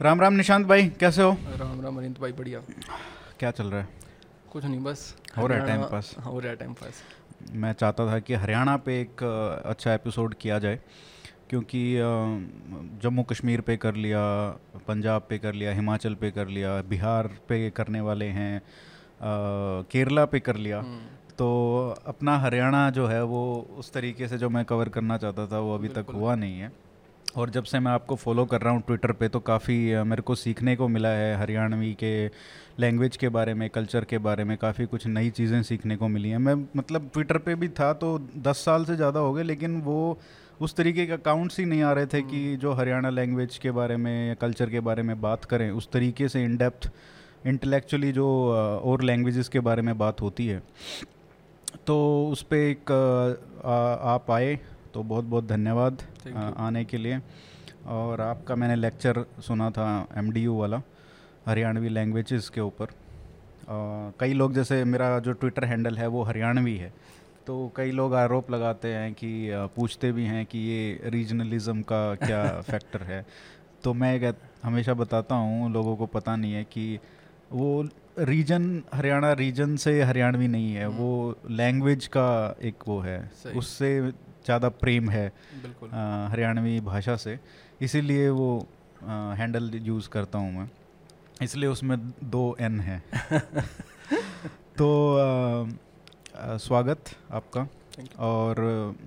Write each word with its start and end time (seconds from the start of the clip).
राम 0.00 0.20
राम 0.20 0.32
निशांत 0.32 0.66
भाई 0.66 0.88
कैसे 1.00 1.22
हो? 1.22 1.30
राम 1.58 1.80
राम 1.82 1.96
अरिंद 1.98 2.16
भाई 2.20 2.32
बढ़िया। 2.32 2.60
क्या 3.38 3.50
चल 3.50 3.66
रहा 3.66 3.80
है? 3.80 3.88
कुछ 4.52 4.64
नहीं 4.64 4.80
बस। 4.82 5.00
हो 5.38 5.46
रहा 5.46 5.58
है 5.58 5.66
टाइम 5.66 5.82
पास 5.84 6.14
हो 6.26 6.38
रहा 6.38 6.50
है 6.50 6.56
टाइम 6.56 6.72
पास 6.74 7.02
मैं 7.52 7.72
चाहता 7.72 8.06
था 8.06 8.18
कि 8.18 8.34
हरियाणा 8.34 8.76
पे 8.86 9.00
एक 9.00 9.22
अच्छा 9.66 9.94
एपिसोड 9.94 10.34
किया 10.34 10.58
जाए 10.58 10.78
क्योंकि 11.50 11.82
जम्मू 13.02 13.22
कश्मीर 13.22 13.60
पे 13.60 13.76
कर 13.76 13.94
लिया 13.96 14.22
पंजाब 14.88 15.26
पे 15.28 15.38
कर 15.38 15.54
लिया 15.54 15.72
हिमाचल 15.74 16.14
पे 16.14 16.30
कर 16.30 16.48
लिया 16.48 16.80
बिहार 16.88 17.26
पे 17.48 17.68
करने 17.76 18.00
वाले 18.00 18.26
हैं 18.38 18.62
केरला 19.92 20.24
पे 20.24 20.40
कर 20.40 20.56
लिया। 20.56 20.78
हम्म, 20.80 21.06
तो 21.38 21.48
अपना 22.06 22.38
हरियाणा 22.38 22.88
जो 22.90 23.06
है 23.06 23.22
वो 23.24 23.40
उस 23.78 23.92
तरीके 23.92 24.28
से 24.28 24.38
जो 24.38 24.48
मैं 24.50 24.64
कवर 24.64 24.88
करना 24.88 25.16
चाहता 25.18 25.46
था 25.46 25.58
वो 25.58 25.74
अभी 25.74 25.88
तक 25.88 26.06
हुआ 26.14 26.34
नहीं 26.34 26.60
है। 26.60 26.72
और 27.38 27.50
जब 27.50 27.64
से 27.64 27.78
मैं 27.78 27.90
आपको 27.92 28.14
फॉलो 28.16 28.44
कर 28.44 28.60
रहा 28.60 28.72
हूँ 28.72 28.82
ट्विटर 28.86 29.12
पे 29.12 29.28
तो 29.28 29.40
काफ़ी 29.40 29.74
मेरे 30.04 30.22
को 30.22 30.34
सीखने 30.34 30.74
को 30.76 30.86
मिला 30.88 31.08
है 31.08 31.36
हरियाणवी 31.36 31.92
के 31.94 32.10
लैंग्वेज 32.80 33.16
के 33.16 33.28
बारे 33.28 33.54
में 33.54 33.68
कल्चर 33.70 34.04
के 34.04 34.18
बारे 34.18 34.44
में 34.44 34.56
काफ़ी 34.58 34.86
कुछ 34.86 35.06
नई 35.06 35.30
चीज़ें 35.30 35.62
सीखने 35.62 35.96
को 35.96 36.08
मिली 36.08 36.30
हैं। 36.30 36.38
मैं 36.38 36.54
मतलब 36.76 37.08
ट्विटर 37.12 37.38
पे 37.38 37.54
भी 37.54 37.68
था 37.68 37.92
तो 37.92 38.18
दस 38.36 38.64
साल 38.64 38.84
से 38.84 38.96
ज़्यादा 38.96 39.20
हो 39.20 39.32
गए 39.32 39.42
लेकिन 39.42 39.80
वो 39.82 40.18
उस 40.60 40.74
तरीके 40.76 41.06
के 41.06 41.12
अकाउंट्स 41.12 41.58
ही 41.58 41.64
नहीं 41.64 41.82
आ 41.82 41.92
रहे 41.92 42.06
थे 42.06 42.22
कि 42.22 42.56
जो 42.56 42.72
हरियाणा 42.72 43.10
लैंग्वेज 43.10 43.58
के 43.58 43.70
बारे 43.70 43.96
में 43.96 44.28
या 44.28 44.34
कल्चर 44.34 44.70
के 44.70 44.80
बारे 44.80 45.02
में 45.02 45.20
बात 45.20 45.44
करें। 45.44 45.70
उस 45.70 45.88
तरीके 45.92 46.28
से 46.28 46.42
इन 46.44 46.56
डेप्थ 46.56 46.90
इंटेलेक्चुअली 47.46 48.10
जो 48.12 48.26
और 48.84 49.02
लैंग्वेजेस 49.02 49.48
के 49.48 49.60
बारे 49.60 49.82
में 49.82 49.96
बात 49.98 50.20
होती 50.20 50.46
है। 50.46 50.62
तो 51.86 51.96
उस 52.32 52.42
पर 52.42 52.56
एक 52.56 52.92
अ, 52.92 53.68
आ- 53.68 54.14
आप 54.14 54.30
आए 54.30 54.58
तो 54.94 55.02
बहुत 55.02 55.24
बहुत 55.24 55.46
धन्यवाद. 55.48 56.02
आने 56.36 56.84
के 56.84 56.98
लिए। 56.98 57.20
और 57.86 58.20
आपका 58.20 58.54
मैंने 58.56 58.74
लेक्चर 58.76 59.24
सुना 59.40 59.70
था 59.70 59.86
एमडीयू 60.16 60.54
वाला 60.54 60.80
हरियाणवी 61.46 61.88
लैंग्वेजेस 61.88 62.48
के 62.48 62.60
ऊपर। 62.60 62.86
कई 64.20 64.32
लोग 64.32 64.54
जैसे 64.54 64.82
मेरा 64.84 65.18
जो 65.18 65.32
ट्विटर 65.32 65.64
हैंडल 65.64 65.98
है 65.98 66.06
वो 66.06 66.22
हरियाणवी 66.22 66.76
है। 66.76 66.92
तो 67.46 67.54
कई 67.76 67.90
लोग 67.90 68.14
आरोप 68.14 68.50
लगाते 68.50 68.88
हैं 68.94 69.12
कि 69.14 69.30
पूछते 69.76 70.12
भी 70.12 70.24
हैं 70.24 70.44
कि 70.46 70.58
ये 70.58 71.10
रीजनलिज्म 71.10 71.82
का 71.82 72.02
क्या 72.14 72.42
फैक्टर 72.70 73.02
है। 73.02 73.24
तो 73.84 73.94
मैं 73.94 74.32
हमेशा 74.62 74.94
बताता 74.94 75.34
हूँ 75.34 75.72
लोगों 75.72 75.96
को 75.96 76.06
पता 76.06 76.36
नहीं 76.36 76.52
है 76.52 76.64
कि 76.64 76.98
वो 77.52 77.88
रीजन 78.18 78.82
हरियाणा 78.94 79.32
रीजन 79.32 79.76
से 79.76 80.02
हरियाणवी 80.02 80.48
नहीं 80.48 80.72
है 80.74 80.86
वो 80.86 81.10
लैंग्वेज 81.50 82.06
का 82.06 82.56
एक 82.62 82.88
वो 82.88 82.98
है। 83.00 83.18
उससे 83.56 83.90
ज़्यादा 84.48 84.68
प्रेम 84.82 85.08
है 85.10 85.26
हरियाणवी 86.32 86.78
भाषा 86.80 87.16
से। 87.16 87.38
इसीलिए 87.80 88.28
वो 88.30 88.48
हैंडल 89.38 89.70
यूज़ 89.74 90.08
करता 90.08 90.38
हूँ 90.38 90.52
मैं। 90.58 90.68
इसलिए 91.42 91.68
उसमें 91.68 91.98
दो 92.24 92.44
एन 92.60 92.80
है। 92.80 93.02
तो 94.78 94.88
अ, 95.14 95.68
अ, 96.36 96.56
स्वागत 96.56 97.04
आपका। 97.32 97.66
और 98.18 98.58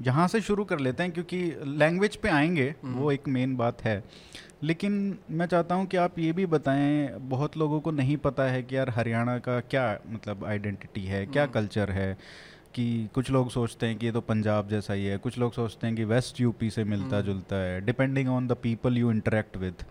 यहाँ 0.01 0.27
से 0.27 0.41
शुरू 0.41 0.63
कर 0.63 0.79
लेते 0.79 1.03
हैं 1.03 1.11
क्योंकि 1.11 1.37
लैंग्वेज 1.65 2.15
पे 2.15 2.29
आएँगे 2.29 2.75
हम्म। 2.83 2.95
वो 2.95 3.11
एक 3.11 3.27
मेन 3.27 3.55
बात 3.55 3.81
है। 3.81 4.03
लेकिन 4.63 5.17
मैं 5.31 5.45
चाहता 5.45 5.75
हूँ 5.75 5.85
कि 5.85 5.97
आप 5.97 6.19
ये 6.19 6.31
भी 6.31 6.45
बताएँ 6.45 7.07
बहुत 7.29 7.57
लोगों 7.57 7.79
को 7.79 7.91
नहीं 7.91 8.17
पता 8.17 8.43
है 8.43 8.63
कि 8.63 8.77
यार 8.77 8.89
हरियाणा 8.89 9.37
का 9.39 9.59
क्या 9.59 9.85
मतलब 10.09 10.45
आइडेंटिटी 10.45 11.05
है 11.05 11.25
क्या 11.25 11.43
हम्म। 11.43 11.53
कल्चर 11.53 11.91
है। 11.91 12.17
कि 12.75 13.09
कुछ 13.13 13.29
लोग 13.31 13.49
सोचते 13.49 13.85
हैं 13.85 13.97
कि 13.97 14.05
ये 14.05 14.11
तो 14.11 14.21
पंजाब 14.21 14.69
जैसा 14.69 14.93
ही 14.93 15.05
है 15.05 15.17
कुछ 15.17 15.37
लोग 15.37 15.53
सोचते 15.53 15.87
हैं 15.87 15.95
कि 15.95 16.03
वेस्ट 16.03 16.39
यूपी 16.41 16.69
से 16.69 16.83
मिलता 16.83 17.15
हम्म। 17.17 17.25
जुलता 17.25 17.55
है 17.55 17.81
depending 17.81 18.29
on 18.29 18.47
the 18.47 18.57
people 18.63 18.97
you 18.97 19.11
interact 19.11 19.57
with 19.57 19.83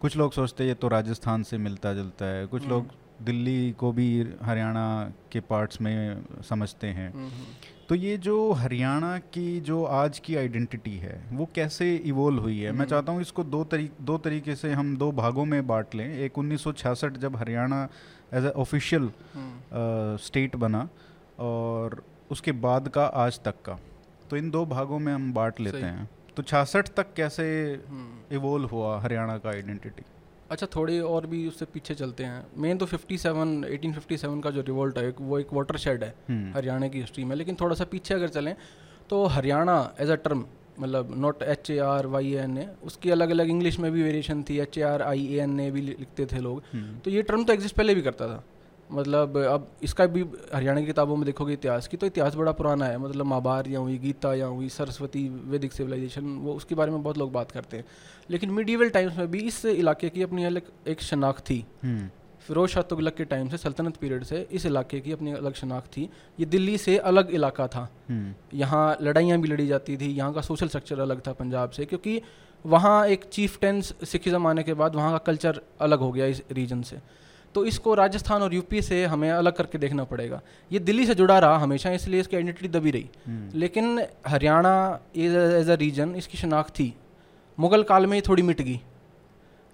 कुछ 0.00 0.16
लोग 0.16 0.32
सोचते 0.32 0.64
हैं 0.64 0.68
ये 0.68 0.74
तो 0.74 0.88
राजस्थान 0.88 1.42
से 1.42 1.58
मिलता 1.58 1.92
जुलता 1.94 2.24
है 2.24 2.46
कुछ 2.46 2.62
हम्म। 2.62 2.70
लोग 2.70 2.90
दिल्ली 3.22 3.72
को 3.72 3.90
भी 3.92 4.06
हरियाणा 4.42 5.12
के 5.32 5.40
पार्ट्स 5.40 5.80
में 5.80 6.22
समझते 6.48 6.86
हैं 6.86 7.12
हम्म, 7.14 7.30
तो 7.88 7.94
ये 7.94 8.16
जो 8.18 8.52
हरियाणा 8.52 9.16
की 9.32 9.60
जो 9.60 9.82
आज 9.84 10.18
की 10.18 10.36
आइडेंटिटी 10.36 10.96
है 10.96 11.20
वो 11.32 11.48
कैसे 11.54 11.94
इवोल्व 11.96 12.42
हुई 12.42 12.58
है 12.60 12.72
मैं। 12.72 12.86
चाहता 12.86 13.12
हूँ 13.12 13.20
इसको 13.20 13.44
दो 13.44 13.62
तरी 13.64 13.90
दो 14.00 14.18
तरीके 14.18 14.54
से 14.54 14.72
हम 14.72 14.96
दो 14.96 15.10
भागों 15.12 15.44
में 15.44 15.66
बांट 15.66 15.94
लें 15.94 16.06
एक 16.18 16.38
1966 16.38 17.16
जब 17.16 17.36
Haryana 17.36 17.82
as 18.34 18.44
a 18.44 18.50
official 18.56 19.10
state 20.20 20.56
बना 20.56 20.88
और 21.40 22.02
उसके 22.30 22.52
बाद 22.52 22.88
का 22.88 23.04
आज 23.04 23.40
तक 23.40 23.54
का। 23.64 23.78
तो 24.30 24.36
इन 24.36 24.50
दो 24.50 24.66
भागों 24.66 24.98
में 24.98 25.12
हम 25.12 25.32
बांट 25.34 25.60
लेते 25.60 25.78
हैं। 25.78 26.08
तो 26.36 26.42
छियासठ 26.42 26.88
तक 26.88 27.06
कैसे 27.16 27.44
हम्म। 27.88 28.34
इवोल्व 28.36 28.66
हुआ 28.66 29.00
हरियाणा 29.00 29.38
का 29.38 29.50
आइडेंटिटी 29.50 30.02
अच्छा 30.50 30.66
थोड़ी 30.66 30.98
और 31.00 31.26
भी 31.26 31.46
उससे 31.48 31.64
पीछे 31.64 31.94
चलते 31.94 32.24
हैं। 32.24 32.46
मेन 32.56 32.78
तो 32.78 32.86
57 32.86 33.64
1857 33.64 34.42
का 34.42 34.50
जो 34.50 34.60
रिवोल्ट 34.60 34.98
है 34.98 35.14
वो 35.20 35.38
एक 35.38 35.52
वाटर 35.52 35.76
शेड 35.76 36.04
है 36.04 36.14
हम्म। 36.28 36.52
हरियाणा 36.54 36.88
की 36.88 37.00
हिस्ट्री 37.00 37.24
में। 37.24 37.36
लेकिन 37.36 37.56
थोड़ा 37.60 37.74
सा 37.74 37.84
पीछे 37.84 38.14
अगर 38.14 38.28
चलें 38.28 38.54
तो 39.10 39.24
हरियाणा 39.26 39.94
एज 40.00 40.10
अ 40.10 40.14
टर्म 40.14 40.44
मतलब 40.80 41.14
not 41.18 41.42
H 41.42 41.70
A 41.70 41.78
R 41.78 42.06
Y 42.06 42.32
N 42.34 42.58
A 42.58 42.68
उसकी 42.84 43.10
अलग 43.10 43.30
अलग 43.30 43.48
इंग्लिश 43.48 43.78
में 43.78 43.92
भी 43.92 44.02
वेरिएशन 44.02 44.42
थी। 44.42 44.58
H 44.58 44.78
A 44.78 44.82
R 44.82 45.02
I 45.02 45.26
A 45.26 45.40
N 45.40 45.60
A 45.60 45.70
भी 45.70 45.80
लिखते 45.80 46.26
थे 46.26 46.38
लोग। 46.38 46.62
हम्म, 46.72 46.98
तो 46.98 47.10
ये 47.10 47.22
टर्म 47.22 47.44
तो 47.44 47.52
एग्जिस्ट 47.52 47.76
पहले 47.76 47.94
भी 47.94 48.02
करता 48.02 48.28
था। 48.28 48.44
मतलब 48.90 49.36
अब 49.38 49.66
इसका 49.82 50.06
भी 50.06 50.24
हरियाणा 50.54 50.80
की 50.80 50.86
किताबों 50.86 51.16
में 51.16 51.24
देखोगे 51.26 51.52
इतिहास 51.52 51.88
की 51.88 51.96
तो 51.96 52.06
इतिहास 52.06 52.34
बड़ा 52.34 52.52
पुराना 52.52 52.86
है। 52.86 52.98
मतलब 52.98 53.26
महाभारत 53.26 53.68
या 53.68 53.78
हुई 53.78 53.96
गीता 53.98 54.34
या 54.34 54.46
हुई 54.46 54.68
सरस्वती 54.70 55.28
वैदिक 55.50 55.72
सिविलाइजेशन 55.72 56.36
वो 56.42 56.54
उसके 56.54 56.74
बारे 56.74 56.92
में 56.92 57.02
बहुत 57.02 57.18
लोग 57.18 57.32
बात 57.32 57.50
करते 57.50 57.76
हैं। 57.76 57.84
लेकिन 58.30 58.50
मिडीवल 58.50 58.88
टाइम्स 58.90 59.18
में 59.18 59.30
भी 59.30 59.40
इस 59.40 59.64
इलाके 59.66 60.08
की 60.08 60.22
अपनी 60.22 60.44
अलग 60.44 60.70
एक 60.88 61.02
शनाख्त 61.02 61.44
थी। 61.50 61.64
हम्म, 61.82 62.08
फिरोज 62.46 62.70
शाह 62.70 62.82
तुगलक 62.84 63.14
के 63.14 63.24
टाइम 63.26 63.48
से 63.48 63.56
सल्तनत 63.58 63.96
पीरियड 63.96 64.24
से 64.24 64.46
इस 64.52 64.66
इलाके 64.66 65.00
की 65.00 65.12
अपनी 65.12 65.32
अलग 65.34 65.54
शनाख्त 65.54 65.90
थी। 65.96 66.08
ये 66.38 66.46
दिल्ली 66.46 66.76
से 66.78 66.96
अलग 67.04 67.30
इलाका 67.34 67.66
था। 67.68 67.88
हम्म, 68.08 68.34
यहाँ 68.54 68.96
लड़ाइयाँ 69.02 69.38
भी 69.38 69.48
लड़ी 69.48 69.66
जाती 69.66 69.96
थी 69.96 70.06
यहाँ 70.08 70.32
का 70.32 70.40
सोशल 70.42 70.68
स्ट्रक्चर 70.68 71.00
अलग 71.00 71.20
था 71.26 71.32
पंजाब 71.34 71.70
से 71.70 71.84
क्योंकि 71.84 72.20
वहाँ 72.64 73.06
एक 73.08 73.24
चीफ 73.24 73.58
टेंस 73.60 73.92
सिखिज़म 74.04 74.46
आने 74.46 74.62
के 74.62 74.74
बाद 74.74 74.94
वहाँ 74.96 75.12
का 75.12 75.18
कल्चर 75.26 75.60
अलग 75.80 75.98
हो 75.98 76.12
गया 76.12 76.26
इस 76.26 76.42
रीजन 76.52 76.82
से। 76.82 76.96
तो 77.58 77.64
इसको 77.66 77.94
राजस्थान 77.94 78.42
और 78.42 78.54
यूपी 78.54 78.80
से 78.82 79.04
हमें 79.06 79.30
अलग 79.30 79.52
करके 79.54 79.78
देखना 79.78 80.02
पड़ेगा। 80.06 80.40
ये 80.70 80.78
दिल्ली 80.80 81.06
से 81.06 81.14
जुड़ा 81.14 81.38
रहा 81.38 81.56
हमेशा 81.58 81.90
इसलिए 81.92 82.20
इसकी 82.20 82.36
आइडेंटिटी 82.36 82.68
दबी 82.68 82.90
रही। 82.90 83.08
हम्म, 83.26 83.58
लेकिन 83.58 84.02
Haryana 84.26 85.00
is 85.16 85.36
as 85.36 85.70
a 85.70 85.74
region 85.76 86.14
इसकी 86.16 86.38
शनाख्त 86.38 86.74
थी। 86.74 86.92
मुगल 87.58 87.82
काल 87.82 88.06
में 88.06 88.16
ये 88.16 88.22
थोड़ी 88.28 88.42
मिट 88.42 88.62
गई। 88.62 88.80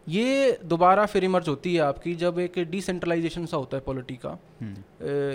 ये 0.07 0.59
दोबारा 0.65 1.07
फिर 1.07 1.25
इमर्ज 1.25 1.49
होती 1.49 1.75
है 1.75 1.81
आपकी 1.83 2.15
जब 2.17 2.39
एक 2.39 2.59
डिसेंट्रलाइजेशन 2.71 3.47
सा 3.47 3.57
होता 3.57 3.77
है 3.77 3.83
पॉलिटी 3.83 4.17
का। 4.17 4.37
हम्म, 4.61 4.75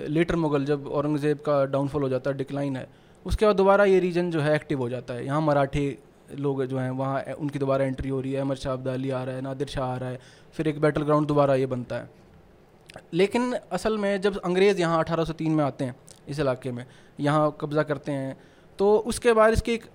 लेटर 0.09 0.35
मुगल 0.37 0.65
जब 0.65 0.87
औरंगज़ेब 0.89 1.37
का 1.45 1.63
डाउनफॉल 1.67 2.03
हो 2.03 2.09
जाता 2.09 2.29
है 2.29 2.37
डिक्लाइन 2.37 2.75
है 2.75 2.87
उसके 3.25 3.45
बाद 3.45 3.55
दोबारा 3.55 3.85
ये 3.85 3.99
रीजन 3.99 4.31
जो 4.31 4.41
है 4.41 4.55
एक्टिव 4.55 4.79
हो 4.79 4.89
जाता 4.89 5.13
है। 5.13 5.25
यहाँ 5.25 5.41
मराठी 5.43 5.87
लोग 6.37 6.63
जो 6.65 6.77
हैं 6.79 6.91
वहाँ 6.97 7.21
उनकी 7.35 7.59
दोबारा 7.59 7.85
एंट्री 7.85 8.09
हो 8.09 8.21
रही 8.21 8.31
है 8.33 8.41
अमर 8.41 8.55
शाह 8.57 8.73
अब्दाली 8.73 9.09
आ 9.09 9.23
रहा 9.23 9.35
है 9.35 9.41
नादिर 9.41 9.67
शाह 9.67 9.85
आ 9.85 9.97
रहा 9.97 10.09
है 10.09 10.19
फिर 10.55 10.67
एक 10.67 10.81
बैटल 10.81 11.03
ग्राउंड 11.03 11.27
दोबारा 11.27 11.55
ये 11.55 11.65
बनता 11.67 11.95
है। 11.95 12.18
लेकिन 13.13 13.53
असल 13.71 13.97
में 13.97 14.21
जब 14.21 14.37
अंग्रेज़ 14.39 14.79
यहाँ 14.79 15.03
1803 15.03 15.49
में 15.49 15.63
आते 15.63 15.85
हैं 15.85 15.95
इस 16.29 16.39
इलाके 16.39 16.71
में 16.71 16.85
यहाँ 17.19 17.57
कब्ज़ा 17.61 17.83
करते 17.83 18.11
हैं 18.11 18.37
तो 18.79 18.95
उसके 19.07 19.33
बाद 19.33 19.53
इसकी 19.53 19.73
एक 19.73 19.85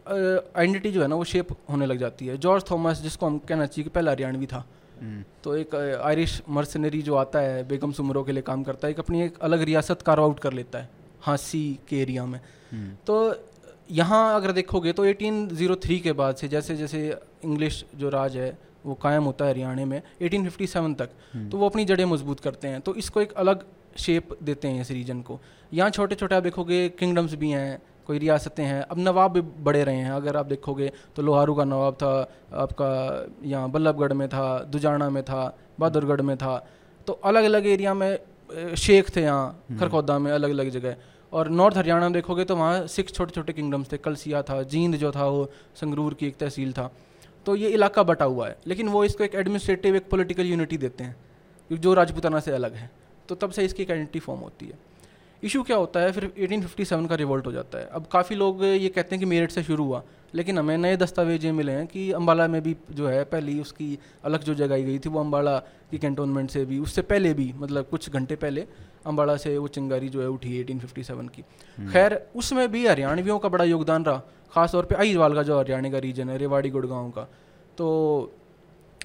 आइडेंटिटी 0.56 0.90
जो 0.90 1.02
है 1.02 1.06
ना 1.08 1.16
वो 1.16 1.24
शेप 1.24 1.52
होने 1.70 1.86
लग 1.86 1.98
जाती 1.98 2.26
है। 2.26 2.36
जॉर्ज 2.38 2.64
थॉमस 2.70 3.00
जिसको 3.02 3.26
हम 3.26 3.38
कहना 3.48 3.66
चाहिए 3.66 3.84
कि 3.84 3.90
पहला 3.90 4.10
हरियाणवी 4.10 4.46
था 4.46 4.64
हम्म, 5.00 5.22
तो 5.44 5.56
एक 5.56 5.74
आयरिश 5.74 6.42
मर्सनरी 6.48 7.00
जो 7.02 7.14
आता 7.16 7.38
है 7.40 7.62
बेगम 7.68 7.92
सुमरों 7.92 8.22
के 8.24 8.32
लिए 8.32 8.42
काम 8.42 8.62
करता 8.64 8.86
है 8.86 8.92
एक 8.92 8.98
अपनी 9.00 9.22
एक 9.22 9.38
अलग 9.42 9.62
रियासत 9.62 10.02
कार्व 10.02 10.22
आउट 10.22 10.40
कर 10.40 10.52
लेता 10.52 10.78
है 10.78 10.88
हाँसी 11.22 11.62
के 11.88 12.00
एरिया 12.02 12.24
में। 12.26 12.38
हम्म, 12.72 12.90
तो 13.06 13.34
यहाँ 13.90 14.34
अगर 14.36 14.52
देखोगे 14.52 14.92
तो 14.92 15.04
1803 15.06 16.00
के 16.00 16.12
बाद 16.12 16.36
से 16.36 16.48
जैसे 16.48 16.76
जैसे 16.76 17.00
इंग्लिश 17.44 17.84
जो 17.94 18.08
राज 18.10 18.36
है 18.36 18.50
वो 18.84 18.94
कायम 18.94 19.24
होता 19.24 19.44
है 19.44 19.50
हरियाणा 19.50 19.84
में 19.84 20.00
1857 20.20 20.94
तक। 20.94 21.10
हम्म। 21.32 21.48
तो 21.50 21.58
वो 21.58 21.68
अपनी 21.68 21.84
जड़ें 21.84 22.04
मज़बूत 22.04 22.40
करते 22.40 22.68
हैं। 22.68 22.80
तो 22.80 22.94
इसको 22.94 23.20
एक 23.20 23.32
अलग 23.34 23.64
शेप 23.96 24.36
देते 24.42 24.68
हैं 24.68 24.80
इस 24.80 24.90
रीजन 24.90 25.20
को। 25.22 25.38
यहाँ 25.72 25.90
छोटे 25.90 26.14
छोटे 26.14 26.34
आप 26.34 26.42
देखोगे 26.42 26.88
किंगडम्स 26.88 27.34
भी 27.34 27.50
हैं 27.50 27.80
कोई 28.06 28.18
रियासतें 28.18 28.64
हैं। 28.64 28.80
अब 28.82 28.98
नवाब 28.98 29.32
भी 29.32 29.40
बड़े 29.40 29.82
रहे 29.84 29.96
हैं। 29.96 30.10
अगर 30.10 30.36
आप 30.36 30.46
देखोगे 30.46 30.90
तो 31.16 31.22
लोहारू 31.22 31.54
का 31.54 31.64
नवाब 31.64 31.94
था 31.94 32.12
आपका 32.54 32.90
यहाँ 33.44 33.70
बल्लभगढ़ 33.70 34.12
में 34.12 34.28
था 34.28 34.58
दुजाना 34.64 35.08
में 35.10 35.22
था 35.22 35.56
बहादुरगढ़ 35.80 36.20
में 36.20 36.36
था। 36.36 36.56
तो 37.06 37.12
अलग 37.24 37.44
अलग 37.44 37.66
एरिया 37.66 37.94
में 37.94 38.18
शेख 38.76 39.16
थे 39.16 39.22
यहाँ 39.22 39.78
खरखौदा 39.80 40.18
में 40.18 40.30
अलग 40.32 40.50
अलग 40.50 40.68
जगह। 40.70 40.96
और 41.32 41.48
नॉर्थ 41.50 41.76
हरियाणा 41.76 42.04
में 42.04 42.12
देखोगे 42.12 42.44
तो 42.44 42.56
वहाँ 42.56 42.86
सिक्स 42.86 43.12
छोटे 43.12 43.32
छोटे 43.34 43.52
किंगडम्स 43.52 43.92
थे। 43.92 43.96
कलसिया 43.98 44.42
था 44.42 44.62
जींद 44.64 44.96
जो 44.96 45.10
था 45.12 45.26
वो 45.26 45.50
संगरूर 45.76 46.14
की 46.14 46.26
एक 46.26 46.36
तहसील 46.36 46.72
था। 46.72 46.90
तो 47.46 47.56
ये 47.56 47.68
इलाका 47.68 48.02
बटा 48.02 48.24
हुआ 48.24 48.48
है। 48.48 48.56
लेकिन 48.66 48.88
वो 48.88 49.04
इसको 49.04 49.24
एक 49.24 49.34
एडमिनिस्ट्रेटिव 49.34 49.96
एक 49.96 50.08
पॉलिटिकल 50.10 50.46
यूनिटी 50.46 50.78
देते 50.78 51.04
हैं, 51.04 51.16
जो 51.70 51.94
राजपूताना 51.94 52.40
से 52.40 52.50
अलग 52.50 52.74
है। 52.74 52.90
तो 53.28 53.34
तब 53.34 53.50
से 53.50 53.64
इसकी 53.64 53.82
एक 53.82 53.90
आइडेंटिटी 53.90 54.18
फॉर्म 54.18 54.40
होती 54.40 54.66
है। 54.66 54.78
इशू 55.44 55.62
क्या 55.62 55.76
होता 55.76 56.00
है 56.00 56.12
फिर 56.12 56.24
1857 56.38 57.08
का 57.08 57.14
रिवोल्ट 57.14 57.46
हो 57.46 57.52
जाता 57.52 57.78
है। 57.78 57.88
अब 57.92 58.06
काफ़ी 58.12 58.36
लोग 58.36 58.64
ये 58.64 58.88
कहते 58.88 59.14
हैं 59.14 59.18
कि 59.20 59.26
मेरठ 59.26 59.50
से 59.50 59.62
शुरू 59.62 59.84
हुआ 59.84 60.02
लेकिन 60.34 60.58
हमें 60.58 60.76
नए 60.78 60.96
दस्तावेज़ 60.96 61.44
ये 61.46 61.52
मिले 61.52 61.72
हैं 61.72 61.86
कि 61.86 62.10
अम्बाला 62.12 62.46
में 62.48 62.60
भी 62.62 62.76
जो 62.90 63.08
है 63.08 63.24
पहली 63.24 63.60
उसकी 63.60 63.98
अलग 64.24 64.42
जो 64.42 64.54
जगाई 64.54 64.84
गई 64.84 64.98
थी 64.98 65.08
वो 65.08 65.20
अम्बाला 65.20 65.58
की 65.90 65.98
कैंटोनमेंट 65.98 66.50
से 66.50 66.64
भी 66.64 66.78
उससे 66.78 67.02
पहले 67.02 67.34
भी 67.34 67.52
मतलब 67.56 67.86
कुछ 67.90 68.10
घंटे 68.10 68.36
पहले 68.36 68.66
अम्बाला 69.06 69.36
से 69.36 69.56
वो 69.58 69.68
चिंगारी 69.68 70.08
जो 70.08 70.20
है 70.20 70.28
उठी 70.28 70.58
एटीन 70.60 70.78
फिफ्टी 70.78 71.02
सेवन 71.02 71.28
की। 71.28 71.44
हम्म। 71.78 71.92
खैर 71.92 72.26
उसमें 72.36 72.72
भी 72.72 72.86
हरियाणवियों 72.86 73.38
का 73.38 73.48
बड़ा 73.48 73.64
योगदान 73.64 74.04
रहा 74.04 74.22
खासतौर 74.52 74.84
पर 74.84 74.94
अहिजवाल 74.94 75.34
का 75.34 75.42
जो 75.42 75.58
हरियाणा 75.58 75.90
का 75.90 75.98
रीजन 75.98 76.28
है 76.28 76.38
रेवाड़ी 76.38 76.70
गुड़गांव 76.70 77.10
का। 77.10 77.28
तो 77.78 77.86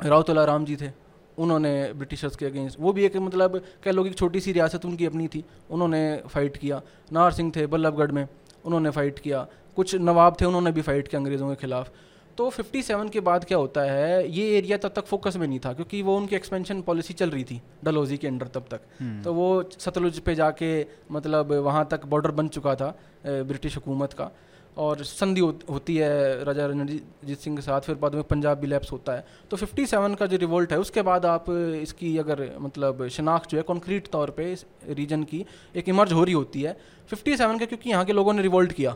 रावतोला 0.05 0.45
राम 0.45 0.65
जी 0.65 0.75
थे 0.75 1.08
उन्होंने 1.39 1.71
ब्रिटिशर्स 1.93 2.35
के 2.35 2.45
अगेंस्ट 2.45 2.79
वो 2.79 2.93
भी 2.93 3.05
एक 3.05 3.15
मतलब 3.17 3.61
कह 3.83 3.91
लो 3.91 4.03
कि 4.03 4.09
छोटी 4.11 4.39
सी 4.39 4.51
रियासत 4.51 4.85
उनकी 4.85 5.05
अपनी 5.05 5.27
थी 5.27 5.43
उन्होंने 5.71 6.01
फ़ाइट 6.27 6.57
किया। 6.57 6.81
नार 7.13 7.31
सिंह 7.31 7.51
थे 7.55 7.65
बल्लभगढ़ 7.67 8.11
में 8.11 8.27
उन्होंने 8.65 8.89
फ़ाइट 8.91 9.19
किया। 9.19 9.47
कुछ 9.77 9.95
नवाब 9.97 10.37
थे 10.41 10.45
उन्होंने 10.45 10.71
भी 10.71 10.81
फ़ाइट 10.81 11.07
किया 11.07 11.19
अंग्रेज़ों 11.21 11.49
के 11.49 11.55
ख़िलाफ़। 11.55 11.89
तो 12.37 12.49
57 12.49 13.09
के 13.09 13.19
बाद 13.19 13.45
क्या 13.45 13.57
होता 13.57 13.81
है 13.83 14.27
ये 14.31 14.45
एरिया 14.57 14.77
तब 14.77 14.91
तक 14.95 15.05
फोकस 15.05 15.37
में 15.37 15.47
नहीं 15.47 15.59
था 15.59 15.73
क्योंकि 15.73 16.01
वो 16.01 16.15
उनकी 16.17 16.35
एक्सपेंशन 16.35 16.81
पॉलिसी 16.81 17.13
चल 17.13 17.29
रही 17.29 17.43
थी 17.43 17.61
डलोजी 17.83 18.17
के 18.17 18.27
अंडर 18.27 18.47
तब 18.47 18.65
तक। 18.71 18.81
हम्म। 18.99 19.21
तो 19.23 19.33
वो 19.33 19.47
सतलुज 19.79 20.19
पे 20.19 20.35
जाके 20.35 20.69
मतलब 21.11 21.51
वहाँ 21.65 21.87
तक 21.91 22.05
बॉर्डर 22.05 22.31
बन 22.31 22.47
चुका 22.47 22.75
था 22.75 22.93
ब्रिटिश 23.25 23.75
हुकूमत 23.75 24.13
का। 24.13 24.31
और 24.79 25.03
संधि 25.03 25.41
हो, 25.41 25.53
होती 25.69 25.95
है 25.97 26.43
राजा 26.43 26.65
रणजीत 26.65 27.39
सिंह 27.39 27.55
के 27.55 27.61
साथ 27.61 27.81
फिर 27.81 27.95
बाद 27.95 28.15
में 28.15 28.23
पंजाब 28.25 28.57
भी 28.57 28.67
लैप्स 28.67 28.91
होता 28.91 29.13
है। 29.13 29.25
तो 29.51 29.57
57 29.57 30.15
का 30.15 30.25
जो 30.25 30.37
रिवोल्ट 30.37 30.71
है 30.71 30.79
उसके 30.79 31.01
बाद 31.01 31.25
आप 31.25 31.49
इसकी 31.49 32.17
अगर 32.17 32.49
मतलब 32.59 33.07
शनाख्त 33.09 33.49
जो 33.49 33.57
है 33.57 33.63
कॉन्क्रीट 33.65 34.07
तौर 34.07 34.29
पे 34.31 34.51
इस 34.53 34.65
रीजन 34.91 35.23
की 35.23 35.45
एक 35.75 35.89
इमर्ज 35.89 36.13
हो 36.13 36.23
रही 36.23 36.33
होती 36.33 36.61
है। 36.61 36.75
57 37.09 37.59
का 37.59 37.65
क्योंकि 37.65 37.89
यहाँ 37.89 38.05
के 38.05 38.13
लोगों 38.13 38.33
ने 38.33 38.41
रिवोल्ट 38.41 38.73
किया। 38.73 38.95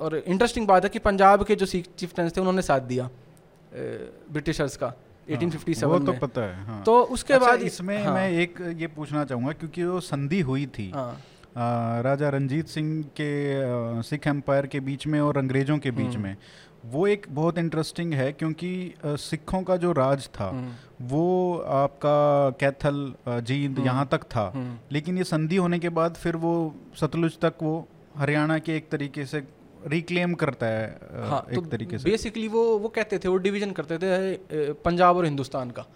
और 0.00 0.16
इंटरेस्टिंग 0.16 0.66
बात 0.66 0.84
है 0.84 0.88
कि 0.90 0.98
पंजाब 1.00 1.44
के 1.44 1.54
जो 1.54 1.66
सिख 1.66 1.88
चीफ्टेंस 1.98 2.36
थे 2.36 2.40
उन्होंने 2.40 2.62
साथ 2.62 2.80
दिया 2.88 3.08
ब्रिटिशर्स 3.72 4.76
का 4.76 4.92
1857 5.28 5.82
हाँ, 5.82 5.90
वो 5.90 5.98
तो 6.06 6.12
पता 6.20 6.42
है 6.42 6.64
हाँ। 6.66 6.82
तो 6.84 7.02
उसके 7.04 7.34
अच्छा, 7.34 7.46
बाद 7.46 7.62
इसमें 7.62 8.02
हाँ, 8.04 8.14
मैं 8.14 8.30
एक 8.32 8.60
ये 8.78 8.86
पूछना 8.86 9.24
चाहूँगा 9.24 9.52
क्योंकि 9.52 9.84
वो 9.84 10.00
संधि 10.00 10.40
हुई 10.40 10.66
थी। 10.68 10.90
हाँ, 10.90 11.20
राजा 11.56 12.28
रंजीत 12.28 12.68
सिंह 12.68 13.02
के 13.20 14.02
सिख 14.02 14.26
एम्पायर 14.26 14.66
के 14.66 14.80
बीच 14.80 15.06
में 15.06 15.20
और 15.20 15.38
अंग्रेज़ों 15.38 15.78
के 15.78 15.90
बीच 15.90 16.14
हम्म। 16.14 16.22
में 16.22 16.36
वो 16.84 17.06
एक 17.06 17.26
बहुत 17.30 17.58
इंटरेस्टिंग 17.58 18.12
है 18.14 18.30
क्योंकि 18.32 18.94
सिखों 19.04 19.62
का 19.62 19.76
जो 19.76 19.92
राज 19.92 20.28
था 20.30 20.48
हम्म। 20.48 21.06
वो 21.08 21.56
आपका 21.74 22.50
कैथल 22.60 23.12
जींद 23.28 23.76
हम्म। 23.76 23.86
यहाँ 23.86 24.06
तक 24.12 24.24
था 24.26 24.52
लेकिन 24.92 25.18
ये 25.18 25.24
संधि 25.24 25.56
होने 25.56 25.78
के 25.78 25.88
बाद 25.90 26.14
फिर 26.16 26.36
वो 26.36 26.54
सतलुज 27.00 27.38
तक 27.38 27.62
वो 27.62 27.76
हरियाणा 28.18 28.58
के 28.58 28.76
एक 28.76 28.88
तरीके 28.90 29.26
से 29.26 29.42
रिक्लेम 29.86 30.34
करता 30.34 30.66
है 30.66 30.86
हाँ, 31.20 31.46
एक 31.50 31.54
तो 31.54 31.66
तरीके 31.66 31.98
से 31.98 32.10
बेसिकली 32.10 32.46
वो 32.48 32.62
वो 32.78 32.88
कहते 32.88 33.18
थे 33.18 33.28
वो 33.28 33.36
डिवीज़न 33.38 33.70
करते 33.70 33.98
थे 33.98 34.72
पंजाब 34.84 35.16
और 35.16 35.24
हिंदुस्तान 35.24 35.70
का 35.70 35.86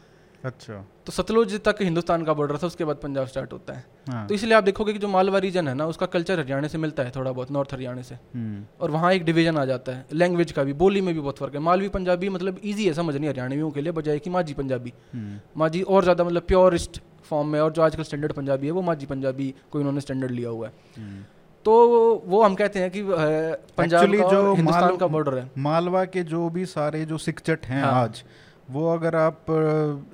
अच्छा 0.45 0.75
तो 1.07 1.13
सतलुज 1.13 1.55
तक 1.61 1.77
हिंदुस्तान 1.81 2.25
का 2.25 2.33
बॉर्डर 2.33 2.57
था 2.57 2.67
उसके 2.67 2.85
बाद 2.85 2.97
पंजाब 2.97 3.27
स्टार्ट 3.27 3.53
होता 3.53 3.73
है 3.73 3.85
हाँ। 4.09 4.27
तो 4.27 4.35
इसलिए 4.35 4.55
आप 4.55 4.65
देखोगे 4.65 4.93
कि 4.93 4.99
जो 4.99 5.09
मालवा 5.09 5.39
रीजन 5.39 5.69
है 5.69 5.75
ना 5.75 5.87
उसका 5.87 6.07
कल्चर 6.07 6.41
हरियाणा 6.41 6.69
से 6.69 6.79
मिलता 6.79 7.03
है 7.03 7.13
थोड़ा 7.17 7.33
बहुत 7.33 7.51
नॉर्थ 7.51 7.73
हरियाणा 7.75 8.03
से 8.03 8.15
हम्म। 8.15 8.63
और 8.81 8.91
वहाँ 8.91 9.13
एक 9.13 9.25
डिवीज़न 9.25 9.59
आ 9.59 9.65
जाता 9.65 9.93
है 9.93 10.07
लैंग्वेज 10.13 10.53
का 10.53 10.65
भी 10.65 10.73
बोली 10.75 11.01
में 11.01 11.15
भी 11.15 11.21
बहुत 11.21 11.39
फ़र्क 11.39 11.55
है 11.55 11.61
मालवी 11.61 11.89
पंजाबी 11.91 12.29
मतलब 12.29 12.61
ईजी 12.65 12.87
है 12.87 12.93
समझ 12.95 13.17
नहीं 13.17 13.29
हरियाणवियों 13.29 13.71
के 13.71 13.81
लिए 13.81 13.93
बजाय 13.93 14.19
कि 14.19 14.31
माझी 14.31 14.55
पंजाबी 14.55 14.93
हम्म। 15.15 15.39
माझी 15.57 15.83
और 15.85 16.03
ज़्यादा 16.03 16.25
मतलब 16.25 16.43
प्योरिस्ट 16.45 17.01
फॉर्म 17.25 17.49
में 17.49 17.61
और 17.61 17.73
जो 17.73 17.83
आजकल 17.83 18.03
स्टैंडर्ड 18.03 18.33
पंजाबी 18.33 18.67
है 18.67 18.73
वो 18.73 18.83
माझी 18.83 19.07
पंजाबी 19.07 19.55
को 19.71 19.79
इन्होंने 19.79 20.01
स्टैंडर्ड 20.01 20.31
लिया 20.31 20.49
हुआ 20.51 20.67
है 20.67 20.73
हम्म। 20.97 21.25
तो 21.65 21.73
वो 22.27 22.43
हम 22.43 22.55
कहते 22.55 22.79
हैं 22.79 22.91
कि 22.91 23.03
पंजाब 23.03 24.15
जो 24.31 24.55
हिंदुस्तान 24.55 24.97
का 24.97 25.07
बॉर्डर 25.09 25.39
है 25.39 25.51
मालवा 25.61 26.05
के 26.07 26.23
जो 26.27 26.49
भी 26.51 26.65
सारे 26.69 27.05
जो 27.05 27.19
सिकचट 27.21 27.67
हैं 27.67 27.83
हाँ। 27.83 27.93
आज 27.95 28.23
वो 28.69 28.93
अगर 28.95 29.17
आप 29.17 29.51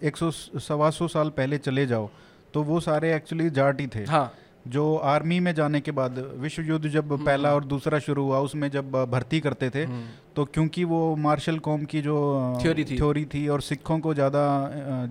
एक 0.04 0.16
सौ, 0.16 0.30
सवा 0.30 0.90
सौ 0.90 1.08
साल 1.08 1.30
पहले 1.30 1.58
चले 1.58 1.86
जाओ 1.86 2.08
तो 2.54 2.62
वो 2.62 2.80
सारे 2.80 3.14
एक्चुअली 3.14 3.50
जाट 3.50 3.80
ही 3.80 3.86
थे। 3.86 4.04
हाँ। 4.04 4.32
जो 4.68 4.96
आर्मी 4.96 5.40
में 5.40 5.54
जाने 5.54 5.80
के 5.80 5.90
बाद 5.90 6.18
विश्व 6.36 6.62
युद्ध 6.62 6.88
जब 6.88 7.12
हम्म, 7.12 7.24
पहला। 7.24 7.54
और 7.54 7.64
दूसरा 7.64 7.98
शुरू 7.98 8.24
हुआ 8.24 8.38
उसमें 8.38 8.70
जब 8.70 8.90
भर्ती 9.10 9.40
करते 9.40 9.70
थे 9.70 9.84
हम्म। 9.84 10.04
तो 10.36 10.44
क्योंकि 10.44 10.84
वो 10.84 11.16
मार्शल 11.16 11.58
कॉम 11.58 11.84
की 11.84 12.00
जो 12.00 12.16
थ्योरी 12.62 12.84
थी 12.84 12.96
थ्योरी 12.96 13.24
थी 13.24 13.46
और 13.48 13.60
सिखों 13.60 13.98
को 13.98 14.14
ज़्यादा 14.14 14.42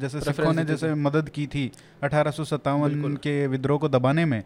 जैसे 0.01 0.21
सिखों 0.21 0.53
ने 0.53 0.65
जैसे 0.65 0.93
मदद 0.93 1.29
की 1.29 1.47
थी 1.47 1.71
अठारह 2.03 2.31
के 3.17 3.35
विद्रोह 3.47 3.79
को 3.79 3.89
दबाने 3.89 4.25
में 4.25 4.43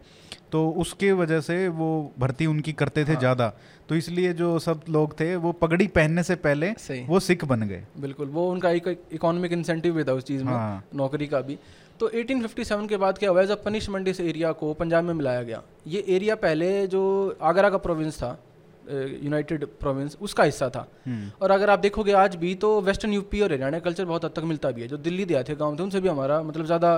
तो 0.52 0.70
उसके 0.70 1.12
वजह 1.12 1.40
से 1.40 1.68
वो 1.68 1.88
भर्ती 2.18 2.46
उनकी 2.46 2.72
करते 2.72 3.04
थे 3.04 3.12
हाँ। 3.12 3.20
ज़्यादा 3.20 3.52
तो 3.88 3.94
इसलिए 3.94 4.32
जो 4.32 4.58
सब 4.58 4.80
लोग 4.88 5.20
थे 5.20 5.36
वो 5.36 5.52
पगड़ी 5.52 5.86
पहनने 5.86 6.22
से 6.22 6.34
पहले 6.34 6.70
वो 7.06 7.20
सिख 7.20 7.44
बन 7.44 7.62
गए 7.62 7.84
बिल्कुल 7.98 8.28
वो 8.28 8.50
उनका 8.50 8.70
एक 8.70 8.88
इकोनॉमिक 9.12 9.52
इंसेंटिव 9.52 9.94
भी 9.94 10.04
था 10.04 10.12
उस 10.12 10.24
चीज़ 10.24 10.44
में 10.44 10.52
हाँ। 10.52 10.84
नौकरी 10.94 11.26
का 11.26 11.40
भी 11.40 11.58
तो 12.00 12.08
1857 12.10 12.88
के 12.88 12.96
बाद 12.96 13.18
क्या 13.18 13.30
हुआ? 13.30 13.42
एज 13.42 13.50
अ 13.50 13.54
पनिशमेंट 13.62 14.08
इस 14.08 14.20
एरिया 14.20 14.52
को 14.52 14.72
पंजाब 14.74 15.04
में 15.04 15.14
मिलाया 15.14 15.42
गया। 15.42 15.62
ये 15.86 16.04
एरिया 16.08 16.34
पहले 16.36 16.86
जो 16.86 17.02
आगरा 17.42 17.70
का 17.70 17.78
प्रोविंस 17.78 18.18
था 18.18 18.38
यूनाइटेड 18.90 19.64
प्रोविंस 19.80 20.16
उसका 20.20 20.44
हिस्सा 20.44 20.68
था। 20.70 20.86
हम्म। 21.06 21.30
और 21.42 21.50
अगर 21.50 21.70
आप 21.70 21.78
देखोगे 21.78 22.12
आज 22.14 22.36
भी 22.36 22.54
तो 22.56 22.80
वेस्टर्न 22.80 23.12
यूपी 23.12 23.40
और 23.40 23.52
हरियाणा 23.52 23.78
कल्चर 23.78 24.04
बहुत 24.04 24.24
हद 24.24 24.32
तक 24.36 24.42
मिलता 24.44 24.70
भी 24.70 24.82
है। 24.82 24.88
जो 24.88 24.96
दिल्ली 24.98 25.24
दिया 25.24 25.42
थे 25.42 25.54
गाँव 25.54 25.78
थे 25.78 25.82
उनसे 25.82 26.00
भी 26.00 26.08
हमारा 26.08 26.42
मतलब 26.42 26.66
ज़्यादा 26.66 26.92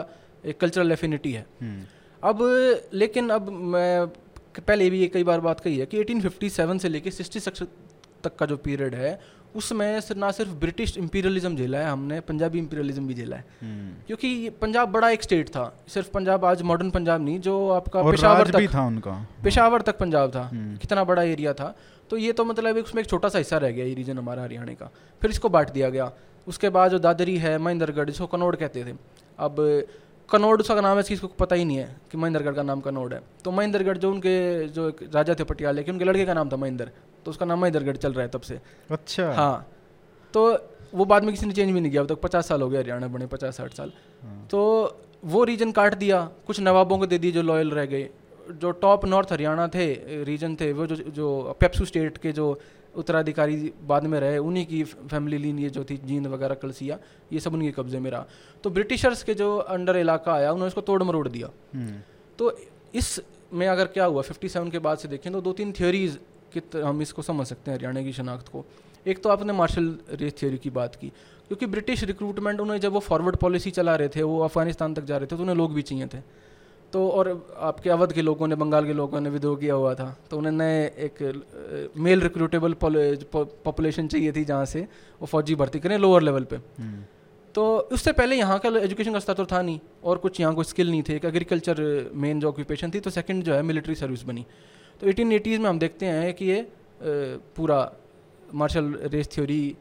एक 0.45 0.61
कल्चरल 0.61 0.93
एफिनिटी 0.93 1.33
है। 1.33 1.47
हम्म। 1.61 1.83
अब 2.23 2.39
लेकिन 2.95 3.31
अब 3.31 3.49
मैं 3.51 4.07
पहले 4.59 4.91
भी 4.91 5.01
ये 5.01 5.07
कई 5.09 5.25
बार 5.25 5.41
बात 5.41 5.61
कही 5.61 5.79
है 5.79 5.87
कि 5.87 5.99
1857 5.99 6.79
से 6.79 6.89
लेके 6.89 7.11
66 7.11 7.67
तक 8.25 8.37
का 8.37 8.47
जो 8.47 8.57
पीरियड 8.57 8.95
है 8.95 9.19
उसमें 9.57 10.01
सिर्फ़ 10.01 10.21
ना 10.21 10.31
सिर्फ़ 10.31 10.51
ब्रिटिश 10.51 10.99
इंपीरियलिज्म 10.99 11.57
झेला 11.57 11.79
है 11.79 11.87
हमने 11.87 12.21
पंजाबी 12.21 12.59
इंपीरियलिज्म 12.59 13.07
भी 13.07 13.15
झेला 13.15 13.37
है। 13.37 13.45
हम्म। 13.63 14.03
क्योंकि 14.07 14.51
पंजाब 14.51 14.89
बड़ा 14.89 15.11
एक 15.11 15.23
स्टेट 15.23 15.49
था 15.49 15.85
सिर्फ़ 15.89 16.11
पंजाब 16.11 16.45
आज 16.45 16.63
मॉडर्न 16.63 16.91
पंजाब 16.91 17.25
नहीं 17.25 17.41
जो 17.41 17.69
आपका 17.69 18.03
पेशावर 18.03 18.51
तक 18.51 18.75
था 18.75 18.87
उनका। 18.87 19.27
पेशावर 19.45 19.83
तक 19.83 19.99
पंजाब 19.99 20.35
था 20.35 20.43
हम्म। 20.43 20.77
कितना 20.77 21.05
बड़ा 21.05 21.23
एरिया 21.23 21.53
था। 21.53 21.77
तो 22.11 22.17
ये 22.17 22.33
तो 22.33 22.45
मतलब 22.45 22.77
उसमें 22.77 23.03
एक 23.03 23.09
छोटा 23.09 23.29
सा 23.29 23.39
हिस्सा 23.39 23.59
रह 23.59 23.71
गया 23.71 23.85
ये 23.85 23.95
रीजन 23.95 24.19
हमारा 24.19 24.43
हरियाणा 24.43 24.73
का। 24.73 24.91
फिर 25.21 25.31
इसको 25.31 25.49
बांट 25.49 25.71
दिया 25.71 25.91
गया। 25.91 26.13
उसके 26.49 26.69
बाद 26.69 26.91
जो 26.91 26.99
दादरी 26.99 27.37
है 27.37 27.59
महेंद्रगढ़ 27.59 28.11
जिसको 28.11 28.27
कनौड़ 28.27 28.57
कहते 28.57 28.85
थे। 28.85 28.93
अब 29.39 29.83
कनौड़ 30.31 30.61
उसका 30.61 30.81
नाम 30.81 30.97
है 30.97 31.03
किसी 31.03 31.17
को 31.17 31.29
पता 31.39 31.57
ही 31.57 31.65
नहीं 31.65 31.77
है 31.77 31.97
कि 32.11 32.19
महेंद्रगढ़ 32.19 32.55
का 32.55 32.63
नाम 32.63 32.81
कनौड़ 32.81 33.13
है। 33.15 33.21
तो 33.45 33.51
महेंद्रगढ़ 33.51 33.99
जो 33.99 34.11
उनके 34.11 34.69
जो 34.69 34.89
राजा 35.15 35.35
थे 35.35 35.45
पटियाले 35.45 35.83
के 35.83 35.93
उनके 35.93 36.05
लड़के 36.05 36.25
का 36.25 36.35
नाम 36.35 36.51
था 36.51 36.57
महेंद्र। 36.57 36.91
तो 37.25 37.31
उसका 37.31 37.47
नाम 37.47 37.61
महेंद्रगढ़ 37.61 37.97
चल 37.97 38.13
रहा 38.13 38.23
है 38.23 38.29
तब 38.29 38.41
से। 38.41 38.61
अच्छा। 38.91 39.33
हाँ। 39.33 39.67
तो 40.35 40.43
वो 40.95 41.05
बाद 41.05 41.25
में 41.25 41.33
किसी 41.35 41.47
ने 41.47 41.53
चेंज 41.53 41.71
भी 41.71 41.81
नहीं 41.81 41.91
किया 41.91 42.03
अब 42.03 42.09
तक 42.09 42.21
पचास 42.21 42.49
साल 42.49 42.63
हो 42.63 42.69
गए 42.69 42.79
हरियाणा 42.79 43.09
बने 43.09 43.27
पचास 43.27 43.57
साठ 43.57 43.75
साल। 43.75 43.93
हाँ। 44.23 44.47
तो 44.51 44.61
वो 45.25 45.45
रीजन 45.45 45.73
काट 45.73 45.95
दिया 45.95 46.23
कुछ 46.47 46.61
नवाबों 46.61 46.99
को 46.99 47.07
दे 47.07 47.19
दिए 47.19 47.33
जो 47.33 47.43
लॉयल 47.43 47.71
रह 47.71 47.87
गए। 47.87 48.09
जो 48.53 48.71
टॉप 48.83 49.05
नॉर्थ 49.05 49.33
हरियाणा 49.33 49.67
थे 49.69 49.87
रीजन 50.25 50.55
थे 50.57 50.73
वो 50.73 50.87
जो 50.87 50.97
जो 50.97 51.57
पेप्सू 51.61 51.85
स्टेट 51.85 52.17
के 52.19 52.33
जो 52.33 52.47
उत्तराधिकारी 52.97 53.73
बाद 53.87 54.05
में 54.05 54.19
रहे 54.21 54.39
उन्हीं 54.39 54.67
की 54.67 54.83
फैमिली 54.85 55.39
लीन 55.39 55.59
ये 55.59 55.71
जो 55.71 55.85
थी 55.85 55.97
जींद 56.05 56.27
वगैरह 56.27 56.55
कलसिया 56.55 56.99
ये 57.33 57.41
सब 57.41 57.55
उनके 57.55 57.71
कब्जे 57.73 57.99
में 57.99 58.11
रहा। 58.11 58.27
तो 58.65 58.71
ब्रिटिशर्स 58.71 59.23
के 59.23 59.35
जो 59.35 59.57
अंडर 59.57 59.97
इलाका 59.97 60.33
आया 60.33 60.53
उन्होंने 60.53 60.69
इसको 60.69 60.81
तोड़ 60.81 61.03
मरोड़ 61.03 61.29
दिया। 61.29 61.51
हम्म। 61.75 62.01
तो 62.39 62.53
इस 62.95 63.21
में 63.53 63.67
अगर 63.69 63.87
क्या 63.87 64.05
हुआ 64.05 64.23
57 64.23 64.71
के 64.71 64.79
बाद 64.79 64.99
से 64.99 65.09
देखें 65.09 65.33
तो 65.33 65.41
दो 65.41 65.53
तीन 65.53 65.73
थियोरीज 65.73 66.19
कि 66.55 66.81
हम 66.81 67.03
इसको 67.03 67.23
समझ 67.23 67.47
सकते 67.47 67.71
हैं 67.71 67.79
हरियाणा 67.79 68.03
की 68.03 68.13
शनाख्त 68.13 68.49
को। 68.49 68.65
एक 69.07 69.23
तो 69.23 69.29
आपने 69.29 69.53
मार्शल 69.53 69.87
रेस 70.11 70.35
थियोरी 70.43 70.59
की 70.59 70.71
बात 70.71 70.95
की 70.95 71.09
क्योंकि 71.49 71.67
ब्रिटिश 71.67 72.05
रिक्रूटमेंट 72.05 72.61
उन्हें 72.61 72.79
जब 72.81 72.93
वो 72.93 73.01
फॉरवर्ड 73.01 73.37
पॉलिसी 73.37 73.71
चला 73.71 73.95
रहे 73.97 74.09
थे 74.09 74.23
वो 74.23 74.39
अफ़गानिस्तान 74.41 74.95
तक 74.95 75.05
जा 75.05 75.17
रहे 75.17 75.27
थे 75.27 75.37
तो 75.37 75.43
उन्हें 75.43 75.57
लोग 75.57 75.75
भी 75.75 75.83
चाहिए 75.83 76.07
थे। 76.07 76.19
तो 76.93 77.09
और 77.11 77.29
आपके 77.59 77.91
अवध 77.91 78.13
के 78.13 78.23
लोगों 78.23 78.47
ने 78.49 78.55
बंगाल 78.57 78.87
के 78.87 78.93
लोगों 78.93 79.21
ने 79.21 79.31
विद्रोह 79.31 79.57
किया 79.57 79.75
हुआ 79.75 79.95
था। 79.95 80.17
तो 80.31 80.39
उन्हें 80.39 80.53
नए 80.53 80.85
एक 81.07 81.93
मेल 81.99 82.21
रिक्रूटेबल 82.21 82.75
पॉपुलेशन 82.83 84.09
चाहिए 84.09 84.33
थी 84.33 84.45
जहाँ 84.45 84.65
से 84.65 84.81
वो 85.21 85.27
फौजी 85.27 85.55
भर्ती 85.55 85.81
करें 85.81 85.97
लोअर 85.99 86.23
लेवल 86.23 86.45
पे। 86.45 86.57
हम्म। 86.57 87.05
तो 87.55 87.65
उससे 87.93 88.13
पहले 88.13 88.37
यहाँ 88.37 88.59
का 88.59 88.69
एजुकेशन 88.79 89.13
का 89.13 89.19
स्तर 89.19 89.35
तो 89.35 89.47
था 89.47 89.61
नहीं 89.63 89.79
और 90.05 90.19
कुछ 90.19 90.41
यहाँ 90.41 90.55
कोई 90.55 90.65
स्किल 90.65 90.91
नहीं 90.91 91.03
थे। 91.03 91.15
एक 91.17 91.25
एग्रीकल्चर 91.25 92.11
मेन 92.15 92.41
जो 92.41 92.49
ऑक्यूपेशन 92.49 92.91
थी 92.91 93.01
तो 93.01 93.11
सेकंड 93.11 93.43
जो 93.45 93.55
है 93.55 93.63
मिलिट्री 93.63 93.95
सर्विस 93.95 94.23
बनी। 94.25 94.45
तो 95.01 95.07
एटीन 95.09 95.33
एटीज़ 95.33 95.61
में 95.61 95.69
हम 95.69 95.79
देखते 95.79 96.07
हैं 96.07 96.35
कि 96.35 96.45
ये 96.45 96.67
पूरा 97.57 97.81
मार्शल 98.55 98.95
रेस 99.13 99.29
थ्योरी 99.33 99.77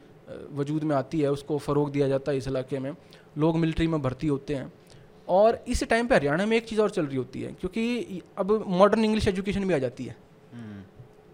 वजूद 0.55 0.83
में 0.83 0.95
आती 0.95 1.19
है 1.21 1.31
उसको 1.31 1.57
फ़रोग 1.59 1.91
दिया 1.91 2.07
जाता 2.07 2.31
है 2.31 2.37
इस 2.37 2.47
इलाके 2.47 2.79
में। 2.79 2.93
लोग 3.37 3.57
मिलिट्री 3.57 3.87
में 3.87 4.01
भर्ती 4.01 4.27
होते 4.27 4.55
हैं। 4.55 4.71
और 5.29 5.63
इस 5.67 5.83
टाइम 5.83 6.07
पे 6.07 6.15
हरियाणा 6.15 6.45
में 6.45 6.55
एक 6.57 6.65
चीज़ 6.65 6.81
और 6.81 6.89
चल 6.89 7.05
रही 7.05 7.17
होती 7.17 7.41
है 7.41 7.51
क्योंकि 7.53 8.21
अब 8.37 8.63
मॉडर्न 8.69 9.05
इंग्लिश 9.05 9.27
एजुकेशन 9.27 9.67
भी 9.67 9.73
आ 9.73 9.77
जाती 9.77 10.05
है 10.05 10.15
हम्म। 10.53 10.81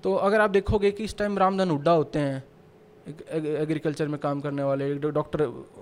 तो 0.04 0.14
अगर 0.22 0.42
आप 0.42 0.50
देखोगे 0.52 0.92
कि 0.92 1.04
इस 1.04 1.18
टाइम 1.18 1.38
रामधन 1.38 1.70
हुड्डा 1.70 1.92
होते 1.94 2.20
हैं 2.20 2.44
एग्रीकल्चर 3.08 4.08
में 4.08 4.20
काम 4.20 4.40
करने 4.42 4.64
वाले 4.64 4.94
डॉक्टर 4.96 5.42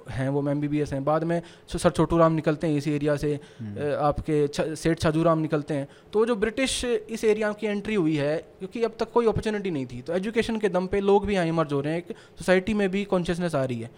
हैं 0.10 0.28
वो 0.30 0.48
एम 0.50 0.62
बी 0.62 0.80
हैं 0.82 1.04
बाद 1.04 1.24
में 1.24 1.42
सर 1.70 1.90
छोटू 1.92 2.18
राम 2.18 2.34
निकलते 2.34 2.68
हैं 2.68 2.78
इस 2.78 2.88
एरिया 2.88 3.16
से 3.16 3.34
हम्म। 3.60 3.94
आपके 4.02 4.76
सेठ 4.76 5.00
छाजू 5.00 5.24
राम 5.24 5.40
निकलते 5.40 5.74
हैं 5.74 5.88
तो 6.14 6.26
जो 6.26 6.36
ब्रिटिश 6.36 6.84
इस 6.86 7.24
एरिया 7.26 7.52
की 7.54 7.68
एंट्री 7.68 7.96
हुई 7.96 8.16
है 8.18 8.38
क्योंकि 8.60 8.84
अब 8.84 8.96
तक 9.00 9.12
कोई 9.12 9.28
अपॉर्चुनिटी 9.28 9.72
नहीं 9.72 9.86
थी 9.86 10.02
तो 10.02 10.14
एजुकेशन 10.14 10.58
के 10.58 10.70
दम 10.70 10.88
पे 10.88 11.02
लोग 11.02 11.26
भी 11.26 11.34
यहाँ 11.34 11.46
इमर्ज 11.48 11.74
हो 11.74 11.80
रहे 11.82 11.94
हैं 11.94 12.00
एक 12.00 12.16
सोसाइटी 12.38 12.74
में 12.74 12.90
भी 12.90 13.04
कॉन्शियसनेस 13.08 13.56
आ 13.56 13.64
रही 13.64 13.80
है 13.80 13.90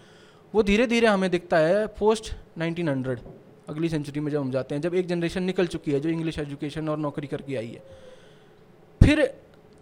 वो 0.54 0.62
धीरे 0.62 0.86
धीरे 0.86 1.06
हमें 1.06 1.30
दिखता 1.30 1.58
है 1.58 1.86
पोस्ट 1.98 2.32
नाइनटीन 2.58 2.88
अगली 3.68 3.88
सेंचुरी 3.88 4.20
में 4.20 4.30
जब 4.32 4.40
हम 4.40 4.50
जाते 4.50 4.74
हैं 4.74 4.82
जब 4.82 4.94
एक 4.94 5.06
जनरेशन 5.06 5.42
निकल 5.42 5.66
चुकी 5.66 5.92
है 5.92 6.00
जो 6.00 6.08
इंग्लिश 6.08 6.38
एजुकेशन 6.38 6.88
और 6.88 6.98
नौकरी 6.98 7.26
करके 7.26 7.56
आई 7.56 7.68
है 7.68 7.82
फिर 9.00 9.20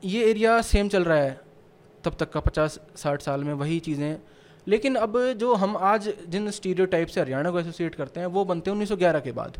ये 0.03 0.25
एरिया 0.31 0.61
सेम 0.63 0.89
चल 0.89 1.05
रहा 1.05 1.19
है 1.19 1.41
तब 2.05 2.17
तक 2.19 2.31
का 2.31 2.41
पचास 2.41 2.79
साठ 2.97 3.23
साल 3.23 3.45
में 3.45 3.53
वही 3.55 3.79
चीज़ें। 3.81 4.17
लेकिन 4.67 4.95
अब 4.97 5.17
जो 5.39 5.55
हम 5.55 5.77
आज 5.77 6.13
जिन 6.29 6.51
स्टीरियो 6.51 6.87
टाइप 6.87 7.09
से 7.09 7.21
हरियाणा 7.21 7.51
को 7.51 7.61
एसोसिएट 7.61 7.95
करते 7.95 8.21
हैं 8.21 8.27
वो 8.27 8.45
बनते 8.45 8.71
हैं 8.71 8.75
उन्नीस 8.75 8.89
सौ 8.89 8.97
ग्यारह 8.97 9.21
के 9.21 9.33
बाद। 9.33 9.59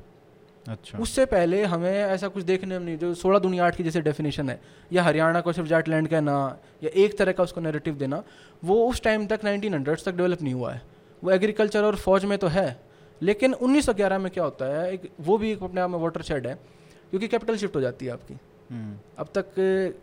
अच्छा। 0.67 0.99
उससे 0.99 1.25
पहले 1.27 1.63
हमें 1.65 1.93
ऐसा 1.93 2.29
कुछ 2.29 2.45
देखने 2.45 2.79
में 2.79 2.85
नहीं 2.87 2.97
जो 2.99 3.15
सोलह 3.15 3.39
दुनिया 3.39 3.67
आठ 3.67 3.77
की 3.77 3.83
जैसे 3.83 4.01
डेफिनेशन 4.01 4.51
है 4.51 4.61
या 4.93 5.03
हरियाणा 5.03 5.41
को 5.41 5.53
सिर्फ़ 5.53 5.69
जाटलैंड 5.69 6.09
कहना 6.09 6.37
या 6.85 6.91
एक 6.97 7.19
तरह 7.19 7.33
का 7.33 7.43
उसको 7.43 7.61
नेरेटिव 7.61 7.95
देना 7.95 8.23
वो 8.65 8.77
उस 8.89 9.03
टाइम 9.03 9.27
तक 9.27 9.41
नाइनटीन 9.45 9.75
हंड्रेड 9.75 9.99
तक 10.05 10.15
डेवलप 10.15 10.43
नहीं 10.43 10.55
हुआ 10.55 10.73
है। 10.73 10.83
वो 11.23 11.31
एग्रीकल्चर 11.31 11.85
और 11.85 11.97
फौज 11.97 12.25
में 12.25 12.37
तो 12.39 12.47
है 12.49 12.67
लेकिन 13.25 13.55
1911 13.55 14.19
में 14.19 14.31
क्या 14.33 14.45
होता 14.45 14.67
है 14.73 14.93
एक 14.93 15.11
वो 15.21 15.37
भी 15.39 15.51
एक 15.53 15.63
अपने 15.63 15.81
आप 15.81 15.91
में 15.91 15.99
वाटर 15.99 16.23
शेड 16.23 16.47
है 16.47 16.55
क्योंकि 17.11 17.29
कैपिटल 17.29 17.57
शिफ्ट 17.57 17.77
हो 17.77 17.81
जाती 17.81 18.07
है 18.07 18.13
आपकी 18.13 18.35
हम्म। 18.71 18.97
अब 19.19 19.29
तक 19.35 19.55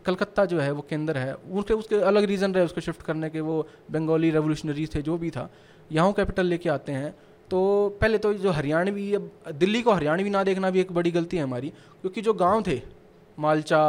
कलकत्ता 0.06 0.44
जो 0.44 0.60
है 0.60 0.70
वो 0.72 0.82
केंद्र 0.88 1.18
है 1.18 1.34
उसके 1.34 1.74
उसके 1.74 2.00
अलग 2.04 2.24
रीज़न 2.24 2.54
रहे 2.54 2.64
उसको 2.64 2.80
शिफ्ट 2.80 3.02
करने 3.02 3.30
के 3.30 3.40
वो 3.42 3.56
बंगाली 3.90 4.30
रेवोल्यूशनरी 4.30 4.86
थे 4.86 5.02
जो 5.02 5.16
भी 5.18 5.30
था 5.30 5.48
यहाँ 5.90 6.12
कैपिटल 6.12 6.46
लेके 6.46 6.68
आते 6.70 6.92
हैं 6.94 7.14
तो 7.50 7.62
पहले 8.00 8.18
तो 8.18 8.32
जो 8.36 8.50
हरियाणवी 8.52 9.12
अब 9.14 9.30
दिल्ली 9.54 9.82
को 9.82 9.92
हरियाणवी 9.92 10.30
ना 10.30 10.42
देखना 10.44 10.70
भी 10.70 10.80
एक 10.80 10.92
बड़ी 10.92 11.10
गलती 11.10 11.36
है 11.36 11.42
हमारी 11.42 11.68
क्योंकि 12.02 12.20
जो 12.20 12.34
गाँव 12.36 12.62
थे 12.62 12.80
मालचा 13.38 13.82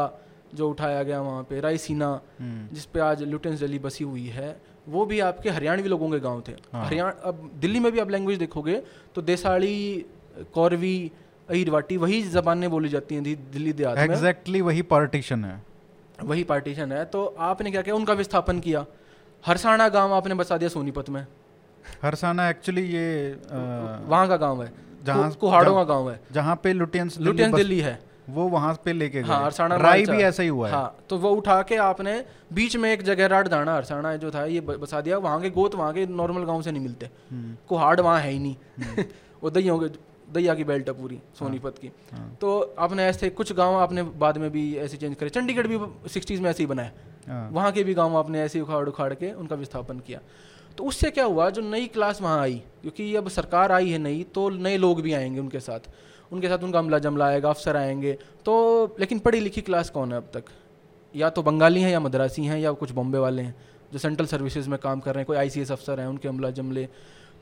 जो 0.53 0.69
उठाया 0.69 1.03
गया 1.03 1.21
वहाँ 1.21 1.43
पे 1.43 1.59
रायसीना 1.59 2.09
हम्म। 2.39 2.67
जिस 2.73 2.85
पे 2.85 2.99
आज 3.01 3.23
लुटेंस 3.25 3.59
दिल्ली 3.59 3.79
बसी 3.79 4.03
हुई 4.03 4.25
है 4.29 4.49
वो 4.87 5.05
भी 5.05 5.19
आपके 5.19 5.49
हरियाणवी 5.49 5.89
लोगों 5.89 6.09
के 6.11 6.19
गाँव 6.19 6.41
थे। 6.47 6.51
हाँ। 6.73 6.85
हरियाणा 6.85 7.11
अब 7.23 7.49
दिल्ली 7.55 7.79
में 7.79 7.91
भी 7.91 7.99
आप 7.99 8.09
लैंग्वेज 8.09 8.39
देखोगे 8.39 8.81
तो 9.15 9.21
देसाड़ी 9.21 10.05
कौरवी 10.53 11.11
अहिरवाटी 11.49 11.97
वही 11.97 12.21
जबानें 12.23 12.69
बोली 12.69 12.89
जाती 12.89 13.15
हैं 13.15 13.23
दिल्ली 13.23 13.73
देहात 13.73 13.97
में। 13.97 14.03
एग्जैक्टली 14.03 14.61
वही 14.61 14.81
पार्टीशन 14.91 15.45
है। 15.45 15.61
वही 16.23 16.43
पार्टीशन 16.43 16.91
है। 16.91 17.03
तो 17.05 17.25
आपने 17.25 17.71
क्या 17.71 17.81
किया? 17.81 17.95
उनका 17.95 18.13
विस्थापन 18.13 18.59
किया। 18.59 18.85
हरसाना 19.43 19.87
गाँव 19.89 20.13
आपने 20.13 20.35
बसा 20.35 20.57
दिया 20.57 20.69
सोनीपत 20.69 21.09
में। 21.09 21.25
हरसाना 22.03 22.49
एक्चुअली 22.49 22.81
ये 22.83 23.37
वहाँ 23.51 24.27
का 24.27 24.37
गाँव 24.37 24.63
है। 24.63 24.71
जहाँ 25.05 25.31
कुहाड़ों 25.31 25.75
का 25.75 25.83
गाँव 25.83 26.09
है। 26.11 26.19
जहाँ 26.31 26.55
पे 26.63 26.73
लुटियंस 26.73 27.17
लुटियंस 27.19 27.55
दिल्ली 27.55 27.79
है। 27.79 27.99
वो 28.29 28.47
वहाँ 28.47 28.73
पे 28.85 28.93
लेके 28.93 29.21
गए। 29.21 29.27
हाँ 29.27 29.51
राई 29.59 30.05
भी 30.05 30.17
ऐसा 30.17 30.43
ही 30.43 30.49
हुआ 30.49 30.67
है। 30.67 30.73
हाँ 30.73 30.95
तो 31.09 31.17
वो 31.17 31.29
उठा 31.29 31.61
के 31.61 31.75
आपने 31.75 32.23
बीच 32.53 32.75
में 32.77 32.91
एक 32.93 33.01
जगह 33.01 33.27
राट 33.27 33.47
दाना 33.47 33.75
हरसाना 33.75 34.15
जो 34.15 34.31
था 34.31 34.45
ये 34.45 34.61
बसा 34.61 35.01
दिया। 35.01 35.17
वहाँ 35.17 35.41
के 35.41 35.49
गोत 35.49 35.75
वहाँ 35.75 35.93
के 35.93 36.05
नॉर्मल 36.07 36.43
गाँव 36.43 36.61
से 36.61 36.71
नहीं 36.71 36.83
मिलते। 36.83 37.09
हम्म। 37.31 37.55
कुहाड़ 37.69 37.99
वहाँ 38.01 38.19
है 38.19 38.31
ही 38.31 38.39
नहीं। 38.39 38.55
हम्म। 38.79 39.03
वो 39.43 39.49
दहियों 39.49 39.79
के 39.79 39.87
दैया 40.33 40.53
की 40.55 40.63
बेल्ट 40.63 40.87
है 40.89 40.93
पूरी 40.93 41.15
हाँ। 41.15 41.35
सोनीपत 41.39 41.77
की। 41.81 41.91
हाँ। 42.11 42.37
तो 42.41 42.75
आपने 42.79 43.05
ऐसे 43.05 43.29
कुछ 43.29 43.53
गाँव 43.53 43.75
आपने 43.75 44.03
बाद 44.03 44.37
में 44.37 44.49
भी 44.51 44.75
ऐसे 44.77 44.97
चेंज 44.97 45.15
करे। 45.15 45.29
चंडीगढ़ 45.29 45.67
भी 45.67 45.79
सिक्सटीज़ 46.09 46.41
में 46.41 46.49
ऐसे 46.49 46.63
ही 46.63 46.67
बनाए 46.67 46.91
हाँ। 47.27 47.49
वहाँ 47.51 47.71
के 47.71 47.83
भी 47.83 47.93
गाँव 47.93 48.17
आपने 48.17 48.41
ऐसे 48.41 48.61
उखाड़ 48.61 48.87
उखाड़ 48.89 49.13
के 49.13 49.31
उनका 49.31 49.55
विस्थापन 49.55 49.99
किया। 49.99 50.19
तो 50.77 50.83
उससे 50.83 51.09
क्या 51.11 51.25
हुआ? 51.25 51.49
जो 51.49 51.61
नई 51.61 51.87
क्लास 51.87 52.21
वहाँ 52.21 52.39
आई 52.41 52.61
क्योंकि 52.81 53.15
अब 53.15 53.27
सरकार 53.29 53.71
आई 53.71 53.89
है 53.89 53.97
नई 53.97 54.23
तो 54.35 54.49
नए 54.49 54.77
लोग 54.77 55.01
भी 55.01 55.13
आएँगे 55.13 55.39
उनके 55.39 55.59
साथ। 55.59 55.79
उनके 56.33 56.49
साथ 56.49 56.63
उनका 56.63 56.79
अमला 56.79 56.99
जमला 56.99 57.25
आएगा 57.25 57.49
अफसर 57.49 57.77
आएँगे। 57.77 58.17
तो 58.45 58.95
लेकिन 58.99 59.19
पढ़ी 59.19 59.39
लिखी 59.39 59.61
क्लास 59.61 59.89
कौन 59.89 60.11
है 60.11 60.17
अब 60.17 60.29
तक? 60.33 60.43
या 61.13 61.29
तो 61.29 61.43
बंगाली 61.43 61.81
हैं 61.81 61.91
या 61.91 61.99
मद्रासी 61.99 62.45
हैं 62.45 62.59
या 62.59 62.71
कुछ 62.73 62.91
बॉम्बे 62.91 63.17
वाले 63.17 63.41
हैं 63.41 63.55
जो 63.93 63.99
सेंट्रल 63.99 64.27
सर्विसेज़ 64.27 64.69
में 64.69 64.77
काम 64.79 64.99
कर 64.99 65.13
रहे 65.13 65.21
हैं 65.21 65.25
कोई 65.25 65.37
आई 65.37 65.49
अफसर 65.61 65.99
हैं 65.99 66.07
उनके 66.07 66.27
अमला 66.27 66.49
जमले। 66.51 66.87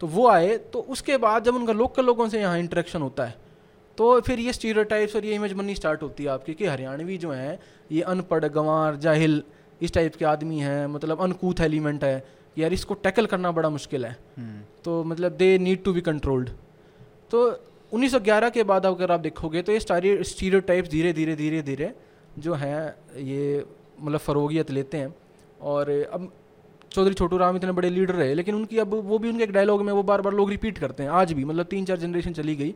तो 0.01 0.07
वो 0.07 0.27
आए 0.27 0.57
तो 0.73 0.79
उसके 0.89 1.17
बाद 1.19 1.43
जब 1.43 1.55
उनका 1.55 1.73
लोकल 1.73 2.05
लोगों 2.05 2.27
से 2.29 2.39
यहाँ 2.41 2.59
इंटरेक्शन 2.59 3.01
होता 3.01 3.25
है 3.25 3.35
तो 3.97 4.19
फिर 4.21 4.39
ये 4.39 4.53
स्टीरियोटाइप्स 4.53 5.15
और 5.15 5.25
ये 5.25 5.35
इमेज 5.35 5.53
बननी 5.53 5.75
स्टार्ट 5.75 6.03
होती 6.03 6.23
है 6.23 6.29
आपकी 6.29 6.53
कि 6.53 6.65
हरियाणवी 6.65 7.17
जो 7.17 7.31
हैं 7.31 7.59
ये 7.91 8.01
अनपढ़ 8.03 8.45
गंवार 8.47 8.95
जाहिल 8.97 9.41
इस 9.81 9.93
टाइप 9.93 10.15
के 10.15 10.25
आदमी 10.25 10.59
हैं 10.59 10.85
मतलब 10.87 11.21
अनकूथ 11.21 11.61
एलिमेंट 11.61 12.03
है 12.03 12.23
यार 12.57 12.73
इसको 12.73 12.93
टैकल 12.93 13.25
करना 13.25 13.51
बड़ा 13.51 13.69
मुश्किल 13.69 14.05
है। 14.05 14.11
हम्म। 14.37 14.61
तो 14.83 15.03
मतलब 15.03 15.31
they 15.33 15.57
need 15.57 15.83
to 15.83 15.93
be 15.93 16.01
controlled 16.01 16.49
तो 17.31 17.49
1911 17.91 18.49
के 18.49 18.63
बाद 18.63 18.85
अगर 18.85 19.11
आप 19.11 19.19
देखोगे 19.19 19.61
तो 19.61 19.71
ये 19.71 19.79
स्टीरियोटाइप्स 19.79 20.89
धीरे 20.89 21.13
धीरे 21.13 21.35
धीरे 21.35 21.61
धीरे 21.61 21.91
जो 22.39 22.53
हैं 22.53 22.95
ये 23.17 23.65
मतलब 24.01 24.19
फ़रोगियत 24.19 24.71
लेते 24.71 24.97
हैं। 24.97 25.13
और 25.61 25.89
अब 25.89 26.31
चौधरी 26.91 27.13
छोटू 27.13 27.37
राम 27.37 27.55
इतने 27.55 27.71
बड़े 27.71 27.89
लीडर 27.89 28.15
रहे 28.15 28.33
लेकिन 28.33 28.55
उनकी 28.55 28.77
अब 28.77 28.93
वो 29.05 29.17
भी 29.19 29.29
उनके 29.29 29.43
एक 29.43 29.51
डायलॉग 29.51 29.81
में 29.81 29.91
वो 29.93 30.03
बार 30.03 30.21
बार 30.21 30.33
लोग 30.33 30.49
रिपीट 30.49 30.77
करते 30.77 31.03
हैं 31.03 31.09
आज 31.11 31.33
भी। 31.33 31.45
मतलब 31.45 31.65
तीन 31.65 31.85
चार 31.85 31.97
जनरेशन 31.97 32.33
चली 32.33 32.55
गई 32.55 32.71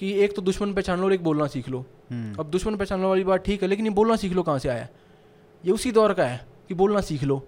कि 0.00 0.12
एक 0.24 0.36
तो 0.36 0.42
दुश्मन 0.42 0.72
पहचान 0.74 0.98
लो 0.98 1.04
और 1.04 1.12
एक 1.12 1.24
बोलना 1.24 1.46
सीख 1.46 1.68
लो। 1.68 1.84
हम्म। 2.10 2.34
अब 2.40 2.50
दुश्मन 2.50 2.76
पहचान 2.76 3.02
लो 3.02 3.08
वाली 3.08 3.24
बात 3.24 3.44
ठीक 3.44 3.62
है 3.62 3.68
लेकिन 3.68 3.86
ये 3.86 3.92
बोलना 3.92 4.16
सीख 4.16 4.32
लो 4.32 4.42
कहाँ 4.42 4.58
से 4.58 4.68
आया? 4.68 4.88
ये 5.64 5.72
उसी 5.72 5.92
दौर 5.92 6.12
का 6.12 6.24
है 6.24 6.46
कि 6.68 6.74
बोलना 6.74 7.00
सीख 7.00 7.24
लो। 7.24 7.42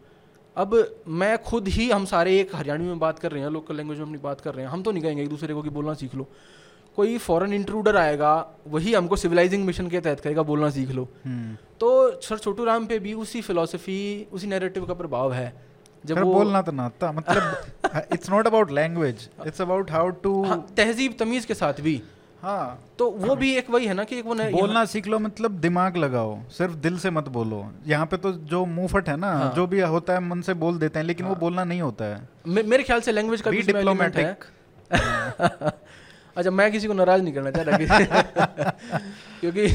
अब 0.56 0.74
मैं 1.08 1.36
खुद 1.42 1.68
ही 1.68 1.90
हम 1.90 2.04
सारे 2.04 2.38
एक 2.40 2.54
हरियाणवी 2.54 2.86
में 2.86 2.98
बात 2.98 3.18
कर 3.18 3.32
रहे 3.32 3.42
हैं 3.42 3.50
लोकल 3.50 3.76
लैंग्वेज 3.76 3.98
में 3.98 4.06
अपनी 4.06 4.18
बात 4.18 4.40
कर 4.40 4.54
रहे 4.54 4.64
हैं 4.64 4.72
हम 4.72 4.82
तो 4.82 4.92
नहीं 4.92 5.02
कहेंगे 5.02 5.22
एक 5.22 5.28
दूसरे 5.28 5.54
को 5.54 5.62
कि 5.62 5.70
बोलना 5.70 5.94
सीख 5.94 6.14
लो। 6.14 6.28
कोई 6.96 7.16
फॉरेन 7.18 7.52
इंट्रूडर 7.52 7.96
आएगा 7.96 8.32
वही 8.68 8.92
हमको 8.94 9.16
सिविलाइजिंग 9.16 9.64
मिशन 9.66 9.88
के 9.88 10.00
तहत 10.00 10.20
कहेगा 10.20 10.42
बोलना 10.42 10.70
सीख 10.70 10.90
लो। 10.90 11.08
हम्म। 11.24 11.56
तो 11.80 11.88
सर 12.20 12.38
छोटू 12.38 12.64
राम 12.64 12.86
पे 12.86 12.98
भी 12.98 13.12
उसी 13.14 13.40
फिलोसफी 13.42 14.00
उसी 14.32 14.46
नैरेटिव 14.46 14.84
का 14.86 14.94
प्रभाव 14.94 15.32
है। 15.32 15.52
जब 16.04 16.18
वो 16.18 16.32
बोलना 16.34 16.62
तो 16.62 16.72
ना 16.72 16.84
आता 16.84 17.12
मतलब 17.12 18.12
it's 18.12 18.30
not 18.30 18.46
about 18.46 18.70
language 18.72 19.28
it's 19.46 19.60
about 19.60 19.90
how 19.90 20.10
to 20.24 20.44
तहजीब 20.76 21.16
तमीज 21.20 21.44
के 21.44 21.54
साथ 21.54 21.80
भी। 21.80 22.00
हाँ। 22.42 22.78
तो 22.98 23.10
वो 23.10 23.34
भी 23.36 23.50
एक 23.56 23.70
वही 23.70 23.86
है 23.86 23.94
ना 23.94 24.04
कि 24.04 24.18
एक 24.18 24.24
वो 24.24 24.34
बोलना 24.34 24.84
सीख 24.84 25.06
लो 25.06 25.18
मतलब 25.18 25.50
दिमाग 25.60 25.96
लगाओ 25.96 26.38
सिर्फ़ 26.52 26.74
दिल 26.78 26.98
से 26.98 27.10
मत 27.10 27.28
बोलो। 27.30 27.64
यहाँ 27.86 28.06
पे 28.06 28.16
तो 28.16 28.32
जो 28.32 28.64
मुंहफट 28.66 29.08
है 29.08 29.16
ना 29.16 29.32
हाँ. 29.32 29.52
जो 29.56 29.66
भी 29.66 29.80
होता 29.94 30.12
है 30.12 30.20
मन 30.20 30.40
से 30.42 30.54
बोल 30.56 30.78
देते 30.78 30.98
हैं 30.98 31.06
लेकिन 31.06 31.26
हाँ. 31.26 31.34
वो 31.34 31.40
बोलना 31.40 31.64
नहीं 31.64 31.80
होता 31.80 32.04
है। 32.04 32.28
मे, 32.46 32.62
मेरे 32.62 32.82
ख्याल 32.82 33.00
से 33.00 33.12
लैंग्वेज 33.12 33.40
का 33.40 33.50
भी 33.50 33.62
डिप्लोमेटिक 33.62 34.44
अच्छा 36.36 36.50
मैं 36.50 36.70
किसी 36.72 36.86
को 36.86 36.94
नाराज़ 36.94 37.22
नहीं 37.22 37.34
करना 37.34 37.50
चाह 37.50 37.62
रहा 37.62 38.70
क्योंकि 39.40 39.68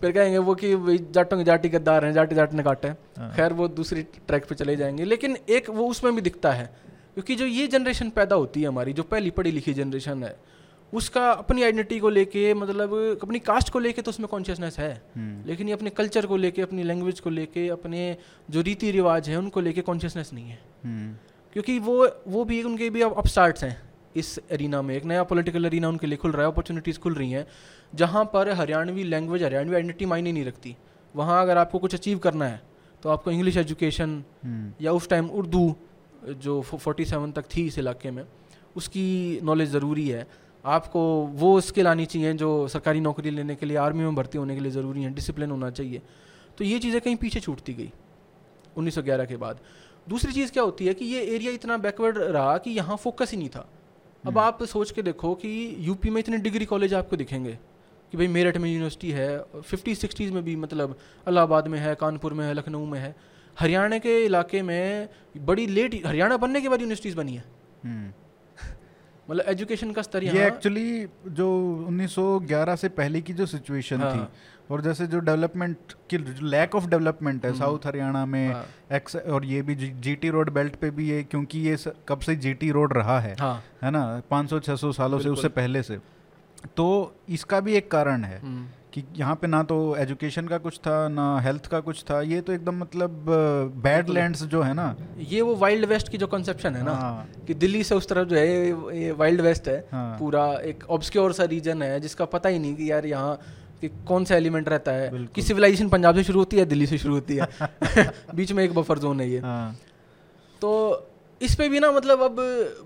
फिर 0.00 0.12
कहेंगे 0.12 0.38
वो 0.38 0.54
कि 0.54 0.74
भाई 0.76 0.98
जाटों 1.10 1.36
के 1.38 1.44
जाटी 1.44 1.68
गद्दार 1.68 2.04
हैं 2.04 2.12
जाटी 2.12 2.34
जाट 2.34 2.52
ने 2.52 2.62
काटे 2.62 2.88
हाँ। 2.88 3.32
खैर 3.36 3.52
वो 3.52 3.68
दूसरी 3.70 4.02
ट्रैक 4.02 4.44
पे 4.44 4.54
चले 4.54 4.76
जाएँगे 4.76 5.04
लेकिन 5.04 5.36
एक 5.48 5.70
वो 5.70 5.86
उसमें 5.86 6.14
भी 6.14 6.20
दिखता 6.20 6.52
है 6.52 6.66
क्योंकि 7.14 7.34
जो 7.36 7.46
ये 7.46 7.66
जनरेशन 7.66 8.10
पैदा 8.10 8.36
होती 8.36 8.62
है 8.62 8.68
हमारी 8.68 8.92
जो 8.92 9.02
पहली 9.02 9.30
पढ़ी 9.30 9.50
लिखी 9.50 9.74
जनरेशन 9.74 10.24
है 10.24 10.36
उसका 10.92 11.30
अपनी 11.30 11.62
आइडेंटिटी 11.62 11.98
को 12.00 12.08
लेके 12.08 12.52
मतलब 12.54 12.92
अपनी 13.22 13.38
कास्ट 13.38 13.70
को 13.70 13.78
लेके 13.78 14.02
तो 14.02 14.10
उसमें 14.10 14.28
कॉन्शियसनेस 14.28 14.78
है 14.78 14.92
हम्म। 15.16 15.48
लेकिन 15.48 15.68
ये 15.68 15.74
अपने 15.74 15.90
कल्चर 15.90 16.26
को 16.26 16.36
लेके 16.36 16.62
अपनी 16.62 16.82
लैंग्वेज 16.82 17.20
को 17.20 17.30
लेके 17.30 17.68
अपने 17.68 18.16
जो 18.50 18.60
रीति 18.60 18.90
रिवाज 18.90 19.28
है 19.28 19.36
उनको 19.36 19.60
लेके 19.60 19.80
कॉन्शियसनेस 19.80 20.30
नहीं 20.32 20.48
है 20.48 20.58
हम्म। 20.84 21.14
क्योंकि 21.52 21.78
वो 21.78 22.08
वो 22.28 22.44
भी 22.44 22.62
उनके 22.62 22.90
भी 22.90 23.02
अब 23.02 23.14
अपस्टार्ट्स 23.18 23.64
हैं 23.64 23.76
इस 24.16 24.38
एरिना 24.50 24.80
में 24.82 24.94
एक 24.96 25.04
नया 25.04 25.22
पॉलिटिकल 25.24 25.66
एरिना 25.66 25.88
उनके 25.88 26.06
लिए 26.06 26.16
खुल 26.16 26.32
रहा 26.32 26.42
है 26.42 26.52
अपॉर्चुनिटीज़ 26.52 26.98
खुल 26.98 27.14
रही 27.14 27.30
हैं 27.30 27.46
जहाँ 27.94 28.24
पर 28.34 28.50
हरियाणवी 28.52 29.04
लैंग्वेज 29.04 29.42
हरियाणवी 29.42 29.74
आइडेंटिटी 29.74 30.06
मायने 30.06 30.32
नहीं 30.32 30.44
रखती। 30.44 30.76
वहाँ 31.14 31.42
अगर 31.42 31.58
आपको 31.58 31.78
कुछ 31.78 31.94
अचीव 31.94 32.18
करना 32.18 32.46
है 32.46 32.60
तो 33.02 33.10
आपको 33.10 33.30
इंग्लिश 33.30 33.56
एजुकेशन 33.56 34.22
हम्म। 34.44 34.72
या 34.84 34.92
उस 34.92 35.08
टाइम 35.08 35.28
उर्दू 35.32 35.74
जो 36.38 36.60
फोर्टी 36.62 37.04
सेवन 37.04 37.32
तक 37.32 37.44
थी 37.56 37.66
इस 37.66 37.78
इलाके 37.78 38.10
में 38.10 38.24
उसकी 38.76 39.40
नॉलेज 39.42 39.70
ज़रूरी 39.70 40.08
है। 40.08 40.26
आपको 40.64 41.00
वो 41.34 41.60
स्किल 41.60 41.86
आनी 41.86 42.06
चाहिए 42.06 42.32
जो 42.34 42.46
सरकारी 42.68 43.00
नौकरी 43.00 43.30
लेने 43.30 43.54
के 43.54 43.66
लिए 43.66 43.76
आर्मी 43.76 44.04
में 44.04 44.14
भर्ती 44.14 44.38
होने 44.38 44.54
के 44.54 44.60
लिए 44.60 44.70
ज़रूरी 44.72 45.02
है 45.02 45.12
डिसिप्लिन 45.14 45.50
होना 45.50 45.70
चाहिए। 45.70 46.02
तो 46.58 46.64
ये 46.64 46.78
चीज़ें 46.78 47.00
कहीं 47.00 47.16
पीछे 47.16 47.40
छूटती 47.40 47.74
गई 47.74 47.90
1911 48.76 49.26
के 49.26 49.36
बाद। 49.36 49.60
दूसरी 50.08 50.32
चीज़ 50.32 50.52
क्या 50.52 50.62
होती 50.62 50.86
है 50.86 50.94
कि 50.94 51.04
ये 51.04 51.20
एरिया 51.34 51.52
इतना 51.52 51.76
बैकवर्ड 51.78 52.18
रहा 52.18 52.56
कि 52.58 52.70
यहाँ 52.70 52.96
फोकस 52.96 53.30
ही 53.30 53.38
नहीं 53.38 53.48
था। 53.48 53.66
अब 54.26 54.28
हम्म। 54.28 54.40
आप 54.40 54.62
सोच 54.64 54.90
के 54.90 55.02
देखो 55.02 55.34
कि 55.34 55.50
यूपी 55.78 56.10
में 56.10 56.18
इतने 56.20 56.38
डिग्री 56.38 56.64
कॉलेज 56.64 56.94
आपको 56.94 57.16
दिखेंगे 57.16 57.52
कि 58.12 58.16
भाई 58.16 58.26
मेरठ 58.28 58.56
में 58.56 58.68
यूनिवर्सिटी 58.70 59.10
है 59.10 59.28
फिफ्टी 59.56 59.94
सिक्सटीज़ 59.94 60.32
में 60.32 60.42
भी 60.44 60.56
मतलब 60.56 60.96
इलाहाबाद 61.28 61.68
में 61.68 61.78
है 61.78 61.94
कानपुर 61.94 62.34
में 62.34 62.44
है 62.46 62.54
लखनऊ 62.54 62.84
में 62.84 62.98
है 63.00 63.14
हरियाणा 63.56 63.98
के 63.98 64.18
इलाके 64.24 64.62
में 64.62 65.08
बड़ी 65.46 65.66
लेट 65.68 65.94
हरियाणा 66.06 66.36
बनने 66.36 66.60
के 66.60 66.68
बाद 66.68 66.80
यूनिवर्सिटीज़ 66.80 67.16
बनी 67.16 67.34
है 67.34 67.44
हम्म। 67.84 68.12
मतलब 69.28 69.44
एजुकेशन 69.48 69.92
का 69.92 70.02
स्तर 70.02 70.24
ये 70.24 70.46
एक्चुअली 70.46 71.06
जो 71.28 71.48
1911 71.88 72.76
से 72.76 72.88
पहले 72.98 73.20
की 73.20 73.32
जो 73.32 73.46
सिचुएशन 73.46 74.00
हाँ। 74.00 74.12
थी 74.14 74.26
और 74.70 74.80
जैसे 74.80 75.06
जो 75.06 75.18
डेवलपमेंट 75.20 75.92
की 76.10 76.18
लैक 76.48 76.74
ऑफ़ 76.74 76.86
डेवलपमेंट 76.86 77.44
है 77.44 77.50
हम्म। 77.50 77.60
साउथ 77.60 77.86
हरियाणा 77.86 78.24
में 78.26 78.52
हाँ। 78.52 78.64
एक्स 78.92 79.16
और 79.16 79.44
ये 79.44 79.60
भी 79.62 79.74
जीटी 79.74 80.30
रोड 80.30 80.50
बेल्ट 80.52 80.76
पे 80.76 80.90
भी 80.90 81.08
है 81.10 81.22
क्योंकि 81.24 81.58
ये 81.58 81.76
स- 81.76 81.92
कब 82.08 82.20
से 82.20 82.36
जीटी 82.36 82.70
रोड 82.70 82.92
रहा 82.92 83.18
है 83.20 83.34
हाँ 83.40 83.54
है 83.82 83.90
ना 83.90 84.04
500-600 84.32 84.92
सालों 84.92 85.18
से 85.18 85.28
उससे 85.28 85.48
पहले 85.58 85.82
से 85.82 85.98
तो 86.76 86.86
इसका 87.28 87.60
भी 87.60 87.74
एक 87.74 87.90
कारण 87.90 88.24
है 88.24 88.38
हम्म, 88.40 88.66
कि 88.92 89.02
यहाँ 89.16 89.34
पे 89.34 89.46
ना 89.46 89.62
तो 89.62 89.76
एजुकेशन 89.96 90.46
का 90.48 90.58
कुछ 90.58 90.78
था 90.78 90.96
ना 91.08 91.24
हेल्थ 91.40 91.66
का 91.66 91.80
कुछ 91.80 92.02
था 92.02 92.20
ये 92.22 92.40
तो 92.40 92.52
एकदम 92.52 92.78
मतलब 92.78 93.24
बैड। 93.84 94.08
लैंड्स 94.08 94.42
जो 94.44 94.62
है 94.62 94.72
ना 94.74 94.94
ये 95.18 95.40
वो 95.40 95.54
वाइल्ड 95.56 95.84
वेस्ट 95.84 96.08
की 96.08 96.18
जो 96.18 96.26
कंसेप्शन 96.26 96.74
है 96.76 96.82
ना 96.84 96.92
हाँ, 96.92 97.28
कि 97.46 97.54
दिल्ली 97.56 97.82
से 97.84 97.94
उस 97.94 98.08
तरफ़ 98.08 98.28
जो 98.28 98.36
है 98.36 98.46
ये- 98.48 98.92
ये 98.94 99.10
वाइल्ड 99.12 99.40
वेस्ट 99.40 99.68
है 99.68 99.78
हाँ। 99.92 100.16
पूरा 100.18 100.46
एक 100.64 100.84
ऑब्सक्योर 100.90 101.32
सा 101.32 101.44
रीजन 101.44 101.82
है 101.82 102.00
जिसका 102.00 102.24
पता 102.34 102.48
ही 102.48 102.58
नहीं 102.58 102.74
कि 102.76 102.90
यार 102.90 103.06
यहाँ 103.06 103.38
कि 103.80 103.88
कौन 103.88 104.24
सा 104.24 104.36
एलिमेंट 104.36 104.68
रहता 104.68 104.92
है? 104.92 105.26
कि 105.34 105.42
सिविलाइजेशन 105.42 105.88
पंजाब 105.88 106.14
से 106.14 106.24
शुरू 106.24 106.38
होती 106.38 106.56
है 106.56 106.64
दिल्ली 106.64 106.86
से 106.86 106.98
शुरू 106.98 107.14
होती 107.14 107.36
है? 107.36 107.48
बीच 108.34 108.52
में 108.52 108.64
एक 108.64 108.74
बफर 108.74 108.98
जोन 108.98 109.20
है 109.20 109.30
ये। 109.30 109.38
हाँ। 109.38 109.76
तो 110.60 111.02
इस 111.42 111.54
पे 111.54 111.68
भी 111.68 111.80
ना 111.80 111.92
मतलब 111.92 112.22
अब 112.22 112.36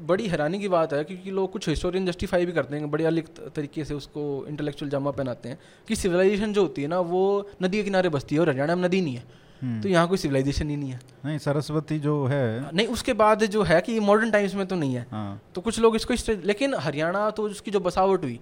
बड़ी 0.03 0.29
हैरानी 0.29 0.59
की 0.59 0.69
बात 0.69 0.93
है 0.93 1.05
क्योंकि 1.05 1.31
लोग 1.31 1.53
कुछ 1.53 1.69
हिस्टोरियन 1.69 2.07
जस्टिफाई 2.07 2.47
भी 2.47 2.53
करते 2.53 2.77
हैं 2.77 2.91
बड़े 2.91 3.05
अलग 3.05 3.53
तरीके 3.55 3.85
से 3.85 3.95
उसको 3.95 4.47
इंटेलेक्चुअल 4.49 4.91
जामा 4.91 5.11
पहनाते 5.11 5.49
हैं 5.49 5.59
कि 5.89 5.97
सिविलाइजेशन 5.97 6.53
जो 6.53 6.63
होती 6.63 6.83
है 6.83 6.89
ना 6.89 7.01
वो 7.01 7.51
नदी 7.63 7.77
के 7.77 7.85
किनारे 7.85 8.09
बसती 8.09 8.35
है 8.35 8.41
और 8.41 8.49
हरियाणा 8.49 8.77
में 8.77 8.85
नदी 8.85 9.01
नहीं 9.01 9.15
है। 9.15 9.25
हम्म। 9.63 9.83
तो 9.83 9.89
यहाँ 9.89 10.09
कोई 10.09 10.19
सिविलाइजेशन 10.19 10.71
ही 10.71 10.77
नहीं 10.77 10.91
है। 10.91 11.01
नहीं 11.25 11.39
सरस्वती 11.39 11.99
जो 11.99 12.27
है। 12.27 12.71
नहीं 12.75 12.87
उसके 12.87 13.13
बाद 13.13 13.45
जो 13.45 13.63
है 13.63 13.81
कि 13.81 14.01
मॉडर्न 14.01 14.31
टाइम्स 14.31 14.55
में 14.55 14.67
तो 14.67 14.77
नहीं 14.77 14.95
है। 14.95 15.07
हाँ। 15.13 15.43
तो 15.55 15.61
कुछ 15.61 15.81
लोग 15.81 15.97
इसको 15.97 16.15
इस 16.15 16.31
लेकिन 16.31 16.75
हरियाणा 16.75 17.31
तो 17.31 17.43
उसकी 17.43 17.71
जो 17.71 17.81
बसावट 17.81 18.25
हुई 18.25 18.41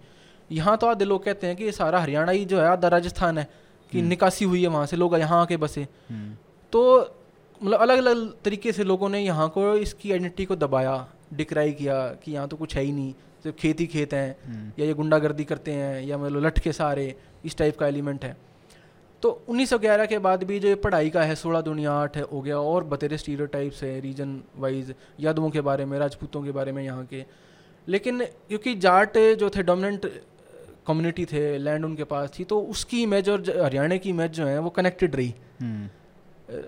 यहाँ 0.51 0.77
तो 0.77 0.87
आधे 0.87 1.05
लोग 1.05 1.25
कहते 1.25 1.47
हैं 1.47 1.57
कि 1.57 1.65
ये 1.65 1.73
सारा 1.73 2.01
हरियाणा 2.01 2.33
ही 2.33 2.45
जो 2.45 2.61
है 2.61 2.67
आधा 2.67 2.89
राजस्थान 2.89 3.39
है 3.39 3.49
कि 3.93 4.03
निकासी 4.03 4.45
हुई 4.45 4.63
है 4.63 4.69
वहाँ 4.69 4.87
से 4.87 4.97
लोग 4.97 5.19
यहाँ 5.19 5.41
आके 5.43 5.57
बसे। 5.57 5.87
हम्म, 6.09 6.35
तो 6.73 7.15
मतलब 7.61 7.81
अलग 7.81 7.99
अलग 7.99 8.33
तरीके 8.45 8.73
से 8.73 8.85
लोगों 8.85 9.09
ने 9.09 9.21
यहाँ 9.21 9.49
को 9.49 9.75
इसकी 9.77 10.13
आइडेंटिटी 10.13 10.45
को 10.45 10.57
दबाया 10.57 11.07
डिक्राई 11.35 11.73
किया 11.73 12.05
कि 12.25 12.33
यहाँ 12.33 12.49
तो 12.49 12.57
कुछ 12.57 12.77
है 12.77 12.83
ही 12.83 12.93
नहीं। 12.93 13.13
सिर्फ़ 13.43 13.57
खेत 13.57 13.81
ही 13.81 13.87
खेत 13.87 14.15
हैं 14.15 14.37
हम्म, 14.47 14.71
या 14.79 14.87
ये 14.87 14.95
गुंडागर्दी 14.95 15.45
करते 15.45 15.73
हैं 15.73 16.03
या 16.03 16.19
मतलब 16.19 16.45
लठ 16.45 16.59
के 16.59 16.73
सारे 16.73 17.15
इस 17.45 17.57
टाइप 17.57 17.79
का 17.79 17.87
एलिमेंट 17.87 18.25
है। 18.25 18.37
तो 19.23 19.31
1911 19.49 20.07
के 20.07 20.19
बाद 20.19 20.43
भी 20.45 20.59
जो 20.61 20.69
ये 20.69 20.75
पढ़ाई 20.77 21.11
का 21.11 21.23
है 21.23 21.35
सोलह 21.35 21.61
दुनिया 21.61 21.93
आठ 21.93 22.17
है 22.17 22.23
हो 22.33 22.41
गया 22.41 22.59
और 22.61 22.85
बतेरे 22.85 23.19
स्टीरियोटाइप्स 23.19 23.83
है 23.83 23.99
रीजन 24.01 24.41
वाइज 24.57 24.95
यादवों 25.21 25.51
के 25.51 25.61
बारे 25.61 25.85
में 25.85 25.99
राजपूतों 25.99 26.43
के 26.43 26.51
बारे 26.51 26.73
में 26.73 26.83
यहाँ 26.83 27.05
के। 27.05 27.25
लेकिन 27.87 28.25
क्योंकि 28.49 28.75
जाट 28.77 29.19
जो 29.39 29.51
थे 29.51 29.63
डोमिनेंट 29.63 30.07
कम्युनिटी 30.89 31.25
थे 31.25 31.59
लैंड 31.59 31.85
उनके 31.85 32.05
पास 32.07 32.33
थी 32.39 32.45
तो 32.45 32.61
उसकी 32.67 33.03
इमेज 33.03 33.29
और 33.29 33.41
हरियाणा 33.65 33.97
की 33.97 34.11
इमेज 34.11 34.31
जो 34.31 34.47
है 34.47 34.59
वो 34.59 34.71
कनेक्टेड 34.71 35.17
रही। 35.17 35.35
हम्म, 35.61 35.89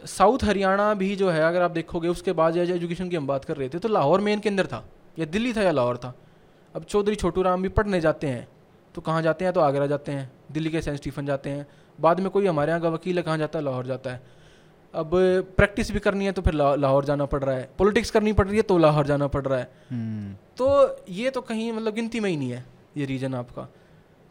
साउथ 0.07 0.45
हरियाणा 0.45 0.93
भी 0.95 1.15
जो 1.17 1.31
है 1.31 1.43
अगर 1.43 1.63
आप 1.63 1.71
देखोगे 1.71 2.09
उसके 2.09 2.33
बाद 2.33 2.55
जो 2.55 2.61
एजुकेशन 2.63 3.09
की 3.09 3.17
हम 3.17 3.27
बात 3.27 3.45
कर 3.45 3.57
रहे 3.57 3.69
थे 3.69 3.79
तो 3.79 3.89
लाहौर 3.89 4.21
मेन 4.21 4.41
के 4.41 4.49
अंदर 4.49 4.67
था 4.67 4.85
या 5.19 5.25
दिल्ली 5.27 5.53
था 5.53 5.63
या 5.63 5.71
लाहौर 5.71 5.97
था। 5.97 6.15
अब 6.75 6.85
चौधरी 6.85 7.15
छोटू 7.15 7.43
राम 7.43 7.63
भी 7.63 7.69
पढ़ने 7.69 8.01
जाते 8.01 8.27
हैं 8.27 8.49
तो 8.95 9.01
कहाँ 9.01 9.23
जाते 9.23 9.45
हैं 9.45 9.55
तो 9.55 9.61
आगरा 9.61 9.87
जाते 9.87 10.13
हैं 10.13 10.31
दिल्ली 10.53 10.71
के 10.71 10.83
सेंट 10.83 10.97
स्टीफन 10.97 11.27
जाते 11.27 11.51
हैं 11.51 11.67
बाद 12.01 12.21
में 12.21 12.31
कोई 12.31 12.47
हमारे 12.47 12.71
यहाँ 12.71 12.83
का 12.83 12.89
वकील 12.89 13.17
है 13.17 13.23
कहाँ 13.23 13.39
जाता 13.39 13.59
है 13.59 13.65
लाहौर 13.65 13.87
जाता 13.87 14.11
है। 14.11 14.21
अब 14.95 15.11
प्रैक्टिस 15.57 15.91
भी 15.93 15.99
करनी 15.99 16.25
है 16.25 16.33
तो 16.33 16.43
फिर 16.43 16.55
ला- 16.55 16.79
लाहौर 16.79 17.05
जाना 17.05 17.27
पड़ 17.27 17.43
रहा 17.45 17.57
है। 17.57 17.69
पॉलिटिक्स 17.79 18.11
करनी 18.11 18.33
पड़ 18.33 18.47
रही 18.47 18.57
है 18.57 18.63
तो 18.63 18.79
लाहौर 18.79 19.07
जाना 19.07 19.27
पड़ 19.27 19.45
रहा 19.47 19.59
है। 19.59 19.71
हम्म, 19.91 20.35
तो 20.57 20.97
ये 21.09 21.31
तो 21.31 21.41
कहीं 21.41 21.73
मतलब 21.73 21.95
गिनती 21.95 22.21
में 22.21 22.31
ही 22.31 22.37
नहीं 22.37 22.51
है 22.51 22.65
ये 22.97 23.05
रीजन 23.05 23.35
आपका। 23.35 23.69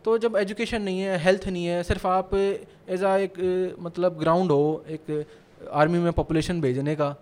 तो 0.06 0.18
जब 0.18 0.36
एजुकेशन 0.38 0.82
नहीं 0.82 1.00
है 1.00 1.18
हेल्थ 1.18 1.48
नहीं 1.48 1.66
है 1.66 1.82
सिर्फ़ 1.84 2.08
आप 2.08 2.34
एज 2.36 3.04
आ 3.04 3.16
एक 3.18 3.34
मतलब 3.80 4.18
ग्राउंड 4.20 4.52
हो 4.52 4.84
एक 4.90 5.26
आर्मी 5.72 6.00
में 6.00 6.12
पॉपुलेशन 6.14 6.62
भेजने 6.62 6.96
का 6.96 7.16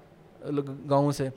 गाँव 0.44 1.12
से। 1.12 1.32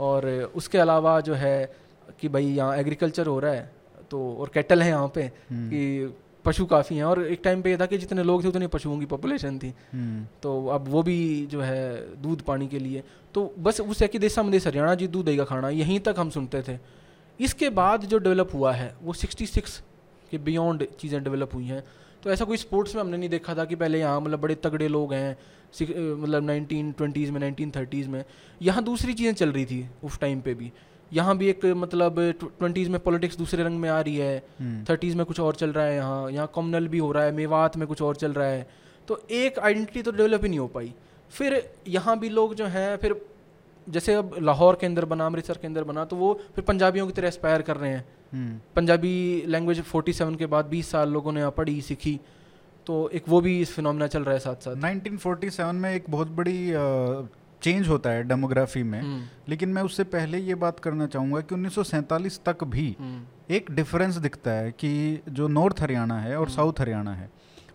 और 0.00 0.26
उसके 0.54 0.78
अलावा 0.78 1.20
जो 1.20 1.34
है 1.34 1.72
कि 2.20 2.28
भाई 2.28 2.44
यहाँ 2.46 2.76
एग्रीकल्चर 2.76 3.26
हो 3.26 3.38
रहा 3.38 3.52
है 3.52 3.70
तो 4.10 4.20
और 4.34 4.50
कैटल 4.54 4.82
है 4.82 4.88
यहाँ 4.88 5.10
पे 5.14 5.22
हम्म, 5.22 5.68
कि 5.68 6.14
पशु 6.44 6.64
काफ़ी 6.66 6.96
हैं। 6.96 7.04
और 7.04 7.22
एक 7.26 7.40
टाइम 7.44 7.62
पे 7.62 7.70
ये 7.70 7.76
था 7.76 7.86
कि 7.86 7.98
जितने 7.98 8.22
लोग 8.22 8.44
थे 8.44 8.48
उतनी 8.48 8.66
पशुओं 8.66 8.98
की 8.98 9.06
पॉपुलेशन 9.06 9.58
थी। 9.58 9.72
हम्म, 9.92 10.24
तो 10.42 10.66
अब 10.66 10.88
वो 10.88 11.02
भी 11.02 11.46
जो 11.46 11.60
है 11.60 12.22
दूध 12.22 12.42
पानी 12.42 12.68
के 12.68 12.78
लिए। 12.78 13.02
तो 13.34 13.52
बस 13.58 13.80
उस 13.80 14.02
है 14.02 14.08
कि 14.08 14.18
देशा 14.18 14.42
मदेश 14.42 14.66
हरियाणा 14.66 14.94
जी 14.94 15.06
दूध 15.08 15.26
देगा 15.26 15.44
खाना 15.44 15.68
यहीं 15.70 15.98
तक 16.00 16.14
हम 16.18 16.30
सुनते 16.30 16.62
थे। 16.62 16.78
इसके 17.40 17.70
बाद 17.70 18.04
जो 18.04 18.18
डेवलप 18.18 18.54
हुआ 18.54 18.72
है 18.72 18.94
वो 19.02 19.14
66 19.14 19.82
के 20.30 20.38
बियॉन्ड 20.40 20.86
चीज़ें 21.00 21.22
डेवलप 21.24 21.54
हुई 21.54 21.64
हैं। 21.66 21.82
तो 22.22 22.30
ऐसा 22.30 22.44
कोई 22.44 22.56
स्पोर्ट्स 22.56 22.94
में 22.94 23.02
हमने 23.02 23.16
नहीं 23.16 23.28
देखा 23.28 23.54
था 23.54 23.64
कि 23.64 23.74
पहले 23.76 23.98
यहाँ 23.98 24.20
मतलब 24.20 24.40
बड़े 24.40 24.54
तगड़े 24.54 24.88
लोग 24.88 25.12
हैं 25.12 25.36
मतलब 25.70 26.44
नाइनटीन 26.44 26.92
ट्वेंटीज़ 26.92 27.32
में 27.32 27.40
नाइनटीन 27.40 27.70
थर्टीज़ 27.70 28.08
में। 28.08 28.24
यहाँ 28.60 28.82
दूसरी 28.84 29.14
चीज़ें 29.14 29.34
चल 29.34 29.52
रही 29.52 29.64
थी 29.66 29.88
उस 30.04 30.18
टाइम 30.20 30.40
पे 30.40 30.54
भी। 30.54 30.70
यहाँ 31.10 31.36
भी 31.38 31.48
एक 31.48 31.64
मतलब 31.76 32.18
ट्वेंटीज़ 32.40 32.90
में 32.90 32.98
पॉलिटिक्स 33.00 33.36
दूसरे 33.36 33.64
रंग 33.64 33.80
में 33.80 33.88
आ 33.88 34.00
रही 34.00 34.16
है। 34.16 34.36
हम्म, 34.58 34.84
थर्टीज़ 34.84 35.16
में 35.16 35.24
कुछ 35.26 35.40
और 35.40 35.54
चल 35.54 35.72
रहा 35.72 35.84
है 35.84 35.94
यहाँ। 35.96 36.30
यहाँ 36.30 36.50
कॉमनल 36.54 36.88
भी 36.88 36.98
हो 36.98 37.12
रहा 37.12 37.24
है 37.24 37.32
मेवात 37.32 37.76
में 37.76 37.86
कुछ 37.88 38.02
और 38.02 38.16
चल 38.16 38.32
रहा 38.32 38.48
है। 38.48 38.66
तो 39.08 39.20
एक 39.30 39.58
आइडेंटिटी 39.58 40.02
तो 40.02 40.12
डेवलप 40.12 40.42
ही 40.42 40.48
नहीं 40.48 40.58
हो 40.58 40.66
पाई। 40.68 40.92
फिर 41.32 41.62
यहाँ 41.88 42.18
भी 42.18 42.28
लोग 42.28 42.54
जो 42.54 42.66
हैं 42.66 42.96
फिर 42.96 43.20
जैसे 43.86 44.14
अब 44.14 44.34
लाहौर 44.40 44.76
के 44.80 44.86
अंदर 44.86 45.04
बना 45.04 45.26
अमृतसर 45.26 45.56
के 45.56 45.66
अंदर 45.66 45.84
बना 45.84 46.04
तो 46.04 46.16
वो 46.16 46.32
फिर 46.54 46.64
पंजाबियों 46.64 47.06
की 47.06 47.12
तरह 47.12 47.28
एस्पायर 47.28 47.62
कर 47.62 47.76
रहे 47.76 47.90
हैं। 47.90 47.98
हम्म, 47.98 48.17
पंजाबी 48.32 49.42
लैंग्वेज 49.46 49.82
47 49.84 50.36
के 50.36 50.46
बाद 50.46 50.70
20 50.70 50.84
साल 50.84 51.10
लोगों 51.10 51.32
ने 51.32 51.40
यहाँ 51.40 51.50
पढ़ी 51.50 51.80
सीखी 51.80 52.18
तो 52.86 53.08
एक 53.12 53.28
वो 53.28 53.40
भी 53.40 53.60
इस 53.60 53.72
फिनोमिना 53.72 54.06
चल 54.06 54.24
रहा 54.24 54.34
है 54.34 54.40
साथ 54.40 54.54
साथ 54.54 54.76
1947 54.76 55.72
में 55.72 55.94
एक 55.94 56.04
बहुत 56.10 56.28
बड़ी 56.28 56.72
चेंज 57.62 57.88
होता 57.88 58.10
है 58.10 58.22
डेमोग्राफी 58.22 58.82
में 58.82 59.00
हम्म, 59.00 59.22
लेकिन 59.48 59.68
मैं 59.68 59.82
उससे 59.82 60.04
पहले 60.04 60.38
ये 60.38 60.54
बात 60.54 60.80
करना 60.80 61.06
चाहूँगा 61.06 61.40
कि 61.40 61.54
1947 61.54 62.38
तक 62.46 62.64
भी 62.64 62.96
हम्म, 63.00 63.22
एक 63.50 63.70
डिफरेंस 63.70 64.16
दिखता 64.16 64.50
है 64.50 64.70
कि 64.72 65.20
जो 65.28 65.48
नॉर्थ 65.48 65.80
हरियाणा 65.80 66.18
है 66.20 66.36
और 66.36 66.46
हम्म। 66.46 66.56
साउथ 66.56 66.80
हरियाणा 66.80 67.14
है 67.14 67.30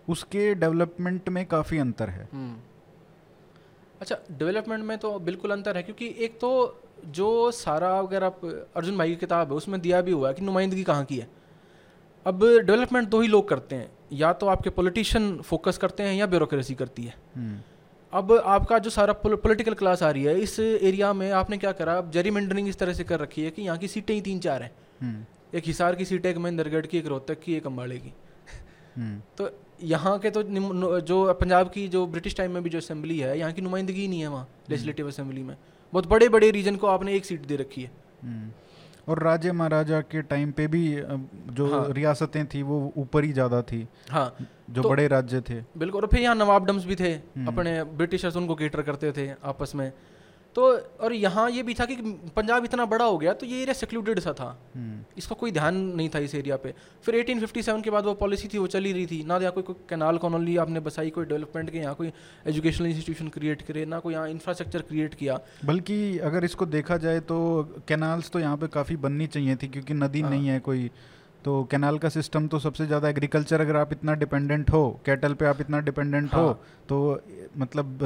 उसके 0.08 0.54
डेवलपमेंट 0.54 1.28
में 1.28 1.44
काफ़ी 1.46 1.78
अंतर 1.78 2.08
है। 2.08 2.28
हम्म। 2.32 2.56
अच्छा 4.00 4.18
डेवलपमेंट 4.30 4.84
में 4.84 4.98
तो 4.98 5.18
बिल्कुल 5.18 5.50
अंतर 5.50 5.76
है 5.76 5.82
क्योंकि 5.82 6.14
एक 6.18 6.38
तो 6.40 6.50
जो 7.08 7.50
सारा 7.50 7.88
अगर 7.98 8.24
आप 8.24 8.44
अर्जुन 8.76 8.98
भाई 8.98 9.10
की 9.10 9.16
किताब 9.16 9.50
है 9.50 9.56
उसमें 9.56 9.80
दिया 9.80 10.00
भी 10.00 10.12
हुआ 10.12 10.28
है 10.28 10.34
कि 10.34 10.42
नुमाइंदगी 10.42 10.82
कहाँ 10.82 11.04
की 11.04 11.16
है। 11.16 11.28
अब 12.26 12.44
डेवलपमेंट 12.44 13.08
दो 13.08 13.20
ही 13.20 13.28
लोग 13.28 13.48
करते 13.48 13.76
हैं 13.76 13.90
या 14.12 14.32
तो 14.32 14.46
आपके 14.46 14.70
पॉलिटिशियन 14.70 15.36
फोकस 15.42 15.78
करते 15.78 16.02
हैं 16.02 16.14
या 16.14 16.26
ब्यूरोक्रेसी 16.26 16.74
करती 16.74 17.04
है। 17.04 17.14
हम्म, 17.36 17.58
अब 18.12 18.32
आपका 18.32 18.78
जो 18.78 18.90
सारा 18.90 19.12
पॉलिटिकल 19.24 19.74
क्लास 19.74 20.02
आ 20.02 20.10
रही 20.10 20.24
है 20.24 20.38
इस 20.40 20.58
एरिया 20.60 21.12
में 21.12 21.30
आपने 21.32 21.56
क्या 21.58 21.72
करा 21.72 21.96
अब 21.98 22.10
जेरीमेंडरिंग 22.10 22.68
इस 22.68 22.78
तरह 22.78 22.92
से 22.92 23.04
कर 23.04 23.20
रखी 23.20 23.42
है 23.42 23.50
कि 23.50 23.62
यहाँ 23.62 23.78
की 23.78 23.88
सीटें 23.88 24.14
ही 24.14 24.20
तीन 24.20 24.38
चार 24.38 24.62
हैं। 24.62 24.70
हम्म, 25.00 25.24
एक 25.58 25.66
हिसार 25.66 25.94
की 25.94 26.04
सीट 26.04 26.26
है 26.26 26.32
एक 26.32 26.38
महेंद्रगढ़ 26.38 26.86
की 26.86 26.98
एक 26.98 27.06
रोहतक 27.06 27.40
की 27.40 27.54
एक 27.54 27.66
अम्बाड़े 27.66 27.98
की। 27.98 28.12
हम्म, 28.96 29.20
तो 29.38 29.50
यहाँ 29.82 30.18
के 30.18 30.30
तो 30.30 30.42
जो 31.02 31.32
पंजाब 31.34 31.70
की 31.70 31.86
जो 31.88 32.06
ब्रिटिश 32.06 32.36
टाइम 32.36 32.50
में 32.50 32.62
भी 32.62 32.70
जो 32.70 32.78
असेंबली 32.78 33.18
है 33.18 33.38
यहाँ 33.38 33.52
की 33.52 33.62
नुमाइंदगी 33.62 34.08
नहीं 34.08 34.20
है 34.20 34.28
वहाँ 34.28 34.48
लेजिस्लेटिव 34.70 35.08
असेंबली 35.08 35.42
में। 35.42 35.56
बहुत 35.94 36.06
बड़े 36.08 36.28
बड़े 36.28 36.50
रीजन 36.50 36.76
को 36.76 36.86
आपने 36.86 37.12
एक 37.14 37.24
सीट 37.24 37.44
दे 37.46 37.56
रखी 37.56 37.82
है 37.82 37.90
हम्म। 38.22 38.50
और 39.08 39.22
राजे 39.22 39.52
महाराजा 39.52 40.00
के 40.02 40.22
टाइम 40.24 40.52
पे 40.52 40.66
भी 40.66 40.82
जो 41.52 41.66
हाँ। 41.66 41.86
रियासतें 41.90 42.44
थी 42.46 42.62
वो 42.62 42.78
ऊपर 42.96 43.24
ही 43.24 43.32
ज़्यादा 43.32 43.60
थी 43.62 43.86
हाँ 44.10 44.26
जो 44.38 44.82
तो- 44.82 44.90
बड़े 44.90 45.06
राज्य 45.08 45.40
थे 45.40 45.60
बिल्कुल 45.78 46.02
और 46.02 46.08
फिर 46.08 46.20
यहाँ 46.20 46.34
नवाबडम्स 46.34 46.84
भी 46.84 46.96
थे 46.96 47.12
हम्म। 47.12 47.46
अपने 47.46 47.82
ब्रिटिशर्स 47.94 48.36
उनको 48.36 48.54
केटर 48.54 48.82
करते 48.82 49.12
थे 49.12 49.28
आपस 49.44 49.74
में 49.74 49.90
तो 50.54 50.62
और 51.00 51.12
यहाँ 51.12 51.50
ये 51.50 51.62
भी 51.62 51.74
था 51.74 51.84
कि 51.84 51.96
पंजाब 52.36 52.64
इतना 52.64 52.84
बड़ा 52.86 53.04
हो 53.04 53.16
गया 53.18 53.32
तो 53.32 53.46
ये 53.46 53.60
एरिया 53.62 53.74
सेक्लूडेड 53.74 54.20
सा 54.20 54.32
था। 54.32 54.46
हम्म, 54.74 54.98
इसका 55.18 55.34
कोई 55.34 55.50
ध्यान 55.52 55.76
नहीं 55.76 56.08
था 56.08 56.18
इस 56.18 56.34
एरिया 56.34 56.56
पे। 56.56 56.74
फिर 57.04 57.14
1857 57.14 57.82
के 57.82 57.90
बाद 57.90 58.04
वो 58.04 58.14
पॉलिसी 58.14 58.48
थी 58.48 58.58
वो 58.58 58.66
चली 58.66 58.92
रही 58.92 59.06
थी। 59.06 59.22
ना 59.24 59.36
यहाँ 59.36 59.52
कोई, 59.52 59.62
कोई 59.62 59.76
कैनाल 59.88 60.18
कॉलोनी 60.18 60.56
आपने 60.56 60.80
बसाई 60.80 61.10
कोई 61.10 61.24
डेवलपमेंट 61.24 61.70
के 61.70 61.78
यहाँ 61.78 61.94
कोई 61.94 62.12
एजुकेशनल 62.46 62.86
इंस्टीट्यूशन 62.86 63.28
क्रिएट 63.28 63.62
करे 63.62 63.84
ना 63.86 63.98
कोई 63.98 64.14
यहाँ 64.14 64.28
इंफ्रास्ट्रक्चर 64.28 64.82
क्रिएट 64.82 65.14
किया। 65.14 65.40
बल्कि 65.64 66.18
अगर 66.18 66.44
इसको 66.44 66.66
देखा 66.66 66.96
जाए 66.96 67.20
तो 67.20 67.40
कैनाल्स 67.88 68.30
तो 68.30 68.40
यहाँ 68.40 68.56
पे 68.56 68.66
काफ़ी 68.68 68.96
बननी 68.98 69.26
चाहिए 69.26 69.56
थी 69.56 69.68
क्योंकि 69.68 69.94
नदी 69.94 70.20
हाँ। 70.20 70.30
नहीं 70.30 70.48
है 70.48 70.60
कोई। 70.60 70.90
तो 71.44 71.62
कैनाल 71.70 71.98
का 71.98 72.08
सिस्टम 72.08 72.46
तो 72.48 72.58
सबसे 72.58 72.86
ज़्यादा 72.86 73.08
एग्रीकल्चर 73.08 73.60
अगर 73.60 73.76
आप 73.76 73.92
इतना 73.92 74.12
डिपेंडेंट 74.14 74.70
हो 74.70 74.82
कैटल 75.06 75.34
पे 75.34 75.46
आप 75.46 75.60
इतना 75.60 75.80
डिपेंडेंट 75.80 76.34
हाँ। 76.34 76.42
हो 76.42 76.46
हाँ। 76.48 76.58
तो 76.88 77.20
मतलब 77.58 77.98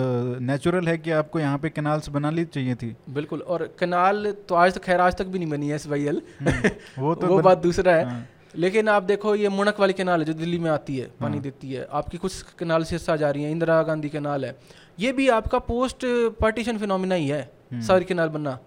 नेचुरल 0.42 0.88
है 0.88 0.96
कि 0.98 1.11
आपको 1.11 1.40
यहाँ 1.40 1.59
पे 1.59 1.68
कैनाल्स 1.70 2.09
बनानी 2.09 2.44
चाहिए 2.46 2.74
थी 2.74 2.94
बिल्कुल 3.11 3.40
और 3.48 3.64
कैनाल 3.81 4.31
तो 4.48 4.55
आज 4.55 4.74
तक 4.74 4.83
खैर 4.85 5.01
आज 5.01 5.16
तक 5.16 5.27
भी 5.27 5.38
नहीं 5.38 5.51
बनी 5.51 5.68
है 5.68 5.74
एस 5.74 5.87
वाई 5.87 6.07
एल 6.07 6.22
हम्म, 6.40 6.70
वो 6.98 7.14
तो 7.14 7.27
वो 7.27 7.35
बन- 7.37 7.44
बात 7.44 7.59
दूसरा 7.59 7.92
है 7.92 8.05
हाँ, 8.05 8.27
लेकिन 8.57 8.88
आप 8.88 9.03
देखो 9.05 9.35
ये 9.35 9.48
मुणक 9.51 9.81
वाली 9.81 9.92
कैनाल 9.92 10.20
है 10.20 10.27
जो 10.27 10.33
दिल्ली 10.35 10.59
में 10.59 10.70
आती 10.70 10.96
है 10.98 11.07
पानी 11.20 11.37
हाँ। 11.37 11.42
देती 11.42 11.72
है 11.72 11.87
आपकी 11.92 12.18
कुछ 12.18 12.42
कैनाल 12.59 12.85
से 12.85 12.94
हिस्सा 12.94 13.16
जा 13.16 13.31
रही 13.31 13.42
है 13.44 13.51
इंदिरा 13.51 13.83
गांधी 13.83 14.09
कैनाल 14.09 14.44
है 14.44 14.57
ये 14.98 15.12
भी 15.12 15.29
आपका 15.31 15.59
पोस्ट 15.66 16.05
पार्टीशन 16.40 16.79
फिनोमिना 16.79 17.14
ही 17.14 17.29
है 17.29 17.42
हम्म। 17.72 17.83
सारी 17.83 18.05
कैनाल 18.05 18.29
बनना 18.29 18.59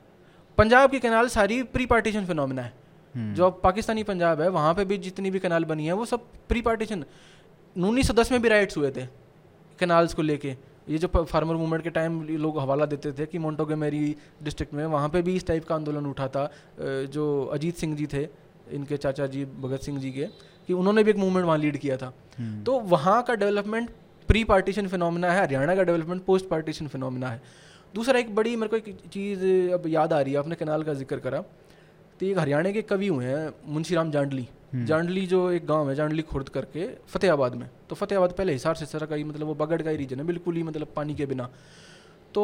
पंजाब 0.58 0.92
की 0.92 1.00
कैनाल 1.00 1.28
सारी 1.30 1.62
प्री 1.74 1.86
पार्टीशन 1.86 2.26
फिनोमिना 2.26 2.62
है। 2.62 2.80
जो 3.16 3.46
अब 3.46 3.60
पाकिस्तानी 3.64 4.04
पंजाब 4.04 4.42
है 4.42 4.50
वहाँ 4.50 4.74
पे 4.74 4.86
भी 4.86 4.98
जितनी 5.00 5.32
भी 5.32 5.40
कनाल 5.40 5.66
बनी 5.66 5.86
है 5.86 5.94
वो 5.94 6.06
सब 6.06 6.26
प्री 6.50 6.62
पार्टीशन 6.62 7.04
उन्नीस 7.76 8.08
सौ 8.08 8.14
दस 8.14 8.32
में 8.32 8.42
भी 8.42 8.50
राइट्स 8.50 8.78
हुए 8.78 8.92
थे 8.92 9.06
कनाल्स 9.80 10.14
को 10.14 10.22
लेके। 10.22 10.56
ये 10.88 10.98
जो 10.98 11.08
फार्मर 11.08 11.56
मूवमेंट 11.56 11.84
के 11.84 11.90
टाइम 11.90 12.22
लोग 12.38 12.60
हवाला 12.60 12.86
देते 12.86 13.12
थे 13.12 13.26
कि 13.26 13.38
मोन्टोगे 13.40 13.76
मेरी 13.78 14.16
डिस्ट्रिक्ट 14.44 14.74
में 14.74 14.86
वहाँ 14.88 15.10
पे 15.10 15.22
भी 15.22 15.36
इस 15.36 15.46
टाइप 15.48 15.66
का 15.66 15.76
आंदोलन 15.76 16.06
उठा 16.06 16.28
था 16.28 16.50
जो 17.08 17.26
अजीत 17.54 17.76
सिंह 17.78 17.96
जी 17.98 18.08
थे 18.08 18.28
इनके 18.72 18.98
चाचा 18.98 19.28
जी 19.28 19.46
भगत 19.62 19.82
सिंह 19.82 20.00
जी 20.00 20.12
के 20.12 20.26
कि 20.68 20.74
उन्होंने 20.74 21.04
भी 21.04 21.12
एक 21.12 21.18
मूवमेंट 21.18 21.46
वहाँ 21.46 21.58
लीड 21.58 21.78
किया 21.78 21.98
था। 21.98 22.12
हम्म। 22.38 22.64
तो 22.64 22.80
वहाँ 22.90 23.22
का 23.24 23.36
डेवलपमेंट 23.36 23.90
प्री 24.30 24.44
पार्टीशन 24.46 24.88
फिनोमिना 24.88 25.32
है 25.32 25.42
हरियाणा 25.42 25.76
का 25.76 25.84
डेवलपमेंट 25.84 26.24
पोस्ट 26.26 26.48
पार्टीशन 26.48 26.88
फिनोमिना 26.88 27.30
है। 27.30 27.42
दूसरा 27.94 28.20
एक 28.20 28.36
बड़ी 28.36 28.56
मेरे 28.56 28.70
को 28.70 28.78
एक 28.78 28.98
चीज़ 29.14 29.72
अब 29.74 29.88
याद 29.88 30.14
आ 30.14 30.20
रही 30.22 30.34
है 30.34 30.40
आपने 30.40 30.56
कनाल 30.56 30.84
का 30.84 30.94
ज़िक्र 30.94 31.18
करा। 31.20 31.44
तो 32.22 32.26
एक 32.28 32.38
हरियाणा 32.40 32.72
के 32.72 32.82
कवि 32.82 33.08
हुए 33.08 33.26
हैं 33.26 33.54
मुंशीराम 33.66 34.10
जांडली। 34.12 34.48
हम्म। 34.74 34.86
जांडली 34.86 35.26
जो 35.28 35.40
एक 35.52 35.66
गाँव 35.66 35.90
है 35.90 35.96
जांडली 35.96 36.22
खुर्द 36.22 36.50
करके 36.50 36.86
फतेहाबाद 37.08 37.56
में। 37.56 37.70
तो 37.90 37.96
फतेहाबाद 37.96 38.32
पहले 38.32 38.54
हिसार 38.54 38.76
से 38.76 38.86
सर 38.86 39.06
का 39.06 39.16
ही 39.16 39.24
मतलब 39.24 39.48
वो 39.48 39.56
बगड़ 39.56 39.82
का 39.82 39.90
ही 39.90 39.98
रीजन 39.98 40.20
है 40.20 40.26
बिल्कुल 40.26 40.56
ही 40.56 40.64
मतलब 40.64 40.88
पानी 40.96 41.16
के 41.16 41.26
बिना। 41.26 41.50
तो 42.34 42.44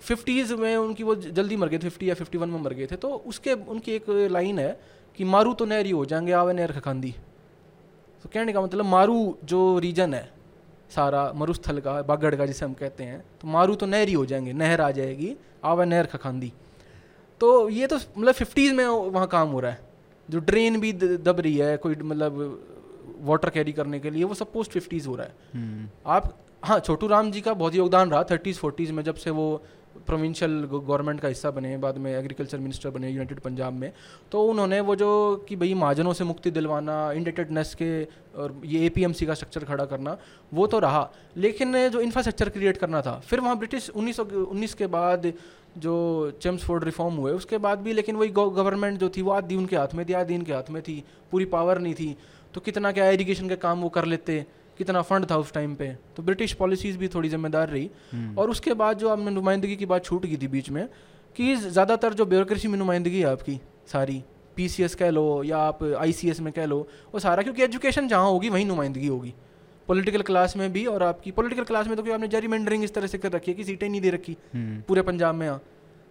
फिफ्टीज़ 0.00 0.54
में 0.54 0.76
उनकी 0.76 1.02
वो 1.02 1.14
जल्दी 1.14 1.56
मर 1.56 1.68
गए 1.68 1.78
थे 1.78 1.88
फिफ्टी 1.88 2.10
या 2.10 2.14
फिफ्टी 2.14 2.38
वन 2.38 2.48
में 2.48 2.60
मर 2.60 2.74
गए 2.74 2.86
थे। 2.86 2.96
तो 2.96 3.08
उसके 3.26 3.52
उनकी 3.52 3.92
एक 3.92 4.08
लाइन 4.30 4.58
है 4.58 4.70
कि 5.18 5.24
मारू 5.24 5.54
तो 5.54 5.64
नहरी 5.64 5.90
हो 5.90 6.04
जाएँगे 6.04 6.32
आवे 6.32 6.52
नहर 6.52 6.72
खखांदी। 6.72 7.14
तो 8.24 8.30
कहने 8.34 8.52
का 8.52 8.60
मतलब 8.60 8.84
मारू 8.84 9.18
जो 9.44 9.78
रीजन 9.78 10.14
है 10.14 10.28
सारा 10.90 11.32
मरुस्थल 11.34 11.80
का 11.80 12.00
बागड़ 12.02 12.34
का 12.36 12.46
जिसे 12.46 12.64
हम 12.64 12.72
कहते 12.74 13.04
हैं 13.04 13.20
तो 13.40 13.48
मारू 13.48 13.74
तो 13.74 13.86
नहरी 13.86 14.12
हो 14.12 14.24
जाएँगे 14.26 14.52
नहर 14.52 14.80
आ 14.80 14.90
जाएगी 14.92 15.34
आवे 15.64 15.84
नहर 15.86 16.06
खखांदी। 16.06 16.52
तो 17.40 17.68
ये 17.68 17.86
तो 17.86 17.96
मतलब 17.96 18.32
फिफ्टीज़ 18.34 18.74
में 18.74 18.84
वहाँ 18.86 19.26
काम 19.28 19.48
हो 19.48 19.60
रहा 19.60 19.70
है। 19.70 19.86
जो 20.28 20.38
ड्रेन 20.40 20.80
भी 20.80 20.92
दब 20.92 21.40
रही 21.40 21.56
है 21.56 21.76
कोई 21.76 21.94
मतलब 21.94 22.36
वाटर 23.20 23.50
कैरी 23.50 23.72
करने 23.72 24.00
के 24.00 24.10
लिए 24.10 24.24
वो 24.24 24.34
सब 24.34 24.52
पोस्ट 24.52 24.72
फिफ्टीज़ 24.72 25.08
हो 25.08 25.16
रहा 25.16 25.26
है। 25.26 25.34
हम्म। 25.54 25.88
आप 26.06 26.36
हाँ 26.64 26.78
छोटू 26.80 27.06
राम 27.06 27.30
जी 27.30 27.40
का 27.40 27.52
बहुत 27.54 27.74
योगदान 27.74 28.10
रहा 28.10 28.22
थर्टीज़ 28.30 28.58
फोर्टीज़ 28.58 28.92
में 28.92 29.02
जब 29.04 29.14
से 29.16 29.30
वो 29.30 29.62
प्रोविंशियल 30.06 30.52
गवर्नमेंट 30.72 31.20
का 31.20 31.28
हिस्सा 31.28 31.50
बने 31.50 31.76
बाद 31.76 31.96
में 31.98 32.10
एग्रीकल्चर 32.12 32.58
मिनिस्टर 32.58 32.90
बने 32.90 33.08
यूनाइटेड 33.10 33.40
पंजाब 33.40 33.72
में 33.72 33.92
तो 34.32 34.42
उन्होंने 34.42 34.80
वो 34.80 34.96
जो 34.96 35.10
कि 35.48 35.56
भाई 35.56 35.74
महाजनों 35.74 36.12
से 36.12 36.24
मुक्ति 36.24 36.50
दिलवाना 36.50 36.96
इंडेटेडनेस 37.12 37.74
के 37.74 37.90
और 38.38 38.60
ये 38.64 38.84
एपीएमसी 38.86 39.26
का 39.26 39.34
स्ट्रक्चर 39.34 39.64
खड़ा 39.64 39.84
करना 39.84 40.16
वो 40.54 40.66
तो 40.66 40.78
रहा। 40.78 41.10
लेकिन 41.36 41.88
जो 41.88 42.00
इंफ्रास्ट्रक्चर 42.00 42.48
क्रिएट 42.48 42.76
करना 42.76 43.02
था 43.02 43.18
फिर 43.20 43.40
वहाँ 43.40 43.56
ब्रिटिश 43.58 43.90
उन्नीस 43.90 44.20
उन्नीस 44.20 44.74
के 44.74 44.86
बाद 44.88 45.32
जो 45.78 45.96
चेम्सफोर्ड 46.42 46.84
रिफॉर्म 46.84 47.14
हुए 47.14 47.32
उसके 47.32 47.58
बाद 47.58 47.78
भी 47.78 47.92
लेकिन 47.92 48.16
वही 48.16 48.30
गवर्नमेंट 48.30 48.98
जो 48.98 49.08
थी 49.08 49.22
वो 49.22 49.30
आधी 49.30 49.56
उनके 49.56 49.76
हाथ 49.76 49.94
में 49.94 50.04
थी 50.08 50.12
आधी 50.12 50.34
इनके 50.34 50.52
हाथ 50.52 50.70
में 50.70 50.82
थी। 50.82 51.02
पूरी 51.32 51.44
पावर 51.44 51.78
नहीं 51.78 51.94
थी। 51.94 52.16
तो 52.54 52.60
कितना 52.60 52.92
क्या 52.92 53.10
इरिगेशन 53.10 53.48
के 53.48 53.56
काम 53.56 53.80
वो 53.80 53.88
कर 53.88 54.04
लेते? 54.04 54.44
कितना 54.78 55.02
फंड 55.02 55.30
था 55.30 55.36
उस 55.36 55.52
टाइम 55.52 55.74
पे? 55.74 55.88
तो 56.16 56.22
ब्रिटिश 56.22 56.52
पॉलिसीज़ 56.52 56.98
भी 56.98 57.08
थोड़ी 57.08 57.28
जिम्मेदार 57.28 57.68
रही। 57.68 57.90
हम्म। 58.12 58.38
और 58.38 58.50
उसके 58.50 58.74
बाद 58.74 58.98
जो 58.98 59.08
आपने 59.08 59.30
नुमाइंदगी 59.30 59.76
की 59.76 59.86
बात 59.86 60.04
छूट 60.04 60.26
गई 60.26 60.36
थी 60.36 60.48
बीच 60.48 60.70
में 60.70 60.86
कि 61.36 61.54
ज़्यादातर 61.56 62.14
जो 62.14 62.26
ब्यूरोक्रेसी 62.26 62.68
में 62.68 62.78
नुमाइंदगी 62.78 63.20
है 63.20 63.26
आपकी 63.26 63.60
सारी। 63.92 64.22
पीसीएस 64.56 64.94
कह 64.94 65.10
लो 65.10 65.42
या 65.44 65.58
आप 65.58 65.82
आईसीएस 65.98 66.40
में 66.40 66.52
कह 66.52 66.64
लो 66.66 66.78
वो 67.14 67.20
सारा 67.20 67.42
क्योंकि 67.42 67.62
एजुकेशन 67.62 68.08
जहाँ 68.08 68.30
होगी 68.30 68.48
वहीं 68.48 68.66
नुमाइंदगी 68.66 69.06
होगी। 69.06 69.34
पॉलिटिकल 69.88 70.22
क्लास 70.22 70.56
में 70.56 70.72
भी 70.72 70.84
और 70.86 71.02
आपकी 71.02 71.30
पॉलिटिकल 71.30 71.64
क्लास 71.64 71.86
में 71.86 71.96
तो 71.96 72.02
क्योंकि 72.02 72.14
आपने 72.14 72.28
जेरीमेंडरिंग 72.28 72.84
इस 72.84 72.94
तरह 72.94 73.06
से 73.06 73.18
कर 73.18 73.32
रखी 73.32 73.50
है 73.50 73.56
कि 73.56 73.64
सीटें 73.64 73.88
नहीं 73.88 74.00
दे 74.00 74.10
रखी 74.10 74.36
हम्म। 74.54 74.80
पूरे 74.88 75.02
पंजाब 75.02 75.34
में 75.34 75.46
यहाँ 75.46 75.60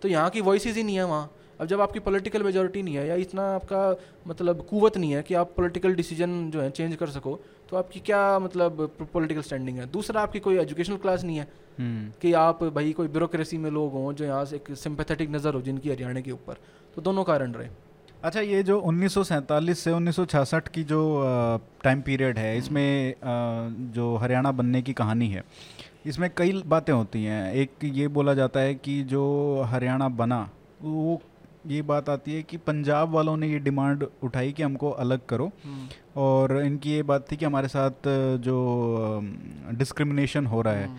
तो 0.02 0.08
यहाँ 0.08 0.30
की 0.30 0.42
वॉइस 0.42 0.66
ही 0.68 0.84
नहीं 0.84 0.96
है 0.96 1.04
वहाँ। 1.06 1.32
अब 1.62 1.68
जब 1.68 1.82
आपकी 1.82 2.00
पॉलिटिकल 2.00 2.44
मेजोरिटी 2.44 2.82
नहीं 2.84 2.96
है 2.96 3.08
या 3.08 3.16
इतना 3.18 3.44
आपका 3.54 3.80
मतलब 4.28 4.62
कुवत 4.70 4.98
नहीं 4.98 5.12
है 5.12 5.22
कि 5.24 5.34
आप 5.34 5.54
पॉलिटिकल 5.58 5.94
डिसीज़न 5.96 6.50
जो 6.52 6.62
है 6.62 6.70
चेंज 6.70 6.96
कर 6.96 7.10
सको 7.10 7.40
तो 7.70 7.78
आपकी 7.78 8.00
क्या 8.00 8.20
मतलब 8.40 8.90
पॉलिटिकल 9.14 9.42
स्टैंडिंग 9.42 9.78
है? 9.78 9.86
दूसरा 9.92 10.22
आपकी 10.22 10.40
कोई 10.40 10.58
एजुकेशनल 10.58 10.98
क्लास 10.98 11.24
नहीं 11.24 11.38
है 11.38 11.48
हम्म। 11.80 12.12
कि 12.22 12.34
आप 12.34 12.64
भाई 12.76 12.92
कोई 12.94 13.08
ब्यूरोक्रेसी 13.08 13.58
में 13.58 13.70
लोग 13.72 13.94
हों 13.94 14.14
जो 14.14 14.26
यहाँ 14.26 14.46
से 14.46 14.56
एक 14.56 14.76
सिंपैथेटिक 14.78 15.30
नज़र 15.30 15.54
हो 15.54 15.62
जिनकी 15.62 15.90
हरियाणा 15.90 16.22
के 16.22 16.32
ऊपर। 16.32 16.58
तो 16.96 17.02
दोनों 17.02 17.24
कारण 17.24 17.54
रहे। 17.54 17.70
अच्छा 18.24 18.42
ये 18.42 18.64
जो 18.64 18.80
1947 18.82 19.80
से 19.80 19.92
1966 19.92 20.68
की 20.68 20.84
जो 20.84 21.00
टाइम 21.84 22.02
पीरियड 22.02 22.38
है 22.38 22.58
इसमें 22.58 23.14
जो 23.94 24.16
हरियाणा 24.16 24.52
बनने 24.52 24.82
की 24.82 24.94
कहानी 24.94 25.28
है 25.28 25.44
इसमें 26.06 26.30
कई 26.38 26.64
बातें 26.66 26.94
होती 26.94 27.24
हैं। 27.24 27.54
एक 27.54 27.72
ये 27.84 28.08
बोला 28.08 28.34
जाता 28.34 28.60
है 28.60 28.76
कि 28.76 29.04
जो 29.04 29.24
हरियाणा 29.66 30.10
बना 30.10 30.50
वो 30.82 31.22
ये 31.68 31.82
बात 31.82 32.10
आती 32.10 32.34
है 32.34 32.44
कि 32.44 32.58
पंजाब 32.58 33.10
वालों 33.10 33.38
ने 33.38 33.48
ये 33.48 33.60
डिमांड 33.60 34.06
उठाई 34.24 34.52
कि 34.52 34.64
हमको 34.64 34.90
अलग 34.90 35.20
करो। 35.30 35.52
और 36.18 36.62
इनकी 36.66 36.92
ये 36.92 37.04
बात 37.04 37.32
थी 37.32 37.36
कि 37.36 37.46
हमारे 37.46 37.68
साथ 37.68 38.08
जो 38.38 38.58
डिस्क्रिमिनेशन 39.72 40.46
हो 40.46 40.62
रहा 40.62 40.74
है। 40.74 40.88
अ, 40.88 40.98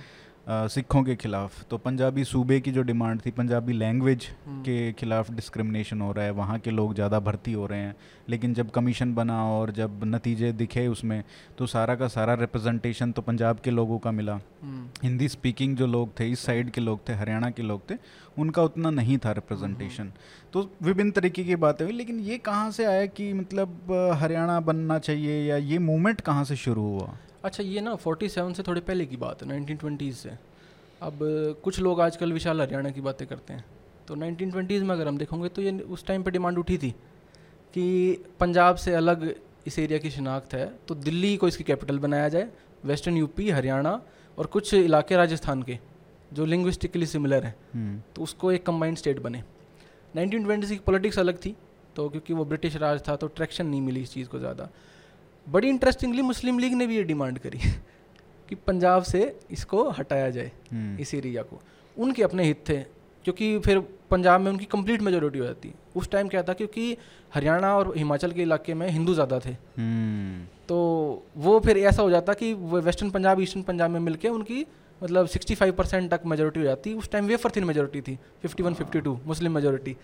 सिखों 0.49 1.03
के 1.05 1.15
खिलाफ। 1.17 1.63
तो 1.71 1.79
पंजाबी 1.79 2.25
सूबे 2.25 2.59
की 2.61 2.71
जो 2.73 2.83
डिमांड 2.83 3.21
थी 3.25 3.31
पंजाबी 3.31 3.73
लैंग्वेज 3.73 4.27
हम्म। 4.47 4.61
के 4.63 4.93
खिलाफ 4.93 5.31
डिस्क्रिमिनेशन 5.31 6.01
हो 6.01 6.13
रहा 6.13 6.25
है 6.25 6.31
वहाँ 6.31 6.59
के 6.59 6.71
लोग 6.71 6.95
ज़्यादा 6.95 7.19
भर्ती 7.21 7.53
हो 7.53 7.67
रहे 7.67 7.81
हैं। 7.81 7.95
लेकिन 8.29 8.55
जब 8.55 8.71
कमीशन 8.71 9.15
बना 9.15 9.43
और 9.51 9.71
जब 9.71 10.01
नतीजे 10.05 10.53
दिखे 10.53 10.87
उसमें 10.89 11.23
तो 11.59 11.67
सारा 11.67 11.95
का 11.95 12.09
सारा 12.09 12.35
रिप्रेजेंटेशन 12.35 13.13
तो 13.13 13.23
पंजाब 13.23 13.59
के 13.65 13.71
लोगों 13.71 13.99
का 13.99 14.11
मिला। 14.13 14.35
हम्म, 14.63 14.87
हिंदी 15.03 15.29
स्पीकिंग 15.29 15.77
जो 15.77 15.87
लोग 15.87 16.19
थे 16.21 16.31
इस 16.31 16.41
साइड 16.41 16.71
के 16.71 16.81
लोग 16.81 17.09
थे 17.09 17.15
हरियाणा 17.15 17.51
के 17.51 17.63
लोग 17.63 17.91
थे 17.91 17.95
उनका 18.39 18.63
उतना 18.63 18.91
नहीं 18.91 19.19
था 19.19 19.33
रिप्रेजेंटेशन। 19.33 20.13
तो 20.53 20.69
विभिन्न 20.83 21.11
तरीके 21.11 21.45
की 21.45 21.57
बातें 21.59 21.85
हुई 21.85 21.95
लेकिन 21.95 22.21
ये 22.23 22.39
कहाँ 22.41 22.71
से 22.71 22.85
आया 22.85 23.07
कि 23.07 23.33
मतलब 23.35 23.93
हरियाणा 24.21 24.61
बनना 24.63 24.99
चाहिए 24.99 25.43
या 25.47 25.57
ये 25.57 25.79
मूवमेंट 25.81 26.21
कहाँ 26.21 26.45
से 26.45 26.57
शुरू 26.57 26.83
हुआ? 26.83 27.15
अच्छा 27.45 27.63
ये 27.63 27.81
ना 27.81 27.97
47 27.97 28.55
से 28.55 28.63
थोड़े 28.63 28.81
पहले 28.81 29.07
की 29.07 29.17
बात 29.17 29.43
है 29.43 29.49
1920s 29.51 30.15
से। 30.15 30.31
अब 31.03 31.19
कुछ 31.65 31.79
लोग 31.81 32.01
आजकल 32.01 32.33
विशाल 32.33 32.61
हरियाणा 32.61 32.91
की 32.91 33.01
बातें 33.01 33.27
करते 33.29 33.53
हैं। 33.53 33.65
तो 34.09 34.15
1920s 34.17 34.83
में 34.83 34.95
अगर 34.95 35.09
हम 35.09 35.19
देखोगे 35.19 35.49
तो 35.49 35.63
ये 35.63 35.73
उस 35.81 36.05
टाइम 36.07 36.23
पर 36.23 36.31
डिमांड 36.31 36.59
उठी 36.59 36.79
थी 36.79 36.91
कि 37.75 37.85
पंजाब 38.41 38.77
से 38.77 38.95
अलग 38.95 39.35
इस 39.67 39.79
एरिया 39.79 39.99
की 39.99 40.11
शिनाख्त 40.11 40.55
है 40.55 40.67
तो 40.89 40.95
दिल्ली 40.97 41.37
को 41.37 41.49
इसकी 41.49 41.65
कैपिटल 41.65 41.99
बनाया 41.99 42.29
जाए 42.29 42.49
वेस्टर्न 42.85 43.17
यूपी 43.17 43.51
हरियाणा 43.51 44.01
और 44.39 44.47
कुछ 44.47 44.75
इलाके 44.75 45.17
राजस्थान 45.17 45.63
के 45.63 45.79
जो 46.33 46.45
लिंग्विस्टिकली 46.45 47.07
सिमिलर 47.07 47.45
हैं। 47.45 47.55
हम्म, 47.75 48.01
तो 48.17 48.23
उसको 48.23 48.53
एक 48.53 48.67
कम्बाइंड 48.67 48.97
स्टेट 48.97 49.21
बने। 49.21 49.43
1920 50.15 50.71
की 50.71 50.79
पॉलिटिक्स 50.87 51.19
अलग 51.19 51.39
थी 51.39 51.55
तो 51.97 52.09
क्योंकि 52.09 52.33
वो 52.35 52.45
ब्रिटिश 52.45 52.77
राज 52.77 53.01
था 53.09 53.17
तो 53.17 53.27
ट्रैक्शन 53.29 53.67
नहीं 53.67 53.81
मिली 53.83 54.03
इस 54.03 54.13
चीज़ 54.13 54.29
को 54.29 54.39
ज़्यादा। 54.39 54.69
बड़ी 55.49 55.69
इंटरेस्टिंगली 55.69 56.23
मुस्लिम 56.23 56.59
लीग 56.59 56.75
ने 56.75 56.87
भी 56.87 56.97
ये 56.97 57.03
डिमांड 57.05 57.39
करी 57.39 57.59
कि 58.49 58.55
पंजाब 58.67 59.03
से 59.03 59.21
इसको 59.51 59.89
हटाया 59.91 60.31
जाए 60.31 60.51
हम्म, 60.73 60.99
इस 60.99 61.15
एरिया 61.15 61.43
को। 61.43 61.61
उनके 61.97 62.23
अपने 62.23 62.45
हित 62.45 62.65
थे 62.69 62.79
क्योंकि 63.25 63.59
फिर 63.59 63.79
पंजाब 64.11 64.41
में 64.41 64.51
उनकी 64.51 64.65
कंप्लीट 64.65 65.03
मेजोरिटी 65.03 65.39
हो 65.39 65.45
जाती। 65.45 65.73
उस 65.97 66.11
टाइम 66.11 66.29
क्या 66.29 66.43
था 66.43 66.53
क्योंकि 66.53 66.97
हरियाणा 67.35 67.75
और 67.77 67.93
हिमाचल 67.97 68.33
के 68.33 68.43
इलाके 68.43 68.75
में 68.75 68.89
हिंदू 68.89 69.15
ज़्यादा 69.15 69.39
थे। 69.39 69.51
हम्म, 69.51 70.45
तो 70.69 70.77
वो 71.37 71.59
फिर 71.61 71.79
ऐसा 71.79 72.03
हो 72.03 72.11
जाता 72.11 72.33
कि 72.33 72.53
वेस्टर्न 72.55 73.11
पंजाब 73.11 73.41
ईस्टर्न 73.41 73.63
पंजाब 73.63 73.91
में 73.91 74.01
मिलके 74.01 74.29
उनकी 74.29 74.67
मतलब 75.03 75.29
65 75.29 75.73
परसेंट 75.73 76.11
तक 76.11 76.21
मेजोरिटी 76.27 76.61
हो 76.61 76.67
जाती। 76.67 76.93
उस 76.95 77.11
टाइम 77.11 77.27
वेफर 77.27 77.51
थी 77.51 77.61
मेजोरिटी 77.63 78.01
थी 78.03 78.19
51 78.45 78.75
52 78.75 79.17
मुस्लिम 79.27 79.55
मेजोरिटी 79.55 79.97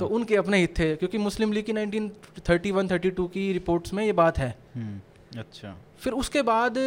तो 0.00 0.06
उनके 0.08 0.36
अपने 0.36 0.58
हित 0.58 0.78
थे 0.78 0.94
क्योंकि 0.96 1.18
मुस्लिम 1.18 1.52
लीग 1.52 1.64
की 1.64 1.72
1931 1.72 2.88
32 2.88 3.28
की 3.28 3.52
रिपोर्ट्स 3.52 3.92
में 3.92 4.04
ये 4.04 4.12
बात 4.14 4.38
है। 4.38 4.48
हम्म, 4.74 5.38
अच्छा। 5.40 5.74
फिर 5.98 6.12
उसके 6.14 6.42
बाद 6.42 6.78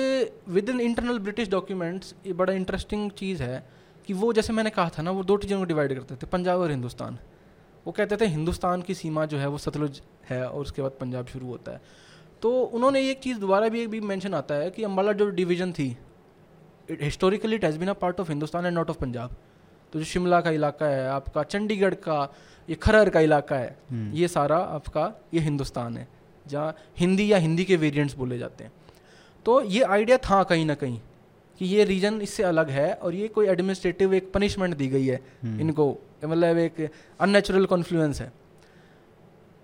with 0.49 0.69
in 0.69 0.80
internal 0.82 1.19
British 1.19 1.49
documents 1.49 2.13
ये 2.25 2.34
बड़ा 2.34 2.54
इंटरेस्टिंग 2.54 3.10
चीज़ 3.12 3.43
है 3.43 3.63
कि 4.08 4.13
वो 4.15 4.34
जैसे 4.34 4.54
मैंने 4.54 4.69
कहा 4.69 4.89
था 4.89 5.02
ना 5.02 5.12
वो 5.12 5.23
दो 5.23 5.38
चीज़ों 5.38 5.60
को 5.60 5.65
डिवाइड 5.65 5.93
करते 5.93 6.15
थे 6.15 6.28
पंजाब 6.28 6.60
और 6.60 6.71
हिंदुस्तान। 6.71 7.17
वो 7.86 7.91
कहते 7.91 8.17
थे 8.17 8.25
हिंदुस्तान 8.28 8.82
की 8.82 8.93
सीमा 8.95 9.25
जो 9.25 9.38
है 9.38 9.47
वो 9.47 9.58
सतलुज 9.58 10.02
है 10.30 10.43
और 10.47 10.62
उसके 10.62 10.82
बाद 10.82 10.91
पंजाब 10.99 11.28
शुरू 11.28 11.47
होता 11.47 11.71
है। 11.71 11.82
तो 12.41 12.52
उन्होंने 12.63 13.10
एक 13.12 13.19
चीज़ 13.19 13.39
दोबारा 13.39 13.67
भी 13.67 13.82
एक 13.82 13.89
भी 13.89 13.99
मेंशन 14.02 14.34
आता 14.34 14.56
है 14.56 14.69
कि 14.71 14.84
अम्बाला 14.84 15.12
जो 15.13 15.30
डिवीज़न 15.32 15.71
थी 15.71 15.95
historically 17.02 17.56
it 17.56 17.65
has 17.65 17.78
been 17.80 17.89
a 17.89 17.93
part 17.93 18.19
of 18.19 18.30
Hindustan 18.30 18.65
and 18.65 18.75
not 18.75 18.89
of 18.89 18.97
Punjab 18.97 19.36
तो 19.93 19.99
जो 19.99 20.06
शिमला 20.06 20.39
का 20.41 20.49
इलाका 20.52 20.86
है 20.86 21.08
आपका 21.10 21.43
चंडीगढ़ 21.43 21.93
का 21.93 22.21
ये 22.69 22.75
खरर 22.75 23.10
का 23.10 23.19
इलाका 23.19 23.56
है 23.56 23.75
हम्म, 23.91 24.13
ये 24.13 24.28
सारा 24.28 24.58
आपका 24.58 25.12
ये 25.34 25.39
हिंदुस्तान 25.39 25.97
है 25.97 26.08
जहाँ 26.45 26.75
हिंदी 26.99 27.32
या 27.32 27.38
हिंदी 27.38 27.65
के 27.65 27.75
वेरिएंट्स 27.75 28.15
बोले 28.15 28.38
जाते 28.38 28.63
हैं। 28.63 28.71
तो 29.45 29.62
ये 29.62 29.82
आइडिया 29.84 30.17
था 30.17 30.43
कहीं 30.43 30.65
ना 30.65 30.73
कहीं 30.75 30.99
कि 31.60 31.65
ये 31.65 31.84
रीजन 31.84 32.21
इससे 32.21 32.43
अलग 32.43 32.69
है 32.69 32.93
और 32.93 33.15
ये 33.15 33.28
कोई 33.28 33.47
एडमिनिस्ट्रेटिव 33.47 34.13
एक 34.13 34.32
पनिशमेंट 34.34 34.75
दी 34.78 34.88
गई 34.88 35.06
है 35.06 35.19
हम्म, 35.43 35.60
इनको। 35.62 35.88
मतलब 36.25 36.58
एक 36.58 36.89
अननेचुरल 37.19 37.65
कॉन्फ्लुएंस 37.65 38.21
है। 38.21 38.32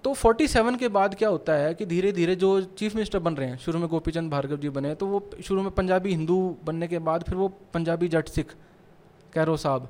तो 0.05 0.13
47 0.13 0.77
के 0.77 0.87
बाद 0.87 1.15
क्या 1.15 1.29
होता 1.29 1.53
है 1.53 1.73
कि 1.73 1.85
धीरे 1.85 2.11
धीरे 2.11 2.35
जो 2.35 2.49
चीफ 2.61 2.95
मिनिस्टर 2.95 3.19
बन 3.19 3.35
रहे 3.35 3.47
हैं 3.49 3.57
शुरू 3.57 3.79
में 3.79 3.87
गोपीचंद 3.89 4.31
भार्गव 4.31 4.57
जी 4.57 4.69
बने 4.69 4.93
तो 4.95 5.05
वो 5.05 5.29
शुरू 5.43 5.61
में 5.61 5.71
पंजाबी 5.71 6.09
हिंदू 6.09 6.35
बनने 6.65 6.87
के 6.87 6.99
बाद 6.99 7.23
फिर 7.23 7.35
वो 7.35 7.47
पंजाबी 7.73 8.07
जट 8.07 8.27
सिख 8.27 8.51
कैरो 9.33 9.55
साहब। 9.57 9.89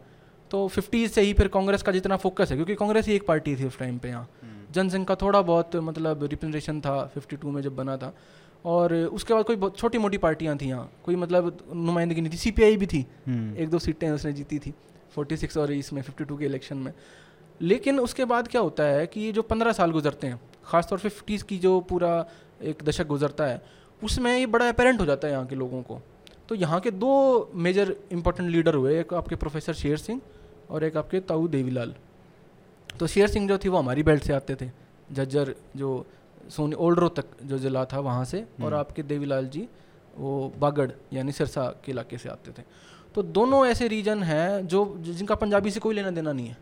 तो 0.51 0.67
फिफ्टीज़ 0.67 1.12
से 1.12 1.21
ही 1.21 1.34
फिर 1.34 1.47
कांग्रेस 1.47 1.82
का 1.82 1.91
जितना 1.91 2.17
फोकस 2.17 2.51
है 2.51 2.58
क्योंकि 2.58 2.75
कांग्रेस 2.75 3.08
ही 3.08 3.15
एक 3.15 3.25
पार्टी 3.28 3.56
थी 3.56 3.65
उस 3.65 3.80
टाइम 3.80 3.97
पे 3.97 4.10
यहाँ। 4.10 4.30
जनसंघ 4.71 5.06
का 5.08 5.15
थोड़ा 5.15 5.41
बहुत 5.41 5.75
मतलब 5.75 6.23
रिप्रेजेंटेशन 6.23 6.80
था 6.82 6.95
52 7.13 7.51
में 7.51 7.62
जब 7.62 7.75
बना 7.75 7.97
था। 7.97 8.13
और 8.65 8.93
उसके 8.93 9.34
बाद 9.34 9.45
कोई 9.45 9.69
छोटी 9.78 9.97
मोटी 9.97 10.17
पार्टियाँ 10.17 10.58
थी 10.58 10.69
यहाँ 10.69 10.89
कोई 11.04 11.15
मतलब 11.15 11.58
नुमाइंदगी 11.75 12.21
नहीं 12.21 12.34
थी 12.34 12.38
सीपीआई 12.38 12.78
भी 12.78 12.88
थी। 12.88 13.06
हम्म, 13.28 13.56
एक 13.58 13.69
दो 13.69 13.80
सीटें 13.80 14.10
उसने 14.12 14.34
जीती 14.34 14.60
थी 14.60 14.73
46 15.17 15.58
और 15.58 15.71
इसमें 15.71 16.01
52 16.01 16.38
के 16.38 16.45
इलेक्शन 16.45 16.78
में। 16.78 16.93
लेकिन 17.62 18.00
उसके 18.00 18.26
बाद 18.26 18.48
क्या 18.48 18.62
होता 18.62 18.84
है 18.84 19.06
कि 19.08 19.22
ये 19.22 19.32
जो 19.32 19.41
पंद्रह 19.44 19.72
साल 19.74 19.91
गुजरते 19.91 20.28
हैं 20.28 20.39
ख़ासतौर 20.65 21.00
पे 21.00 21.10
फिफ्टीज़ 21.10 21.44
की 21.44 21.58
जो 21.60 21.80
पूरा 21.89 22.13
एक 22.63 22.84
दशक 22.84 23.08
गुजरता 23.08 23.46
है 23.46 23.62
उसमें 24.02 24.38
ये 24.38 24.46
बड़ा 24.48 24.68
अपेरेंट 24.70 25.00
हो 25.00 25.06
जाता 25.06 25.28
है 25.28 25.34
यहाँ 25.34 25.46
के 25.48 25.56
लोगों 25.56 25.82
को। 25.82 26.02
तो 26.50 26.56
यहाँ 26.56 26.80
के 26.80 26.91
दो 26.94 27.52
मेजर 27.56 27.96
इंपॉर्टेंट 28.12 28.50
लीडर 28.50 28.76
हुए 28.76 29.00
एक 29.00 29.13
आपके 29.13 29.36
प्रोफेसर 29.36 29.74
शेर 29.74 29.98
सिंह 29.98 30.22
और 30.70 30.84
एक 30.84 30.98
आपके 30.98 31.20
ताऊ 31.22 31.48
देवीलाल। 31.48 31.94
तो 32.89 33.08
शेर 33.08 33.28
सिंह 33.28 33.48
जो 33.48 33.58
थी 33.58 33.70
वो 33.70 33.78
हमारी 33.78 34.04
बेल्ट 34.04 34.24
से 34.24 34.34
आते 34.34 34.56
थे 34.56 34.70
जज्जर 35.12 35.54
जो 35.78 36.06
सोनी 36.50 36.76
ओल्ड 36.76 37.00
रोहतक 37.00 37.26
जो 37.44 37.58
जिला 37.58 37.86
था 37.86 38.00
वहाँ 38.02 38.26
से 38.26 38.41
और 38.41 38.63
हम्म। 38.63 38.76
आपके 38.76 39.04
देवीलाल 39.04 39.48
जी 39.48 39.68
वो 40.13 40.52
बागड़ 40.60 40.91
यानी 41.13 41.32
सिरसा 41.32 41.65
के 41.86 41.91
इलाके 41.91 42.18
से 42.18 42.30
आते 42.30 42.52
थे। 42.52 42.63
तो 43.15 43.24
दोनों 43.24 43.65
ऐसे 43.68 43.88
रीजन 43.88 44.24
हैं 44.24 44.68
जो 44.68 44.86
जिनका 45.00 45.36
पंजाबी 45.36 45.72
से 45.72 45.80
कोई 45.80 45.96
लेना 45.96 46.12
देना 46.12 46.32
नहीं 46.32 46.48
है। 46.48 46.58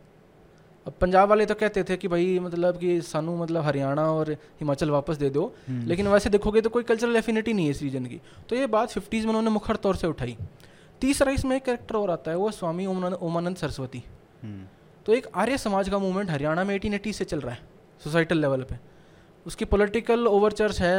अब 0.86 0.94
पंजाब 1.02 1.30
वाले 1.30 1.46
तो 1.46 1.56
कहते 1.56 1.84
थे 1.84 1.96
कि 1.98 2.08
भाई 2.08 2.40
मतलब 2.40 2.78
कि 2.78 3.00
सानू 3.02 3.36
मतलब 3.38 3.64
हरियाणा 3.64 4.06
और 4.12 4.32
हिमाचल 4.32 4.90
वापस 4.90 5.18
दे 5.18 5.30
दो 5.30 5.44
हम्म, 5.68 5.88
लेकिन 5.88 6.08
वैसे 6.08 6.30
देखोगे 6.30 6.62
तो 6.62 6.70
कोई 6.70 6.84
कल्चरल 6.84 7.16
एफिनिटी 7.16 7.54
नहीं 7.54 7.66
है 7.66 7.72
इस 7.72 7.82
रीजन 7.82 8.06
की। 8.06 8.20
तो 8.50 8.56
ये 8.56 8.68
बात 8.68 8.92
फिफ्टीज़ 8.92 9.24
में 9.24 9.30
उन्होंने 9.30 9.50
मुखर 9.50 9.76
तौर 9.76 9.96
से 9.96 10.08
उठाई। 10.08 10.38
तीसरा 11.02 11.32
इसमें 11.32 11.56
एक 11.56 11.64
कैरेक्टर 11.64 11.96
और 11.96 12.12
आता 12.12 12.32
है 12.32 12.38
वो 12.38 12.52
स्वामी 12.52 12.86
ओमानंद 12.86 13.56
सरस्वती। 13.58 14.04
हम्म, 14.44 14.66
तो 15.06 15.14
एक 15.14 15.28
आर्य 15.36 15.58
समाज 15.58 15.90
का 15.90 16.00
मूवमेंट 16.00 16.30
हरियाणा 16.30 16.64
में 16.64 16.76
एटीन 16.76 17.00
से 17.12 17.26
चल 17.26 17.40
रहा 17.40 17.54
है 17.54 17.62
सोसाइटल 18.02 18.38
लेवल 18.38 18.62
पर 18.64 18.80
उसकी 19.46 19.66
पोलिटिकल 19.66 20.28
ओवरचर्स 20.28 20.82
है 20.82 20.96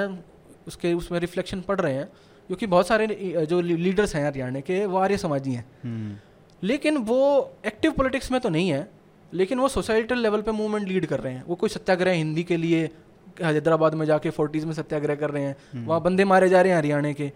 उसके 0.67 0.93
उसमें 0.95 1.19
रिफ्लेक्शन 1.21 1.61
पड़ 1.61 1.81
रहे 1.81 1.95
हैं 1.95 2.09
क्योंकि 2.49 2.67
बहुत 2.67 2.87
सारे 2.87 3.07
जो 3.51 3.61
लीडर्स 3.61 4.15
हैं 4.17 4.27
हरियाणा 4.27 4.61
के 4.61 4.85
वो 4.87 4.99
आर्य 4.99 5.17
समाजी 5.19 5.53
हैं। 5.53 5.65
हम्म, 5.83 6.17
लेकिन 6.63 6.97
वो 7.05 7.23
एक्टिव 7.67 7.93
पॉलिटिक्स 7.93 8.31
में 8.33 8.41
तो 8.41 8.49
नहीं 8.49 8.69
है 8.71 8.89
लेकिन 9.35 9.59
वो 9.59 9.69
सोसाइटल 9.69 10.19
लेवल 10.19 10.43
पे 10.43 10.53
मूवमेंट 10.53 10.89
लीड 10.89 11.07
कर 11.07 11.21
रहे 11.21 11.33
हैं। 11.33 11.45
वो 11.47 11.55
कोई 11.55 11.69
सत्याग्रह 11.69 12.13
हिंदी 12.13 12.43
के 12.43 12.57
लिए 12.57 12.91
हैदराबाद 13.43 13.95
में 13.95 14.07
जाके 14.07 14.31
फोर्टीज़ 14.31 14.67
में 14.67 14.73
सत्याग्रह 14.73 15.15
कर 15.15 15.31
रहे 15.31 15.43
हैं। 15.43 15.57
हम्म। 15.73 15.87
वहाँ 15.87 16.01
बंदे 16.03 16.25
मारे 16.25 16.49
जा 16.49 16.61
रहे 16.63 16.73
हैं 16.73 16.79
हरियाणा 16.79 17.13
के। 17.13 17.31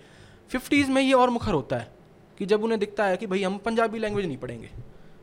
फिफ्टीज़ 0.51 0.91
में 0.91 1.03
ये 1.03 1.13
और 1.13 1.31
मुखर 1.31 1.53
होता 1.53 1.77
है 1.77 1.89
कि 2.39 2.47
जब 2.47 2.65
उन्हें 2.65 2.79
दिखता 2.81 3.05
है 3.05 3.17
कि 3.17 3.27
भाई 3.27 3.43
हम 3.43 3.59
पंजाबी 3.59 3.99
लैंग्वेज 3.99 4.27
नहीं 4.27 4.37
पढ़ेंगे 4.37 4.71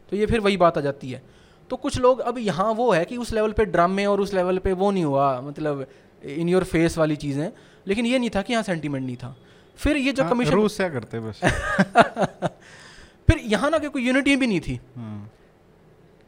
तो 0.09 0.17
ये 0.17 0.25
फिर 0.25 0.39
वही 0.39 0.57
बात 0.57 0.77
आ 0.77 0.81
जाती 0.81 1.11
है। 1.11 1.21
तो 1.69 1.75
कुछ 1.75 1.99
लोग 1.99 2.19
अब 2.19 2.37
यहाँ 2.37 2.71
वो 2.73 2.91
है 2.91 3.05
कि 3.05 3.17
उस 3.17 3.33
लेवल 3.33 3.51
पे 3.51 3.65
ड्रामे 3.65 4.05
और 4.05 4.21
उस 4.21 4.33
लेवल 4.33 4.57
पे 4.57 4.73
वो 4.73 4.91
नहीं 4.91 5.05
हुआ 5.05 5.41
मतलब 5.41 5.85
इन 6.23 6.49
योर 6.49 6.63
फेस 6.63 6.97
वाली 6.97 7.15
चीज़ें। 7.15 7.51
लेकिन 7.87 8.05
ये 8.05 8.19
नहीं 8.19 8.29
था 8.29 8.41
कि 8.41 8.53
यहाँ 8.53 8.63
सेंटीमेंट 8.63 9.05
नहीं 9.05 9.15
था। 9.15 9.35
फिर 9.79 9.97
ये 9.97 10.11
जो 10.11 10.23
हाँ, 10.23 10.31
कमीशन 10.31 10.51
रूस 10.51 10.77
क्या 10.77 10.89
करते 10.89 11.19
बस। 11.19 11.39
फिर 13.27 13.41
यहाँ 13.45 13.69
ना 13.71 13.79
कि 13.79 13.87
कोई 13.87 14.07
यूनिटी 14.07 14.35
भी 14.35 14.47
नहीं 14.47 14.59
थी। 14.59 14.79
हाँ, 14.95 15.14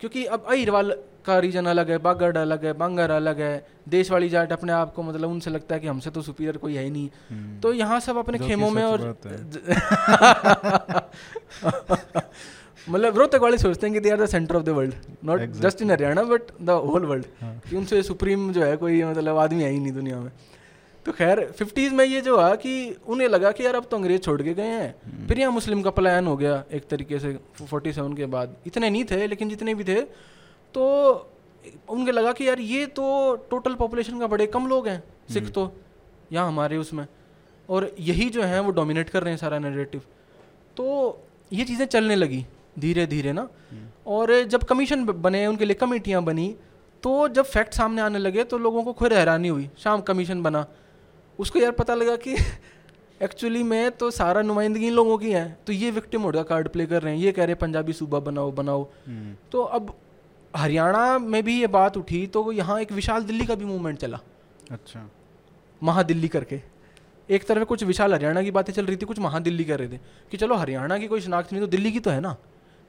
क्योंकि 0.01 0.23
अब 0.25 0.45
अहिरवाल 0.49 0.91
का 1.25 1.37
रीजन 1.39 1.65
अलग 1.65 1.89
है 1.91 1.97
बागड़ 1.97 2.37
अलग 2.37 2.65
है 2.65 2.73
बांगर 2.73 3.11
अलग 3.11 3.39
है 3.41 3.65
देश 3.89 4.11
वाली 4.11 4.29
जाट 4.29 4.51
अपने 4.51 4.71
आप 4.71 4.93
को 4.93 5.03
मतलब 5.03 5.29
उनसे 5.29 5.49
लगता 5.51 5.75
है 5.75 5.81
कि 5.81 5.87
हमसे 5.87 6.09
तो 6.09 6.21
सुपीरियर 6.21 6.57
कोई 6.57 6.75
है 6.75 6.83
ही 6.83 6.89
नहीं। 6.89 7.09
हम्म, 7.29 7.59
तो 7.61 7.73
यहाँ 7.73 7.99
सब 7.99 8.17
अपने 8.17 8.37
खेमों 8.39 8.69
में 8.71 8.83
और 8.83 9.01
मतलब 12.87 13.17
रोहतक 13.17 13.41
वाले 13.41 13.57
सोचते 13.57 13.87
हैं 13.87 13.93
कि 13.93 13.99
they 13.99 14.09
are 14.09 14.21
the 14.21 14.25
centre 14.25 14.55
of 14.55 14.63
the 14.63 14.69
world 14.77 14.93
not 15.25 15.41
just 15.63 15.81
in 15.81 15.91
Haryana 15.91 16.23
but 16.23 16.41
the 16.61 16.69
whole 16.85 17.05
world 17.05 17.25
कि 17.69 17.75
उनसे 17.75 18.01
सुप्रीम 18.03 18.51
जो 18.53 18.63
है 18.63 18.75
कोई 18.77 19.03
मतलब 19.03 19.37
आदमी 19.37 19.63
है 19.63 19.69
ही 19.71 19.79
नहीं 19.79 19.91
दुनिया 19.93 20.19
में। 20.19 20.31
तो 21.07 21.13
खैर 21.13 21.39
फिफ्टीज़ 21.57 21.93
में 21.93 22.03
ये 22.05 22.21
जो 22.21 22.35
हुआ 22.35 22.55
कि 22.57 22.71
उन्हें 23.07 23.27
लगा 23.29 23.51
कि 23.51 23.65
यार 23.65 23.75
अब 23.75 23.85
तो 23.91 23.97
अंग्रेज़ 23.97 24.21
छोड़ 24.21 24.41
के 24.41 24.53
गए 24.53 24.63
हैं। 24.63 25.27
फिर 25.27 25.39
यहाँ 25.39 25.51
मुस्लिम 25.51 25.81
का 25.81 25.89
पलायन 25.89 26.25
हो 26.27 26.35
गया 26.37 26.63
एक 26.71 26.87
तरीके 26.89 27.19
से 27.19 27.31
फोर्टी 27.59 27.91
सेवन 27.93 28.13
के 28.13 28.25
बाद। 28.27 28.55
इतने 28.67 28.89
नहीं 28.89 29.03
थे 29.11 29.27
लेकिन 29.27 29.49
जितने 29.49 29.73
भी 29.73 29.83
थे 29.83 30.01
तो 30.75 30.83
उनके 31.89 32.11
लगा 32.11 32.31
कि 32.31 32.47
यार 32.47 32.59
ये 32.61 32.85
तो 32.91 33.05
टोटल 33.49 33.75
पॉपुलेशन 33.75 34.19
का 34.19 34.27
बड़े 34.27 34.47
कम 34.47 34.67
लोग 34.67 34.87
हैं 34.87 35.01
सिख 35.33 35.49
तो 35.49 35.71
यहाँ 36.31 36.47
हमारे 36.47 36.77
उसमें। 36.77 37.05
और 37.69 37.89
यही 37.99 38.29
जो 38.29 38.43
हैं 38.43 38.59
वो 38.59 38.71
डोमिनेट 38.71 39.09
कर 39.09 39.23
रहे 39.23 39.31
हैं 39.31 39.37
सारा 39.37 39.59
नरेटिव 39.59 40.01
तो 40.77 40.85
ये 41.51 41.65
चीज़ें 41.65 41.85
चलने 41.85 42.15
लगी 42.15 42.45
धीरे 42.79 43.05
धीरे 43.07 43.31
ना 43.33 43.47
और 44.07 44.33
जब 44.45 44.63
कमीशन 44.63 45.05
बने 45.05 45.45
उनके 45.47 45.65
लिए 45.65 45.75
कमेटियाँ 45.75 46.23
बनी 46.23 46.55
तो 47.03 47.27
जब 47.29 47.45
फैक्ट 47.45 47.73
सामने 47.73 48.01
आने 48.01 48.19
लगे 48.19 48.43
तो 48.43 48.57
लोगों 48.57 48.83
को 48.83 48.93
खुद 48.93 49.13
हैरानी 49.13 49.47
हुई। 49.47 49.69
शाम 49.77 50.01
कमीशन 50.01 50.41
बना 50.43 50.65
उसको 51.39 51.59
यार 51.59 51.71
पता 51.73 51.95
लगा 51.95 52.15
कि 52.17 52.35
एक्चुअली 53.21 53.63
में 53.63 53.91
तो 53.91 54.09
सारा 54.11 54.41
नुमाइंदगी 54.41 54.87
इन 54.87 54.93
लोगों 54.93 55.17
की 55.17 55.31
है 55.31 55.45
तो 55.67 55.73
ये 55.73 55.91
विक्टिम 55.91 56.29
का 56.31 56.43
कार्ड 56.45 56.67
प्ले 56.69 56.85
कर 56.85 57.01
रहे 57.01 57.13
हैं 57.13 57.21
ये 57.21 57.31
कह 57.31 57.43
रहे 57.43 57.51
हैं 57.51 57.59
पंजाबी 57.59 57.93
सूबा 57.93 58.19
बनाओ 58.21 58.51
बनाओ। 58.51 58.83
हम्म, 59.07 59.35
तो 59.51 59.61
अब 59.61 59.93
हरियाणा 60.53 61.17
में 61.19 61.43
भी 61.43 61.59
ये 61.59 61.67
बात 61.69 61.97
उठी 61.97 62.25
तो 62.27 62.51
यहाँ 62.51 62.79
एक 62.81 62.91
विशाल 62.91 63.23
दिल्ली 63.23 63.45
का 63.45 63.55
भी 63.55 63.65
मूवमेंट 63.65 63.97
चला। 63.99 64.19
अच्छा। 64.71 65.09
महादिल्ली 65.81 66.27
करके। 66.27 66.59
एक 67.29 67.47
तरफ़ 67.47 67.63
कुछ 67.63 67.83
विशाल 67.83 68.13
हरियाणा 68.13 68.41
की 68.43 68.51
बातें 68.51 68.73
चल 68.73 68.85
रही 68.85 68.97
थी 68.97 69.05
कुछ 69.05 69.19
महादिल्ली 69.19 69.63
कर 69.63 69.79
रहे 69.79 69.89
थे 69.89 69.99
कि 70.31 70.37
चलो 70.37 70.55
हरियाणा 70.55 70.97
की 70.97 71.07
कोई 71.07 71.21
शनाख्त 71.21 71.51
नहीं 71.53 71.61
तो 71.61 71.67
दिल्ली 71.67 71.91
की 71.91 71.99
तो 71.99 72.09
है 72.11 72.21
ना। 72.21 72.35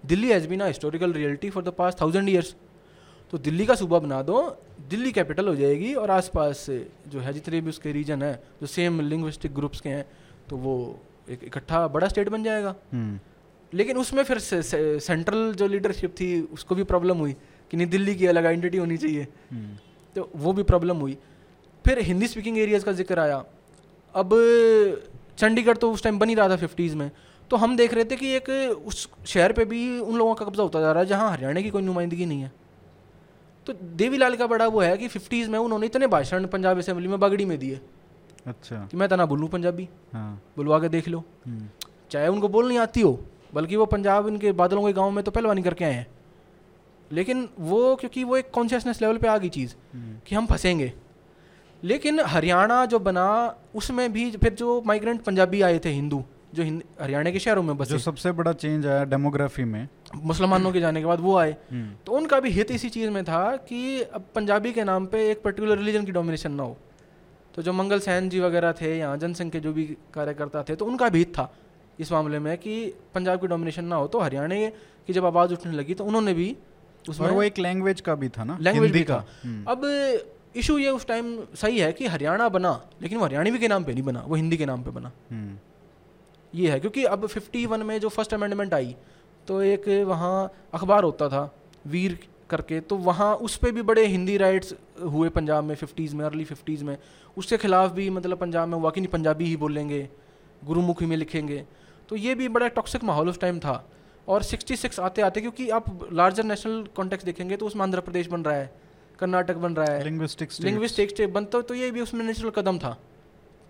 Delhi 0.04 0.30
has 0.30 0.48
been 0.48 0.61
a 0.61 0.66
historical 0.66 1.12
reality 1.12 1.50
for 1.50 1.62
the 1.64 1.68
past 1.78 2.00
thousand 2.00 2.28
years 2.28 2.54
तो 3.30 3.38
दिल्ली 3.38 3.66
का 3.66 3.74
सूबा 3.74 3.98
बना 3.98 4.20
दो 4.22 4.40
दिल्ली 4.90 5.12
कैपिटल 5.12 5.48
हो 5.48 5.54
जाएगी 5.56 5.92
और 5.94 6.10
आसपास 6.10 6.58
से 6.58 6.76
जो 7.08 7.20
है 7.20 7.32
जितने 7.32 7.60
भी 7.60 7.68
उसके 7.68 7.92
रीजन 7.92 8.22
है 8.22 8.34
जो 8.60 8.66
सेम 8.66 9.00
लिंग्विस्टिक 9.00 9.54
ग्रुप्स 9.54 9.80
के 9.80 9.88
हैं 9.88 10.04
तो 10.48 10.56
वो 10.56 10.74
एक 11.30 11.44
इकट्ठा 11.44 11.86
बड़ा 11.88 12.08
स्टेट 12.08 12.28
बन 12.28 12.42
जाएगा। 12.42 12.74
हम्म, 12.92 13.18
लेकिन 13.72 13.96
उसमें 13.96 14.22
फिर 14.24 14.38
से, 14.38 14.62
से, 14.62 15.00
सेंट्रल 15.00 15.52
जो 15.52 15.66
लीडरशिप 15.66 16.14
थी 16.20 16.40
उसको 16.42 16.74
भी 16.74 16.84
प्रॉब्लम 16.84 17.16
हुई 17.16 17.32
कि 17.70 17.76
नहीं 17.76 17.86
दिल्ली 17.86 18.14
की 18.14 18.26
अलग 18.26 18.46
आइडेंटिटी 18.46 18.78
होनी 18.78 18.96
चाहिए। 18.96 19.26
हम्म, 19.50 19.76
तो 20.16 20.30
वो 20.36 20.52
भी 20.52 20.62
प्रॉब्लम 20.62 20.96
हुई। 20.96 21.16
फिर 21.84 21.98
हिंदी 21.98 22.28
स्पीकिंग 22.28 22.58
एरियाज़ 22.58 22.84
का 22.84 22.92
ज़िक्र 22.92 23.18
आया। 23.18 23.44
अब 24.14 24.30
चंडीगढ़ 25.38 25.76
तो 25.76 25.90
उस 25.92 26.02
टाइम 26.02 26.18
बन 26.18 26.28
ही 26.28 26.34
रहा 26.34 26.48
था 26.48 26.56
फिफ्टीज़ 26.56 26.96
में। 26.96 27.10
तो 27.50 27.56
हम 27.56 27.76
देख 27.76 27.94
रहे 27.94 28.04
थे 28.04 28.16
कि 28.16 28.30
एक 28.36 28.48
उस 28.86 29.08
शहर 29.26 29.52
पे 29.52 29.64
भी 29.64 29.98
उन 29.98 30.16
लोगों 30.16 30.34
का 30.34 30.44
कब्जा 30.44 30.62
होता 30.62 30.80
जा 30.80 30.92
रहा 30.92 31.02
है 31.02 31.08
जहाँ 31.08 31.30
हरियाणा 31.30 31.60
की 31.60 31.70
कोई 31.70 31.82
नुमाइंदगी 31.82 32.26
नहीं 32.26 32.42
है। 32.42 32.52
तो 33.68 33.72
देवीलाल 33.72 34.37
का 34.37 34.46
बड़ा 34.46 34.66
वो 34.66 34.81
है 34.81 34.96
कि 34.98 35.09
फिफ्टीज़ 35.09 35.50
में 35.50 35.59
उन्होंने 35.59 35.87
इतने 35.87 36.07
भाषण 36.07 36.46
पंजाब 36.46 36.78
असेंबली 36.78 37.09
में 37.09 37.20
बागड़ी 37.20 37.44
में 37.44 37.59
दिए। 37.59 37.81
अच्छा। 38.46 38.76
कि 38.90 38.96
मैं 38.96 39.09
तो 39.09 39.16
ना 39.16 39.26
बोलूँ 39.26 39.48
पंजाबी। 39.48 39.88
हाँ। 40.12 40.42
बुलवा 40.57 40.78
के 40.78 40.88
देख 40.88 41.09
लो। 41.09 41.18
हम्म, 41.46 41.68
चाहे 42.11 42.28
उनको 42.28 42.48
बोल 42.48 42.68
नहीं 42.68 42.78
आती 42.78 43.00
हो 43.00 43.24
बल्कि 43.54 43.76
वो 43.76 43.87
पंजाब 43.87 44.28
इनके 44.28 44.52
बादलों 44.52 44.87
के 44.87 44.92
गाँव 44.92 45.11
में 45.11 45.24
तो 45.24 45.31
पहलवानी 45.31 45.62
करके 45.62 45.85
आए 45.85 45.92
हैं। 45.92 46.07
लेकिन 47.12 47.48
वो 47.59 47.96
क्योंकि 47.96 48.24
वो 48.24 48.37
एक 48.37 48.50
कॉन्शियसनेस 48.50 49.02
लेवल 49.02 49.18
पे 49.18 49.28
आ 49.28 49.38
गई 49.38 49.48
चीज़ 49.48 49.74
हम्म, 49.94 50.16
कि 50.26 50.35
हम 50.35 50.46
फंसेंगे। 50.46 50.92
लेकिन 51.85 52.20
हरियाणा 52.20 52.87
जो 52.87 52.98
बना 52.98 53.57
उसमें 53.74 54.12
भी 54.12 54.31
फिर 54.31 54.54
जो 54.54 54.83
माइग्रेंट 54.87 55.22
पंजाबी 55.22 55.62
आए 55.62 55.78
थे 55.78 55.88
हिंदू 55.88 56.24
जो 56.54 56.62
हरियाणा 57.00 57.30
के 57.30 57.38
शहरों 57.38 57.62
में 57.62 57.76
बसे। 57.76 57.90
जो 57.90 57.98
सबसे 57.98 58.32
बड़ा 58.32 58.52
चेंज 58.54 58.87
आया 58.87 59.04
डेमोग्राफी 59.04 59.64
में। 59.64 59.88
मुसलमानों 60.16 60.72
के 60.72 60.80
जाने 60.80 61.00
के 61.00 61.06
बाद 61.06 61.20
वो 61.20 61.37
आए। 61.37 61.56
हम्म, 61.70 61.90
तो 62.06 62.12
उनका 62.12 62.40
भी 62.40 62.50
हित 62.50 62.70
इसी 62.70 62.88
चीज़ 62.88 63.11
में 63.11 63.22
था 63.24 63.44
कि 63.68 64.00
अब 64.02 64.24
पंजाबी 64.34 64.72
के 64.72 64.84
नाम 64.84 65.06
पे 65.06 65.30
एक 65.30 65.42
पर्टिकुलर 65.42 65.78
रिलीजन 65.78 66.04
की 66.04 66.12
डोमिनेशन 66.12 66.52
ना 66.52 66.62
हो। 66.62 66.76
तो 67.54 67.62
जो 67.62 67.72
मंगल 67.72 68.00
सैन 68.00 68.28
जी 68.28 68.40
वगैरह 68.40 68.72
थे 68.72 68.96
या 68.98 69.14
जनसंघ 69.16 69.50
के 69.52 69.61
जो 69.61 69.72
भी 69.72 69.84
कार्यकर्ता 70.14 70.62
थे 70.62 70.76
तो 70.76 70.87
उनका 70.87 71.08
भी 71.08 71.18
हित 71.18 71.32
था 71.34 71.52
इस 71.98 72.12
मामले 72.12 72.38
में 72.38 72.56
कि 72.58 72.74
पंजाब 73.14 73.40
की 73.40 73.46
डोमिनेशन 73.46 73.84
ना 73.84 73.96
हो। 73.96 74.06
तो 74.06 74.20
हरियाणा 74.20 74.56
की 75.06 75.12
जब 75.12 75.24
आवाज़ 75.26 75.52
उठने 75.52 75.72
लगी 75.72 75.94
तो 75.94 76.04
उन्होंने 76.04 76.34
भी 76.34 76.56
उसमें 77.04 77.30
वो 77.30 77.42
एक 77.42 77.58
लैंग्वेज 77.58 78.00
का 78.00 78.14
भी 78.14 78.28
था 78.28 78.44
ना 78.44 78.58
लैंग्वेज 78.61 78.92
भी 78.92 79.02
का। 79.04 79.24
हम्म, 79.44 79.64
अब 79.64 79.80
इशू 80.56 80.78
ये 80.78 80.90
उस 80.90 81.06
टाइम 81.06 81.38
सही 81.54 81.78
है 81.78 81.92
कि 81.92 82.06
हरियाणा 82.06 82.48
बना 82.48 82.70
लेकिन 83.02 83.18
वो 83.18 83.24
हरियाणवी 83.24 83.58
के 83.58 83.68
नाम 83.68 83.84
पे 83.84 83.92
नहीं 83.92 84.02
बना 84.04 84.24
वो 84.26 84.34
हिंदी 84.34 84.56
के 84.56 84.66
नाम 84.66 84.82
पे 84.82 84.90
बना। 84.90 85.12
हम्म, 85.30 85.56
ये 86.54 86.70
है 86.70 86.80
क्योंकि 86.80 87.04
अब 87.04 87.28
51 87.28 87.82
में 87.82 87.98
जो 88.00 88.08
फ़र्स्ट 88.08 88.34
अमेंडमेंट 88.34 88.74
आई 88.74 88.96
तो 89.48 89.61
एक 89.62 89.88
वहाँ 90.06 90.52
अखबार 90.74 91.04
होता 91.04 91.28
था 91.28 91.42
वीर 91.87 92.18
करके 92.50 92.80
तो 92.80 92.96
वहाँ 92.96 93.34
उस 93.34 93.56
पर 93.56 93.70
भी 93.70 93.82
बड़े 93.82 94.06
हिंदी 94.06 94.37
राइट्स 94.37 94.74
हुए 95.02 95.28
पंजाब 95.28 95.64
में 95.64 95.74
फिफ्टीज़ 95.74 96.14
में 96.16 96.24
अर्ली 96.24 96.44
फिफ्टीज़ 96.44 96.84
में। 96.84 96.96
उसके 97.37 97.56
खिलाफ 97.56 97.92
भी 97.92 98.08
मतलब 98.11 98.38
पंजाब 98.38 98.68
में 98.68 98.76
हुआ 98.78 98.90
कि 98.90 99.00
नहीं 99.00 99.11
पंजाबी 99.11 99.44
ही 99.44 99.56
बोलेंगे 99.56 100.08
गुरुमुखी 100.64 101.06
में 101.06 101.16
लिखेंगे। 101.16 101.64
तो 102.08 102.16
ये 102.16 102.34
भी 102.34 102.48
बड़ा 102.48 102.68
टॉक्सिक 102.68 103.04
माहौल 103.04 103.28
उस 103.28 103.40
टाइम 103.40 103.58
था। 103.58 103.84
और 104.28 104.42
66 104.42 105.00
आते 105.00 105.22
आते 105.22 105.40
क्योंकि 105.40 105.68
आप 105.70 106.08
लार्जर 106.12 106.44
नेशनल 106.44 106.84
कॉन्टेक्स्ट 106.96 107.26
देखेंगे 107.26 107.56
तो 107.56 107.66
उसमें 107.66 107.82
आंध्र 107.82 108.00
प्रदेश 108.00 108.26
बन 108.26 108.42
रहा 108.42 108.54
है 108.54 108.72
कर्नाटक 109.18 109.56
बन 109.56 109.74
रहा 109.74 109.92
है 109.92 110.02
states. 110.28 110.61
लिंग्विस्टिक 110.61 111.11
स्टेट 111.11 111.30
बनता 111.30 111.61
तो 111.61 111.74
ये 111.74 111.90
भी 111.90 112.00
उसमें 112.00 112.24
नेचुरल 112.24 112.50
कदम 112.50 112.78
था। 112.78 112.96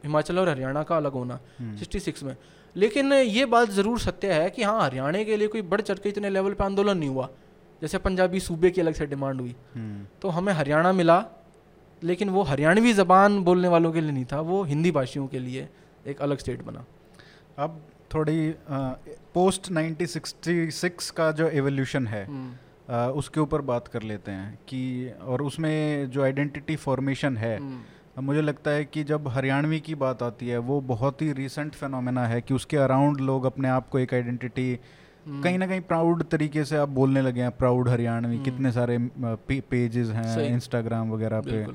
हिमाचल 0.04 0.38
और 0.38 0.48
हरियाणा 0.48 0.82
का 0.82 0.96
अलग 0.96 1.12
होना 1.12 1.40
सिक्सटी 1.60 2.00
66 2.00 2.22
में। 2.22 2.36
लेकिन 2.76 3.12
ये 3.12 3.44
बात 3.46 3.70
ज़रूर 3.70 3.98
सत्य 4.00 4.33
है 4.33 4.48
कि 4.50 4.62
हाँ 4.62 4.81
हरियाणा 4.83 5.22
के 5.22 5.37
लिए 5.37 5.48
कोई 5.48 5.62
बढ़ 5.62 5.81
चढ़ 5.81 5.98
के 5.98 6.09
इतने 6.09 6.31
लेवल 6.31 6.52
पे 6.54 6.64
आंदोलन 6.64 6.98
नहीं 6.98 7.11
हुआ। 7.11 7.28
जैसे 7.83 7.98
पंजाबी 7.98 8.40
सूबे 8.40 8.70
की 8.70 8.81
अलग 8.81 8.94
से 8.94 9.07
डिमांड 9.07 9.40
हुई। 9.40 9.54
हम्म, 9.74 10.07
तो 10.22 10.28
हमें 10.28 10.52
हरियाणा 10.52 10.92
मिला 10.92 11.24
लेकिन 12.02 12.28
वो 12.31 12.42
हरियाणवी 12.42 12.92
ज़बान 12.92 13.42
बोलने 13.44 13.68
वालों 13.68 13.92
के 13.92 14.00
लिए 14.00 14.11
नहीं 14.12 14.24
था 14.33 14.40
वो 14.40 14.62
हिंदी 14.64 14.90
भाषियों 14.90 15.26
के 15.26 15.38
लिए 15.38 15.68
एक 16.07 16.20
अलग 16.22 16.38
स्टेट 16.38 16.62
बना। 16.64 16.85
अब 17.59 17.81
थोड़ी 18.14 18.50
आ, 18.70 18.78
पोस्ट 19.35 19.70
1966 19.72 21.11
का 21.16 21.31
जो 21.33 21.48
एवोल्यूशन 21.48 22.07
है 22.07 22.24
हम्म, 22.26 22.52
आ, 22.94 23.07
उसके 23.20 23.40
ऊपर 23.40 23.61
बात 23.70 23.88
कर 23.88 24.02
लेते 24.02 24.31
हैं 24.33 24.54
कि 24.68 25.11
और 25.22 25.42
उसमें 25.42 26.11
जो 26.11 26.22
आइडेंटिटी 26.24 26.76
फॉर्मेशन 26.76 27.37
है 27.37 27.57
हम्म, 27.59 27.81
मुझे 28.20 28.40
लगता 28.40 28.70
है 28.70 28.85
कि 28.85 29.04
जब 29.04 29.28
हरियाणवी 29.28 29.81
की 29.81 29.94
बात 29.94 30.22
आती 30.22 30.48
है 30.48 30.59
वो 30.59 30.81
बहुत 30.81 31.22
ही 31.22 31.33
रिसेंट 31.33 31.74
फेनोमेना 31.74 32.26
है 32.26 32.40
कि 32.40 32.54
उसके 32.54 32.76
अराउंड 32.76 33.20
लोग 33.20 33.44
अपने 33.44 33.68
आप 33.68 33.88
को 33.88 33.98
एक 33.98 34.14
आइडेंटिटी 34.14 34.78
हम्म, 35.26 35.42
कहीं 35.42 35.59
ना 35.59 35.66
कहीं 35.66 35.81
प्राउड 35.81 36.22
तरीके 36.22 36.64
से 36.64 36.76
आप 36.76 36.88
बोलने 36.88 37.22
लगे 37.22 37.40
हैं 37.40 37.50
प्राउड 37.50 37.88
हरियाणवी 37.88 38.35
हम्म। 38.35 38.44
कितने 38.44 38.72
सारे 38.72 38.98
पेजेस 39.70 40.09
हैं 40.09 40.54
इंस्टाग्राम 40.54 41.11
वगैरह 41.11 41.40
पे। 41.40 41.66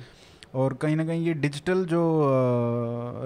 और 0.53 0.73
कहीं 0.73 0.95
ना 0.95 1.05
कहीं 1.05 1.25
ये 1.25 1.33
डिजिटल 1.33 1.85
जो 1.85 2.01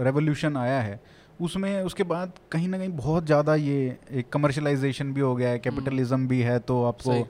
रेवोल्यूशन 0.03 0.57
आया 0.57 0.81
है 0.81 0.99
उसमें 1.41 1.81
उसके 1.81 2.03
बाद 2.03 2.31
कहीं 2.51 2.67
ना 2.67 2.77
कहीं 2.77 2.89
बहुत 2.89 3.25
ज़्यादा 3.25 3.55
ये 3.55 3.97
एक 4.11 4.29
कमर्शलाइजेशन 4.29 5.13
भी 5.13 5.21
हो 5.21 5.35
गया 5.35 5.49
है 5.49 5.59
कैपिटलिज्म 5.59 6.27
भी 6.27 6.41
है 6.41 6.59
तो 6.59 6.77
हम्म। 6.77 6.87
आपको 6.87 7.27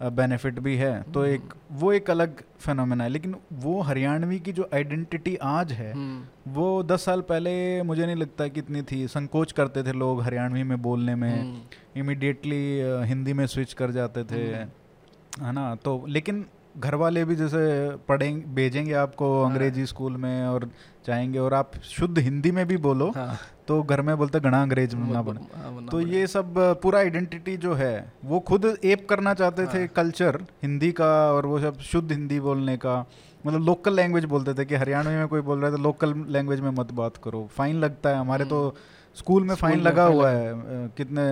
बेनिफिट 0.00 0.58
भी 0.58 0.74
है 0.76 0.92
तो 1.04 1.20
हम्म। 1.20 1.30
एक 1.30 1.54
वो 1.72 1.92
एक 1.92 2.10
अलग 2.10 2.42
फेनोमेना 2.60 3.04
है 3.04 3.10
लेकिन 3.10 3.34
वो 3.54 3.80
हरियाणवी 3.80 4.38
की 4.40 4.52
जो 4.52 4.68
आइडेंटिटी 4.74 5.34
आज 5.44 5.72
है 5.72 5.92
हम्म, 5.92 6.52
वो 6.52 6.82
दस 6.82 7.04
साल 7.04 7.20
पहले 7.20 7.82
मुझे 7.82 8.04
नहीं 8.06 8.16
लगता 8.16 8.48
कि 8.48 8.60
इतनी 8.60 8.82
थी 8.82 9.06
संकोच 9.08 9.52
करते 9.52 9.82
थे 9.82 9.92
लोग 9.94 10.22
हरियाणवी 10.22 10.62
में 10.62 10.80
बोलने 10.82 11.14
में 11.14 11.30
हम्म, 11.30 11.60
इमिडिएटली 11.96 12.62
हिंदी 13.08 13.32
में 13.32 13.46
स्विच 13.46 13.72
कर 13.72 13.90
जाते 13.90 14.24
थे 14.24 14.44
हम्म। 14.46 15.46
है 15.46 15.52
ना 15.52 15.74
तो 15.74 16.04
लेकिन 16.08 16.44
घर 16.78 16.94
वाले 16.94 17.24
भी 17.24 17.34
जैसे 17.36 17.60
पढ़ेंगे 18.08 18.44
भेजेंगे 18.54 18.92
आपको 18.94 19.30
हाँ। 19.34 19.50
अंग्रेज़ी 19.50 19.86
स्कूल 19.86 20.16
में 20.16 20.46
और 20.46 20.68
चाहेंगे 21.06 21.38
और 21.38 21.54
आप 21.54 21.72
शुद्ध 21.84 22.18
हिंदी 22.18 22.50
में 22.50 22.66
भी 22.66 22.76
बोलो 22.76 23.10
हाँ, 23.10 23.38
तो 23.68 23.82
घर 23.82 24.02
में 24.02 24.16
बोलते 24.18 24.40
घना 24.40 24.62
अंग्रेज़ 24.62 24.96
में 24.96 25.12
ना 25.12 25.22
बने 25.22 25.40
हाँ, 25.54 25.86
तो 25.86 26.00
ये 26.00 26.26
सब 26.26 26.54
पूरा 26.82 26.98
आइडेंटिटी 26.98 27.56
जो 27.56 27.74
है 27.74 27.94
वो 28.24 28.40
खुद 28.40 28.76
एप 28.84 29.06
करना 29.10 29.34
चाहते 29.34 29.66
थे 29.66 29.78
हाँ। 29.78 29.88
कल्चर 29.96 30.40
हिंदी 30.62 30.92
का 30.92 31.10
और 31.32 31.46
वो 31.46 31.60
सब 31.60 31.78
शुद्ध 31.84 32.10
हिंदी 32.12 32.40
बोलने 32.40 32.76
का 32.76 33.04
मतलब 33.46 33.64
लोकल 33.64 33.94
लैंग्वेज 33.94 34.24
बोलते 34.24 34.54
थे 34.54 34.64
कि 34.64 34.74
हरियाणवी 34.74 35.14
में 35.14 35.28
कोई 35.28 35.40
बोल 35.40 35.58
रहा 35.58 35.70
है 35.70 35.76
तो 35.76 35.82
लोकल 35.82 36.14
लैंग्वेज 36.28 36.60
में 36.60 36.70
मत 36.70 36.92
बात 36.92 37.16
करो 37.16 37.48
फाइन 37.52 37.76
लगता 37.76 38.10
है 38.10 38.16
हमारे 38.16 38.44
तो 38.44 38.74
स्कूल 39.16 39.42
में 39.42 39.48
हम्म। 39.48 39.60
फाइन 39.60 39.80
लगा 39.80 40.04
हुआ 40.04 40.30
है 40.30 40.54
कितने 40.96 41.26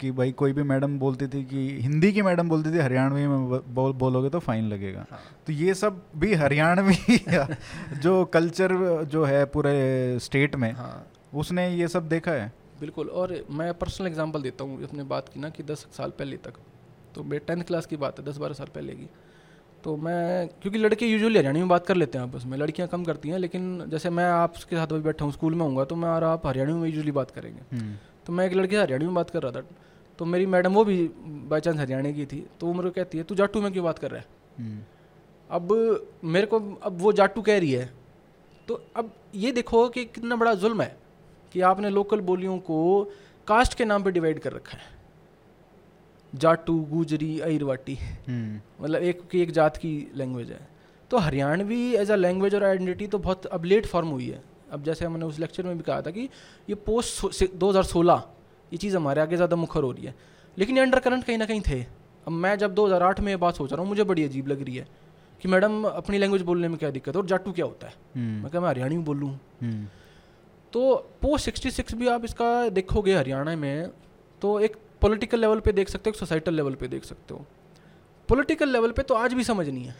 कि 0.00 0.10
भाई 0.10 0.32
कोई 0.32 0.52
भी 0.52 0.62
मैडम 0.62 0.98
बोलती 0.98 1.26
थी 1.26 1.42
कि 1.44 1.78
हिंदी 1.82 2.12
की 2.12 2.22
मैडम 2.22 2.48
बोलती 2.48 2.72
थी 2.72 2.78
हरियाणवी 2.78 3.26
में 3.26 3.48
बोल 3.74 3.92
बोलोगे 3.92 4.30
तो 4.30 4.38
फाइन 4.38 4.68
लगेगा. 4.68 5.06
हाँ, 5.10 5.20
तो 5.46 5.52
ये 5.52 5.74
सब 5.74 6.02
भी 6.16 6.34
हरियाणवी 6.34 6.96
जो 8.02 8.24
कल्चर 8.24 8.74
जो 9.04 9.24
है 9.24 9.44
पूरे 9.44 10.18
स्टेट 10.18 10.56
में 10.56 10.72
हाँ। 10.72 11.06
उसने 11.34 11.68
ये 11.70 11.88
सब 11.88 12.08
देखा 12.08 12.30
है? 12.30 12.52
बिल्कुल 12.80 13.08
और 13.08 13.44
मैं 13.50 13.72
पर्सनल 13.74 14.06
एग्जांपल 14.06 14.42
देता 14.42 14.64
हूँ 14.64 14.82
अपने 14.84 15.02
बात 15.04 15.28
की 15.28 15.40
ना 15.40 15.48
कि 15.48 15.62
दस 15.62 15.86
साल 15.92 16.10
पहले 16.10 16.36
तक। 16.36 16.52
तो 17.14 17.22
मेरे 17.24 17.44
टेंथ 17.46 17.62
क्लास 17.62 17.86
की 17.86 17.96
बात 17.96 18.18
है 18.18 18.24
दस 18.24 18.36
बारह 18.36 18.54
साल 18.54 18.66
पहले 18.74 18.92
की। 18.92 19.08
तो 19.84 19.96
मैं 19.96 20.48
क्योंकि 20.62 20.78
लड़के 20.78 21.06
यूजुअली 21.06 21.38
हरियाणवी 21.38 21.60
में 21.60 21.68
बात 21.68 21.86
कर 21.86 21.96
लेते 21.96 22.18
हैं 22.18 22.24
आपस 22.26 22.44
में 22.46 22.56
लड़कियाँ 22.58 22.88
कम 22.88 23.04
करती 23.04 23.28
हैं 23.28 23.38
लेकिन 23.38 23.84
जैसे 23.88 24.10
मैं 24.10 24.24
आपके 24.24 24.76
साथ 24.76 24.86
अभी 24.86 25.00
बैठा 25.00 25.24
हूँ 25.24 25.32
स्कूल 25.32 25.54
में 25.54 25.64
हूँगा 25.66 25.84
तो 25.84 25.96
मैं 25.96 26.08
और 26.08 26.24
आप 26.24 26.46
हरियाणवी 26.46 26.72
में 26.72 26.88
यूजुअली 26.88 27.12
बात 27.12 27.30
करेंगे। 27.30 27.76
हम्म, 27.76 27.94
तो 28.26 28.32
मैं 28.32 28.46
एक 28.46 28.52
लड़के 28.52 28.76
से 28.76 28.82
हरियाणवी 28.82 29.06
में 29.06 29.14
बात 29.14 29.30
कर 29.30 29.42
रहा 29.42 29.52
था। 29.52 29.62
तो 30.18 30.24
मेरी 30.24 30.46
मैडम 30.48 30.74
वो 30.74 30.84
भी 30.84 30.96
बाई 31.48 31.60
चांस 31.60 31.76
हरियाणा 31.78 32.10
की 32.12 32.26
थी 32.26 32.44
तो 32.60 32.66
वो 32.66 32.72
मेरे 32.72 32.88
को 32.88 32.94
कहती 32.94 33.18
है 33.18 33.24
तू 33.24 33.34
जाटू 33.34 33.60
में 33.62 33.72
क्यों 33.72 33.84
बात 33.84 33.98
कर 33.98 34.10
रहा 34.10 34.20
है? 34.20 34.26
हम्म, 34.58 34.78
अब 35.50 36.20
मेरे 36.26 36.46
को 36.46 36.58
अब 36.82 36.98
वो 37.00 37.12
जाटू 37.14 37.42
कह 37.42 37.58
रही 37.58 37.72
है 37.72 37.90
तो 38.68 38.80
अब 38.96 39.12
ये 39.36 39.52
देखो 39.52 39.88
कि 39.88 40.04
कितना 40.06 40.36
बड़ा 40.36 40.54
जुल्म 40.56 40.82
है 40.82 40.96
कि 41.54 41.60
आपने 41.62 41.90
लोकल 41.90 42.20
बोलियों 42.22 42.58
को 42.60 42.78
कास्ट 43.48 43.74
के 43.74 43.84
नाम 43.84 44.02
पे 44.02 44.10
डिवाइड 44.10 44.38
कर 44.38 44.52
रखा 44.52 44.78
है। 44.78 44.96
जाटू 46.32 46.74
गुजरी 46.86 47.38
अहिरवाटी 47.40 47.94
हम्म, 47.94 48.60
मतलब 48.80 49.02
एक 49.02 49.20
की 49.30 49.40
एक 49.42 49.50
जात 49.52 49.76
की 49.76 49.92
लैंग्वेज 50.16 50.50
है। 50.50 50.66
तो 51.10 51.18
हरियाणवी 51.18 51.94
एज 51.96 52.10
अ 52.10 52.16
लैंग्वेज 52.16 52.54
और 52.54 52.64
आइडेंटिटी 52.64 53.06
तो 53.06 53.18
बहुत 53.18 53.46
अब 53.48 53.64
लेट 53.64 53.86
फॉर्म 53.86 54.08
हुई 54.08 54.26
है। 54.26 54.42
अब 54.72 54.82
जैसे 54.84 55.04
हमने 55.04 55.24
उस 55.24 55.38
लेक्चर 55.38 55.66
में 55.66 55.76
भी 55.76 55.82
कहा 55.82 56.02
था 56.02 56.10
कि 56.10 56.28
ये 56.68 56.74
पोस्ट 56.86 57.44
दो 57.54 57.70
हज़ार 57.70 57.84
सोलह 57.84 58.22
ये 58.72 58.76
चीज़ 58.76 58.96
हमारे 58.96 59.20
आगे 59.20 59.36
ज़्यादा 59.36 59.56
मुखर 59.56 59.82
हो 59.82 59.90
रही 59.92 60.06
है। 60.06 60.14
लेकिन 60.56 60.76
ये 60.76 60.82
अंडर 60.82 60.98
करंट 61.00 61.24
कहीं 61.24 61.38
ना 61.38 61.46
कहीं 61.46 61.60
थे। 61.60 61.80
अब 62.26 62.32
मैं 62.34 62.56
जब 62.58 62.74
2008 62.74 63.20
में 63.20 63.32
ये 63.32 63.36
बात 63.38 63.56
सोच 63.56 63.72
रहा 63.72 63.80
हूँ 63.80 63.88
मुझे 63.88 64.04
बड़ी 64.04 64.24
अजीब 64.24 64.48
लग 64.48 64.62
रही 64.62 64.76
है 64.76 64.86
कि 65.40 65.48
मैडम 65.48 65.82
अपनी 65.84 66.18
लैंग्वेज 66.18 66.42
बोलने 66.42 66.68
में 66.68 66.76
क्या 66.78 66.90
दिक्कत 66.90 67.14
है 67.14 67.20
और 67.20 67.26
जाटू 67.26 67.52
क्या 67.52 67.66
होता 67.66 67.86
है? 67.86 67.94
हम्म, 68.16 68.42
मैं 68.42 68.50
क्या 68.50 68.60
मैं 68.60 68.68
हरियाणवी 68.68 68.98
बोलूँ। 69.04 69.30
हम्म, 69.60 69.86
तो 70.72 70.94
पोस्ट 71.22 71.44
सिक्सटी 71.44 71.70
सिक्स 71.70 71.94
भी 71.94 72.08
आप 72.08 72.24
इसका 72.24 72.68
देखोगे 72.68 73.14
हरियाणा 73.14 73.54
में 73.56 73.90
तो 74.42 74.58
एक 74.60 74.76
पॉलिटिकल 75.00 75.40
लेवल 75.40 75.60
पे 75.60 75.72
देख 75.72 75.88
सकते 75.88 76.10
हो 76.10 76.12
एक 76.12 76.18
सोसाइटल 76.18 76.54
लेवल 76.54 76.74
पे 76.74 76.88
देख 76.88 77.04
सकते 77.04 77.34
हो। 77.34 77.44
पॉलिटिकल 78.28 78.68
लेवल 78.68 78.92
पे 78.92 79.02
तो 79.02 79.14
आज 79.14 79.34
भी 79.34 79.44
समझ 79.44 79.68
नहीं 79.68 79.84
है। 79.84 79.94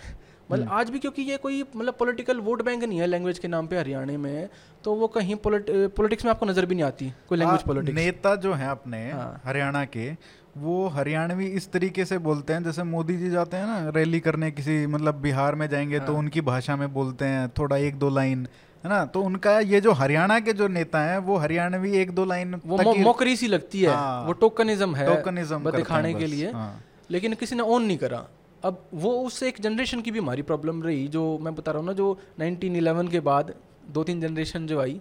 मतलब 0.53 0.69
आज 0.73 0.91
भी 0.91 0.99
क्योंकि 0.99 1.23
ये 1.23 1.37
कोई 1.37 1.65
मतलब 1.77 1.95
पॉलिटिकल 1.95 2.39
वोट 2.41 2.63
बैंक 2.63 2.85
नहीं 2.85 2.99
है 3.01 3.07
लैंग्वेज 3.07 3.39
के 3.39 3.49
नाम 3.49 3.67
पे 3.67 3.79
हरियाणा 3.79 4.19
में 4.19 4.49
तो 4.85 4.95
वो 4.95 5.09
कहीं 5.09 5.35
पॉलिटिक्स 5.37 6.25
में 6.25 6.31
आपको 6.31 6.47
नज़र 6.47 6.67
भी 6.67 6.75
नहीं 6.75 6.85
आती 6.85 7.13
कोई 7.29 7.39
लैंग्वेज 7.39 7.63
पॉलिटिक्स 7.63 7.97
नेता 7.97 8.35
जो 8.37 8.53
है 8.53 8.69
अपने 8.69 9.11
हाँ। 9.11 9.41
हरियाणा 9.45 9.85
के 9.85 10.11
वो 10.57 10.87
हरियाणवी 10.89 11.47
इस 11.47 11.71
तरीके 11.73 12.05
से 12.05 12.19
बोलते 12.19 12.53
हैं 12.53 12.63
जैसे 12.65 12.83
मोदी 12.83 13.17
जी 13.17 13.31
जाते 13.31 13.57
हैं 13.57 13.67
ना 13.67 13.89
रैली 13.89 14.21
करने 14.21 14.51
किसी 14.51 14.87
मतलब 14.87 15.15
बिहार 15.15 15.55
में 15.55 15.69
जाएँगे 15.69 15.99
तो 15.99 16.13
हाँ। 16.13 16.19
उनकी 16.19 16.41
भाषा 16.41 16.77
में 16.77 16.93
बोलते 16.95 17.25
हैं 17.25 17.49
थोड़ा 17.49 17.77
एक 17.77 17.99
दो 17.99 18.09
लाइन 18.09 18.47
है 18.85 18.91
ना 18.91 19.05
तो 19.05 19.23
उनका 19.23 19.59
ये 19.61 19.81
जो 19.81 19.93
हरियाणा 19.93 20.41
के 20.41 20.53
जो 20.53 20.69
नेता 20.69 21.01
हैं 21.01 21.19
वो 21.19 21.37
हरियाणवी 21.37 21.93
एक 21.93 22.11
दो 22.11 22.25
लाइन 22.25 22.61
वो 22.67 22.77
मो, 22.79 22.95
मोकरी 22.95 23.37
सी 23.37 23.47
लगती 23.47 23.83
है 23.83 23.95
हाँ। 23.95 24.25
वो 24.25 24.33
टोकनिज्म 24.33 24.95
है 24.95 25.07
टोकनिज्म 25.07 25.59
हैं 25.59 25.77
दिखाने 25.77 26.15
के 26.15 26.27
लिए 26.27 26.51
हाँ। 26.53 26.85
लेकिन 27.11 27.35
किसी 27.35 27.57
ने 27.57 27.63
ऑन 27.63 27.83
नहीं 27.83 27.99
करा 27.99 28.27
अब 28.65 28.89
वो 28.95 29.21
उससे 29.21 29.49
एक 29.49 29.61
जनरेशन 29.61 30.01
की 30.01 30.11
भी 30.11 30.19
हमारी 30.19 30.43
प्रॉब्लम 30.43 30.83
रही, 30.83 31.09
जो 31.09 31.39
मैं 31.39 31.55
बता 31.55 31.73
रहा 31.73 31.79
हूँ 31.79 31.87
ना, 31.87 31.93
जो 31.93 32.19
1911 32.41 33.11
के 33.11 33.21
बाद 33.21 33.55
दो 33.91 34.05
तीन 34.05 34.21
जनरेशन 34.21 34.67
जो 34.67 34.81
आई, 34.81 35.01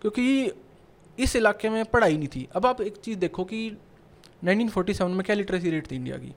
क्योंकि 0.00 0.52
इस 1.18 1.36
इलाके 1.36 1.68
में 1.68 1.84
पढ़ाई 1.84 2.16
नहीं 2.16 2.28
थी। 2.28 2.48
अब 2.52 2.66
आप 2.66 2.80
एक 2.80 2.96
चीज़ 2.96 3.18
देखो 3.18 3.44
कि 3.44 3.76
1947 4.44 5.08
में 5.08 5.22
क्या 5.22 5.36
लिटरेसी 5.36 5.70
रेट 5.70 5.90
थी 5.90 5.96
इंडिया 5.96 6.16
की? 6.16 6.34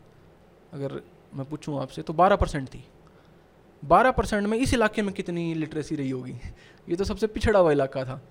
अगर 0.74 1.02
मैं 1.36 1.46
पूछूँ 1.46 1.82
आपसे 1.82 2.02
तो 2.02 2.14
12 2.14 2.36
परसेंट 2.36 2.68
थी। 2.68 2.86
12 3.86 4.12
परसेंट 4.12 4.48
में 4.48 4.58
इस 4.58 4.74
इलाके 4.74 5.02
में 5.02 5.14
कितनी 5.14 5.54
लिटरेसी 5.54 5.96
रही 5.96 6.10
होगी? 6.10 6.34
ये 6.90 6.96
तो 6.96 7.04
सबसे 7.04 7.28
पिछड़ा 7.28 7.60
हुआ 7.60 7.72
इलाका 7.72 8.06
था। 8.06 8.22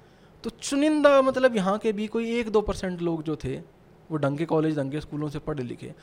तो 0.44 0.50
चुनिंदा 0.50 1.22
मतलब 1.22 1.56
यहाँ 1.56 1.78
के 1.78 1.92
भी 1.92 2.06
कोई 2.06 2.38
एक 2.38 2.48
दो 2.48 2.60
परसेंट 2.60 3.02
लोग 3.02 3.22
जो 3.22 3.36
थे, 3.36 3.56
वो 4.10 4.16
ढंग 4.16 4.38
के 4.38 4.44
कॉलेज 4.44 4.78
ढंग 4.78 4.92
के 4.92 5.00
स्कूलों 5.00 5.28
से 5.28 5.38
पढ़े 5.38 5.62
लिखे। 5.62 5.94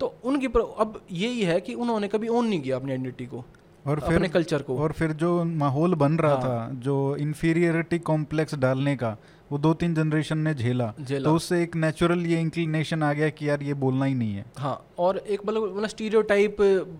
तो 0.00 0.14
उनकी 0.24 0.46
अब 0.46 1.00
यही 1.12 1.42
है 1.42 1.60
कि 1.60 1.74
उन्होंने 1.74 2.08
कभी 2.08 2.28
ओन 2.28 2.46
नहीं 2.46 2.60
किया 2.60 2.76
अपनी 2.76 2.92
आइडेंटिटी 2.92 3.26
को 3.26 3.44
और 3.86 4.00
फिर 4.00 4.14
अपने 4.14 4.28
कल्चर 4.28 4.62
को। 4.62 4.76
और 4.78 4.92
फिर 4.92 5.12
जो 5.12 5.42
माहौल 5.44 5.94
बन 5.94 6.12
रहा 6.12 6.32
हाँ। 6.32 6.42
था 6.42 6.70
जो 6.80 7.16
इंफीरियरिटी 7.16 7.98
कॉम्प्लेक्स 7.98 8.54
डालने 8.54 8.96
का 8.96 9.16
वो 9.52 9.58
दो 9.58 9.72
तीन 9.74 9.94
जनरेशन 9.94 10.38
ने 10.38 10.54
झेला। 10.54 10.92
झेला। 11.00 11.24
तो 11.24 11.34
उससे 11.36 11.62
एक 11.62 11.76
नेचुरल 11.76 12.26
ये 12.26 12.40
इंक्लिनेशन 12.40 13.02
आ 13.02 13.12
गया 13.12 13.28
कि 13.28 13.48
यार 13.48 13.62
ये 13.62 13.74
बोलना 13.74 14.04
ही 14.04 14.14
नहीं 14.14 14.34
है। 14.34 14.44
हाँ 14.58 14.86
और 14.98 15.18
एक 15.18 15.46
मतलब 15.46 15.76
मतलब 15.76 15.88
स्टीरियोटाइप 15.88 16.56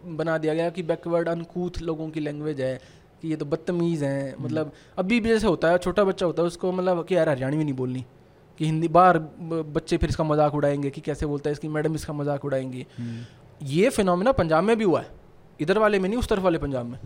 बना 0.06 0.38
दिया 0.38 0.54
गया 0.54 0.70
कि 0.70 0.82
बैकवर्ड 0.82 1.28
अनकूथ 1.28 1.82
लोगों 1.82 2.08
की 2.10 2.20
लैंग्वेज 2.20 2.60
है 2.60 2.80
कि 3.22 3.28
ये 3.28 3.36
तो 3.36 3.44
बदतमीज़ 3.44 4.04
हैं 4.04 4.34
मतलब 4.40 4.72
अभी 4.98 5.20
भी 5.20 5.28
जैसे 5.28 5.46
होता 5.46 5.70
है 5.70 5.78
छोटा 5.78 6.04
बच्चा 6.04 6.26
होता 6.26 6.42
है 6.42 6.46
उसको 6.46 6.72
मतलब 6.72 7.04
कि 7.04 7.16
यार 7.16 7.28
हरियाणवी 7.28 7.64
नहीं 7.64 7.74
बोलनी। 7.74 8.04
कि 8.58 8.64
हिंदी 8.64 8.88
बाहर 8.88 9.18
बच्चे 9.74 9.96
फिर 9.96 10.08
इसका 10.08 10.24
मज़ाक 10.24 10.54
उड़ाएँगे 10.54 10.90
कि 10.90 11.00
कैसे 11.00 11.26
बोलता 11.26 11.48
है 11.48 11.52
इसकी 11.52 11.68
मैडम 11.68 11.94
इसका 11.94 12.12
मज़ाक 12.12 12.44
उड़ाएँगी। 12.44 12.86
ये 13.62 13.88
फिनोमिना 13.90 14.32
पंजाब 14.32 14.64
में 14.64 14.76
भी 14.78 14.84
हुआ 14.84 15.00
है। 15.00 15.10
इधर 15.60 15.78
वाले 15.78 15.98
में 15.98 16.08
नहीं 16.08 16.18
उस 16.18 16.28
तरफ़ 16.28 16.40
वाले 16.40 16.58
पंजाब 16.58 16.86
में। 16.86 16.98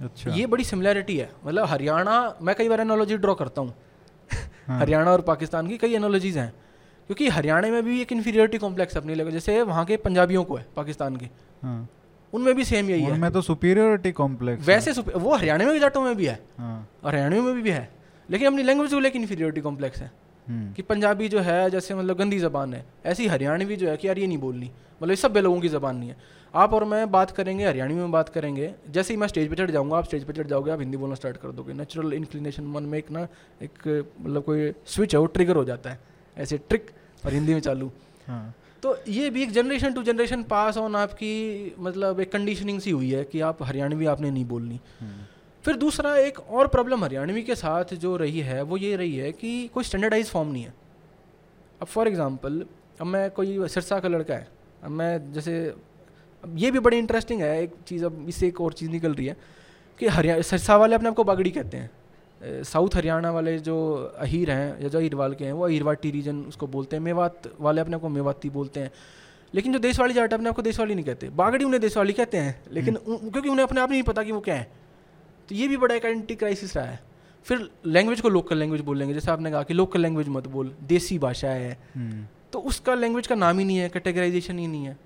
अच्छा। 0.00 0.30
ये 0.30 0.46
बड़ी 0.46 0.64
सिमिलैरिटी 0.64 1.16
है। 1.16 1.30
मतलब 1.46 1.66
हरियाणा 1.66 2.34
मैं 2.42 2.54
कई 2.54 2.68
बार 2.68 2.80
एनोलॉजी 2.80 3.16
ड्रॉ 3.16 3.34
करता 3.34 3.60
हूँ। 3.60 3.74
हाँ। 4.66 4.78
हरियाणा 4.80 5.10
और 5.10 5.20
पाकिस्तान 5.20 5.68
की 5.68 5.78
कई 5.78 5.94
एनोलॉजीज 5.94 6.38
हैं। 6.38 6.52
क्योंकि 7.06 7.28
हरियाणा 7.28 7.68
में 7.68 7.82
भी 7.84 8.00
एक 8.02 8.12
इन्फीरियरिटी 8.12 8.58
कॉम्प्लेक्स 8.58 8.96
अपनी 8.96 9.14
लगे 9.14 9.30
जैसे 9.30 9.60
वहाँ 9.62 9.84
के 9.84 9.96
पंजाबियों 9.96 10.44
को 10.44 10.56
है 10.56 10.66
पाकिस्तान 10.76 11.16
के। 11.16 11.26
हाँ। 11.62 11.88
उनमें 12.32 12.54
भी 12.54 12.64
सेम 12.64 12.90
यही 12.90 13.02
है। 13.02 13.10
उनमें 13.10 13.30
तो 13.32 13.42
सुपीरियोरिटी 13.42 14.12
कॉम्प्लेक्स 14.12 14.66
वैसे 14.66 14.92
वो 15.00 15.34
हरियाणा 15.36 15.64
में 15.64 15.72
भी 15.72 15.80
जाटों 15.80 16.02
में 16.02 16.14
भी 16.16 16.26
है। 16.26 16.38
हाँ। 16.58 16.88
और 17.04 17.14
हरियाणा 17.14 17.42
में 17.42 17.62
भी 17.62 17.70
है। 17.70 17.88
लेकिन 18.28 18.46
अपनी 18.46 18.62
लैंग्वेज 18.62 18.90
को 18.90 19.00
लेकर 19.00 19.18
इन्फीरियरिटी 19.18 19.60
कॉम्प्लेक्स 19.60 20.00
है। 20.00 20.06
हम्म, 20.06 20.23
कि 20.50 20.82
पंजाबी 20.82 21.28
जो 21.28 21.40
है 21.40 21.70
जैसे 21.70 21.94
मतलब 21.94 22.16
गंदी 22.16 22.38
ज़बान 22.38 22.74
है। 22.74 22.84
ऐसी 23.06 23.26
हरियाणवी 23.26 23.76
जो 23.76 23.88
है 23.88 23.96
कि 23.96 24.08
यार 24.08 24.18
ये 24.18 24.26
नहीं 24.26 24.38
बोलनी। 24.38 24.70
मतलब 24.94 25.10
ये 25.10 25.16
सब 25.16 25.36
लोगों 25.36 25.60
की 25.60 25.68
ज़बान 25.68 25.96
नहीं 25.96 26.08
है। 26.08 26.16
आप 26.54 26.74
और 26.74 26.84
मैं 26.84 27.10
बात 27.10 27.30
करेंगे 27.30 27.66
हरियाणवी 27.66 27.94
में 27.94 28.10
बात 28.10 28.28
करेंगे। 28.28 28.72
जैसे 28.90 29.14
ही 29.14 29.20
मैं 29.20 29.28
स्टेज 29.28 29.48
पर 29.50 29.56
चढ़ 29.56 29.70
जाऊँगा 29.70 29.96
आप 29.96 30.04
स्टेज 30.04 30.24
पर 30.24 30.32
चढ़ 30.32 30.46
जाओगे 30.46 30.70
आप 30.70 30.80
हिंदी 30.80 30.96
बोलना 30.96 31.14
स्टार्ट 31.14 31.36
कर 31.36 31.48
दोगे। 31.48 31.72
नेचुरल 31.72 32.12
इंक्लिनेशन 32.12 32.64
मन 32.64 32.82
में 32.82 32.98
एक 32.98 33.10
ना 33.10 33.26
एक 33.62 33.88
मतलब 34.20 34.42
कोई 34.42 34.72
स्विच 34.86 35.14
है 35.14 35.20
वो 35.20 35.26
ट्रिगर 35.26 35.56
हो 35.56 35.64
जाता 35.64 35.90
है। 35.90 35.98
ऐसे 36.36 36.58
ट्रिक 36.58 36.90
और 37.26 37.32
हिंदी 37.32 37.54
में 37.54 37.60
चालू। 37.60 37.90
हाँ। 38.26 38.54
तो 38.82 38.96
ये 39.08 39.30
भी 39.30 39.42
एक 39.42 39.50
generation 39.50 39.92
to 39.92 40.02
generation 40.02 40.42
pass 40.42 40.76
on 40.78 40.96
आपकी 40.96 41.74
मतलब 41.78 42.20
एक 42.20 42.32
कंडीशनिंग 42.32 42.80
सी 42.80 42.90
हुई 42.90 43.10
है 43.10 43.24
कि 43.24 43.40
आप 43.40 43.62
हरियाणवी 43.62 44.06
आपने 44.06 44.30
नहीं 44.30 44.44
बोलनी। 44.44 44.80
हम्म, 45.00 45.24
फिर 45.64 45.76
दूसरा 45.76 46.16
एक 46.18 46.38
और 46.40 46.66
प्रॉब्लम 46.68 47.04
हरियाणवी 47.04 47.42
के 47.42 47.54
साथ 47.54 47.94
जो 47.96 48.16
रही 48.16 48.40
है 48.40 48.62
वो 48.62 48.76
ये 48.76 48.94
रही 48.96 49.16
है 49.16 49.30
कि 49.32 49.70
कोई 49.74 49.84
स्टैंडर्डाइज 49.84 50.30
फॉर्म 50.30 50.48
नहीं 50.48 50.62
है। 50.62 50.74
अब 51.80 51.86
फॉर 51.86 52.08
एग्ज़ाम्पल 52.08 52.64
अब 53.00 53.06
मैं 53.06 53.30
कोई 53.30 53.68
सिरसा 53.68 53.98
का 54.00 54.08
लड़का 54.08 54.34
है 54.34 54.48
अब 54.84 54.90
मैं 54.92 55.32
जैसे 55.32 55.54
अब 56.44 56.54
ये 56.58 56.70
भी 56.70 56.78
बड़ी 56.80 56.98
इंटरेस्टिंग 56.98 57.40
है 57.42 57.62
एक 57.62 57.74
चीज़ 57.88 58.04
अब 58.04 58.24
इससे 58.28 58.46
एक 58.48 58.60
और 58.60 58.72
चीज़ 58.72 58.90
निकल 58.90 59.14
रही 59.14 59.26
है 59.26 59.36
कि 60.00 60.06
हरियाणा 60.08 60.42
सिरसा 60.42 60.76
वाले 60.76 60.94
अपने 60.94 61.08
आपको 61.08 61.24
बागड़ी 61.24 61.50
कहते 61.50 61.76
हैं। 61.76 62.62
साउथ 62.64 62.96
हरियाणा 62.96 63.30
वाले 63.30 63.58
जो 63.60 63.76
अहीर 64.20 64.50
हैं 64.50 64.82
या 64.82 64.88
जो 64.88 64.98
अहीरवाल 64.98 65.34
के 65.34 65.44
हैं 65.44 65.52
वो 65.52 65.64
अहीरवाटी 65.66 66.10
रीजन 66.10 66.40
उसको 66.48 66.66
बोलते 66.68 66.96
हैं 66.96 67.02
मेवात 67.02 67.50
वाले 67.60 67.80
अपने 67.80 67.94
आपको 67.96 68.08
मेवाती 68.10 68.50
बोलते 68.50 68.80
हैं। 68.80 68.90
लेकिन 69.54 69.72
जो 69.72 69.78
देशवाली 69.80 70.14
जाट 70.14 70.34
अपने 70.34 70.48
आपको 70.48 70.62
देशवाली 70.62 70.94
नहीं 70.94 71.04
कहते। 71.04 71.28
बागड़ी 71.32 71.64
उन्हें 71.64 71.80
देशवाली 71.80 72.12
कहते 72.12 72.38
हैं 72.38 72.62
लेकिन 72.72 72.96
हम्म। 72.96 73.30
क्योंकि 73.30 73.48
उन्हें 73.48 73.66
अपने 73.66 73.80
आप 73.80 73.90
नहीं 73.90 74.02
पता 74.04 74.22
कि 74.22 74.32
वो 74.32 74.40
क्या 74.40 74.54
है। 74.54 74.83
तो 75.48 75.54
ये 75.54 75.68
भी 75.68 75.76
बड़ा 75.76 75.94
एक 75.94 76.04
आइडेंटिटी 76.04 76.34
क्राइसिस 76.34 76.76
रहा 76.76 76.84
है। 76.86 77.00
फिर 77.46 77.68
लैंग्वेज 77.86 78.20
को 78.20 78.28
लोकल 78.28 78.58
लैंग्वेज 78.58 78.80
बोलेंगे 78.80 79.14
जैसे 79.14 79.30
आपने 79.30 79.50
कहा 79.50 79.62
कि 79.62 79.74
लोकल 79.74 80.00
लैंग्वेज 80.00 80.28
मत 80.28 80.46
बोल 80.48 80.74
देसी 80.82 81.18
भाषा 81.18 81.48
है। 81.48 81.78
हम्म। 81.94 82.26
तो 82.52 82.58
उसका 82.60 82.94
लैंग्वेज 82.94 83.26
का 83.26 83.34
नाम 83.34 83.58
ही 83.58 83.64
नहीं 83.64 83.76
है 83.76 83.88
कैटेगराइजेशन 83.88 84.58
ही 84.58 84.66
नहीं 84.66 84.84
है। 84.84 84.96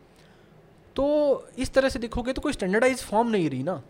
तो 0.97 1.49
इस 1.59 1.73
तरह 1.73 1.89
से 1.89 1.99
देखोगे 1.99 2.33
तो 2.33 2.41
कोई 2.41 2.53
स्टैंडर्डाइज 2.53 3.03
फॉर्म 3.03 3.29
नहीं 3.29 3.49
रही 3.51 3.63
ना। 3.63 3.83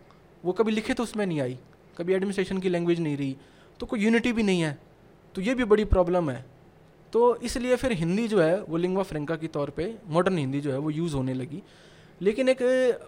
वो 0.44 0.52
कभी 0.52 0.72
लिखे 0.72 0.94
तो 0.94 1.02
उसमें 1.02 1.24
नहीं 1.26 1.40
आई 1.40 1.58
कभी 1.98 2.14
एडमिनिस्ट्रेशन 2.14 2.58
की 2.58 2.68
लैंग्वेज 2.68 3.00
नहीं 3.00 3.16
रही 3.16 3.36
तो 3.80 3.86
कोई 3.86 4.00
यूनिटी 4.00 4.32
भी 4.32 4.42
नहीं 4.42 4.60
है। 4.60 4.78
तो 5.34 5.42
ये 5.42 5.54
भी 5.54 5.64
बड़ी 5.64 5.84
प्रॉब्लम 5.84 6.30
है। 6.30 6.44
तो 7.12 7.36
इसलिए 7.36 7.76
फिर 7.76 7.92
हिंदी 7.92 8.26
जो 8.28 8.40
है 8.40 8.60
वो 8.62 8.76
लिंगवा 8.76 9.02
फ्रेंका 9.02 9.36
के 9.36 9.46
तौर 9.46 9.70
पे 9.70 9.94
मॉडर्न 10.06 10.38
हिंदी 10.38 10.60
जो 10.60 10.72
है 10.72 10.78
वो 10.78 10.90
यूज़ 10.90 11.14
होने 11.14 11.34
लगी। 11.34 11.62
लेकिन 12.20 12.48
एक 12.48 12.58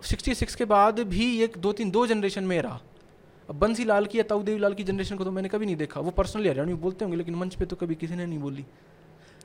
सिक्सटी 0.05 0.35
सिक्स 0.35 0.55
के 0.55 0.65
बाद 0.65 1.01
भी 1.09 1.27
एक 1.43 1.59
दो 1.59 1.73
तीन 1.73 1.91
दो 1.91 2.07
जनरेशन 2.07 2.45
में 2.45 2.61
रहा। 2.63 2.81
अब 3.51 3.59
बंसी 3.59 3.85
लाल 3.85 4.07
की 4.07 4.19
या 4.19 4.25
ताऊ 4.25 4.43
देवी 4.43 4.59
लाल 4.59 4.75
की 4.75 4.85
जनरेशन 4.85 5.17
को 5.17 5.25
तो 5.25 5.31
मैंने 5.33 5.49
कभी 5.49 5.67
नहीं 5.67 5.77
देखा 5.77 6.01
वो 6.01 6.11
पर्सनली 6.13 6.49
हरियाणवी 6.49 6.75
बोलते 6.81 7.05
होंगे 7.05 7.17
लेकिन 7.17 7.35
मंच 7.35 7.55
पे 7.55 7.67
तो 7.67 7.77
कभी 7.77 7.95
किसी 7.97 8.15
ने 8.15 8.27
नहीं 8.27 8.39
बोली 8.39 8.65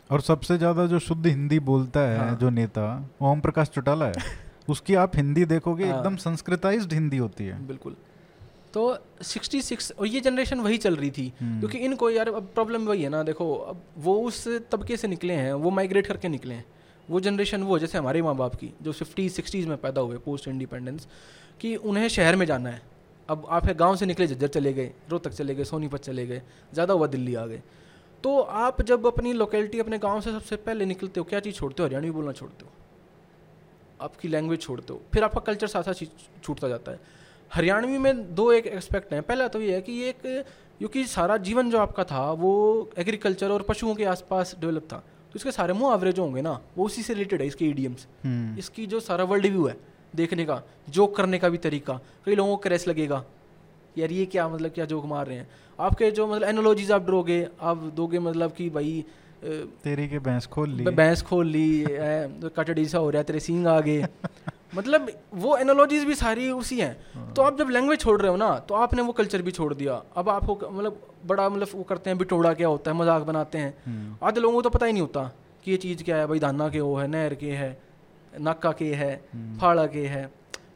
और 0.10 0.22
सबसे 0.22 0.58
ज़्यादा 0.58 0.86
जो 0.88 1.00
शुद्ध 1.02 1.26
हिंदी 1.26 1.60
बोलता 1.62 2.00
है 2.02 2.18
हाँ। 2.18 2.36
जो 2.38 2.50
नेता 2.52 2.84
ओम 3.22 3.40
प्रकाश 3.42 3.70
चौटाला 3.70 4.06
है 4.08 4.14
उसकी 4.70 4.96
आप 4.96 5.16
हिंदी 5.16 5.46
देखोगे 5.48 5.86
हाँ। 5.86 5.98
एकदम 5.98 6.16
संस्कृताइज्ड 6.20 6.94
हिंदी 6.94 7.18
होती 7.18 7.46
है 7.46 7.58
बिल्कुल 7.68 7.96
तो 8.74 8.86
66 9.24 9.92
और 9.92 10.08
ये 10.08 10.22
जनरेशन 10.22 10.60
वही 10.62 10.78
चल 10.80 10.96
रही 10.96 11.12
थी 11.12 11.32
हम्म। 11.42 11.60
क्योंकि 11.60 11.78
इनको 11.80 12.10
यार 12.12 12.30
अब 12.30 12.50
प्रॉब्लम 12.56 12.86
वही 12.86 13.04
है 13.04 13.10
ना 13.10 13.24
देखो 13.26 13.54
अब 13.66 13.84
वो 14.00 14.20
उस 14.24 14.48
तबके 14.72 14.98
से 14.98 15.08
निकले 15.10 15.34
हैं 15.36 15.54
वो 15.60 15.72
माइग्रेट 15.74 16.08
करके 16.08 16.30
निकले 16.30 16.54
हैं 16.54 16.66
वो 17.08 17.20
जनरेशन 17.22 17.64
वो 17.64 17.80
जैसे 17.80 17.98
हमारे 17.98 18.22
माँ 18.22 18.36
बाप 18.38 18.56
की 18.56 18.74
जो 18.82 18.92
फिफ्टी 18.94 19.30
सिक्सटीज़ 19.32 19.68
में 19.68 19.78
पैदा 19.80 20.02
हुए 20.02 20.18
पोस्ट 20.26 20.48
इंडिपेंडेंस 20.48 21.08
कि 21.62 21.76
उन्हें 21.76 22.08
शहर 22.10 22.36
में 22.36 22.46
जाना 22.46 22.70
है 22.70 22.95
अब 23.30 23.46
आप 23.50 23.68
गाँव 23.70 23.96
से 23.96 24.06
निकले 24.06 24.28
झज्जर 24.28 24.48
चले 24.48 24.74
गए 24.74 24.92
रोहतक 25.10 25.32
चले 25.32 25.56
गए 25.56 25.64
सोनीपत 25.64 26.02
चले 26.02 26.26
गए 26.28 26.42
ज़्यादा 26.74 26.94
हुआ 26.94 27.08
दिल्ली 27.08 27.36
आ 27.36 27.46
गए। 27.46 27.62
तो 28.24 28.40
आप 28.40 28.82
जब 28.82 29.06
अपनी 29.08 29.34
लोकेलिटी 29.34 29.80
अपने 29.80 29.98
गाँव 30.00 30.22
से 30.22 30.32
सबसे 30.32 30.56
पहले 30.58 30.86
निकलते 30.86 31.20
हो 31.20 31.24
क्या 31.24 31.40
चीज़ 31.40 31.56
छोड़ते 31.56 31.84
हो? 31.84 31.88
हरियाणवी 31.88 32.12
बोलना 32.12 32.32
छोड़ते 32.32 32.66
हो? 32.66 32.72
आपकी 34.02 34.28
लैंग्वेज 34.28 34.62
छोड़ते 34.62 34.94
हो? 34.94 35.02
फिर 35.14 35.24
आपका 35.24 35.42
कल्चर 35.42 35.68
साथ 35.68 35.84
साथ 35.84 36.06
छूटता 36.44 36.68
जाता 36.68 36.92
है। 36.92 37.00
हरियाणवी 37.52 37.98
में 37.98 38.36
दो 38.36 38.52
एक 38.52 38.68
एक्सपेक्ट 38.68 39.14
हैं। 39.14 39.22
पहला 39.24 39.48
तो 39.48 39.62
ये 39.62 39.74
है 39.76 39.82
कि 39.82 39.92
ये 39.92 40.10
एक 40.10 40.46
क्योंकि 40.80 41.04
सारा 41.08 41.38
जीवन 41.40 41.70
जो 41.72 41.80
आपका 41.80 42.04
था 42.04 42.32
वो 42.34 42.54
एग्रीकल्चर 42.98 43.52
और 43.52 43.62
पशुओं 43.62 43.96
के 43.96 44.06
आसपास 44.06 44.56
डेवलप 44.62 44.88
था। 44.94 44.98
तो 44.98 45.36
इसके 45.36 45.52
सारे 45.52 45.74
मुँह 45.74 45.94
एवरेज 45.94 46.20
होंगे 46.20 46.42
ना 46.42 46.60
वो 46.78 46.86
उसी 46.86 47.04
से 47.04 47.14
रिलेटेड 47.14 47.42
है 47.42 47.48
इसके 47.48 47.66
ईडियम्स 47.66 48.08
हम्म। 48.24 48.58
इसकी 48.60 48.86
जो 48.88 49.00
सारा 49.00 49.24
वर्ल्ड 49.24 49.46
व्यू 49.46 49.66
है 49.68 49.78
देखने 50.16 50.46
का 50.46 50.62
जोक 50.90 51.16
करने 51.18 51.40
का 51.40 51.50
भी 51.50 51.58
तरीका। 51.60 52.00
कई 52.26 52.36
लोगों 52.36 52.56
को 52.56 52.62
क्रेस 52.64 52.88
लगेगा 52.88 53.24
यार 53.96 54.12
ये 54.12 54.26
क्या 54.28 54.48
मतलब 54.50 54.72
क्या 54.72 54.86
जोक 54.86 55.06
मार 55.06 55.28
रहे 55.28 55.38
हैं? 55.38 55.48
आपके 55.80 56.10
जो 56.12 56.28
मतलब 56.28 56.48
एनोलॉजीज 56.50 56.92
आप 56.92 57.06
ड्रोगे 57.06 57.48
आप 57.62 57.84
दोगे 57.96 58.20
मतलब 58.22 58.52
कि 58.54 58.70
भाई 58.70 59.06
तेरी 59.84 60.08
के 60.08 60.20
भैंस 60.22 60.46
खोल 60.48 60.70
ली 60.70 60.84
भैंस 60.86 61.22
खोल 61.22 61.48
ली 61.48 61.86
कटड़ी 61.88 62.86
सा 62.86 62.98
हो 62.98 63.10
रहा 63.10 63.20
है 63.20 63.24
तेरे 63.24 63.40
सींग 63.40 63.68
आ 63.68 63.80
गए। 63.82 64.08
मतलब 64.76 65.10
वो 65.36 65.56
एनोलॉजीज 65.58 66.04
भी 66.04 66.16
सारी 66.16 66.50
उसी 66.52 66.80
हैं। 66.80 66.96
हाँ। 67.14 67.32
तो 67.34 67.42
आप 67.42 67.58
जब 67.60 67.70
लैंग्वेज 67.70 68.00
छोड़ 68.00 68.20
रहे 68.22 68.32
हो 68.32 68.38
ना 68.38 68.58
तो 68.60 68.76
आपने 68.76 69.02
वो 69.02 69.12
कल्चर 69.14 69.42
भी 69.42 69.52
छोड़ 69.52 69.74
दिया। 69.74 70.02
अब 70.18 70.30
आपको 70.30 70.56
मतलब 70.64 71.02
बड़ा 71.26 71.48
मतलब 71.50 71.68
वो 71.74 71.84
करते 71.84 72.10
हैं 72.10 72.18
बिटोड़ा 72.20 72.54
क्या 72.54 72.68
होता 72.68 72.92
है 72.92 72.98
मज़ाक 72.98 73.24
बनाते 73.24 73.58
हैं। 73.58 73.74
हम्म। 73.86 74.28
आधे 74.28 74.40
लोगों 74.40 74.56
को 74.56 74.62
तो 74.62 74.70
पता 74.70 74.86
ही 74.86 74.94
नहीं 74.94 75.02
होता 75.02 75.32
कि 75.66 75.72
ये 75.72 75.78
चीज़ 75.78 76.04
क्या 76.04 76.18
है 76.18 76.28
भाई 76.28 76.40
धाना 76.40 76.70
के 76.70 76.80
वो 76.80 76.96
है 76.96 77.08
नहर 77.08 77.36
के 77.36 77.52
है। 77.54 77.78
नाका 78.40 78.72
के 78.72 78.94
है 78.94 79.14
हम्म। 79.34 79.58
फाड़ा 79.60 79.86
के 79.88 80.06
है। 80.08 80.30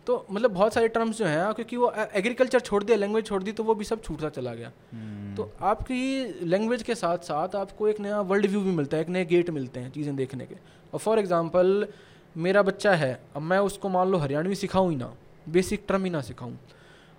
तो 0.08 0.26
मतलब 0.32 0.52
बहुत 0.52 0.74
सारे 0.74 0.88
टर्म्स 0.88 1.18
जो 1.18 1.26
हैं 1.26 1.54
क्योंकि 1.54 1.78
वो 1.78 1.92
एग्रीकल्चर 2.16 2.60
छोड़ 2.60 2.84
दिया 2.84 2.98
लैंग्वेज 2.98 3.26
छोड़ 3.26 3.42
दी 3.44 3.52
तो 3.52 3.64
वो 3.64 3.76
भी 3.76 3.86
सब 3.86 4.02
छूटता 4.02 4.30
चला 4.30 4.54
गया। 4.54 4.70
hmm. 4.70 5.36
तो 5.38 5.52
आपकी 5.62 6.46
लैंग्वेज 6.46 6.84
के 6.84 6.96
साथ 6.96 7.18
साथ 7.18 7.56
आपको 7.56 7.88
एक 7.88 8.00
नया 8.00 8.22
वर्ल्ड 8.22 8.46
व्यू 8.46 8.62
भी 8.62 8.72
मिलता 8.72 8.98
है 8.98 9.04
एक 9.04 9.10
नए 9.10 9.26
गेट 9.26 9.50
मिलते 9.50 9.80
हैं 9.80 9.92
चीज़ें 9.92 10.16
देखने 10.16 10.46
के। 10.46 10.56
और 10.94 11.00
फॉर 11.00 11.20
एग्ज़ाम्पल 11.20 11.88
मेरा 12.36 12.62
बच्चा 12.62 12.94
है 12.94 13.20
अब 13.36 13.42
मैं 13.42 13.60
उसको 13.60 13.90
मान 13.90 14.08
लो 14.08 14.18
हरियाणवी 14.18 14.56
सिखाऊँ 14.56 14.90
ही 14.90 14.96
ना 14.96 15.14
बेसिक 15.50 15.86
टर्म 15.88 16.04
ही 16.04 16.10
ना 16.10 16.22
सिखाऊँ। 16.22 16.58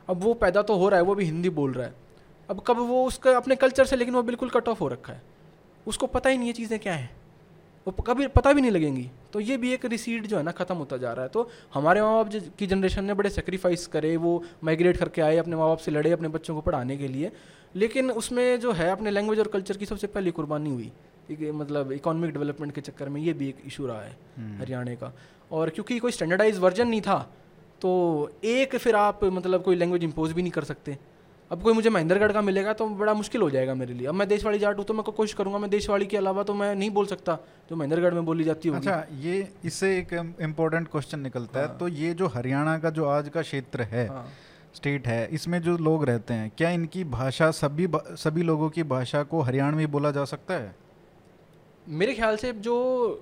अब 0.09 0.23
वो 0.23 0.35
पैदा 0.35 0.63
तो 0.63 0.77
हो 0.77 0.89
रहा 0.89 1.01
है 1.01 1.07
वो 1.07 1.15
भी 1.15 1.25
हिंदी 1.25 1.51
बोल 1.51 1.73
रहा 1.73 1.87
है। 1.87 1.95
अब 2.49 2.63
कब 2.67 2.79
वो 2.79 3.05
उसका 3.07 3.37
अपने 3.37 3.57
कल्चर 3.57 3.85
से 3.85 3.97
लेकिन 3.97 4.15
वो 4.15 4.23
बिल्कुल 4.23 4.51
कट 4.51 4.69
ऑफ़ 4.69 4.81
हो 4.81 4.89
रखा 4.89 5.13
है। 5.13 5.23
उसको 5.87 6.07
पता 6.07 6.31
ही 6.31 6.39
नहीं 6.39 6.47
ये 6.47 6.53
चीज़ें 6.53 6.79
क्या 6.79 6.95
हैं। 6.95 7.11
वो 7.87 7.93
कभी 8.05 8.27
पता 8.29 8.53
भी 8.53 8.61
नहीं 8.61 8.71
लगेंगी। 8.71 9.11
तो 9.33 9.41
ये 9.41 9.57
भी 9.57 9.73
एक 9.75 9.85
रिसीड 9.87 10.27
जो 10.27 10.37
है 10.37 10.43
ना 10.43 10.51
ख़त्म 10.53 10.75
होता 10.77 10.97
जा 10.97 11.13
रहा 11.13 11.25
है। 11.25 11.29
तो 11.31 11.49
हमारे 11.75 12.03
माँ 12.03 12.13
बाप 12.15 12.53
की 12.59 12.67
जनरेशन 12.67 13.05
ने 13.05 13.15
बड़े 13.15 13.31
सेक्रीफाइस 13.31 13.87
करे 13.87 14.17
वो 14.19 14.43
माइग्रेट 14.65 14.97
करके 14.97 15.23
आए 15.23 15.37
अपने 15.39 15.57
माँ 15.57 15.69
बाप 15.69 15.79
से 15.79 15.91
लड़े 15.91 16.13
अपने 16.13 16.29
बच्चों 16.29 16.55
को 16.55 16.61
पढ़ाने 16.61 16.97
के 16.97 17.09
लिए। 17.09 17.31
लेकिन 17.75 18.11
उसमें 18.13 18.61
जो 18.61 18.73
है 18.73 18.91
अपने 18.91 19.11
लैंग्वेज 19.11 19.39
और 19.39 19.49
कल्चर 19.49 19.77
की 19.77 19.87
सबसे 19.87 20.07
पहली 20.09 20.31
कुर्बानी 20.31 20.71
हुई। 20.71 20.93
मतलब 21.53 21.93
इकोनॉमिक 21.93 22.33
डेवलपमेंट 22.33 22.73
के 22.75 22.81
चक्कर 22.81 23.09
में 23.09 23.21
ये 23.21 23.33
भी 23.33 23.49
एक 23.49 23.63
इशू 23.67 23.87
रहा 23.87 24.03
है 24.03 24.17
हम्म। 24.37 24.61
हरियाणा 24.61 24.95
का। 24.95 25.13
और 25.53 25.71
क्योंकि 25.71 25.99
कोई 25.99 26.13
स्टैंडर्डाइज 26.13 26.59
वर्जन 26.59 26.89
नहीं 26.89 27.01
था 27.01 27.19
तो 27.83 27.91
एक 28.45 28.77
फिर 28.77 28.97
आप 28.97 29.25
मतलब 29.25 29.63
कोई 29.63 29.77
लैंग्वेज 29.77 30.05
इम्पोज 30.05 30.33
भी 30.33 30.43
नहीं 30.43 30.53
कर 30.53 30.65
सकते। 30.65 30.97
अब 31.51 31.63
कोई 31.63 31.73
मुझे 31.73 31.91
महेंद्रगढ़ 31.91 32.33
का 32.33 32.41
मिलेगा 32.41 32.73
तो 32.73 32.87
बड़ा 32.89 33.13
मुश्किल 33.15 33.43
हो 33.43 33.49
जाएगा 33.51 33.75
मेरे 33.75 33.95
लिए। 33.95 34.07
अब 34.07 34.15
मैं 34.15 34.27
देशवाड़ी 34.29 34.59
जाट 34.59 34.79
हूँ 34.79 34.85
तो 34.85 34.95
मैं 34.95 35.03
कोशिश 35.05 35.35
करूँगा 35.35 35.59
मैं 35.59 35.71
देशवाड़ी 35.71 36.07
के 36.07 36.17
अलावा 36.17 36.43
तो 36.43 36.55
मैं 36.55 36.75
नहीं 36.75 36.91
बोल 36.91 37.07
सकता 37.07 37.39
जो 37.71 37.77
महेंद्रगढ़ 37.77 38.15
में 38.15 38.25
बोली 38.25 38.45
जाती 38.45 38.69
है 38.69 38.77
अच्छा 38.77 39.05
ये 39.21 39.49
इससे 39.65 39.97
एक 39.99 40.13
इम्पोर्टेंट 40.43 40.89
क्वेश्चन 40.89 41.21
निकलता 41.21 41.61
हाँ। 41.61 41.69
है। 41.69 41.79
तो 41.79 41.89
ये 41.89 42.13
जो 42.15 42.27
हरियाणा 42.27 42.79
का 42.79 42.91
जो 42.91 43.09
आज 43.09 43.29
का 43.29 43.43
क्षेत्र 43.43 43.83
है 43.91 44.07
हाँ। 44.09 44.27
स्टेट 44.75 45.07
है 45.09 45.27
इसमें 45.33 45.61
जो 45.63 45.77
लोग 45.79 46.05
रहते 46.05 46.35
हैं 46.35 46.51
क्या 46.59 46.71
इनकी 46.71 47.05
भाषा 47.11 47.51
सभी 47.53 47.89
सभी 48.17 48.43
लोगों 48.43 48.71
की 48.71 48.83
भाषा 48.93 49.23
को 49.25 49.41
हरियाणवी 49.43 49.87
बोला 49.89 50.11
जा 50.11 50.25
सकता 50.27 50.55
है? 50.55 50.75
मेरे 51.89 52.15
ख्याल 52.15 52.37
से 52.37 52.53
जो 52.55 52.77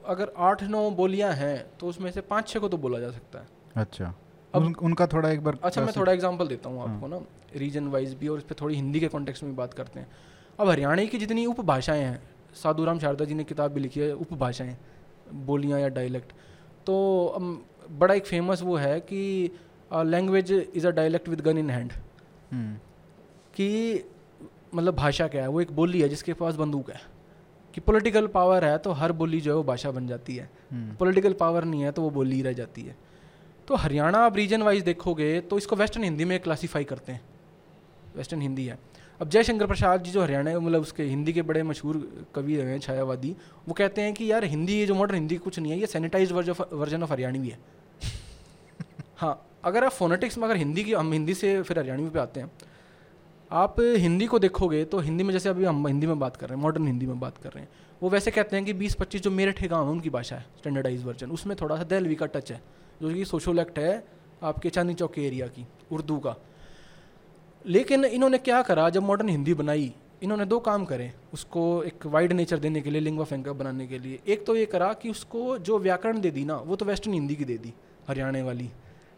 अगर 0.06 0.32
आठ 0.38 0.62
नौ 0.68 0.90
बोलियाँ 0.92 1.32
हैं 1.34 1.56
तो 1.80 1.86
उसमें 1.86 2.10
से 2.10 2.20
पाँच 2.20 2.48
छः 2.48 2.60
को 2.60 2.68
तो 2.68 2.76
बोला 2.76 2.98
जा 2.98 3.10
सकता 3.10 3.38
है। 3.38 3.46
अच्छा। 3.76 4.14
अब 4.58 4.66
उन, 4.66 4.74
उनका 4.82 5.06
थोड़ा 5.06 5.30
एक 5.30 5.42
बार 5.44 5.58
अच्छा 5.62 5.82
मैं 5.82 5.92
थोड़ा 5.96 6.12
एग्ज़ाम्पल 6.12 6.48
देता 6.48 6.68
हूँ 6.68 6.82
आपको 6.82 7.06
हाँ। 7.06 7.08
ना 7.10 7.24
रीजन 7.56 7.88
वाइज 7.88 8.14
भी 8.14 8.28
और 8.28 8.38
इस 8.38 8.44
पर 8.44 8.54
थोड़ी 8.60 8.74
हिंदी 8.74 9.00
के 9.00 9.08
कॉन्टेक्स्ट 9.08 9.44
में 9.44 9.54
बात 9.56 9.74
करते 9.74 10.00
हैं। 10.00 10.08
अब 10.58 10.68
हरियाणा 10.68 11.04
की 11.04 11.18
जितनी 11.18 11.46
उपभाषाएँ 11.46 12.02
हैं 12.02 12.20
साधुराम 12.54 12.98
शारदा 12.98 13.24
जी 13.24 13.34
ने 13.34 13.44
किताब 13.44 13.72
भी 13.72 13.80
लिखी 13.80 14.00
है 14.00 14.12
उपभाषाएँ 14.16 14.76
बोलियाँ 15.46 15.80
या 15.80 15.88
डायलेक्ट 15.94 16.32
तो 16.86 16.94
बड़ा 17.90 18.14
एक 18.14 18.26
फ़ेमस 18.26 18.62
वो 18.62 18.76
है 18.76 18.98
कि 19.02 19.50
language 19.90 20.52
is 20.52 20.86
a 20.86 20.90
dialect 20.92 21.28
with 21.28 21.40
gun 21.40 21.58
in 21.58 21.70
hand 21.70 21.92
कि 23.54 23.68
मतलब 24.74 24.94
भाषा 24.94 25.26
क्या 25.28 25.42
है? 25.42 25.48
वो 25.48 25.60
एक 25.60 25.70
बोली 25.72 26.00
है 26.00 26.08
जिसके 26.08 26.32
पास 26.34 26.54
बंदूक 26.56 26.90
है। 26.90 27.00
कि 27.74 27.80
पॉलिटिकल 27.80 28.26
पावर 28.26 28.64
है 28.64 28.76
तो 28.78 28.92
हर 28.92 29.12
बोली 29.12 29.40
जो 29.40 29.50
है 29.50 29.56
वो 29.56 29.62
भाषा 29.62 29.90
बन 29.90 30.06
जाती 30.06 30.36
है। 30.36 30.48
पॉलिटिकल 30.72 31.28
हम्म। 31.28 31.38
पावर 31.38 31.64
नहीं 31.64 31.82
है 31.82 31.92
तो 31.92 32.02
वो 32.02 32.10
बोली 32.10 32.40
रह 32.42 32.52
जाती 32.52 32.82
है। 32.82 32.96
तो 33.68 33.76
हरियाणा 33.76 34.18
आप 34.18 34.36
रीजन 34.36 34.62
वाइज 34.62 34.82
देखोगे 34.82 35.40
तो 35.40 35.56
इसको 35.58 35.76
वेस्टर्न 35.76 36.04
हिंदी 36.04 36.24
में 36.24 36.38
क्लासीफाई 36.40 36.84
करते 36.84 37.12
हैं। 37.12 37.20
वेस्टर्न 38.16 38.42
हिंदी 38.42 38.64
है। 38.66 38.78
अब 39.20 39.28
जयशंकर 39.28 39.66
प्रसाद 39.66 40.02
जी 40.02 40.10
जो 40.10 40.22
हरियाणा 40.22 40.52
के 40.52 40.58
मतलब 40.58 40.82
उसके 40.82 41.02
हिंदी 41.02 41.32
के 41.32 41.42
बड़े 41.42 41.62
मशहूर 41.62 41.96
कवि 42.34 42.56
रहे 42.56 42.70
हैं 42.70 42.78
छायावादी 42.78 43.34
वो 43.68 43.74
कहते 43.74 44.02
हैं 44.02 44.14
कि 44.14 44.30
यार 44.30 44.44
हिंदी 44.44 44.72
ये 44.72 44.86
जो 44.86 44.94
मॉडर्न 44.94 45.14
हिंदी 45.14 45.36
कुछ 45.36 45.58
नहीं 45.58 45.72
है 45.72 45.78
ये 45.78 45.86
सैनिटाइज 45.86 46.32
वर्जन 46.32 47.02
ऑफ़ 47.02 47.12
हरियाणवी 47.12 47.48
है। 47.48 47.58
हाँ 49.16 49.34
अगर 49.64 49.84
आप 49.84 49.92
फोनेटिक्स 49.92 50.38
में 50.38 50.44
अगर 50.44 50.56
हिंदी 50.56 50.84
की 50.84 50.92
हम 50.92 51.12
हिंदी 51.12 51.34
से 51.34 51.62
फिर 51.62 51.78
हरियाणवी 51.78 52.08
पे 52.10 52.18
आते 52.18 52.40
हैं 52.40 52.50
आप 53.50 53.80
हिंदी 53.80 54.26
को 54.26 54.38
देखोगे 54.38 54.84
तो 54.84 54.98
हिंदी 54.98 55.24
में 55.24 55.32
जैसे 55.32 55.48
अभी 55.48 55.64
हम 55.64 55.86
हिंदी 55.86 56.06
में 56.06 56.18
बात 56.18 56.36
कर 56.36 56.48
रहे 56.48 56.56
हैं 56.56 56.62
मॉडर्न 56.62 56.86
हिंदी 56.86 57.06
में 57.06 57.20
बात 57.20 57.38
कर 57.38 57.50
रहे 57.50 57.62
हैं 57.62 57.68
वो 58.02 58.10
वैसे 58.10 58.30
कहते 58.30 58.56
हैं 58.56 58.64
कि 58.64 58.72
बीस 58.72 58.94
पच्चीस 58.94 59.22
जो 59.22 59.30
मेरठ 59.30 59.64
गाँव 59.64 59.84
है 59.84 59.90
उनकी 59.90 60.10
भाषा 60.10 60.36
है 60.36 60.46
स्टैंडर्डाइज 60.58 61.04
वर्जन 61.04 61.30
उसमें 61.30 61.56
थोड़ा 61.60 61.76
सा 61.76 61.82
दहलवी 61.82 62.14
का 62.14 62.26
टच 62.26 62.52
है। 62.52 62.60
जो 63.02 63.14
कि 63.14 63.24
सोशल 63.24 63.58
एक्ट 63.58 63.78
है 63.78 64.04
आपके 64.42 64.70
चांदी 64.70 64.94
चौक 64.94 65.12
के 65.14 65.26
एरिया 65.26 65.46
की 65.46 65.66
उर्दू 65.92 66.18
का। 66.18 66.34
लेकिन 67.64 68.04
इन्होंने 68.04 68.38
क्या 68.38 68.60
करा 68.62 68.88
जब 68.90 69.02
मॉडर्न 69.02 69.28
हिंदी 69.28 69.54
बनाई 69.54 69.92
इन्होंने 70.22 70.44
दो 70.44 70.58
काम 70.60 70.84
करे 70.84 71.12
उसको 71.32 71.62
एक 71.82 72.06
वाइड 72.06 72.32
नेचर 72.32 72.58
देने 72.58 72.80
के 72.80 72.90
लिए 72.90 73.00
लिंगवा 73.00 73.24
फेंका 73.24 73.52
बनाने 73.52 73.86
के 73.86 73.98
लिए। 73.98 74.18
एक 74.26 74.46
तो 74.46 74.56
ये 74.56 74.66
करा 74.66 74.92
कि 74.92 75.10
उसको 75.10 75.58
जो 75.58 75.78
व्याकरण 75.78 76.20
दे 76.20 76.30
दी 76.30 76.44
ना 76.44 76.56
वो 76.56 76.76
तो 76.76 76.84
वेस्टर्न 76.84 77.14
हिंदी 77.14 77.36
की 77.36 77.44
दे 77.44 77.58
दी 77.58 77.72
हरियाणा 78.08 78.44
वाली। 78.44 78.70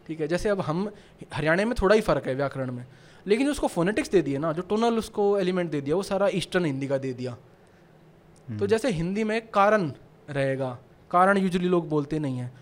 ठीक 0.06 0.20
है 0.20 0.28
जैसे 0.28 0.48
अब 0.48 0.60
हम 0.60 0.90
हरियाणा 1.34 1.64
में 1.64 1.74
थोड़ा 1.82 1.94
ही 1.94 2.00
फ़र्क 2.00 2.26
है 2.26 2.34
व्याकरण 2.34 2.72
में 2.72 2.84
लेकिन 3.26 3.46
जो 3.46 3.52
उसको 3.52 3.66
फोनेटिक्स 3.66 4.10
दे 4.10 4.22
दिए 4.22 4.38
ना 4.38 4.52
जो 4.52 4.62
टोनल 4.62 4.98
उसको 4.98 5.38
एलिमेंट 5.38 5.70
दे 5.70 5.80
दिया 5.80 5.96
वो 5.96 6.02
सारा 6.02 6.28
ईस्टर्न 6.34 6.64
हिंदी 6.64 6.86
का 6.86 6.98
दे 6.98 7.12
दिया। 7.12 7.32
तो 7.32 8.52
हम्म। 8.52 8.66
जैसे 8.66 8.90
हिंदी 8.90 9.24
में 9.24 9.40
कारण 9.48 9.92
रहेगा 10.30 10.78
कारण 11.10 11.38
यूजली 11.38 11.68
लोग 11.68 11.88
बोलते 11.88 12.18
नहीं 12.18 12.38
हैं। 12.38 12.52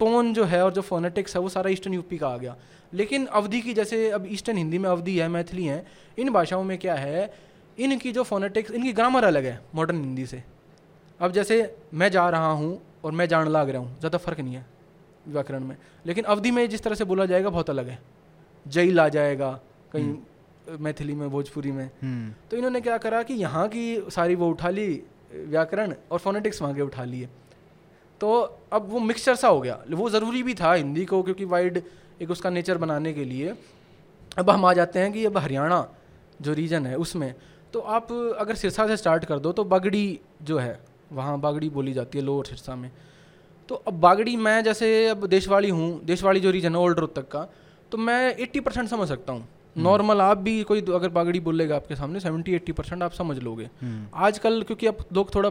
टोन 0.00 0.32
जो 0.34 0.44
है 0.44 0.62
और 0.64 0.72
जो 0.72 0.82
फोनेटिक्स 0.82 1.36
है 1.36 1.42
वो 1.42 1.48
सारा 1.48 1.70
ईस्टर्न 1.70 1.94
यूपी 1.94 2.18
का 2.18 2.28
आ 2.28 2.36
गया। 2.36 2.56
लेकिन 2.92 3.26
अवधि 3.28 3.60
की 3.60 3.74
जैसे 3.74 4.10
अब 4.10 4.26
ईस्टर्न 4.32 4.56
हिंदी 4.58 4.78
में 4.78 4.88
अवधि 4.90 5.18
है 5.18 5.28
मैथिली 5.28 5.64
है 5.64 5.84
इन 6.18 6.30
भाषाओं 6.32 6.62
में 6.64 6.76
क्या 6.78 6.94
है 6.96 7.32
इनकी 7.78 8.12
जो 8.12 8.22
फोनेटिक्स 8.24 8.70
इनकी 8.70 8.92
ग्रामर 8.92 9.24
अलग 9.24 9.44
है 9.44 9.60
मॉडर्न 9.74 10.00
हिंदी 10.00 10.26
से। 10.26 10.42
अब 11.20 11.32
जैसे 11.32 11.56
मैं 11.94 12.10
जा 12.10 12.28
रहा 12.30 12.50
हूँ 12.52 12.80
और 13.04 13.12
मैं 13.12 13.26
जान 13.28 13.48
लाग 13.48 13.70
रहा 13.70 13.82
हूँ 13.82 13.98
ज़्यादा 13.98 14.18
फ़र्क 14.18 14.40
नहीं 14.40 14.54
है 14.54 14.64
व्याकरण 15.28 15.64
में। 15.64 15.76
लेकिन 16.06 16.24
अवधि 16.26 16.50
में 16.50 16.68
जिस 16.68 16.82
तरह 16.82 16.94
से 16.94 17.04
बोला 17.04 17.26
जाएगा 17.26 17.50
बहुत 17.50 17.70
अलग 17.70 17.88
है। 17.88 17.98
जईल 18.66 19.00
आ 19.00 19.08
जाएगा 19.10 19.50
कहीं 19.92 20.78
मैथिली 20.80 21.14
में 21.14 21.28
भोजपुरी 21.30 21.70
में। 21.72 21.84
हम्म। 22.02 22.32
तो 22.50 22.56
इन्होंने 22.56 22.80
क्या 22.80 22.96
करा 22.98 23.22
कि 23.22 23.34
यहाँ 23.36 23.66
की 23.68 23.84
सारी 24.10 24.34
वो 24.34 24.48
उठा 24.50 24.70
ली 24.70 24.88
व्याकरण 25.32 25.94
और 26.10 26.18
फोनेटिक्स 26.18 26.62
वहाँ 26.62 26.74
के 26.74 26.82
उठा 26.82 27.04
लिए। 27.04 27.28
तो 28.20 28.32
अब 28.72 28.88
वो 28.90 28.98
मिक्सचर 29.00 29.34
सा 29.34 29.48
हो 29.48 29.60
गया। 29.60 29.78
वो 29.90 30.08
ज़रूरी 30.10 30.42
भी 30.42 30.54
था 30.54 30.72
हिंदी 30.72 31.04
को 31.04 31.22
क्योंकि 31.22 31.44
वाइड 31.46 31.82
एक 32.22 32.30
उसका 32.30 32.50
नेचर 32.50 32.78
बनाने 32.78 33.12
के 33.12 33.24
लिए। 33.24 33.54
अब 34.38 34.50
हम 34.50 34.64
आ 34.64 34.72
जाते 34.72 34.98
हैं 34.98 35.12
कि 35.12 35.24
अब 35.24 35.38
हरियाणा 35.38 35.86
जो 36.40 36.52
रीजन 36.54 36.86
है 36.86 36.96
उसमें 36.96 37.34
तो 37.74 37.80
आप 37.80 38.12
अगर 38.12 38.54
सिरसा 38.54 38.86
से 38.86 38.96
स्टार्ट 38.96 39.24
कर 39.24 39.38
दो 39.38 39.52
तो 39.52 39.64
बागड़ी 39.66 40.18
जो 40.42 40.58
है 40.58 40.78
वहाँ 41.12 41.38
बागड़ी 41.40 41.68
बोली 41.70 41.92
जाती 41.92 42.18
है 42.18 42.24
लोअर 42.24 42.46
सिरसा 42.46 42.74
में। 42.76 42.90
तो 43.68 43.74
अब 43.74 44.00
बागड़ी 44.00 44.36
मैं 44.38 44.62
जैसे 44.64 44.86
अब 45.08 45.26
देशवाड़ी 45.28 45.68
हूँ 45.70 45.88
देशवाड़ी 46.04 46.40
जो 46.40 46.50
रीजन 46.50 46.74
है 46.74 46.80
ओल्ड 46.80 46.98
रोहतक 46.98 47.28
का 47.28 47.46
तो 47.92 47.98
मैं 47.98 48.36
एट्टी 48.36 48.60
परसेंट 48.60 48.88
समझ 48.88 49.08
सकता 49.08 49.32
हूँ। 49.32 49.46
नॉर्मल 49.76 50.20
आप 50.20 50.38
भी 50.38 50.62
कोई 50.62 50.80
अगर 50.94 51.08
बागड़ी 51.10 51.40
बोलेगा 51.40 51.76
आपके 51.76 51.96
सामने 51.96 52.20
सेवेंटी 52.20 52.54
एट्टी 52.54 52.72
परसेंट 52.72 53.02
आप 53.02 53.12
समझ 53.12 53.38
लोगे। 53.38 53.68
हम्म। 53.80 54.06
आजकल 54.14 54.62
क्योंकि 54.62 54.86
अब 54.86 55.04
लोग 55.12 55.34
थोड़ा 55.34 55.50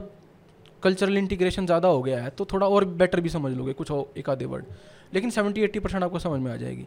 कल्चरल 0.83 1.17
इंटीग्रेशन 1.17 1.65
ज़्यादा 1.65 1.87
हो 1.87 2.01
गया 2.01 2.21
है 2.23 2.29
तो 2.29 2.45
थोड़ा 2.45 2.67
और 2.67 2.85
बेटर 2.97 3.21
भी 3.21 3.29
समझ 3.29 3.51
लोगे 3.53 3.73
कुछ 3.73 3.91
एक 4.17 4.29
आधे 4.29 4.45
वर्ड 4.45 4.65
लेकिन 5.13 5.29
सेवेंटी 5.29 5.61
एट्टी 5.61 5.79
परसेंट 5.79 6.03
आपको 6.03 6.19
समझ 6.19 6.39
में 6.41 6.51
आ 6.51 6.55
जाएगी। 6.55 6.85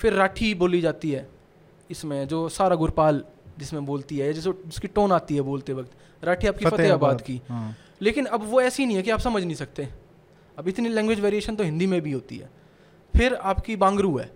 फिर 0.00 0.12
राठी 0.12 0.54
बोली 0.56 0.80
जाती 0.80 1.10
है 1.10 1.26
इसमें 1.90 2.26
जो 2.28 2.48
सारा 2.48 2.76
गुरपाल 2.76 3.22
जिसमें 3.58 3.84
बोलती 3.86 4.18
है 4.18 4.32
जिसको 4.32 4.52
जिसकी 4.66 4.88
टोन 4.88 5.12
आती 5.12 5.34
है 5.34 5.40
बोलते 5.42 5.72
वक्त। 5.72 5.90
राठी 6.22 6.46
आपकी 6.46 6.64
फतेहाबाद 6.66 7.20
की। 7.20 7.40
हाँ। 7.48 7.76
लेकिन 8.02 8.26
अब 8.26 8.42
वो 8.42 8.60
ऐसी 8.62 8.86
नहीं 8.86 8.96
है 8.96 9.02
कि 9.02 9.10
आप 9.10 9.20
समझ 9.20 9.42
नहीं 9.44 9.54
सकते। 9.56 9.88
अब 10.58 10.68
इतनी 10.68 10.88
लैंग्वेज 10.88 11.20
वेरिएशन 11.20 11.56
तो 11.56 11.64
हिंदी 11.64 11.86
में 11.86 12.00
भी 12.00 12.12
होती 12.12 12.36
है। 12.36 12.50
फिर 13.14 13.34
आपकी 13.34 13.76
बांगरू 13.76 14.16
है 14.18 14.30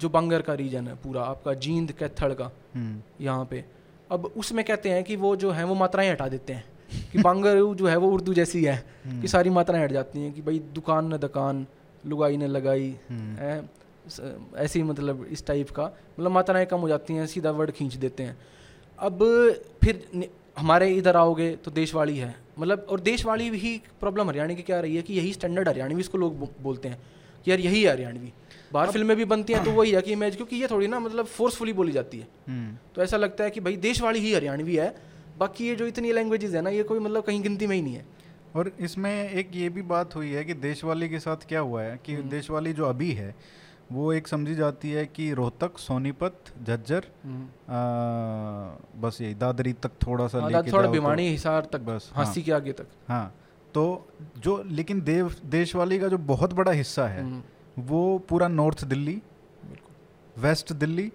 जो 0.00 0.08
बांगर 0.08 0.42
का 0.42 0.54
रीजन 0.54 0.88
है 0.88 0.94
पूरा 0.94 1.22
आपका 1.24 1.54
जींद 1.56 1.92
कैथड़ 1.92 2.32
का 2.32 2.50
हम्म। 2.74 3.24
यहाँ 3.24 3.44
पे। 3.44 3.64
अब 4.10 4.32
उसमें 4.36 4.64
कहते 4.64 4.90
हैं 4.90 5.02
कि 5.04 5.16
वो 5.16 5.34
जो 5.36 5.50
है 5.50 5.64
वो 5.64 5.74
मात्राएँ 5.74 6.10
हटा 6.10 6.28
देते 6.28 6.52
हैं। 6.52 6.64
कि 7.12 7.18
बांगरू 7.18 7.74
जो 7.74 7.86
है 7.86 7.96
वो 7.96 8.10
उर्दू 8.10 8.34
जैसी 8.34 8.64
है 8.64 8.76
कि 9.10 9.28
सारी 9.28 9.50
मात्राएँ 9.50 9.84
हट 9.84 9.92
जाती 9.92 10.20
हैं 10.20 10.32
कि 10.32 10.42
भाई 10.42 10.58
दुकान 10.74 11.12
न 11.14 11.16
दुकान 11.18 11.66
लुगाई 12.06 12.36
ने 12.36 12.46
लगाई 12.46 12.94
हम्म। 13.10 13.36
है? 13.36 13.68
ऐसी 14.56 14.82
मतलब 14.82 15.26
इस 15.30 15.46
टाइप 15.46 15.70
का 15.70 15.84
मतलब 15.84 16.30
मात्राएँ 16.30 16.66
कम 16.66 16.80
हो 16.80 16.88
जाती 16.88 17.14
हैं 17.14 17.26
सीधा 17.26 17.50
वर्ड 17.50 17.70
खींच 17.70 17.94
देते 17.96 18.22
हैं। 18.22 18.36
अब 18.98 19.18
फिर 19.84 20.28
हमारे 20.58 20.88
इधर 20.94 21.16
आओगे 21.16 21.50
तो 21.56 21.70
देशवाड़ी 21.70 22.16
है। 22.18 22.34
मतलब 22.58 22.86
और 22.90 23.00
देशवाड़ी 23.00 23.48
ही 23.50 23.76
प्रॉब्लम 24.00 24.28
हरियाणवी 24.28 24.54
की 24.54 24.62
क्या 24.62 24.80
रही 24.80 24.96
है 24.96 25.02
कि 25.02 25.14
यही 25.14 25.32
स्टैंडर्ड 25.32 25.68
हरियाणवी 25.68 26.00
इसको 26.00 26.18
लोग 26.18 26.48
बोलते 26.62 26.88
हैं 26.88 26.98
कि 27.44 27.50
यार 27.50 27.60
यही 27.60 27.82
है 27.82 27.92
हरियाणवी। 27.92 28.32
बाहर 28.72 28.90
फ़िल्में 28.90 29.16
भी 29.16 29.24
बनती 29.24 29.52
हैं 29.52 29.64
तो 29.64 29.70
वही 29.70 29.90
है 29.90 30.00
कि 30.02 30.12
इमेज 30.12 30.36
क्योंकि 30.36 30.56
ये 30.56 30.66
थोड़ी 30.66 30.86
ना 30.86 30.98
मतलब 31.00 31.26
फोर्सफुली 31.26 31.72
बोली 31.72 31.92
जाती 31.92 32.18
है। 32.18 32.26
हम्म। 32.48 32.76
तो 32.94 33.02
ऐसा 33.02 33.16
लगता 33.16 33.44
है 33.44 33.50
कि 33.50 33.60
भाई 33.60 33.76
देशवाड़ी 33.76 34.20
ही 34.20 34.32
हरियाणवी 34.34 34.76
है 34.76 34.88
बाकी 35.38 35.66
ये 35.68 35.74
जो 35.76 35.86
इतनी 35.86 36.12
लैंग्वेजेस 36.12 36.54
है 36.54 36.60
ना 36.62 36.70
ये 36.70 36.82
कोई 36.82 36.98
मतलब 36.98 37.22
कहीं 37.22 37.42
गिनती 37.42 37.66
में 37.66 37.74
ही 37.76 37.82
नहीं 37.82 37.94
है। 37.94 38.04
और 38.56 38.70
इसमें 38.80 39.10
एक 39.30 39.50
ये 39.54 39.68
भी 39.68 39.82
बात 39.82 40.14
हुई 40.16 40.30
है 40.32 40.44
कि 40.44 40.54
देशवाली 40.54 41.08
के 41.08 41.18
साथ 41.20 41.46
क्या 41.48 41.60
हुआ 41.60 41.82
है 41.82 41.98
कि 42.06 42.14
हम्म। 42.14 42.28
देशवाली 42.28 42.72
जो 42.72 42.84
अभी 42.84 43.10
है 43.12 43.34
वो 43.92 44.12
एक 44.12 44.28
समझी 44.28 44.54
जाती 44.54 44.90
है 44.90 45.04
कि 45.06 45.32
रोहतक 45.32 45.78
सोनीपत 45.78 46.52
झज्जर 46.62 47.04
बस 49.00 49.18
यही 49.20 49.34
दादरी 49.34 49.72
तक 49.72 49.90
थोड़ा 50.06 50.26
सा 50.28 50.40
हाँ, 50.40 50.50
लेके 50.50 50.72
थोड़ा 50.72 50.82
तो- 50.82 50.92
भिवानी 50.92 51.28
हिसार 51.28 51.68
तक 51.72 51.80
बस, 51.80 52.10
हांसी 52.14 52.42
के 52.42 52.52
आगे 52.52 52.72
तक। 52.72 52.86
हाँ 53.08 53.34
तो 53.74 53.84
जो 54.38 54.62
लेकिन 54.66 55.00
देव 55.02 55.34
देशवाली 55.46 55.98
का 55.98 56.08
जो 56.08 56.18
बहुत 56.28 56.52
बड़ा 56.54 56.72
हिस्सा 56.72 57.06
है 57.08 57.22
हम्म, 57.22 57.42
वो 57.84 58.18
पूरा 58.28 58.48
नॉर्थ 58.48 58.84
दिल्ली 58.84 59.20
वेस्ट 60.38 60.72
दिल्ली 60.72 61.10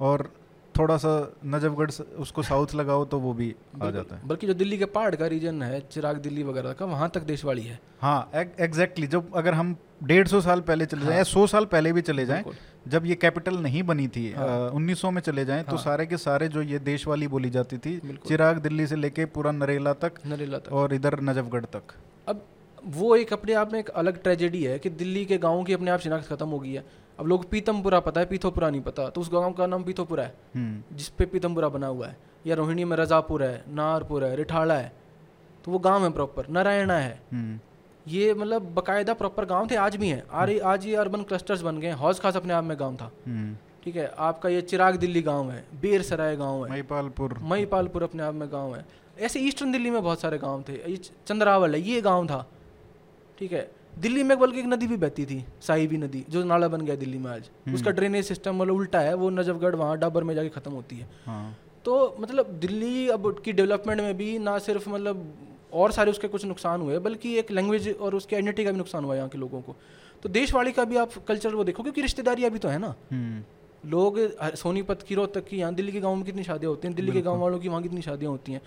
और 0.00 0.30
थोड़ा 0.78 0.96
सा 0.96 1.10
नजफगढ़ 1.46 1.90
उसको 2.18 2.42
साउथ 2.42 2.74
लगाओ 2.74 3.04
तो 3.04 3.18
वो 3.20 3.32
भी 3.32 3.54
आ 3.82 3.90
जाता 3.90 4.16
है। 4.16 4.28
बल्कि 4.28 4.46
जो 4.46 4.54
दिल्ली 4.54 4.78
के 4.78 4.84
पहाड़ 4.88 5.14
का 5.14 5.26
रीजन 5.26 5.62
है 5.62 5.80
चिराग 5.92 6.16
दिल्ली 6.18 6.42
वगैरह 6.42 6.72
का 6.72 6.86
वहाँ 6.86 7.10
तक 7.14 7.22
देशवाड़ी 7.22 7.62
है। 7.62 7.78
हाँ 8.00 8.30
एग्जैक्टली 8.34 9.06
जब 9.06 9.34
अगर 9.36 9.54
हम 9.54 9.76
डेढ़ 10.02 10.28
सौ 10.28 10.40
साल 10.40 10.60
पहले 10.60 10.86
चले 10.86 11.00
जाएँ 11.00 11.10
हाँ। 11.10 11.18
या 11.18 11.24
सौ 11.24 11.46
साल 11.46 11.64
पहले 11.66 11.92
भी 11.92 12.00
चले 12.02 12.26
जाएँ 12.26 12.44
जब 12.88 13.06
ये 13.06 13.14
कैपिटल 13.14 13.58
नहीं 13.58 13.82
बनी 13.82 14.06
थी 14.08 14.30
हाँ। 14.32 14.68
उन्नीस 14.70 15.00
सौ 15.00 15.10
में 15.10 15.20
चले 15.22 15.44
जाएँ 15.44 15.64
तो 15.64 15.76
हाँ। 15.76 15.82
सारे 15.84 16.06
के 16.06 16.16
सारे 16.18 16.48
जो 16.48 16.62
ये 16.62 16.78
देश 16.80 17.06
वाली 17.06 17.28
बोली 17.28 17.50
जाती 17.50 17.78
थी 17.78 17.98
चिराग 18.28 18.58
दिल्ली 18.62 18.86
से 18.86 18.96
लेके 18.96 19.24
पूरा 19.28 19.52
नरेला 19.52 19.92
तक 19.94 20.18
नरेला 20.26 20.58
तक। 20.58 20.72
और 20.72 20.94
इधर 20.94 21.20
नजफगढ़ 21.20 21.64
तक। 21.66 21.94
अब 22.28 22.44
वो 22.84 23.14
एक 23.16 23.32
अपने 23.32 23.54
आप 23.54 23.72
में 23.72 23.78
एक 23.78 23.88
अलग 23.96 24.22
ट्रेजेडी 24.22 24.62
है 24.64 24.78
कि 24.78 24.90
दिल्ली 24.92 25.24
के 25.24 25.38
गाँव 25.38 25.62
की 25.64 25.72
अपने 25.72 25.90
आप 25.90 26.00
शिनाख्त 26.00 26.28
खत्म 26.28 26.48
हो 26.48 26.58
गई 26.58 26.72
है। 26.72 26.84
अब 27.18 27.26
लोग 27.26 27.48
पीतमपुरा 27.50 28.00
पता 28.00 28.20
है 28.20 28.26
पीथोपुरा 28.26 28.70
नहीं 28.70 28.80
पता 28.80 29.08
तो 29.08 29.20
उस 29.20 29.30
गाँव 29.32 29.52
का 29.52 29.66
नाम 29.66 29.82
पीथोपुरा 29.84 30.24
है 30.24 30.34
हम्म। 30.54 30.96
जिस 30.96 31.08
पे 31.08 31.26
पीतमपुरा 31.26 31.68
बना 31.68 31.86
हुआ 31.86 32.06
है 32.06 32.16
या 32.46 32.54
रोहिणी 32.54 32.84
में 32.84 32.96
रजापुर 32.96 33.42
है 33.42 33.64
नारपुर 33.70 34.24
है 34.24 34.36
रिठाड़ा 34.36 34.74
है 34.74 34.92
तो 35.64 35.72
वो 35.72 35.78
गाँव 35.78 36.04
है 36.04 36.10
प्रॉपर 36.12 36.48
नारायणा 36.48 36.94
है। 36.98 37.20
हम्म। 37.32 37.58
ये 38.06 38.32
मतलब 38.34 38.72
बकायदा 38.74 39.14
प्रॉपर 39.14 39.44
गाँव 39.44 39.68
थे 39.70 39.76
आज 39.76 39.96
भी 39.96 40.08
हैं। 40.08 40.22
आज 40.30 40.58
आज 40.60 40.86
ये 40.86 40.94
अर्बन 40.96 41.22
क्लस्टर्स 41.22 41.60
बन 41.62 41.78
गए 41.78 41.86
हैं 41.86 41.94
हौज 41.94 42.20
खास 42.20 42.36
अपने 42.36 42.52
आप 42.54 42.64
में 42.64 42.78
गाँव 42.80 42.96
था। 42.96 43.10
हम्म। 43.26 43.56
ठीक 43.84 43.96
है 43.96 44.06
आपका 44.20 44.48
ये 44.48 44.60
चिराग 44.62 44.96
दिल्ली 44.96 45.22
गाँव 45.22 45.50
है 45.50 45.64
बेर 45.80 46.02
सराय 46.02 46.36
गाँव 46.36 46.64
है 46.64 46.70
महिपालपुर। 46.70 47.38
महीपालपुर 47.42 48.02
अपने 48.02 48.22
आप 48.22 48.34
में 48.34 48.48
गाँव 48.52 48.74
है। 48.76 48.84
ऐसे 49.18 49.40
ईस्टर्न 49.40 49.72
दिल्ली 49.72 49.90
में 49.90 50.02
बहुत 50.02 50.20
सारे 50.20 50.38
गाँव 50.38 50.64
थे 50.68 50.72
ये 50.72 50.96
चंद्रावल 51.26 51.74
है 51.74 51.80
ये 51.80 52.00
गाँव 52.00 52.26
था। 52.26 52.46
ठीक 53.38 53.52
है 53.52 53.70
दिल्ली 53.92 54.22
में 54.22 54.38
बल्कि 54.38 54.58
एक 54.58 54.66
नदी 54.66 54.86
भी 54.86 54.96
बहती 54.96 55.24
थी 55.26 55.44
साहिबी 55.62 55.96
नदी 55.98 56.24
जो 56.30 56.42
नाला 56.44 56.68
बन 56.68 56.80
गया 56.80 56.96
दिल्ली 56.96 57.18
में 57.18 57.30
आज। 57.30 57.50
उसका 57.74 57.90
ड्रेनेज 57.90 58.24
सिस्टम 58.24 58.56
मतलब 58.56 58.74
उल्टा 58.74 59.00
है 59.00 59.14
वो 59.14 59.30
नजफगढ़ 59.30 59.74
वहाँ 59.76 59.98
डाबर 59.98 60.24
में 60.24 60.34
जाके 60.34 60.48
ख़त्म 60.50 60.72
होती 60.72 60.96
है। 60.96 61.08
हाँ। 61.26 61.56
तो 61.84 62.16
मतलब 62.20 62.50
दिल्ली 62.60 63.08
अब 63.08 63.34
की 63.44 63.52
डेवलपमेंट 63.52 64.00
में 64.00 64.16
भी 64.16 64.38
ना 64.38 64.58
सिर्फ़ 64.60 64.88
मतलब 64.88 65.32
और 65.72 65.92
सारे 65.92 66.10
उसके 66.10 66.28
कुछ 66.28 66.44
नुकसान 66.44 66.80
हुए 66.80 66.98
बल्कि 67.00 67.34
एक 67.38 67.50
लैंग्वेज 67.50 67.88
और 67.90 68.14
उसकी 68.14 68.36
आइडेंटिटी 68.36 68.64
का 68.64 68.72
भी 68.72 68.78
नुकसान 68.78 69.04
हुआ 69.04 69.14
यहाँ 69.16 69.28
के 69.28 69.38
लोगों 69.38 69.60
को। 69.60 69.76
तो 70.22 70.28
देशवाड़ी 70.28 70.72
का 70.72 70.84
भी 70.84 70.96
आप 70.96 71.12
कल्चर 71.28 71.54
वो 71.54 71.64
देखो 71.64 71.82
क्योंकि 71.82 72.02
रिश्तेदारियाँ 72.02 72.50
भी 72.50 72.58
तो 72.58 72.68
है 72.68 72.78
ना। 72.78 72.94
हम्म। 73.10 73.42
लोग 73.84 74.18
सोनीपत 74.56 75.02
की 75.02 75.14
रोहतक 75.14 75.44
की 75.44 75.56
यहाँ 75.58 75.74
दिल्ली 75.74 75.92
के 75.92 76.00
गाँव 76.00 76.14
में 76.14 76.24
कितनी 76.24 76.42
शादियाँ 76.42 76.70
होती 76.70 76.88
हैं 76.88 76.94
दिल्ली 76.96 77.12
के 77.12 77.20
गाँव 77.20 77.38
वालों 77.38 77.58
की 77.58 77.68
वहाँ 77.68 77.82
कितनी 77.82 78.02
शादियाँ 78.02 78.32
होती 78.32 78.52
हैं। 78.52 78.60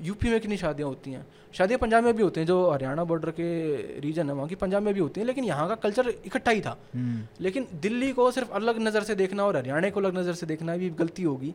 यूपी 0.00 0.28
में 0.28 0.40
कितनी 0.40 0.56
शादियाँ 0.56 0.88
होती 0.88 1.12
हैं? 1.12 1.26
शादियाँ 1.52 1.78
पंजाब 1.78 2.04
में 2.04 2.14
भी 2.16 2.22
होती 2.22 2.40
हैं 2.40 2.46
जो 2.46 2.70
हरियाणा 2.70 3.04
बॉर्डर 3.04 3.30
के 3.30 4.00
रीजन 4.00 4.28
है 4.28 4.34
वहाँ 4.34 4.48
की 4.48 4.54
पंजाब 4.54 4.82
में 4.82 4.92
भी 4.94 5.00
होती 5.00 5.20
हैं 5.20 5.26
लेकिन 5.26 5.44
यहाँ 5.44 5.68
का 5.68 5.74
कल्चर 5.74 6.08
इकट्ठा 6.26 6.50
ही 6.50 6.60
था। 6.60 6.76
हम्म। 6.94 7.26
लेकिन 7.40 7.66
दिल्ली 7.82 8.12
को 8.12 8.30
सिर्फ़ 8.30 8.50
अलग 8.52 8.78
नज़र 8.78 9.02
से 9.02 9.14
देखना 9.14 9.44
और 9.44 9.56
हरियाणा 9.56 9.90
को 9.90 10.00
अलग 10.00 10.18
नज़र 10.18 10.34
से 10.34 10.46
देखना 10.46 10.76
भी 10.76 10.90
गलती 10.90 11.22
होगी। 11.22 11.54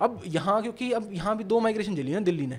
अब 0.00 0.20
यहाँ 0.26 0.60
क्योंकि 0.62 0.90
अब 0.92 1.08
यहाँ 1.12 1.36
भी 1.36 1.44
दो 1.44 1.60
माइग्रेशन 1.60 1.94
झेली 1.94 2.12
ना 2.12 2.20
दिल्ली 2.20 2.46
ने। 2.46 2.58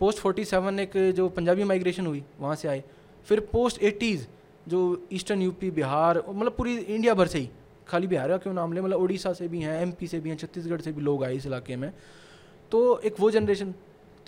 पोस्ट 0.00 0.18
फोर्टी 0.18 0.44
सेवन 0.44 0.80
एक 0.80 0.96
जो 1.16 1.28
पंजाबी 1.28 1.64
माइग्रेशन 1.64 2.06
हुई 2.06 2.22
वहाँ 2.40 2.54
से 2.56 2.68
आए। 2.68 2.82
फिर 3.26 3.40
पोस्ट 3.52 3.82
एटीज़ 3.82 4.26
जो 4.68 4.80
ईस्टर्न 5.12 5.42
यूपी 5.42 5.70
बिहार 5.70 6.22
मतलब 6.28 6.54
पूरी 6.56 6.76
इंडिया 6.76 7.14
भर 7.14 7.26
से 7.26 7.38
ही। 7.38 7.50
खाली 7.88 8.06
बिहार 8.06 8.28
का 8.28 8.36
क्यों 8.36 8.52
नाम 8.54 8.72
ले? 8.72 8.80
मतलब 8.80 9.00
उड़ीसा 9.00 9.32
से 9.32 9.48
भी 9.48 9.60
हैं 9.60 9.80
एमपी 9.82 10.06
से 10.06 10.20
भी 10.20 10.30
हैं 10.30 10.36
छत्तीसगढ़ 10.36 10.80
से 10.80 10.92
भी 10.92 11.02
लोग 11.02 11.24
आए 11.24 11.34
इस 11.34 11.46
इलाके 11.46 11.76
में। 11.76 11.92
तो 12.72 12.98
एक 13.00 13.20
वो 13.20 13.30
जनरेशन 13.30 13.74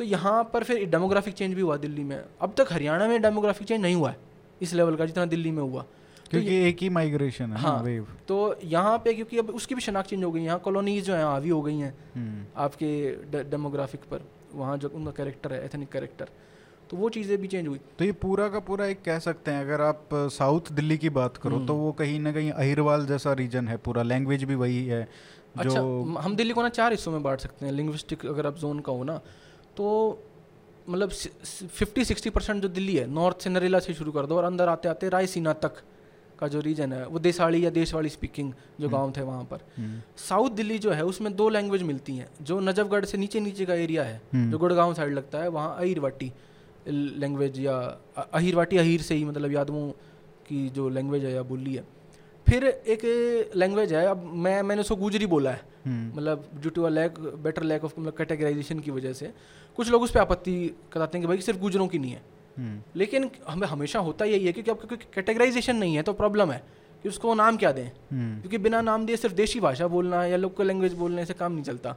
तो 0.00 0.04
यहाँ 0.04 0.42
पर 0.52 0.64
फिर 0.64 0.84
डेमोग्राफिक 0.90 1.34
चेंज 1.34 1.54
भी 1.54 1.60
हुआ 1.60 1.76
दिल्ली 1.76 2.02
में। 2.04 2.16
अब 2.40 2.52
तक 2.56 2.72
हरियाणा 2.72 3.06
में 3.08 3.20
डेमोग्राफिक 3.22 3.66
चेंज 3.68 3.80
नहीं 3.82 3.94
हुआ 3.94 4.10
है 4.10 4.16
इस 4.60 4.72
लेवल 4.74 4.94
का 4.96 5.06
जितना 5.06 5.24
दिल्ली 5.26 5.50
में 5.50 5.62
हुआ। 5.62 5.84
क्योंकि 6.30 6.48
तो 6.48 6.66
एक 6.66 6.82
ही 6.82 6.88
माइग्रेशन 6.88 7.52
है 7.52 7.60
हाँ। 7.60 7.82
वेव 7.82 8.06
तो 8.28 8.36
यहाँ 8.64 8.96
पे 8.98 9.12
क्योंकि 9.14 9.38
अब 9.38 9.50
उसकी 9.50 9.74
भी 9.74 9.80
शनाख्त 9.80 10.08
चेंज 10.10 10.24
हो 10.24 10.30
गई 10.32 10.42
यहाँ 10.42 10.58
कॉलोनीज 10.58 11.04
जो 11.04 11.14
हैं 11.14 11.24
हावी 11.24 11.48
हो 11.48 11.60
गई 11.62 11.76
हैं 11.76 11.94
हम्म। 12.14 12.44
आपके 12.64 13.42
डेमोग्राफिक 13.50 14.00
पर। 14.10 14.22
वहाँ 14.54 14.76
जो 14.78 14.88
उनका 14.88 15.10
कैरेक्टर 15.16 15.52
है 15.52 15.64
एथनिक 15.64 15.88
कैरेक्टर 15.88 16.28
तो 16.90 16.96
वो 16.96 17.08
चीज़ें 17.08 17.36
भी 17.40 17.48
चेंज 17.48 17.66
हुई। 17.68 17.80
तो 17.98 18.04
ये 18.04 18.12
पूरा 18.22 18.48
का 18.48 18.58
पूरा 18.68 18.86
एक 18.86 19.02
कह 19.02 19.18
सकते 19.18 19.50
हैं 19.50 19.60
अगर 19.60 19.80
आप 19.80 20.08
साउथ 20.36 20.72
दिल्ली 20.72 20.96
की 20.98 21.10
बात 21.18 21.36
करो 21.36 21.56
हम्म। 21.56 21.66
तो 21.66 21.74
वो 21.74 21.92
कहीं 21.92 22.18
ना 22.20 22.32
कहीं 22.32 22.50
अहिरवाल 22.52 23.06
जैसा 23.06 23.32
रीजन 23.42 23.68
है 23.68 23.76
पूरा 23.84 24.02
लैंग्वेज 24.02 24.44
भी 24.44 24.54
वही 24.54 24.84
है 24.86 25.02
अच्छा 25.58 25.68
जो 25.70 26.04
म- 26.04 26.18
हम 26.18 26.34
दिल्ली 26.36 26.54
को 26.54 26.62
ना 26.62 26.68
चार 26.68 26.92
हिस्सों 26.92 27.12
में 27.12 27.22
बांट 27.22 27.40
सकते 27.40 27.66
हैं 27.66 27.72
लिंग्विस्टिक 27.72 28.26
अगर 28.26 28.46
आप 28.46 28.58
जोन 28.58 28.80
का 28.80 28.92
हो 28.92 29.04
ना 29.04 29.20
तो 29.76 29.86
मतलब 30.88 31.10
फिफ्टी 31.10 32.04
सिक्सटी 32.04 32.30
परसेंट 32.30 32.62
जो 32.62 32.68
दिल्ली 32.70 32.96
है 32.96 33.06
नॉर्थ 33.10 33.42
से 33.42 33.50
नरेला 33.50 33.78
से 33.78 33.94
शुरू 33.94 34.12
कर 34.12 34.26
दो 34.26 34.36
और 34.36 34.44
अंदर 34.44 34.68
आते 34.68 34.88
आते 34.88 35.08
रायसीना 35.08 35.52
तक 35.62 35.82
का 36.38 36.48
जो 36.48 36.60
रीजन 36.60 36.92
है 36.92 37.06
वो 37.06 37.18
देसाड़ी 37.18 37.64
या 37.64 37.70
देशवाड़ी 37.70 38.08
स्पीकिंग 38.08 38.52
जो 38.52 38.86
हम्म। 38.86 38.96
गाँव 38.96 39.12
थे 39.16 39.22
वहाँ 39.22 39.44
पर 39.44 39.60
हम्म, 39.78 40.00
साउथ 40.18 40.50
दिल्ली 40.50 40.78
जो 40.78 40.90
है 40.90 41.04
उसमें 41.04 41.34
दो 41.36 41.48
लैंग्वेज 41.48 41.82
मिलती 41.82 42.16
हैं 42.16 42.28
जो 42.42 42.58
नजफगढ़ 42.60 43.04
से 43.04 43.18
नीचे 43.18 43.40
नीचे 43.40 43.66
का 43.66 43.74
एरिया 43.76 44.04
है 44.04 44.20
हम्म। 44.32 44.50
जो 44.50 44.58
गुड़गांव 44.58 44.94
साइड 44.94 45.12
लगता 45.14 45.38
है 45.38 45.48
वहाँ 45.48 45.76
अहिरवाटी 45.76 46.32
लैंग्वेज 46.88 47.60
या 47.60 47.76
अहिरवाटी 48.32 48.76
अहिर 48.76 49.02
से 49.02 49.14
ही 49.14 49.24
मतलब 49.24 49.52
यादवों 49.52 49.88
की 50.48 50.68
जो 50.70 50.88
लैंग्वेज 50.88 51.24
है 51.24 51.32
या 51.32 51.42
बोली 51.42 51.74
है 51.74 51.84
फिर 52.46 52.64
एक 52.64 53.52
लैंग्वेज 53.56 53.92
है 53.92 54.04
अब 54.06 54.24
मैं 54.36 54.60
मैंने 54.62 54.80
उसको 54.80 54.96
गुजरी 54.96 55.26
बोला 55.26 55.50
है। 55.50 55.60
हम्म, 55.86 56.16
मतलब 56.16 56.48
due 56.54 56.70
to 56.70 56.82
a 56.82 56.88
lack 56.88 57.18
better 57.38 57.62
lack 57.62 57.84
of 57.84 57.92
मतलब 57.98 58.14
कैटेगराइजेशन 58.16 58.80
की 58.80 58.90
वजह 58.90 59.12
से। 59.12 59.32
कुछ 59.78 59.90
लोग 59.90 60.02
उस 60.02 60.10
पर 60.10 60.20
आपत्ति 60.20 60.54
कराते 60.92 61.18
हैं 61.18 61.22
कि 61.22 61.28
भाई 61.28 61.40
सिर्फ़ 61.42 61.60
गुजरों 61.60 61.86
की 61.88 61.98
नहीं 61.98 62.12
है। 62.12 62.22
हम्म, 62.58 62.80
लेकिन 62.96 63.30
हमें 63.48 63.66
हमेशा 63.68 63.98
होता 64.00 64.24
यही 64.24 64.46
है 64.46 64.52
क्योंकि 64.52 64.86
क्योंकि 64.86 65.06
कैटेगराइजेशन 65.14 65.76
नहीं 65.76 65.94
है 65.96 66.02
तो 66.02 66.12
प्रॉब्लम 66.12 66.50
है 66.50 66.62
कि 67.04 67.08
उसको 67.08 67.34
नाम 67.34 67.56
क्या 67.56 67.70
दें। 67.72 67.84
हम्म, 67.84 68.40
क्योंकि 68.40 68.58
बिना 68.58 68.80
नाम 68.80 69.06
दिए 69.06 69.16
सिर्फ़ 69.16 69.34
देशी 69.34 69.60
भाषा 69.60 69.86
बोलना 69.88 70.24
या 70.26 70.36
लोकल 70.36 70.66
लैंग्वेज 70.66 70.94
बोलने 70.94 71.24
से 71.26 71.34
काम 71.34 71.52
नहीं 71.52 71.64
चलता। 71.64 71.96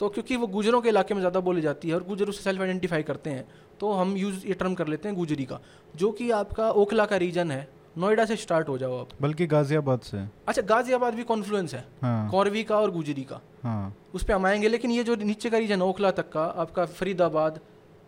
तो 0.00 0.08
क्योंकि 0.08 0.36
वो 0.36 0.46
गुजरों 0.48 0.80
के 0.80 0.88
इलाके 0.88 1.14
में 1.14 1.20
ज़्यादा 1.20 1.40
बोली 1.40 1.60
जाती 1.60 1.88
है 1.88 1.94
और 1.94 2.04
गुजर 2.04 2.28
उससे 2.28 2.42
सेल्फ 2.42 2.60
आइडेंटिफाई 2.60 3.02
करते 3.02 3.30
हैं 3.30 3.44
तो 3.80 3.92
हम 3.92 4.16
यूज़ 4.16 4.46
ये 4.46 4.54
टर्म 4.54 4.74
कर 4.74 4.88
लेते 4.88 5.08
हैं 5.08 5.16
गुजरी 5.16 5.44
का 5.44 5.60
जो 5.94 6.10
कि 6.12 6.30
आपका 6.32 6.70
ओखला 6.72 7.06
का 7.06 7.16
रीजन 7.18 7.50
है। 7.50 7.68
नोएडा 7.98 8.24
से 8.24 8.36
स्टार्ट 8.36 8.68
हो 8.68 8.76
जाओ 8.78 8.98
आप। 9.00 9.08
बल्कि 9.22 9.46
गाजियाबाद 9.46 10.00
से। 10.00 10.18
अच्छा 10.48 10.62
गाजियाबाद 10.62 11.14
भी 11.14 11.22
कॉन्फ्लुएंस 11.22 11.74
है। 11.74 11.84
हाँ। 12.02 12.30
कौरवी 12.30 12.62
का 12.64 12.78
और 12.78 12.90
गुजरी 12.90 13.22
का। 13.22 13.40
हाँ। 13.62 13.94
उस 14.14 14.24
पर 14.24 14.32
हम 14.32 14.46
आएँगे 14.46 14.68
लेकिन 14.68 14.90
ये 14.90 15.04
जो 15.04 15.14
नीचे 15.16 15.50
का 15.50 15.58
रीजन 15.58 15.82
है 15.82 15.88
ओखला 15.88 16.10
तक 16.10 16.30
का 16.32 16.44
आपका 16.44 16.84
फरीदाबाद 16.84 17.60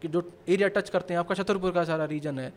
के 0.02 0.08
जो 0.08 0.22
एरिया 0.48 0.68
टच 0.68 0.88
करते 0.90 1.14
हैं 1.14 1.18
आपका 1.20 1.34
छतरपुर 1.34 1.72
का 1.72 1.84
सारा 1.84 2.04
रीजन 2.04 2.38
है। 2.38 2.52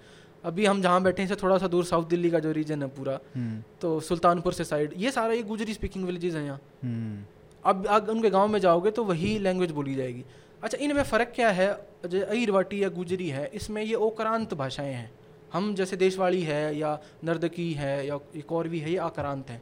अभी 0.46 0.66
हम 0.66 0.82
जहाँ 0.82 1.02
बैठे 1.04 1.22
हैं 1.22 1.30
इससे 1.30 1.42
थोड़ा 1.44 1.58
सा 1.58 1.68
दूर 1.68 1.86
साउथ 1.86 2.06
दिल्ली 2.06 2.30
का 2.32 2.40
जो 2.40 2.52
रीजन 2.52 2.82
है 2.84 2.88
पूरा 2.88 3.20
हम्म, 3.36 3.62
तो 3.82 4.00
सुल्तानपुर 4.00 4.54
से 4.54 4.64
साइड 4.64 4.94
ये 4.98 5.12
सारा 5.12 5.34
ये 5.34 5.44
गुजरी 5.44 5.74
स्पीकिंग 5.74 6.06
विलेजेस 6.06 6.36
हैं 6.36 6.44
यहाँ। 6.46 6.60
हम्म, 6.84 7.24
अब 7.66 7.86
अब 7.86 8.10
उनके 8.10 8.30
गाँव 8.30 8.48
में 8.48 8.60
जाओगे 8.60 8.92
तो 8.92 9.04
वही 9.04 9.38
लैंग्वेज 9.40 9.72
बोली 9.72 9.96
जाएगी। 9.96 10.24
अच्छा 10.64 10.78
इनमें 10.78 11.04
फ़र्क 11.04 11.32
क्या 11.36 11.50
है? 11.50 11.68
जो 12.06 12.26
अहिरवाटी 12.26 12.84
या 12.84 12.90
गुजरी 12.90 13.30
है 13.30 13.50
इसमें 13.54 13.82
ये 13.84 13.94
ओकरांत 13.94 14.54
भाषाएँ 14.54 14.94
हैं। 14.94 15.12
हम 15.54 15.74
जैसे 15.76 15.98
देशवाड़ी 15.98 16.42
है 16.42 16.78
या 16.78 16.98
नर्दकी 17.24 17.72
है 17.74 18.08
या 18.08 18.20
एक 18.36 18.52
और 18.52 18.68
भी 18.68 18.80
है 18.80 18.92
ये 18.92 18.98
आक्रांत 18.98 19.50
है। 19.50 19.62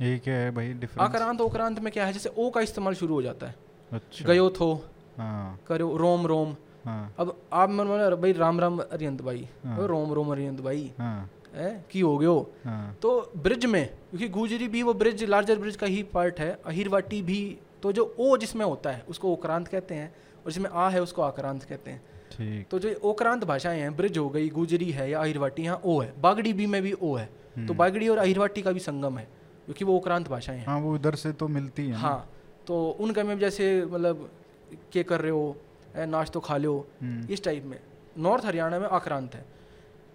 ये 0.00 0.18
क्या 0.18 0.34
है 0.34 0.50
भाई 0.50 0.72
डिफरेंस 0.72 1.08
आक्रांत 1.08 1.40
ओक्रांत 1.40 1.78
में 1.80 1.92
क्या 1.92 2.06
है 2.06 2.12
जैसे 2.12 2.30
ओ 2.38 2.48
का 2.50 2.60
इस्तेमाल 2.60 2.94
शुरू 2.94 3.14
हो 3.14 3.22
जाता 3.22 3.46
है। 3.46 3.54
अच्छा। 3.92 4.24
गयो 4.24 4.48
थो 4.50 4.72
हाँ। 5.18 5.58
करो 5.66 5.96
रोम 5.96 6.26
रोम। 6.26 6.56
हाँ। 6.84 7.14
अब 7.18 7.36
आप 7.52 7.70
मन 7.70 7.86
बोले 7.86 8.16
भाई 8.16 8.32
राम 8.32 8.60
राम 8.60 8.78
अरियंत 8.80 9.22
भाई। 9.22 9.48
हाँ। 9.64 9.86
रोम 9.86 10.12
रोम 10.12 10.32
अरियंत 10.32 10.60
भाई। 10.60 10.90
हाँ। 10.98 11.30
है 11.54 11.84
की 11.90 12.00
हो 12.00 12.16
गयो? 12.18 12.50
हाँ। 12.64 12.96
तो 13.02 13.32
ब्रिज 13.36 13.66
में 13.66 13.86
क्योंकि 13.86 14.28
गुजरी 14.28 14.68
भी 14.68 14.82
वो 14.82 14.94
ब्रिज 14.94 15.24
लार्जर 15.24 15.58
ब्रिज 15.58 15.76
का 15.76 15.86
ही 15.86 16.02
पार्ट 16.02 16.40
है 16.40 16.50
अहिरवाटी 16.66 17.20
भी 17.22 17.58
तो 17.82 17.92
जो 17.92 18.14
ओ 18.18 18.36
जिसमें 18.36 18.64
होता 18.66 18.90
है 18.90 19.04
उसको 19.08 19.32
ओक्रांत 19.32 19.68
कहते 19.68 19.94
हैं 19.94 20.12
और 20.44 20.52
जिसमें 20.52 20.70
आ 20.70 20.88
है 20.88 21.02
उसको 21.02 21.22
आक्रांत 21.22 21.62
कहते 21.64 21.90
हैं। 21.90 22.02
तो 22.70 22.78
जो 22.78 22.94
ओक्रांत 23.04 23.44
भाषाएँ 23.44 23.80
हैं 23.80 23.94
ब्रिज 23.96 24.18
हो 24.18 24.28
गई 24.28 24.48
गुजरी 24.48 24.90
है 24.90 25.10
या 25.10 25.20
अहिरवाटी 25.20 25.62
यहाँ 25.62 25.80
ओ 25.84 25.98
है 26.00 26.12
बागड़ी 26.20 26.52
बी 26.52 26.66
में 26.66 26.80
भी 26.82 26.92
ओ 26.92 27.14
है। 27.14 27.26
तो 27.26 27.60
हम्म। 27.60 27.74
बागड़ी 27.74 28.08
और 28.08 28.18
अहिरवाटी 28.18 28.62
का 28.62 28.72
भी 28.72 28.80
संगम 28.80 29.18
है 29.18 29.24
क्योंकि 29.64 29.84
वो 29.84 29.96
ओक्रांत 29.96 30.28
भाषाएँ 30.28 30.58
हैं। 30.58 30.66
हाँ 30.66 30.78
वो 30.80 30.94
उधर 30.94 31.14
से 31.14 31.32
तो 31.32 31.48
मिलती 31.48 31.86
है 31.88 31.96
हाँ 31.96 32.30
तो 32.66 32.88
उनका 33.00 33.24
में 33.24 33.38
जैसे 33.38 33.84
मतलब 33.84 34.28
के 34.92 35.02
कर 35.02 35.20
रहे 35.20 35.30
हो 35.30 35.56
नाच 35.96 36.30
तो 36.30 36.40
खा 36.40 36.56
लो 36.56 36.74
हम्म, 37.02 37.32
इस 37.32 37.44
टाइप 37.44 37.64
में। 37.64 37.78
नॉर्थ 38.18 38.44
हरियाणा 38.44 38.78
में 38.78 38.88
आक्रांत 38.88 39.34
है। 39.34 39.44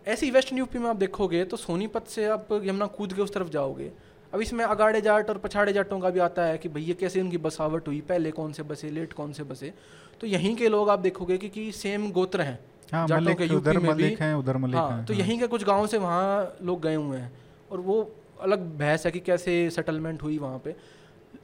ऐसे 0.08 0.26
ही 0.26 0.32
वेस्टर्न 0.32 0.58
यूपी 0.58 0.80
में 0.80 0.90
आप 0.90 0.96
देखोगे 0.96 1.44
तो 1.46 1.58
सोनीपत 1.58 2.08
से 2.08 2.26
आप 2.28 2.48
यमुना 2.64 2.86
कूद 2.88 3.14
के 3.14 3.22
उस 3.22 3.34
तरफ़ 3.34 3.50
जाओगे। 3.50 3.92
अब 4.34 4.42
इसमें 4.42 4.64
अगाड़े 4.66 5.02
जाट 5.02 5.30
और 5.30 5.38
पछाड़े 5.38 5.74
जाटों 5.74 6.00
का 6.00 6.10
भी 6.10 6.20
आता 6.20 6.44
है 6.44 6.58
कि 6.58 6.70
भैया 6.70 6.96
कैसे 7.00 7.22
उनकी 7.22 7.38
बसावट 7.38 7.88
हुई 7.88 8.02
पहले 8.02 8.32
कौन 8.32 8.52
से 8.54 8.64
बसे 8.64 8.90
लेट 8.90 9.14
कौन 9.14 9.32
से 9.34 9.44
बसे। 9.44 9.74
तो 10.22 10.28
यहीं 10.28 10.56
के 10.56 10.70
लोग 10.70 10.90
आप 10.90 11.00
देखोगे 11.00 11.38
कि, 11.38 11.50
कि 11.50 11.72
सेम 11.72 12.12
गोत्र 12.12 12.42
हैं। 12.42 12.60
हाँ 12.94 13.08
जाटों 13.08 13.24
मलिक 13.24 13.38
के 13.38 13.44
यूपी 13.44 13.56
उधर 13.56 13.78
में 13.80 13.96
भी- 13.96 14.20
हैं 14.20 14.34
उधर 14.36 14.58
मलिक 14.58 14.76
हाँ 14.76 14.90
हैं 14.92 15.06
तो 15.06 15.14
यहीं 15.14 15.40
के 15.40 15.48
कुछ 15.48 15.64
गाँव 15.64 15.88
से 15.88 15.98
वहाँ 15.98 16.56
लोग 16.64 16.82
गए 16.82 16.96
हुए 16.96 17.18
हैं 17.18 17.32
और 17.72 17.80
वो 17.80 17.98
अलग 18.42 18.60
बहस 18.80 19.06
है 19.06 19.12
कि 19.12 19.20
कैसे 19.20 19.70
सेटलमेंट 19.70 20.24
हुई 20.24 20.38
वहाँ 20.38 20.60
पे। 20.60 20.76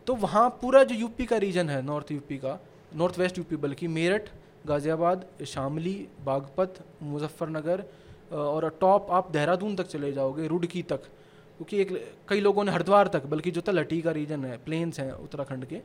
तो 0.07 0.15
वहाँ 0.15 0.49
पूरा 0.61 0.83
जो 0.83 0.95
यूपी 0.95 1.25
का 1.25 1.37
रीजन 1.37 1.69
है 1.69 1.81
नॉर्थ 1.85 2.11
यूपी 2.11 2.37
का 2.37 2.59
नॉर्थ 2.95 3.19
वेस्ट 3.19 3.37
यूपी 3.37 3.55
बल्कि 3.55 3.87
मेरठ 3.87 4.29
गाज़ियाबाद 4.67 5.25
शामली 5.47 5.95
बागपत 6.25 6.79
मुजफ्फरनगर 7.03 7.83
और 8.33 8.69
टॉप 8.81 9.11
आप 9.11 9.31
देहरादून 9.31 9.75
तक 9.75 9.87
चले 9.87 10.11
जाओगे 10.11 10.47
रुड़की 10.47 10.81
तक। 10.83 11.03
क्योंकि 11.57 11.81
एक 11.81 11.91
कई 12.29 12.39
लोगों 12.39 12.63
ने 12.63 12.71
हरिद्वार 12.71 13.07
तक 13.07 13.25
बल्कि 13.25 13.51
जो 13.51 13.61
तलहटी 13.61 14.01
का 14.01 14.11
रीजन 14.11 14.45
है 14.45 14.57
प्लेन्स 14.65 14.99
हैं 14.99 15.11
उत्तराखंड 15.11 15.65
के 15.65 15.81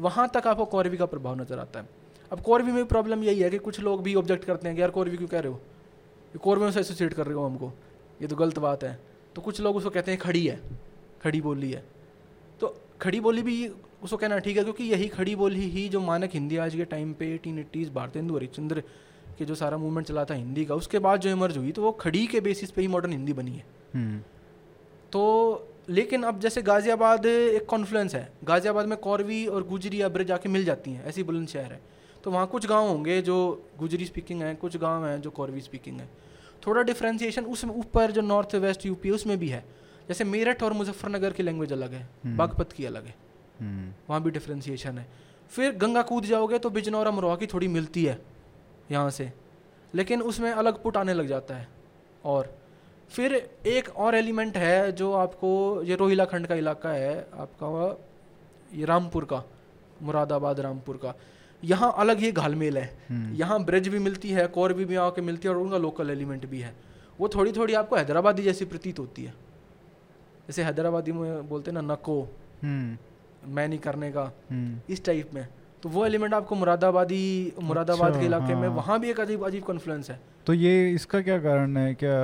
वहाँ 0.00 0.28
तक 0.34 0.46
आपको 0.46 0.64
कौरवी 0.64 0.96
का 0.96 1.06
प्रभाव 1.06 1.40
नज़र 1.40 1.58
आता 1.58 1.80
है। 1.80 1.88
अब 2.32 2.40
कौरवी 2.40 2.72
में 2.72 2.76
भी 2.76 2.88
प्रॉब्लम 2.88 3.22
यही 3.24 3.40
है 3.40 3.50
कि 3.50 3.58
कुछ 3.58 3.80
लोग 3.80 4.02
भी 4.02 4.14
ऑब्जेक्ट 4.14 4.44
करते 4.44 4.68
हैं 4.68 4.76
कि 4.76 4.82
यार 4.82 4.90
कौरवी 4.90 5.16
क्यों 5.16 5.28
कह 5.28 5.40
रहे 5.40 5.52
हो? 5.52 5.60
ये 6.34 6.38
कौरवियों 6.38 6.70
से 6.70 6.80
एसोसिएट 6.80 7.14
कर 7.14 7.26
रहे 7.26 7.34
हो 7.34 7.44
हमको। 7.44 7.72
ये 8.22 8.28
तो 8.28 8.36
गलत 8.36 8.58
बात 8.58 8.84
है। 8.84 8.98
तो 9.36 9.42
कुछ 9.42 9.60
लोग 9.60 9.76
उसको 9.76 9.90
कहते 9.90 10.10
हैं 10.10 10.20
खड़ी 10.20 10.46
है। 10.46 10.60
खड़ी 11.22 11.40
बोली 11.40 11.70
है। 11.72 11.84
तो 12.60 12.74
खड़ी 13.00 13.20
बोली 13.20 13.42
भी 13.42 13.56
उसको 14.02 14.16
कहना 14.16 14.38
ठीक 14.38 14.56
है 14.56 14.62
क्योंकि 14.64 14.84
यही 14.84 15.08
खड़ी 15.08 15.34
बोली 15.36 15.68
ही 15.70 15.88
जो 15.88 16.00
मानक 16.00 16.30
हिंदी 16.34 16.56
आज 16.56 16.74
के 16.76 16.84
टाइम 16.86 17.12
पे 17.12 17.32
एटीन 17.34 17.58
एट्टीज़ 17.58 17.90
भारतेंदु 17.90 18.36
हरिश्चंद्र 18.36 18.82
के 19.38 19.44
जो 19.44 19.54
सारा 19.54 19.76
मूवमेंट 19.78 20.06
चला 20.06 20.24
था 20.24 20.34
हिंदी 20.34 20.64
का 20.64 20.74
उसके 20.74 20.98
बाद 20.98 21.20
जो 21.20 21.30
इमर्ज 21.30 21.56
हुई 21.56 21.72
तो 21.72 21.82
वो 21.82 21.92
खड़ी 21.92 22.26
के 22.26 22.40
बेसिस 22.40 22.70
पे 22.70 22.82
ही 22.82 22.88
मॉडर्न 22.88 23.12
हिंदी 23.12 23.32
बनी 23.32 23.50
है। 23.50 23.64
हम्म, 23.94 24.18
तो 25.12 25.68
लेकिन 25.90 26.22
अब 26.22 26.38
जैसे 26.40 26.62
गाज़ियाबाद 26.62 27.26
एक 27.26 27.66
कॉन्फ्लुएंस 27.66 28.14
है। 28.14 28.28
गाज़ियाबाद 28.44 28.86
में 28.86 28.96
कौरवी 28.98 29.44
और 29.46 29.66
गुजरी 29.68 30.00
या 30.02 30.08
ब्रिज 30.08 30.30
आके 30.30 30.48
मिल 30.48 30.64
जाती 30.64 30.90
हैं 30.90 31.04
ऐसी 31.04 31.22
बुलंदशहर 31.22 31.72
है। 31.72 31.80
तो 32.24 32.30
वहाँ 32.30 32.46
कुछ 32.46 32.66
गाँव 32.66 32.88
होंगे 32.88 33.20
जो 33.22 33.36
गुजरी 33.78 34.04
स्पीकिंग 34.04 34.42
है 34.42 34.54
कुछ 34.54 34.76
गाँव 34.76 35.06
हैं 35.06 35.20
जो 35.20 35.30
कौरवी 35.30 35.60
स्पीकिंग 35.60 36.00
है। 36.00 36.08
थोड़ा 36.66 36.82
डिफ्रेंसिएशन 36.82 37.44
उस 37.44 37.64
ऊपर 37.64 38.10
जो 38.10 38.20
नॉर्थ 38.20 38.54
वेस्ट 38.54 38.86
यूपी 38.86 39.08
है 39.08 39.14
उसमें 39.14 39.38
भी 39.38 39.48
है। 39.48 39.64
जैसे 40.08 40.24
मेरठ 40.24 40.62
और 40.62 40.72
मुजफ्फरनगर 40.72 41.32
की 41.32 41.42
लैंग्वेज 41.42 41.72
अलग 41.72 41.92
है 41.92 42.02
हम्म। 42.24 42.36
बागपत 42.36 42.72
की 42.72 42.84
अलग 42.84 43.04
है। 43.04 43.14
हम्म, 43.60 43.92
वहाँ 44.08 44.22
भी 44.22 44.30
डिफ्रेंसिएशन 44.30 44.98
है। 44.98 45.06
फिर 45.50 45.72
गंगा 45.72 46.02
कूद 46.02 46.24
जाओगे 46.24 46.58
तो 46.58 46.70
बिजनौर 46.70 47.06
अमरोहा 47.06 47.36
की 47.36 47.46
थोड़ी 47.46 47.68
मिलती 47.68 48.04
है 48.04 48.18
यहाँ 48.90 49.10
से। 49.10 49.32
लेकिन 49.94 50.22
उसमें 50.22 50.50
अलग 50.52 50.82
पुट 50.82 50.96
आने 50.96 51.14
लग 51.14 51.26
जाता 51.26 51.54
है। 51.54 51.68
और 52.24 52.56
फिर 53.10 53.34
एक 53.66 53.88
और 53.96 54.14
एलिमेंट 54.14 54.56
है 54.56 54.92
जो 54.92 55.12
आपको 55.12 55.82
ये 55.82 55.96
रोहिला 55.96 56.24
खंड 56.24 56.46
का 56.46 56.54
इलाका 56.54 56.90
है 56.90 57.28
आपका 57.34 58.00
ये 58.74 58.84
रामपुर 58.84 59.24
का 59.24 59.42
मुरादाबाद 60.02 60.60
रामपुर 60.60 60.96
का। 60.96 61.14
यहाँ 61.64 61.94
अलग 61.98 62.18
ही 62.18 62.30
घालमेल 62.32 62.78
है। 62.78 62.84
हम्म, 63.08 63.34
यहाँ 63.34 63.62
ब्रिज 63.64 63.88
भी 63.88 63.98
मिलती 63.98 64.30
है 64.30 64.46
कौर 64.46 64.72
भी, 64.72 64.84
भी 64.84 64.94
आके 64.96 65.22
मिलती 65.22 65.48
है 65.48 65.54
और 65.54 65.60
उनका 65.60 65.78
लोकल 65.78 66.10
एलिमेंट 66.10 66.46
भी 66.46 66.60
है। 66.60 66.74
वो 67.20 67.28
थोड़ी 67.28 67.52
थोड़ी 67.52 67.74
आपको 67.74 67.96
हैदराबादी 67.96 68.42
जैसी 68.42 68.64
प्रतीत 68.64 68.98
होती 68.98 69.24
है। 69.24 69.34
जैसे 70.46 70.62
हैदराबादी 70.62 71.12
में 71.12 71.48
बोलते 71.48 71.70
हैं 71.70 71.82
ना 71.82 71.92
नको 71.92 72.20
हम्म, 72.62 72.96
मैं 73.54 73.68
नहीं 73.68 73.78
करने 73.78 74.10
का। 74.12 74.32
हम्म, 74.50 74.78
इस 74.90 75.04
टाइप 75.04 75.34
में। 75.34 75.46
तो 75.82 75.88
वो 75.88 76.04
एलिमेंट 76.06 76.34
आपको 76.34 76.54
मुरादाबादी 76.54 77.52
मुरादाबाद 77.62 78.08
अच्छा, 78.08 78.20
के 78.20 78.26
इलाके 78.26 78.54
में 78.54 78.68
हाँ। 78.68 78.76
वहाँ 78.76 78.98
भी 79.00 79.10
एक 79.10 79.20
अजीब 79.20 79.44
अजीब 79.44 79.62
कॉन्फ्लुएंस 79.62 80.10
है। 80.10 80.20
तो 80.46 80.52
ये 80.52 80.90
इसका 80.90 81.20
क्या 81.20 81.38
कारण 81.38 81.76
है? 81.76 81.94
क्या 81.94 82.16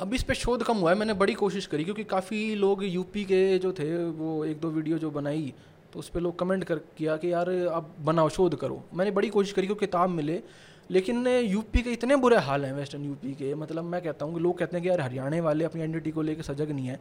अब 0.00 0.14
इस 0.14 0.22
पे 0.22 0.34
शोध 0.34 0.62
कम 0.62 0.76
हुआ 0.76 0.92
है। 0.92 0.98
मैंने 0.98 1.14
बड़ी 1.14 1.34
कोशिश 1.34 1.66
करी 1.66 1.84
क्योंकि 1.84 2.04
काफ़ी 2.04 2.54
लोग 2.54 2.84
यूपी 2.84 3.24
के 3.24 3.58
जो 3.58 3.72
थे 3.72 4.04
वो 4.04 4.44
एक 4.44 4.60
दो 4.60 4.70
वीडियो 4.70 4.98
जो 4.98 5.10
बनाई 5.10 5.52
तो 5.92 5.98
उस 5.98 6.08
पर 6.08 6.20
लोग 6.20 6.38
कमेंट 6.38 6.64
कर 6.64 6.78
किया 6.98 7.16
कि 7.16 7.32
यार 7.32 7.48
अब 7.48 7.94
बनाओ 8.04 8.28
शोध 8.28 8.54
करो। 8.60 8.82
मैंने 8.94 9.10
बड़ी 9.10 9.28
कोशिश 9.30 9.52
करी 9.52 9.66
कि 9.66 9.74
किताब 9.76 10.10
मिले 10.10 10.42
लेकिन 10.90 11.26
यूपी 11.26 11.82
के 11.82 11.92
इतने 11.92 12.16
बुरे 12.16 12.36
हाल 12.38 12.64
हैं 12.64 12.72
वेस्टर्न 12.74 13.04
यूपी 13.04 13.32
के। 13.34 13.54
मतलब 13.54 13.84
मैं 13.84 14.00
कहता 14.02 14.24
हूँ 14.24 14.34
कि 14.34 14.40
लोग 14.40 14.58
कहते 14.58 14.76
हैं 14.76 14.82
कि 14.82 14.88
यार 14.88 15.00
हरियाणा 15.00 15.40
वाले 15.42 15.64
अपनी 15.64 15.80
आइडेंटिटी 15.80 16.10
को 16.10 16.22
लेकर 16.22 16.42
सजग 16.42 16.70
नहीं 16.70 16.86
है। 16.86 16.98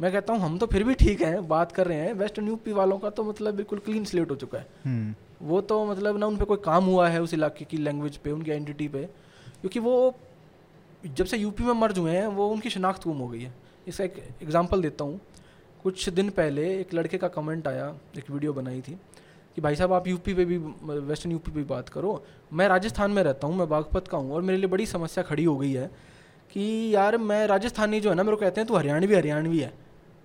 मैं 0.00 0.10
कहता 0.12 0.32
हूँ 0.32 0.40
हम 0.40 0.58
तो 0.58 0.66
फिर 0.66 0.84
भी 0.84 0.94
ठीक 0.94 1.22
हैं 1.22 1.46
बात 1.48 1.72
कर 1.72 1.86
रहे 1.86 1.98
हैं। 1.98 2.12
वेस्टर्न 2.14 2.48
यूपी 2.48 2.72
वालों 2.72 2.98
का 2.98 3.10
तो 3.10 3.24
मतलब 3.24 3.54
बिल्कुल 3.54 3.78
क्लीन 3.78 4.04
स्लेट 4.04 4.30
हो 4.30 4.36
चुका 4.36 4.58
है। 4.58 4.66
हम्म, 4.84 5.14
वो 5.42 5.60
तो 5.62 5.84
मतलब 5.86 6.18
ना 6.18 6.26
उन 6.26 6.36
पर 6.36 6.44
कोई 6.44 6.58
काम 6.64 6.84
हुआ 6.84 7.08
है 7.08 7.22
उस 7.22 7.34
इलाके 7.34 7.64
की 7.64 7.76
लैंग्वेज 7.76 8.16
पे 8.16 8.30
उनकी 8.30 8.50
आइडेंटिटी 8.50 8.88
पे। 8.88 9.02
क्योंकि 9.60 9.80
वो 9.80 10.14
जब 11.06 11.24
से 11.24 11.36
यूपी 11.36 11.64
में 11.64 11.72
मर्ज 11.74 11.98
हुए 11.98 12.12
हैं 12.12 12.26
वो 12.28 12.48
उनकी 12.48 12.70
शनाख्त 12.70 13.04
गुम 13.04 13.18
हो 13.18 13.28
गई 13.28 13.40
है। 13.40 13.52
इसका 13.86 14.04
एक 14.04 14.22
एग्ज़ाम्पल 14.42 14.82
देता 14.82 15.04
हूँ। 15.04 15.20
कुछ 15.88 16.08
दिन 16.08 16.28
पहले 16.30 16.62
एक 16.70 16.92
लड़के 16.94 17.18
का 17.18 17.28
कमेंट 17.30 17.68
आया 17.68 17.84
एक 18.18 18.30
वीडियो 18.30 18.52
बनाई 18.52 18.80
थी 18.80 18.92
कि 19.56 19.60
भाई 19.60 19.76
साहब 19.76 19.92
आप 19.92 20.08
यूपी 20.08 20.34
पे 20.34 20.44
भी 20.44 20.56
वेस्टर्न 20.58 21.32
यूपी 21.32 21.50
पे 21.50 21.56
भी 21.56 21.64
बात 21.64 21.88
करो। 21.88 22.10
मैं 22.52 22.66
राजस्थान 22.68 23.10
में 23.10 23.22
रहता 23.22 23.46
हूँ 23.46 23.56
मैं 23.56 23.68
बागपत 23.68 24.08
का 24.08 24.18
हूँ 24.18 24.32
और 24.32 24.42
मेरे 24.42 24.58
लिए 24.58 24.68
बड़ी 24.68 24.86
समस्या 24.86 25.24
खड़ी 25.24 25.44
हो 25.44 25.56
गई 25.56 25.72
है 25.72 25.86
कि 26.52 26.66
यार 26.94 27.16
मैं 27.20 27.46
राजस्थानी 27.46 28.00
जो 28.00 28.10
है 28.10 28.16
ना 28.16 28.22
मेरे 28.22 28.36
को 28.36 28.40
कहते 28.40 28.60
हैं 28.60 28.68
तू 28.68 28.76
हरियाणवी 28.76 29.14
हरियाणवी 29.14 29.58
है। 29.58 29.72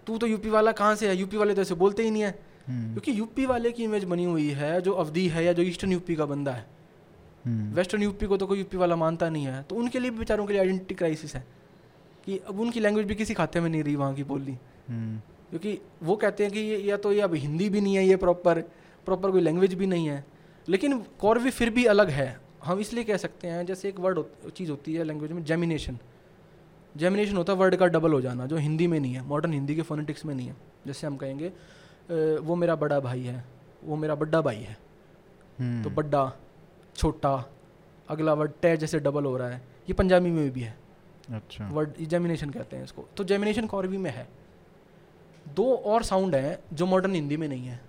तू 0.07 0.17
तो 0.17 0.27
यूपी 0.27 0.49
वाला 0.49 0.71
कहाँ 0.73 0.95
से 0.95 1.07
है? 1.07 1.15
यूपी 1.17 1.37
वाले 1.37 1.55
तो 1.55 1.61
ऐसे 1.61 1.75
बोलते 1.75 2.03
ही 2.03 2.11
नहीं 2.11 2.23
है। 2.23 2.35
हम्म, 2.67 2.91
क्योंकि 2.91 3.19
यूपी 3.19 3.45
वाले 3.45 3.71
की 3.71 3.83
इमेज 3.83 4.03
बनी 4.05 4.23
हुई 4.25 4.49
है 4.51 4.81
जो 4.81 4.93
अवधि 4.93 5.27
है 5.27 5.45
या 5.45 5.53
जो 5.53 5.63
ईस्टर्न 5.63 5.91
यूपी 5.91 6.15
का 6.15 6.25
बंदा 6.25 6.51
है। 6.51 6.65
हम्म, 7.45 7.73
वेस्टर्न 7.75 8.03
यूपी 8.03 8.25
को 8.25 8.37
तो 8.37 8.47
कोई 8.47 8.59
यूपी 8.59 8.77
वाला 8.77 8.95
मानता 8.95 9.29
नहीं 9.29 9.45
है 9.45 9.63
तो 9.63 9.75
उनके 9.75 9.99
लिए 9.99 10.11
बेचारों 10.13 10.45
के 10.45 10.53
लिए 10.53 10.61
आइडेंटिटी 10.61 10.95
क्राइसिस 10.95 11.35
है 11.35 11.45
कि 12.25 12.37
अब 12.47 12.59
उनकी 12.59 12.79
लैंग्वेज 12.79 13.07
भी 13.07 13.15
किसी 13.15 13.33
खाते 13.33 13.59
में 13.59 13.69
नहीं 13.69 13.83
रही 13.83 13.95
वहाँ 13.95 14.13
की 14.13 14.23
बोली। 14.25 14.57
हम्म, 14.89 15.19
क्योंकि 15.53 15.79
वो 16.03 16.15
कहते 16.15 16.43
हैं 16.43 16.51
कि 16.53 16.59
ये 16.59 16.77
या 16.79 16.95
तो 16.97 17.11
ये 17.11 17.19
अब 17.21 17.33
हिंदी 17.35 17.69
भी 17.69 17.81
नहीं 17.81 17.95
है 17.95 18.05
ये 18.05 18.15
प्रॉपर 18.15 18.59
प्रॉपर 19.07 19.31
कोई 19.31 19.41
लैंग्वेज 19.41 19.73
भी 19.73 19.87
नहीं 19.87 20.07
है। 20.07 20.23
लेकिन 20.67 20.97
कौरवी 21.19 21.51
फिर 21.51 21.69
भी 21.69 21.85
अलग 21.85 22.09
है। 22.09 22.25
हम 22.63 22.79
इसलिए 22.79 23.03
कह 23.03 23.17
सकते 23.17 23.47
हैं 23.47 23.65
जैसे 23.65 23.89
एक 23.89 23.99
वर्ड 23.99 24.23
चीज़ 24.49 24.71
होती 24.71 24.93
है 24.93 25.03
लैंग्वेज 25.03 25.31
में 25.31 25.43
जेमिनेशन 25.45 25.97
जेमिनेशन 26.95 27.37
होता 27.37 27.53
है 27.53 27.59
वर्ड 27.59 27.75
का 27.75 27.87
डबल 27.87 28.13
हो 28.13 28.21
जाना 28.21 28.45
जो 28.45 28.57
हिंदी 28.57 28.87
में 28.87 28.99
नहीं 28.99 29.13
है 29.13 29.25
मॉडर्न 29.27 29.53
हिंदी 29.53 29.75
के 29.75 29.81
फोनेटिक्स 29.83 30.25
में 30.25 30.35
नहीं 30.35 30.47
है। 30.47 30.55
जैसे 30.87 31.07
हम 31.07 31.17
कहेंगे 31.17 31.47
वो 32.39 32.55
मेरा 32.55 32.75
बड़ा 32.75 32.99
भाई 32.99 33.21
है 33.21 33.43
वो 33.83 33.95
मेरा 33.95 34.15
बड्डा 34.15 34.41
भाई 34.41 34.55
है। 34.57 34.77
हम्म, 35.59 35.83
तो 35.83 35.89
बड्डा 35.89 36.31
छोटा 36.95 37.33
अगला 38.09 38.33
वर्ड 38.33 38.51
टे 38.61 38.77
जैसे 38.77 38.99
डबल 38.99 39.25
हो 39.25 39.37
रहा 39.37 39.49
है 39.49 39.61
ये 39.89 39.93
पंजाबी 39.93 40.29
में 40.29 40.49
भी 40.51 40.61
है। 40.61 40.77
अच्छा। 41.29 41.67
वर्ड 41.69 42.05
जेमिनेशन 42.05 42.49
कहते 42.49 42.77
हैं 42.77 42.83
इसको। 42.83 43.07
तो 43.17 43.23
जेमिनेशन 43.23 43.67
कौरवी 43.67 43.97
में 43.97 44.11
है। 44.11 44.27
दो 45.45 45.73
और 45.75 46.03
साउंड 46.03 46.35
हैं 46.35 46.57
जो 46.73 46.85
मॉडर्न 46.85 47.15
हिंदी 47.15 47.37
में 47.37 47.47
नहीं 47.47 47.67
है। 47.67 47.79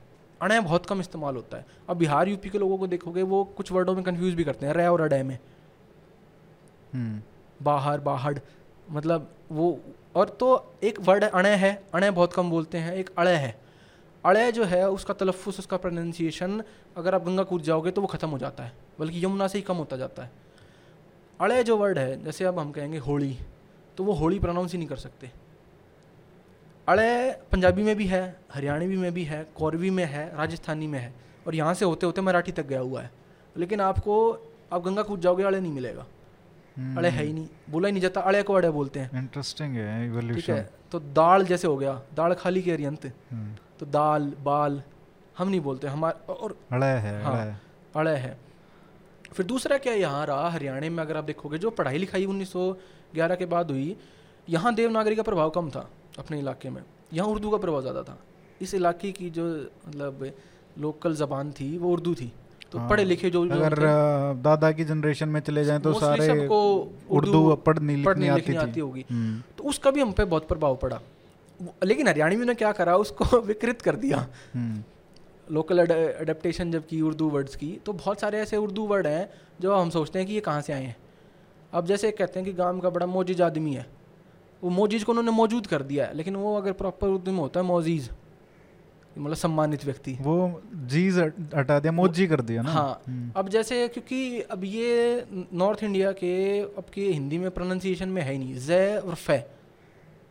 अणय 0.41 0.61
बहुत 0.61 0.87
कम 0.87 1.01
इस्तेमाल 1.01 1.37
होता 1.37 1.57
है। 1.57 1.67
अब 1.89 1.97
बिहार 1.97 2.29
यूपी 2.29 2.51
के 2.51 2.59
लोगों 2.59 2.79
को 2.79 2.87
देखोगे 2.87 3.23
वो 3.23 3.45
कुछ 3.57 3.73
वर्डों 3.73 3.95
में 3.95 4.03
कंफ्यूज 4.05 4.35
भी 4.35 4.45
करते 4.45 4.67
हैं। 4.67 4.75
रे 4.75 4.87
और 4.87 5.01
अडय 5.01 5.23
में। 5.23 5.39
हम्म, 6.93 7.21
बाहर 7.63 8.01
बाहर 8.01 8.41
मतलब 8.91 9.31
वो 9.53 9.79
और 10.15 10.29
तो 10.31 10.49
एक 10.85 11.01
वर्ड 11.01 11.25
अणय 11.25 11.55
है। 11.57 11.75
अणय 11.95 12.11
बहुत 12.11 12.33
कम 12.33 12.51
बोलते 12.51 12.79
हैं 12.79 12.95
एक 12.95 13.11
अड़य 13.19 13.35
है। 13.35 13.57
अड़य 14.25 14.53
जो 14.53 14.65
है 14.65 14.89
उसका 14.91 15.15
तलफ़ुस 15.15 15.59
उसका 15.59 15.77
प्रोनाउंसिएशन 15.77 16.63
अगर 16.97 17.15
आप 17.15 17.25
गंगा 17.25 17.43
कूद 17.43 17.63
जाओगे 17.63 17.91
तो 17.91 18.01
वो 18.01 18.07
ख़त्म 18.07 18.29
हो 18.29 18.39
जाता 18.39 18.65
है 18.65 18.73
बल्कि 19.01 19.25
यमुना 19.25 19.49
से 19.49 19.59
ही 19.59 19.63
कम 19.63 19.77
होता 19.77 19.97
जाता 19.97 20.23
है। 20.23 20.31
अड़य 21.41 21.63
जो 21.65 21.77
वर्ड 21.77 21.99
है 21.99 22.23
जैसे 22.25 22.45
अब 22.45 22.59
हम 22.59 22.71
कहेंगे 22.73 22.99
होली 22.99 23.37
तो 23.97 24.05
वो 24.05 24.13
होली 24.13 24.39
प्रोनाउंस 24.39 24.73
ही 24.73 24.79
नहीं 24.79 24.89
कर 24.89 24.97
सकते। 24.97 25.31
अड़य 26.89 27.41
पंजाबी 27.53 27.82
में 27.82 27.97
भी 27.97 28.07
है 28.07 28.41
हरियाणवी 28.55 28.97
में 28.97 29.14
भी 29.14 29.24
है 29.24 29.47
कौरवी 29.57 29.91
में 29.91 30.05
है 30.05 30.37
राजस्थानी 30.37 30.87
में 30.87 30.99
है। 30.99 31.14
और 31.47 31.55
यहाँ 31.55 31.74
से 31.74 31.85
होते 31.85 32.07
होते 32.07 32.20
मराठी 32.20 32.53
तक 32.53 32.66
गया 32.66 32.80
हुआ 32.80 33.03
है। 33.03 33.11
लेकिन 33.57 33.80
आपको 33.80 34.32
आप 34.72 34.82
गंगा 34.82 35.03
कूद 35.03 35.20
जाओगे 35.20 35.45
अड़े 35.45 35.61
नहीं 35.61 35.72
मिलेगा। 35.72 36.07
हम्म, 36.76 36.97
अड़े 36.99 37.09
है 37.09 37.24
ही 37.24 37.32
नहीं। 37.32 37.49
बोला 37.70 37.89
ही 37.89 37.93
नहीं 37.93 38.03
जाता 38.03 38.20
अड़े 38.20 38.43
को 38.43 38.55
अड़े 38.55 38.70
बोलते 38.70 39.01
हैं। 39.01 39.18
इंटरेस्टिंग 39.18 39.74
है 39.74 40.35
ठीक 40.35 40.49
है? 40.51 40.70
तो 40.93 41.01
दाल 41.01 41.45
जैसे 41.45 41.66
हो 41.68 41.76
गया 41.76 42.03
दाल 42.14 42.35
खाली 42.35 42.62
के 42.62 42.72
अरियंत 42.72 43.07
हम्म, 43.07 43.55
तो 43.80 43.87
दाल 43.87 44.32
बाल 44.41 44.82
हम 45.39 45.49
नहीं 45.49 45.61
बोलते 45.61 45.87
हमारे 45.87 46.32
और 46.32 46.59
अड़े 46.72 46.87
है 46.87 47.22
हाँ। 47.22 47.32
अड़ा 47.32 47.43
है। 47.43 47.61
अड़े 47.97 48.16
है। 48.16 48.37
फिर 49.32 49.47
दूसरा 49.47 49.78
क्या 49.78 49.93
यहाँ 49.93 50.26
रहा 50.26 50.51
हरियाणा 50.51 50.91
में 50.91 51.03
अगर 51.05 51.16
आप 51.16 51.24
देखोगे 51.24 51.59
जो 51.59 51.70
पढ़ाई 51.70 51.99
लिखाई 51.99 52.26
1911 52.26 53.35
के 53.35 53.47
बाद 53.47 53.70
हुई 53.70 53.97
यहाँ 54.49 54.74
देवनागरी 54.74 55.16
का 55.16 55.22
प्रभाव 55.22 55.51
कम 55.51 55.70
था। 55.70 55.91
अपने 56.19 56.39
इलाके 56.39 56.71
में। 56.71 56.83
यहाँ 57.12 57.29
उर्दू 57.29 57.51
का 57.51 57.57
प्रभाव 57.57 57.81
ज़्यादा 57.81 58.03
था। 58.03 58.19
इस 58.62 58.75
इलाके 58.75 59.12
की 59.12 59.31
जो 59.31 59.45
मतलब 59.89 60.33
लोकल 60.79 61.15
ज़बान 61.15 61.53
थी 61.53 61.77
वो 61.79 61.93
उर्दू 61.93 62.15
थी। 62.15 62.33
तो 62.73 62.79
हाँ। 62.79 62.89
पढ़े 62.91 63.05
लिखे 63.05 63.31
जो 63.31 63.43
अगर 63.43 63.75
दादा 64.43 64.71
की 64.73 64.85
जनरेशन 64.85 65.29
में 65.29 65.41
चले 65.41 65.65
जाएँ 65.65 65.81
तो 65.81 65.93
सारे 66.01 66.27
सबको 66.27 66.59
उर्दू 67.11 67.55
पढ़नी 67.57 68.03
पढ़ने 68.05 68.25
लिखनी 68.25 68.37
लिखनी 68.37 68.57
आती 68.57 68.71
आती 68.71 68.81
होगी। 68.81 69.05
हम्म, 69.11 69.43
तो 69.59 69.65
उसका 69.65 69.91
भी 69.91 70.01
हम 70.01 70.12
पे 70.12 70.25
बहुत 70.25 70.49
प्रभाव 70.49 70.77
पड़ा। 70.77 71.01
लेकिन 71.85 72.09
हरियाणवी 72.09 72.45
ने 72.45 72.55
क्या 72.55 72.73
करा 72.73 72.97
उसको 72.97 73.41
विकृत 73.47 73.83
कर 73.83 73.97
दिया। 73.97 74.27
लोकल 75.51 75.87
अडेप्टेशन 75.87 76.71
जब 76.73 76.87
की 76.87 77.01
उर्दू 77.01 77.29
वर्ड्स 77.31 77.57
की। 77.57 77.71
तो 77.87 77.93
बहुत 77.93 78.21
सारे 78.21 78.39
ऐसे 78.39 78.57
उर्दू 78.57 78.87
वर्ड 78.87 79.07
हैं 79.07 79.29
जो 79.61 79.75
हम 79.75 79.91
सोचते 79.91 80.19
हैं 80.19 80.29
कि 80.29 80.35
ये 80.35 80.41
कहाँ 80.41 80.61
से 80.61 80.73
आए 80.73 80.85
हैं। 80.85 80.97
अब 81.73 81.87
जैसे 81.87 82.11
कहते 82.11 82.41
हैं 82.41 82.49
कि 82.49 82.53
गाँव 82.53 82.81
का 82.81 82.91
बड़ा 82.91 83.07
मोजिज 83.07 83.43
आदमी 83.43 83.75
है। 83.75 83.87
वो 84.65 84.71
मोजिज 84.71 85.05
को 85.05 85.12
उन्होंने 85.12 85.31
मौजूद 85.31 85.67
कर 85.67 85.83
दिया 85.83 86.05
है 86.07 86.17
लेकिन 86.17 86.37
वो 86.37 86.57
अगर 86.57 86.73
प्रॉपर 86.75 87.09
उर्दू 87.09 87.33
में 87.33 87.39
होता 87.39 87.61
है 87.61 87.67
मोजीज 87.67 88.11
मतलब 89.19 89.37
सम्मानित 89.37 89.85
व्यक्ति 89.85 90.17
वो 90.21 90.37
जीज 90.87 91.19
हटा 91.55 91.79
दिया 91.81 91.93
मोजी 91.93 92.27
कर 92.27 92.41
दिया 92.41 92.62
ना? 92.62 92.71
हाँ 92.71 93.01
हम्म, 93.07 93.31
अब 93.37 93.49
जैसे 93.49 93.87
क्योंकि 93.89 94.41
अब 94.41 94.65
ये 94.65 95.27
नॉर्थ 95.33 95.83
इंडिया 95.85 96.12
के 96.12 96.61
अब 96.61 96.85
के 96.95 97.03
हिंदी 97.03 97.39
में 97.39 97.51
प्रोनाउंसिएशन 97.51 98.09
में 98.09 98.23
है 98.23 98.33
ही 98.33 98.39
नहीं 98.39 98.57
जय 98.59 98.97
और 98.97 99.15
फे 99.17 99.43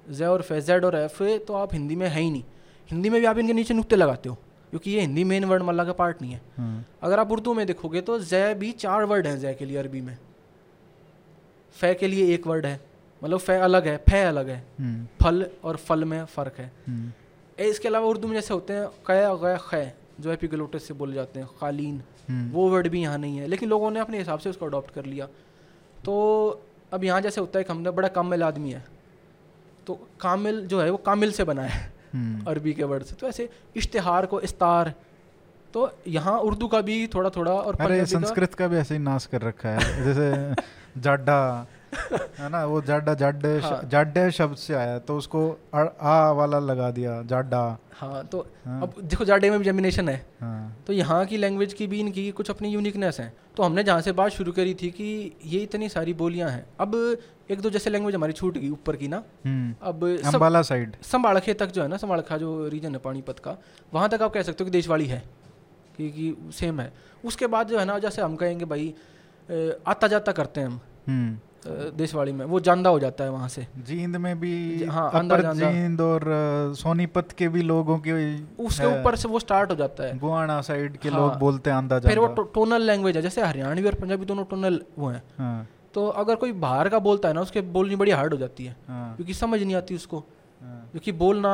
जय 0.09 0.25
और 0.25 0.41
फे 0.41 0.61
जेड 0.61 0.85
और 0.85 0.95
एफ़ 0.95 1.23
तो 1.47 1.53
आप 1.53 1.73
हिंदी 1.73 1.95
में 1.95 2.07
है 2.07 2.21
ही 2.21 2.29
नहीं। 2.31 2.43
हिंदी 2.89 3.09
में 3.09 3.19
भी 3.21 3.25
आप 3.25 3.37
इनके 3.37 3.53
नीचे 3.53 3.73
नुकते 3.73 3.95
लगाते 3.95 4.29
हो 4.29 4.35
क्योंकि 4.69 4.91
ये 4.91 5.01
हिंदी 5.01 5.23
मेन 5.23 5.45
वर्ड 5.45 5.63
मल्ला 5.63 5.83
का 5.83 5.93
पार्ट 5.93 6.21
नहीं 6.21 6.31
है। 6.31 6.41
हाँ, 6.57 6.85
अगर 7.03 7.19
आप 7.19 7.31
उर्दू 7.31 7.53
में 7.53 7.65
देखोगे 7.67 8.01
तो 8.01 8.19
जय 8.21 8.53
भी 8.53 8.71
चार 8.71 9.03
वर्ड 9.03 9.27
हैं 9.27 9.39
जय 9.39 9.53
के 9.53 9.65
लिए 9.65 9.77
अरबी 9.77 10.01
में। 10.01 10.17
फे 11.75 11.93
के 11.93 12.07
लिए 12.07 12.33
एक 12.33 12.47
वर्ड 12.47 12.65
है। 12.65 12.79
मतलब 13.23 13.39
फे 13.39 13.53
अलग 13.53 13.87
है 13.87 13.97
फे 13.97 14.21
अलग 14.23 14.49
है। 14.49 14.63
हम्म, 14.79 15.07
फल 15.21 15.45
और 15.63 15.75
फल 15.77 16.03
में 16.03 16.25
फ़र्क 16.25 16.53
है। 16.57 16.71
हम्म, 16.87 17.11
इसके 17.63 17.87
अलावा 17.87 18.07
उर्दू 18.07 18.27
में 18.27 18.33
जैसे 18.33 18.53
होते 18.53 18.73
हैं 18.73 18.87
कया 19.07 19.33
गया 19.35 19.57
खे 19.57 19.91
जो 20.19 20.31
एपिगलोटस 20.31 20.83
से 20.83 20.93
बोले 20.93 21.13
जाते 21.13 21.39
हैं 21.39 21.47
कालीन 21.61 22.01
हम्म, 22.29 22.51
वो 22.51 22.69
वर्ड 22.69 22.87
भी 22.87 23.01
यहाँ 23.01 23.17
नहीं 23.17 23.37
है। 23.37 23.47
लेकिन 23.47 23.69
लोगों 23.69 23.91
ने 23.91 23.99
अपने 23.99 24.17
हिसाब 24.17 24.39
से 24.39 24.49
उसको 24.49 24.65
अडॉप्ट 24.65 24.93
कर 24.93 25.05
लिया। 25.05 25.27
तो 26.05 26.13
अब 26.93 27.03
यहाँ 27.03 27.21
जैसे 27.21 27.41
होता 27.41 27.59
है 27.59 27.63
कि 27.63 27.73
हमने 27.73 27.91
बड़ा 27.91 28.07
कामिल 28.07 28.43
आदमी 28.43 28.71
है। 28.71 28.85
तो 29.87 30.07
कामिल 30.19 30.67
जो 30.67 30.81
है 30.81 30.89
वो 30.89 30.97
कामिल 30.97 31.31
से 31.31 31.43
बना 31.43 31.61
है 31.61 31.93
अरबी 32.47 32.73
के 32.73 32.83
वर्ड 32.83 33.03
से। 33.03 33.15
तो 33.15 33.27
ऐसे 33.27 33.49
इश्तहार 33.75 34.25
को 34.25 34.41
इस्तार। 34.41 34.93
तो 35.73 35.91
यहाँ 36.07 36.39
उर्दू 36.39 36.67
का 36.67 36.81
भी 36.81 37.07
थोड़ा 37.07 37.29
थोड़ा 37.29 37.51
और 37.51 37.75
अरे 37.75 37.85
पंजाबी 37.85 37.99
का 37.99 38.19
संस्कृत 38.19 38.53
का 38.53 38.67
भी 38.67 38.77
ऐसे 38.77 38.95
ही 38.95 38.99
नाश 38.99 39.25
कर 39.25 39.41
रखा 39.41 39.69
है। 39.69 40.03
जैसे 40.03 40.61
जाड्डा 41.01 41.67
है 42.39 42.49
ना 42.49 42.63
वो 42.65 42.81
जाड्डा 42.81 43.13
जाड्डे 43.13 43.57
हाँ। 43.59 43.79
जाड्डे 43.91 44.29
शब्द 44.31 44.55
से 44.57 44.73
आया 44.73 44.97
तो 44.99 45.17
उसको 45.17 45.41
आ 45.73 46.31
वाला 46.31 46.59
लगा 46.59 46.89
दिया 46.91 47.21
जाड्डा 47.23 47.61
हाँ 47.93 48.23
तो 48.25 48.39
हाँ, 48.65 48.81
अब 48.81 48.93
देखो 49.01 49.25
जाडे 49.25 49.49
में 49.49 49.57
भी 49.59 49.65
जेमिनेशन 49.65 50.09
है। 50.09 50.15
हाँ, 50.41 50.83
तो 50.87 50.93
यहाँ 50.93 51.25
की 51.25 51.37
लैंग्वेज 51.37 51.73
की 51.73 51.87
भी 51.87 51.99
इनकी 51.99 52.29
कुछ 52.31 52.49
अपनी 52.49 52.69
यूनिकनेस 52.69 53.19
है। 53.19 53.33
तो 53.57 53.63
हमने 53.63 53.83
जहाँ 53.83 54.01
से 54.01 54.11
बात 54.11 54.31
शुरू 54.31 54.51
करी 54.51 54.73
थी 54.73 54.89
कि 54.91 55.05
ये 55.45 55.59
इतनी 55.59 55.89
सारी 55.89 56.13
बोलियाँ 56.13 56.49
हैं। 56.49 56.65
अब 56.79 56.95
एक 57.51 57.61
दो 57.61 57.69
जैसे 57.69 57.89
लैंग्वेज 57.89 58.15
हमारी 58.15 58.33
छूट 58.33 58.57
गई 58.57 58.69
ऊपर 58.69 58.95
की 58.95 59.07
ना। 59.07 59.23
हम्म, 59.45 59.73
अब 59.81 60.03
अम्बाला 60.25 60.61
साइड 60.61 60.95
संभाड़खे 61.03 61.53
तक 61.53 61.71
जो 61.71 61.81
है 61.81 61.87
ना 61.87 61.97
संभाड़खा 61.97 62.37
जो 62.37 62.67
रीजन 62.67 62.91
है 62.91 62.99
पानीपत 62.99 63.39
का 63.39 63.57
वहाँ 63.93 64.09
तक 64.09 64.21
आप 64.21 64.33
कह 64.33 64.41
सकते 64.41 64.63
हो 64.63 64.65
कि 64.65 64.71
देशवाड़ी 64.71 65.05
है 65.05 65.23
कि, 65.97 66.09
कि 66.09 66.51
सेम 66.53 66.79
है। 66.81 66.91
उसके 67.23 67.47
बाद 67.47 67.67
जो 67.67 67.79
है 67.79 67.85
ना 67.85 67.99
जैसे 67.99 68.21
हम 68.21 68.35
कहेंगे 68.35 68.65
भाई 68.65 68.93
आता 69.87 70.07
जाता 70.07 70.31
करते 70.31 70.61
हैं 70.61 70.67
हम। 70.67 70.79
हम्म, 71.07 71.37
देशवाड़ी 71.67 72.31
में 72.31 72.45
वो 72.45 72.59
जानदा 72.59 72.89
हो 72.89 72.99
जाता 72.99 73.23
है 73.23 73.31
वहाँ 73.31 73.47
से। 73.49 73.65
जींद 73.77 74.15
में 74.15 74.39
भी 74.39 74.83
हाँ, 74.85 75.09
अंदर 75.13 75.45
अपर 75.45 75.53
जींद 75.55 76.01
और 76.01 76.23
सोनीपत 76.77 77.31
के 77.37 77.47
भी 77.47 77.61
लोगों 77.61 77.97
की 77.99 78.11
उसके 78.59 78.99
ऊपर 78.99 79.15
से 79.15 79.27
वो 79.27 79.39
स्टार्ट 79.39 79.71
हो 79.71 79.75
जाता 79.75 80.03
है। 80.03 80.17
गुआना 80.19 80.59
साइड 80.61 80.97
के 80.97 81.09
हाँ। 81.09 81.19
लोग 81.19 81.37
बोलते 81.39 81.69
हैं 81.69 81.77
आंदा 81.77 81.99
फिर 81.99 82.19
वो 82.19 82.27
टो, 82.27 82.43
टोनल 82.43 82.81
लैंग्वेज 82.81 83.15
है 83.15 83.21
जैसे 83.21 83.41
हरियाणवी 83.41 83.87
और 83.87 83.93
पंजाबी 83.93 84.25
दोनों 84.25 84.45
टोनल 84.45 84.81
वो 84.99 85.07
हैं। 85.07 85.23
हाँ, 85.37 85.67
तो 85.93 86.07
अगर 86.07 86.35
कोई 86.35 86.51
बाहर 86.51 86.89
का 86.89 86.99
बोलता 86.99 87.27
है 87.27 87.33
ना 87.33 87.41
उसके 87.41 87.61
बोलनी 87.61 87.95
बड़ी 87.95 88.11
हार्ड 88.11 88.33
हो 88.33 88.39
जाती 88.39 88.65
है। 88.65 88.75
हाँ, 88.87 89.15
क्योंकि 89.15 89.33
समझ 89.33 89.61
नहीं 89.63 89.75
आती 89.75 89.95
उसको। 89.95 90.19
हाँ, 90.61 90.87
क्योंकि 90.91 91.11
बोलना 91.11 91.53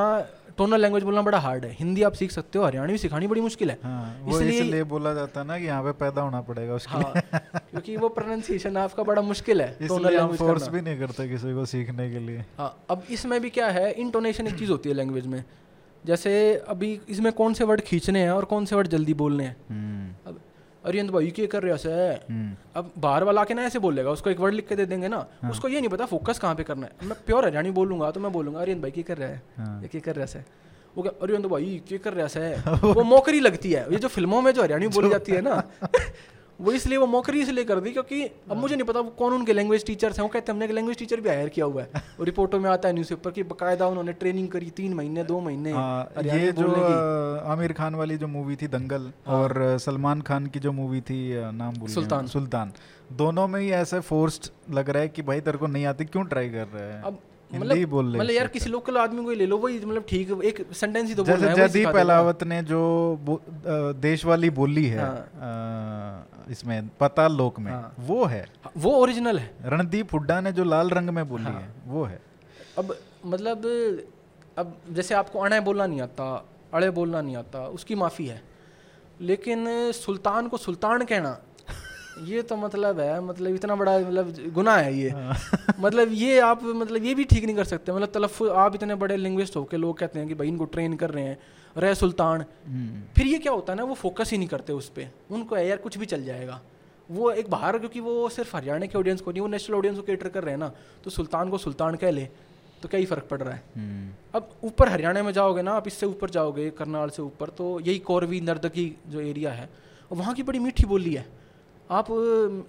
टोनल 0.59 0.81
लैंग्वेज 0.81 1.03
बोलना 1.03 1.21
बड़ा 1.21 1.39
हार्ड 1.39 1.65
है। 1.65 1.71
हिंदी 1.71 2.03
आप 2.03 2.13
सीख 2.13 2.31
सकते 2.31 2.59
हो 2.59 2.65
हरियाणवी 2.65 2.97
सिखानी 2.97 3.27
बड़ी 3.27 3.41
मुश्किल 3.41 3.69
है। 3.69 3.77
हाँ, 3.83 4.25
इसलिए- 4.29 4.63
इसलिए 4.63 4.83
बोला 4.83 5.13
जाता 5.13 5.41
है 5.41 5.47
ना 5.47 5.59
कि 5.59 5.65
यहाँ 5.65 5.83
पे 5.83 5.91
पैदा 5.91 6.21
होना 6.21 6.41
पड़ेगा 6.41 6.73
उसके 6.73 6.97
हाँ 6.97 7.13
क्योंकि 7.35 7.97
वो 7.97 8.09
प्रोनाउंसिएशन 8.09 8.77
आपका 8.77 9.03
बड़ा 9.03 9.21
मुश्किल 9.21 9.61
है 9.61 9.87
टोनल 9.87 10.13
लैंग्वेज 10.13 10.39
फोर्स 10.39 10.67
भी 10.67 10.81
नहीं 10.81 10.99
करते 10.99 11.27
किसी 11.29 11.53
को 11.53 11.65
सीखने 11.65 12.11
के 12.11 12.19
लिए। 12.19 12.45
हाँ 12.57 12.83
अब 12.89 13.03
इसमें 13.09 13.41
भी 13.41 13.49
क्या 13.49 13.67
है 13.67 13.91
इंटोनेशन 13.91 14.47
एक 14.47 14.59
चीज़ 14.59 14.71
होती 14.71 14.89
है 14.89 14.95
लैंग्वेज 14.95 15.27
में। 15.27 15.43
जैसे 16.05 16.33
अभी 16.67 16.99
इसमें 17.09 17.31
कौन 17.33 17.53
से 17.53 17.63
वर्ड 17.63 17.81
खींचने 17.81 18.19
हैं 18.19 18.31
और 18.31 18.45
कौन 18.45 18.65
से 18.65 18.75
वर्ड 18.75 18.87
जल्दी 18.87 19.13
बोलने 19.13 19.43
हैं? 19.43 19.55
हम्म, 19.69 20.29
अब 20.31 20.39
अरियंत 20.85 21.09
भाई 21.11 21.29
क्या 21.31 21.45
कर 21.47 21.61
रहे 21.63 21.71
हो 21.71 21.77
से 21.77 21.89
हम्म, 21.91 22.51
अब 22.75 22.91
बाहर 22.97 23.23
वाला 23.23 23.43
के 23.43 23.53
ना 23.53 23.63
ऐसे 23.63 23.79
बोलेगा 23.79 24.11
उसको 24.11 24.29
एक 24.29 24.39
वर्ड 24.39 24.53
लिख 24.53 24.67
के 24.67 24.75
दे 24.75 24.85
देंगे 24.85 25.07
ना 25.07 25.17
हाँ। 25.41 25.51
उसको 25.51 25.67
ये 25.67 25.79
नहीं 25.79 25.89
पता 25.89 26.05
फोकस 26.05 26.39
कहाँ 26.39 26.55
पे 26.55 26.63
करना 26.63 26.87
है। 26.87 27.07
मैं 27.07 27.17
प्योर 27.25 27.45
हरियाणी 27.45 27.71
बोलूँगा 27.71 28.11
तो 28.11 28.19
मैं 28.19 28.31
बोलूँगा 28.31 28.59
अरियंत 28.61 28.81
भाई 28.81 28.91
क्या 28.91 29.03
कर 29.07 29.17
रहा 29.17 29.29
है 29.29 29.41
हाँ, 29.57 29.81
ये 29.81 29.87
क्या 29.87 30.01
कर 30.01 30.15
रहा 30.15 30.37
है 30.37 30.45
वो 30.97 31.03
क्या 31.03 31.11
अरियंत 31.21 31.45
भाई 31.45 31.81
क्या 31.87 31.97
कर 31.97 32.13
रहा 32.13 32.27
है 32.35 32.79
वो 32.93 33.03
मोकरी 33.03 33.39
लगती 33.39 33.71
है। 33.71 33.85
ये 33.91 33.99
जो 33.99 34.07
फ़िल्मों 34.07 34.41
में 34.41 34.51
जो 34.51 34.61
हरियाणी 34.63 34.87
बोली 34.87 35.09
जाती 35.09 35.31
है 35.31 35.41
ना 35.41 35.63
वो 36.59 36.71
इसलिए 36.71 36.97
वो 36.97 37.05
मौकरी 37.07 37.41
इसलिए 37.41 37.63
कर 37.63 37.79
दी 37.79 37.91
क्योंकि 37.91 38.23
अब 38.23 38.57
मुझे 38.57 38.75
नहीं 38.75 38.85
पता 38.87 38.99
वो 38.99 39.09
कौन 39.19 39.33
उनके 39.33 39.53
लैंग्वेज 39.53 39.85
टीचर्स 39.85 40.17
हैं। 40.17 40.23
वो 40.23 40.29
कहते 40.29 40.51
हैं 40.51 40.53
हमने 40.53 40.65
एक 40.65 40.71
लैंग्वेज 40.71 40.97
टीचर 40.97 41.21
भी 41.21 41.29
हायर 41.29 41.49
किया 41.49 41.65
हुआ 41.65 41.81
है। 41.83 42.03
और 42.19 42.25
रिपोर्टों 42.25 42.59
में 42.59 42.69
आता 42.69 42.87
है 42.87 42.93
न्यूज़पेपर 42.93 43.31
की 43.31 43.43
बकायदा 43.45 43.87
उन्होंने 43.87 44.13
ट्रेनिंग 44.13 44.47
करी 44.49 44.69
तीन 44.77 44.93
महीने 44.93 45.23
दो 45.23 45.39
महीने 45.39 45.71
हाँ, 45.71 46.09
ये 46.25 46.51
जो 46.51 46.67
आमिर 47.47 47.73
खान 47.73 47.95
वाली 47.95 48.17
जो 48.17 48.27
मूवी 48.27 48.55
थी 48.55 48.67
दंगल 48.69 49.11
हाँ। 49.27 49.35
और 49.35 49.77
सलमान 49.79 50.21
खान 50.21 50.47
की 50.47 50.59
जो 50.59 50.71
मूवी 50.73 51.01
थी 51.01 51.21
नाम 51.53 51.85
सुल्तान। 51.87 52.27
सुल्तान। 52.27 52.73
दोनों 53.13 53.47
में 53.47 53.59
ही 53.61 53.69
ऐसे 53.73 53.99
फोर्स्ड 54.01 54.51
लग 54.73 54.89
रहा 54.89 55.01
है 55.01 55.09
कि 55.09 55.21
भाई 55.21 55.39
तेरे 55.41 55.57
को 55.57 55.67
नहीं 55.67 55.85
आती 55.85 56.05
क्यों 56.05 56.23
ट्राई 56.25 56.49
कर 56.49 56.67
रहे 56.67 56.83
हैं? 56.83 57.01
अब 57.01 57.19
मतलब 57.51 57.85
बोल 57.89 58.05
मतलब 58.07 58.31
यार 58.31 58.47
किसी 58.47 58.69
लोकल 58.69 58.97
आदमी 58.97 59.23
को 59.23 59.29
ही 59.29 59.35
ले 59.35 59.45
लो 59.45 59.57
वही 59.57 59.79
मतलब 59.79 60.05
ठीक 60.09 60.31
एक 60.45 60.65
सेंटेंस 60.73 61.07
ही 61.09 61.15
तो 61.15 61.23
है 61.23 61.37
जयदीप 61.55 62.43
ने 62.45 62.61
जो 62.63 62.81
देश 63.99 64.25
वाली 64.25 64.49
बोली 64.51 64.85
है 64.85 64.99
हाँ। 64.99 66.45
इसमें 66.51 66.89
पाताल 66.99 67.33
लोक 67.33 67.59
में 67.59 67.71
हाँ। 67.71 67.93
वो 67.99 68.23
है 68.25 68.41
हाँ, 68.63 68.71
वो 68.77 68.91
ओरिजिनल 68.91 69.39
है 69.39 69.51
रणदीप 69.65 70.13
हुड्डा 70.13 70.39
ने 70.41 70.51
जो 70.51 70.63
लाल 70.63 70.89
रंग 70.89 71.09
में 71.09 71.27
बोली 71.29 71.43
हाँ। 71.43 71.61
है 71.61 71.73
वो 71.87 72.03
है 72.03 72.19
अब 72.77 72.95
मतलब 73.25 73.65
अब 74.57 74.77
जैसे 74.91 75.15
आपको 75.15 75.39
अणे 75.39 75.59
बोलना 75.59 75.85
नहीं 75.85 76.01
आता 76.01 76.25
अड़े 76.73 76.89
बोलना 76.89 77.21
नहीं 77.21 77.35
आता 77.35 77.67
उसकी 77.69 77.95
माफ़ी 77.95 78.25
है 78.25 78.41
लेकिन 79.21 79.91
सुल्तान 79.91 80.47
को 80.47 80.57
सुल्तान 80.57 81.05
कहना 81.05 81.37
ये 82.19 82.41
तो 82.41 82.55
मतलब 82.55 82.99
है 82.99 83.19
मतलब 83.21 83.55
इतना 83.55 83.75
बड़ा 83.75 83.97
मतलब 83.99 84.33
गुना 84.53 84.75
है 84.77 84.93
ये। 84.95 85.09
हाँ। 85.09 85.35
मतलब 85.79 86.09
ये 86.11 86.39
आप 86.39 86.63
मतलब 86.63 87.05
ये 87.05 87.13
भी 87.15 87.23
ठीक 87.23 87.45
नहीं 87.45 87.55
कर 87.55 87.63
सकते। 87.65 87.91
मतलब 87.91 88.11
तलफ़ 88.13 88.43
आप 88.43 88.75
इतने 88.75 88.95
बड़े 88.95 89.17
लिंग्विस्ट 89.17 89.55
हो 89.55 89.63
के 89.63 89.77
लोग 89.77 89.97
कहते 89.97 90.19
हैं 90.19 90.27
कि 90.27 90.35
भाई 90.35 90.47
इनको 90.47 90.65
ट्रेन 90.65 90.95
कर 90.95 91.09
रहे 91.09 91.23
हैं 91.23 91.37
रह 91.77 91.93
सुल्तान। 91.93 92.41
हम्म, 92.67 93.01
फिर 93.15 93.27
ये 93.27 93.37
क्या 93.37 93.53
होता 93.53 93.73
है 93.73 93.77
ना 93.77 93.83
वो 93.83 93.93
फोकस 93.95 94.31
ही 94.31 94.37
नहीं 94.37 94.47
करते 94.47 94.73
उस 94.73 94.89
पर 94.89 95.09
उनको 95.31 95.55
है 95.55 95.67
यार 95.67 95.77
कुछ 95.77 95.97
भी 95.97 96.05
चल 96.05 96.23
जाएगा। 96.23 96.61
वो 97.09 97.31
एक 97.31 97.49
बाहर 97.49 97.77
क्योंकि 97.79 97.99
वो 97.99 98.29
सिर्फ़ 98.29 98.55
हरियाणा 98.57 98.85
के 98.85 98.97
ऑडियंस 98.97 99.21
को 99.21 99.31
नहीं 99.31 99.41
वो 99.41 99.47
नेशनल 99.47 99.75
ऑडियंस 99.77 99.97
को 99.97 100.03
केटर 100.03 100.29
कर 100.29 100.43
रहे 100.43 100.53
हैं 100.53 100.59
ना 100.59 100.71
तो 101.03 101.09
सुल्तान 101.09 101.49
को 101.49 101.57
सुल्तान 101.57 101.95
कह 101.95 102.11
ले 102.11 102.27
तो 102.83 102.89
क्या 102.89 102.99
ही 102.99 103.05
फ़र्क 103.05 103.27
पड़ 103.29 103.41
रहा 103.41 103.53
है? 103.53 103.63
हम्म, 103.75 104.11
अब 104.35 104.49
ऊपर 104.63 104.89
हरियाणा 104.89 105.23
में 105.23 105.31
जाओगे 105.33 105.61
ना 105.61 105.71
आप 105.71 105.87
इससे 105.87 106.05
ऊपर 106.05 106.29
जाओगे 106.29 106.69
करनाल 106.77 107.09
से 107.09 107.21
ऊपर 107.21 107.49
तो 107.49 107.79
यही 107.79 107.99
कौरवी 108.01 108.41
नर्दकी 108.41 108.85
जो 109.07 109.19
एरिया 109.21 109.51
है 109.51 109.69
वहाँ 110.11 110.33
की 110.33 110.43
बड़ी 110.43 110.59
मीठी 110.59 110.85
बोली 110.85 111.13
है। 111.13 111.25
आप 111.89 112.09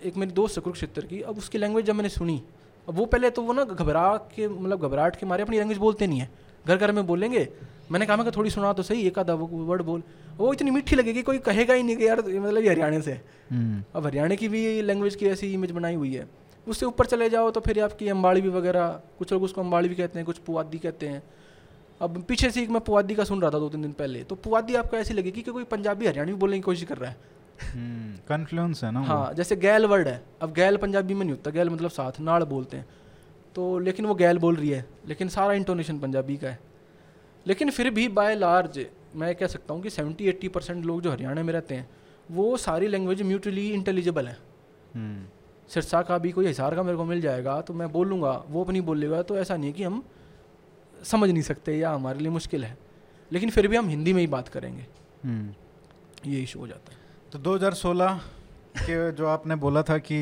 एक 0.05 0.17
मेरी 0.17 0.33
दोस्त 0.33 0.57
है 0.57 0.63
कुरुक्षेत्र 0.63 1.07
की 1.07 1.21
अब 1.21 1.39
उसकी 1.39 1.59
लैंग्वेज 1.59 1.87
जब 1.87 1.95
मैंने 1.95 2.09
सुनी 2.09 2.43
अब 2.89 2.95
वो 2.95 3.05
पहले 3.07 3.31
तो 3.31 3.43
वो 3.43 3.53
ना 3.53 3.65
घबरा 3.65 4.17
के 4.37 4.49
मतलब 4.49 4.81
घबराहट 4.81 5.17
के 5.17 5.27
मारे 5.27 5.43
अपनी 5.43 5.57
लैंग्वेज 5.57 5.79
बोलते 5.79 6.07
नहीं 6.07 6.21
है। 6.21 6.31
घर 6.67 6.77
घर 6.77 6.93
में 6.93 7.07
बोलेंगे 7.07 7.49
मैंने 7.91 8.07
कहा 8.07 8.17
मैं 8.17 8.25
कहा, 8.27 8.37
थोड़ी 8.37 8.51
सुना 8.51 8.73
तो 8.73 8.83
सही 8.83 9.03
एक 9.07 9.19
आधा 9.19 9.35
वर्ड 9.35 9.83
बोल। 9.83 10.03
वो 10.37 10.53
इतनी 10.53 10.71
मीठी 10.71 10.97
लगेगी 10.97 11.23
कोई 11.23 11.39
कहेगा 11.41 11.75
ही 11.75 11.83
नहीं 11.83 11.97
कि 11.97 12.07
यार 12.07 12.21
मतलब 12.21 12.63
ये 12.63 12.69
हरियाणा 12.71 13.01
से 13.01 13.13
है। 13.13 13.23
हम्म, 13.51 13.83
अब 13.95 14.07
हरियाणा 14.07 14.35
की 14.35 14.49
भी 14.49 14.83
लैंग्वेज 14.83 15.17
की 15.17 15.27
ऐसी 15.27 15.53
इमेज 15.55 15.71
बनाई 15.71 15.95
हुई 15.95 16.15
है। 16.15 16.27
उससे 16.67 16.87
ऊपर 16.87 17.07
चले 17.07 17.29
जाओ 17.31 17.51
तो 17.51 17.61
फिर 17.61 17.83
आपकी 17.85 18.09
अम्बाड़ी 18.09 18.41
भी 18.41 18.49
वगैरह 18.49 18.89
कुछ 19.19 19.33
लोग 19.33 19.43
उसको 19.43 19.61
अम्बाड़ी 19.61 19.89
भी 19.89 19.95
कहते 19.95 20.19
हैं 20.19 20.27
कुछ 20.27 20.39
पुआदी 20.39 20.79
कहते 20.79 21.09
हैं। 21.09 21.23
अब 22.01 22.23
पीछे 22.29 22.51
से 22.51 22.63
एक 22.63 22.71
मैं 22.71 22.81
पुआदी 22.81 23.15
का 23.15 23.25
सुन 23.25 23.41
रहा 23.43 23.51
था 23.51 23.59
दो 23.59 23.69
तीन 23.69 23.83
दिन 23.83 23.93
पहले 23.93 24.23
तो 24.25 24.35
पुआदी 24.39 24.75
आपको 24.75 24.97
ऐसी 24.97 25.15
लगेगी 25.15 25.43
कि 25.43 25.51
कोई 25.51 25.65
पंजाबी 25.67 26.07
हरियाणवी 26.07 26.35
बोलने 26.35 26.57
की 26.57 26.63
कोशिश 26.63 26.85
कर 26.85 26.99
रहा 26.99 27.11
है। 27.11 27.17
कन्फ्लुएंस 28.29 28.83
है 28.85 28.91
ना 28.91 29.01
हाँ 29.01 29.33
जैसे 29.35 29.57
गैल 29.57 29.87
वर्ड 29.87 30.09
है। 30.09 30.23
अब 30.43 30.53
गैल 30.53 30.77
पंजाबी 30.77 31.15
में 31.15 31.21
नहीं 31.21 31.31
होता 31.31 31.51
गैल 31.51 31.71
मतलब 31.71 31.91
साथ 31.91 32.21
नाड़ 32.21 32.43
बोलते 32.45 32.77
हैं। 32.77 32.87
तो 33.57 33.79
लेकिन 33.79 34.07
वो 34.07 34.15
गैल 34.15 34.39
बोल 34.39 34.57
रही 34.57 34.69
है 34.69 34.85
लेकिन 35.09 35.29
सारा 35.29 35.53
इंटोनेशन 35.53 35.99
पंजाबी 35.99 36.37
का 36.37 36.49
है। 36.49 36.59
लेकिन 37.47 37.71
फिर 37.71 37.91
भी 37.91 38.07
बाय 38.11 38.35
लार्ज 38.35 38.87
मैं 39.17 39.35
कह 39.35 39.47
सकता 39.47 39.75
हूँ 39.75 39.83
कि 39.83 39.91
सेवेंटी 39.91 40.29
एट्टी 40.29 40.49
परसेंट 40.49 40.85
लोग 40.85 41.01
जो 41.03 41.11
हरियाणा 41.11 41.43
में 41.43 41.53
रहते 41.53 41.75
हैं 41.75 41.89
वो 42.31 42.57
सारी 42.57 42.87
लैंग्वेज 42.87 43.23
म्यूचुअली 43.23 43.69
इंटेलिजिबल 43.71 44.29
है। 44.29 44.37
हम्म, 44.95 45.25
सिरसा 45.71 46.03
का 46.03 46.19
भी 46.19 46.31
कोई 46.31 46.47
हिसार 46.47 46.75
का 46.75 46.83
मेरे 46.83 46.97
को 46.97 47.05
मिल 47.05 47.21
जाएगा 47.21 47.61
तो 47.61 47.75
मैं 47.75 47.91
बोलूँगा 47.93 48.33
वो 48.49 48.65
अपनी 48.65 48.81
बोलेगा 48.81 49.23
तो 49.23 49.37
ऐसा 49.39 49.57
नहीं 49.57 49.67
है 49.67 49.73
कि 49.73 49.83
हम 49.83 50.03
समझ 51.05 51.31
नहीं 51.31 51.43
सकते 51.43 51.77
या 51.79 51.91
हमारे 51.91 52.19
लिए 52.19 52.31
मुश्किल 52.31 52.65
है। 52.65 52.77
लेकिन 53.31 53.51
फिर 53.51 53.69
भी 53.69 53.77
हम 53.77 53.89
हिंदी 53.89 54.13
में 54.13 54.21
ही 54.21 54.27
बात 54.27 54.49
करेंगे। 54.49 54.87
हम्म। 55.25 56.31
ये 56.31 56.41
इशू 56.43 56.59
हो 56.59 56.67
जाता 56.67 56.93
है। 56.93 56.99
तो 57.33 57.39
2016 57.39 58.19
के 58.79 59.11
जो 59.13 59.27
आपने 59.29 59.55
बोला 59.57 59.83
था 59.83 59.97
कि 59.99 60.17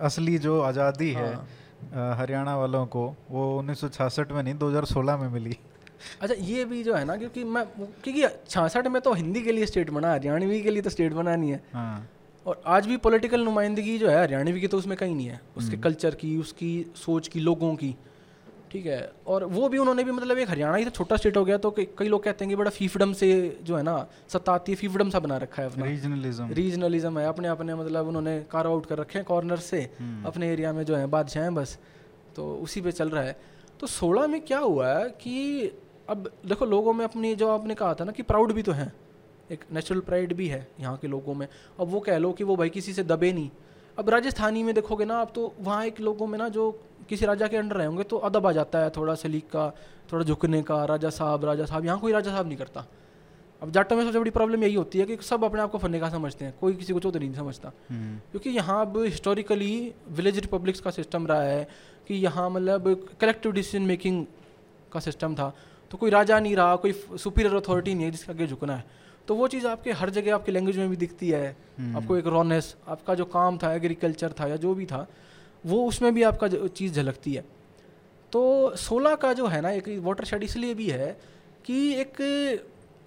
असली 0.00 0.36
जो 0.38 0.60
आज़ादी 0.60 1.10
है 1.12 1.32
हाँ। 1.34 2.16
हरियाणा 2.16 2.56
वालों 2.56 2.84
को 2.86 3.02
वो 3.30 3.42
1966 3.62 4.32
में 4.32 4.42
नहीं 4.42 4.54
2016 4.54 5.18
में 5.20 5.28
मिली। 5.28 5.56
अच्छा 6.22 6.34
ये 6.38 6.64
भी 6.64 6.82
जो 6.84 6.94
है 6.94 7.04
ना 7.04 7.16
क्योंकि 7.16 7.44
मैं 7.44 7.64
क्योंकि 7.76 8.26
छियासठ 8.48 8.86
में 8.86 9.00
तो 9.02 9.12
हिंदी 9.12 9.42
के 9.42 9.52
लिए 9.52 9.66
स्टेट 9.66 9.90
बना 9.90 10.12
हरियाणवी 10.12 10.60
के 10.62 10.70
लिए 10.70 10.82
तो 10.82 10.90
स्टेट 10.90 11.12
बना 11.12 11.36
नहीं 11.36 11.50
है। 11.50 11.62
हाँ। 11.72 12.08
और 12.46 12.62
आज 12.66 12.86
भी 12.86 12.96
पॉलिटिकल 12.96 13.44
नुमाइंदगी 13.44 13.98
जो 13.98 14.08
है 14.08 14.20
हरियाणवी 14.20 14.60
की 14.60 14.66
तो 14.66 14.78
उसमें 14.78 14.96
कहीं 14.96 15.14
नहीं 15.14 15.26
है। 15.26 15.40
उसके 15.56 15.76
कल्चर 15.78 16.14
की 16.14 16.36
उसकी 16.36 16.70
सोच 16.96 17.28
की 17.28 17.40
लोगों 17.40 17.74
की। 17.74 17.94
ठीक 18.72 18.86
है। 18.86 19.00
और 19.26 19.44
वो 19.46 19.68
भी 19.68 19.78
उन्होंने 19.78 20.04
भी 20.04 20.12
मतलब 20.12 20.38
एक 20.38 20.50
हरियाणा 20.50 20.76
ही 20.76 20.84
तो 20.84 20.90
छोटा 20.90 21.16
स्टेट 21.16 21.36
हो 21.36 21.44
गया 21.44 21.56
तो 21.58 21.70
कई 21.70 22.08
लोग 22.08 22.22
कहते 22.24 22.44
हैं 22.44 22.50
कि 22.50 22.56
बड़ा 22.56 22.70
फीफडम 22.70 23.12
से 23.12 23.28
जो 23.62 23.76
है 23.76 23.82
ना 23.82 23.94
सत्ता 24.28 24.52
आती 24.52 24.72
है 24.72 24.76
फीफडम 24.76 25.10
सा 25.10 25.20
बना 25.20 25.36
रखा 25.38 25.62
है 25.62 25.70
अपना। 25.70 25.86
रीजनलिज्म 25.86 26.52
रीजनलिज्म 26.52 27.18
है 27.18 27.26
अपने 27.26 27.48
अपने 27.48 27.74
मतलब 27.74 28.08
उन्होंने 28.08 28.38
कार 28.50 28.66
आउट 28.66 28.86
कर 28.86 28.98
रखे 28.98 29.18
हैं 29.18 29.26
कॉर्नर 29.26 29.56
से 29.64 29.82
अपने 30.26 30.52
एरिया 30.52 30.72
में 30.72 30.84
जो 30.84 30.96
है 30.96 31.06
बादशाह 31.08 31.42
हैं 31.42 31.54
बस। 31.54 31.78
तो 32.36 32.52
उसी 32.56 32.80
पे 32.80 32.92
चल 32.92 33.08
रहा 33.08 33.22
है। 33.22 33.36
तो 33.80 33.86
सोलह 33.86 34.26
में 34.26 34.40
क्या 34.40 34.58
हुआ 34.58 34.88
है 34.88 35.08
कि 35.20 35.72
अब 36.08 36.30
देखो 36.46 36.66
लोगों 36.66 36.92
में 36.92 37.04
अपनी 37.04 37.34
जो 37.34 37.48
आपने 37.48 37.74
कहा 37.74 37.94
था 37.94 38.04
ना 38.04 38.12
कि 38.12 38.22
प्राउड 38.24 38.52
भी 38.52 38.62
तो 38.62 38.72
है 38.72 38.92
एक 39.50 39.64
नेचुरल 39.72 40.00
प्राइड 40.00 40.32
भी 40.32 40.46
है 40.48 40.66
यहाँ 40.80 40.96
के 40.96 41.08
लोगों 41.08 41.34
में। 41.34 41.46
अब 41.46 41.88
वो 41.88 42.00
कह 42.00 42.18
लो 42.18 42.32
कि 42.32 42.44
वो 42.44 42.56
भाई 42.56 42.68
किसी 42.68 42.92
से 42.92 43.04
दबे 43.04 43.32
नहीं। 43.32 43.50
अब 43.98 44.10
राजस्थानी 44.10 44.62
में 44.62 44.74
देखोगे 44.74 45.04
ना 45.04 45.16
आप 45.18 45.32
तो 45.34 45.52
वहाँ 45.60 45.84
एक 45.86 46.00
लोगों 46.00 46.26
में 46.26 46.38
ना 46.38 46.48
जो 46.48 46.70
किसी 47.08 47.26
राजा 47.26 47.46
के 47.48 47.56
अंडर 47.56 47.76
रहे 47.76 47.86
होंगे 47.86 48.02
तो 48.04 48.16
अदब 48.18 48.46
आ 48.46 48.52
जाता 48.52 48.78
है 48.78 48.90
थोड़ा 48.90 49.14
सलीक 49.16 49.46
का 49.46 49.70
थोड़ा 50.12 50.24
झुकने 50.24 50.62
का 50.62 50.84
राजा 50.84 51.10
साहब 51.12 51.44
राजा 51.44 51.64
साहब 51.64 51.84
यहाँ 51.84 51.98
कोई 51.98 52.12
राजा 52.12 52.30
साहब 52.30 52.46
नहीं 52.46 52.58
करता। 52.58 52.86
अब 53.62 53.70
जाटों 53.72 53.96
में 53.96 54.04
सबसे 54.04 54.18
बड़ी 54.18 54.30
प्रॉब्लम 54.30 54.64
यही 54.64 54.74
होती 54.74 54.98
है 54.98 55.04
कि 55.06 55.16
सब 55.22 55.44
अपने 55.44 55.60
आप 55.60 55.70
को 55.70 55.78
फन्ने 55.78 56.00
का 56.00 56.08
समझते 56.10 56.44
हैं 56.44 56.54
कोई 56.60 56.74
किसी 56.74 56.92
को 56.92 57.00
चौधरी 57.00 57.26
नहीं 57.26 57.36
समझता। 57.36 57.72
हम्म, 57.90 58.18
क्योंकि 58.30 58.50
यहाँ 58.50 58.80
अब 58.80 58.98
हिस्टोरिकली 58.98 59.94
विलेज 60.10 60.38
रिपब्लिक्स 60.38 60.80
का 60.80 60.90
सिस्टम 60.90 61.26
रहा 61.26 61.42
है 61.42 61.66
कि 62.08 62.14
यहाँ 62.16 62.48
मतलब 62.50 63.06
कलेक्टिव 63.20 63.52
डिसीज़न 63.52 63.86
मेकिंग 63.86 64.24
का 64.92 65.00
सिस्टम 65.00 65.34
था। 65.34 65.52
तो 65.90 65.98
कोई 65.98 66.10
राजा 66.10 66.38
नहीं 66.40 66.56
रहा 66.56 66.76
कोई 66.76 66.92
सुपीरियर 66.92 67.54
अथॉरिटी 67.56 67.94
नहीं 67.94 68.04
है 68.04 68.10
जिसके 68.10 68.32
आगे 68.32 68.46
झुकना 68.46 68.76
है। 68.76 68.84
तो 69.28 69.34
वो 69.34 69.48
चीज़ 69.48 69.66
आपके 69.66 69.92
हर 69.92 70.10
जगह 70.10 70.34
आपकी 70.34 70.52
लैंग्वेज 70.52 70.78
में 70.78 70.88
भी 70.90 70.96
दिखती 70.96 71.30
है। 71.30 71.48
आपको 71.96 72.16
एक 72.16 72.26
रॉनेस 72.26 72.74
आपका 72.88 73.14
जो 73.14 73.24
काम 73.26 73.58
था 73.58 73.72
एग्रीकल्चर 73.74 74.32
था 74.40 74.46
या 74.46 74.56
जो 74.58 74.74
भी 74.74 74.86
था 74.86 75.06
वो 75.66 75.84
उसमें 75.86 76.12
भी 76.14 76.22
आपका 76.22 76.48
चीज़ 76.48 76.94
झलकती 76.94 77.32
है। 77.34 77.44
तो 78.32 78.76
सोलह 78.76 79.14
का 79.14 79.32
जो 79.32 79.46
है 79.46 79.60
ना 79.60 79.70
एक 79.70 79.88
वाटर 80.02 80.24
शेड 80.24 80.42
इसलिए 80.42 80.74
भी 80.74 80.86
है 80.86 81.16
कि 81.64 81.94
एक 81.94 82.20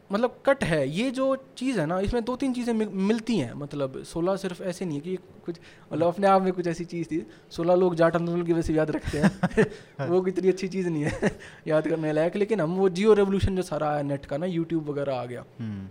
मतलब 0.09 0.35
कट 0.45 0.63
है। 0.63 0.87
ये 0.89 1.11
जो 1.11 1.35
चीज़ 1.57 1.79
है 1.79 1.85
ना 1.85 1.99
इसमें 1.99 2.23
दो 2.25 2.35
तीन 2.35 2.53
चीज़ें 2.53 2.73
मिलती 2.73 3.37
हैं। 3.37 3.53
मतलब 3.53 4.01
सोलह 4.03 4.35
सिर्फ़ 4.35 4.61
ऐसे 4.63 4.85
नहीं 4.85 4.97
है 4.97 5.01
कि 5.01 5.15
कुछ 5.45 5.59
मतलब 5.93 6.07
अपने 6.07 6.27
आप 6.27 6.41
में 6.41 6.51
कुछ 6.53 6.67
ऐसी 6.67 6.85
चीज़ 6.85 7.07
थी। 7.07 7.25
सोलह 7.51 7.75
लोग 7.75 7.95
जाट 7.95 8.15
आंदोलन 8.15 8.43
की 8.43 8.53
वजह 8.53 8.61
से 8.61 8.73
याद 8.73 8.91
रखते 8.91 9.17
हैं। 9.17 10.07
वो 10.09 10.25
इतनी 10.27 10.49
अच्छी 10.49 10.67
चीज़ 10.67 10.89
नहीं 10.89 11.03
है 11.03 11.31
याद 11.67 11.87
करने 11.87 12.11
लायक। 12.13 12.35
लेकिन 12.35 12.61
हम 12.61 12.75
वो 12.75 12.89
जियो 12.89 13.13
रेवोल्यूशन 13.13 13.55
जो 13.55 13.61
सारा 13.61 13.91
है 13.91 14.03
नेट 14.03 14.25
का 14.25 14.37
ना 14.37 14.45
यूट्यूब 14.45 14.89
वगैरह 14.89 15.15
आ 15.15 15.25
गया। 15.25 15.45
हम्म, 15.59 15.87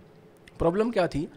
प्रॉब्लम 0.59 0.91
क्या 0.91 1.07
थी? 1.07 1.29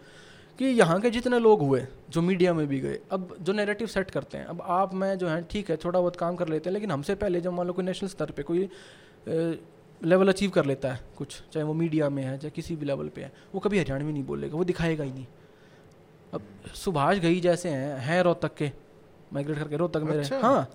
कि 0.60 0.66
यहाँ 0.66 1.00
के 1.02 1.10
जितने 1.10 1.40
लोग 1.40 1.62
हुए 1.62 1.86
जो 2.10 2.22
मीडिया 2.22 2.54
में 2.54 2.66
भी 2.68 2.80
गए 2.80 3.00
अब 3.12 3.36
जो 3.42 3.54
नैरेटिव 3.54 3.88
सेट 3.88 4.12
करते 4.12 4.38
हैं 4.38 4.46
अब 4.46 4.62
आप 4.62 4.94
मैं 4.94 5.18
जो 5.18 5.28
है 5.28 5.42
ठीक 5.52 5.70
है 5.70 5.78
थोड़ा 5.78 6.00
बहुत 6.00 6.16
काम 6.16 6.36
कर 6.36 6.48
लेते 6.48 6.70
हैं 6.70 6.74
लेकिन 6.74 6.92
हमसे 6.92 7.16
पहले 7.16 7.42
जब 7.42 7.54
मान 7.54 7.68
लो 7.68 7.74
कोई 7.74 7.86
नेशनल 7.86 8.10
स्तर 8.10 8.32
पे 8.32 8.44
कोई 8.44 8.70
लेवल 10.02 10.30
अचीव 10.30 10.50
कर 10.50 10.66
लेता 10.66 10.92
है 10.94 11.00
कुछ 11.18 11.42
चाहे 11.54 11.64
वो 11.66 11.74
मीडिया 11.74 12.10
में 12.10 12.24
है 12.24 12.38
चाहे 12.38 12.52
किसी 12.52 12.76
भी 12.76 12.86
लेवल 12.86 13.10
पे 13.16 13.22
है 13.22 13.32
वो 13.54 13.60
कभी 13.60 13.80
हरियाणवी 13.80 14.14
नहीं 14.14 14.24
बोलेगा 14.24 14.58
वो 14.58 14.64
दिखाएगा 14.64 15.04
ही 15.04 15.12
नहीं। 15.12 15.26
अब 16.34 16.42
सुभाष 16.76 17.18
घई 17.18 17.40
जैसे 17.40 17.70
हैं 17.70 17.98
हैं 18.00 18.22
रोहतक 18.24 18.56
के 18.56 18.72
माइग्रेट 19.34 19.58
करके 19.58 19.78
रोहतक 19.78 20.02
में 20.02 20.18
अच्छा। 20.18 20.40
हाँ 20.40 20.70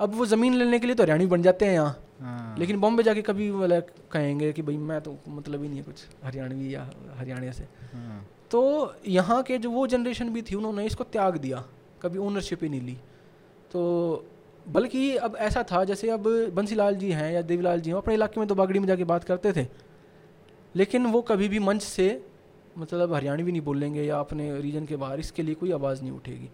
अब 0.00 0.14
वो 0.14 0.26
ज़मीन 0.26 0.54
लेने 0.54 0.78
के 0.78 0.86
लिए 0.86 0.96
तो 0.96 1.02
हरियाणवी 1.02 1.26
बन 1.26 1.42
जाते 1.42 1.64
हैं 1.64 1.72
यहाँ 1.72 1.96
हाँ, 2.20 2.56
लेकिन 2.58 2.80
बॉम्बे 2.80 3.02
जाके 3.02 3.22
कभी 3.22 3.50
मतलब 3.50 3.86
कहेंगे 4.12 4.52
कि 4.52 4.62
भाई 4.62 4.76
मैं 4.76 5.00
तो 5.00 5.16
मतलब 5.28 5.62
ही 5.62 5.68
नहीं 5.68 5.78
है 5.78 5.84
कुछ 5.84 6.04
हरियाणवी 6.24 6.74
या 6.74 6.90
हरियाणा 7.16 7.52
से। 7.52 7.64
हाँ, 7.94 8.24
तो 8.50 8.94
यहाँ 9.08 9.42
के 9.42 9.58
जो 9.58 9.70
वो 9.70 9.86
जनरेशन 9.86 10.30
भी 10.30 10.42
थी, 10.42 10.54
उन्होंने 10.54 10.86
इसको 10.86 11.04
त्याग 11.04 11.36
दिया। 11.36 11.64
कभी 12.02 12.18
ओनरशिप 12.18 12.62
ही 12.62 12.68
नहीं 12.68 12.80
ली। 12.80 12.96
तो 13.72 14.24
बल्कि 14.68 15.16
अब 15.16 15.36
ऐसा 15.36 15.62
था, 15.62 15.84
जैसे 15.84 16.10
अब 16.10 16.50
बंसीलाल 16.54 16.94
जी 16.94 17.10
हैं 17.10 17.32
या 17.32 17.42
देवीलाल 17.42 17.80
जी 17.80 17.90
हैं 17.90 17.96
अपने 17.96 18.14
इलाके 18.14 18.40
में 18.40 18.48
तो 18.48 18.54
बागड़ी 18.54 18.78
में 18.78 18.86
जाके 18.86 19.04
बात 19.04 19.24
करते 19.24 19.52
थे। 19.52 19.66
लेकिन 20.76 21.06
वो 21.06 21.22
कभी 21.22 21.48
भी 21.48 21.58
मंच 21.58 21.82
से 21.82 22.24
मतलब 22.78 23.14
हरियाणवी 23.14 23.52
नहीं 23.52 23.62
बोलेंगे 23.62 24.02
या 24.02 24.18
अपने 24.18 24.60
रीजन 24.60 24.86
के 24.86 24.96
बाहर 24.96 25.20
इसके 25.20 25.42
लिए 25.42 25.54
कोई 25.54 25.72
आवाज़ 25.72 26.02
नहीं 26.02 26.12
उठेगी। 26.12 26.48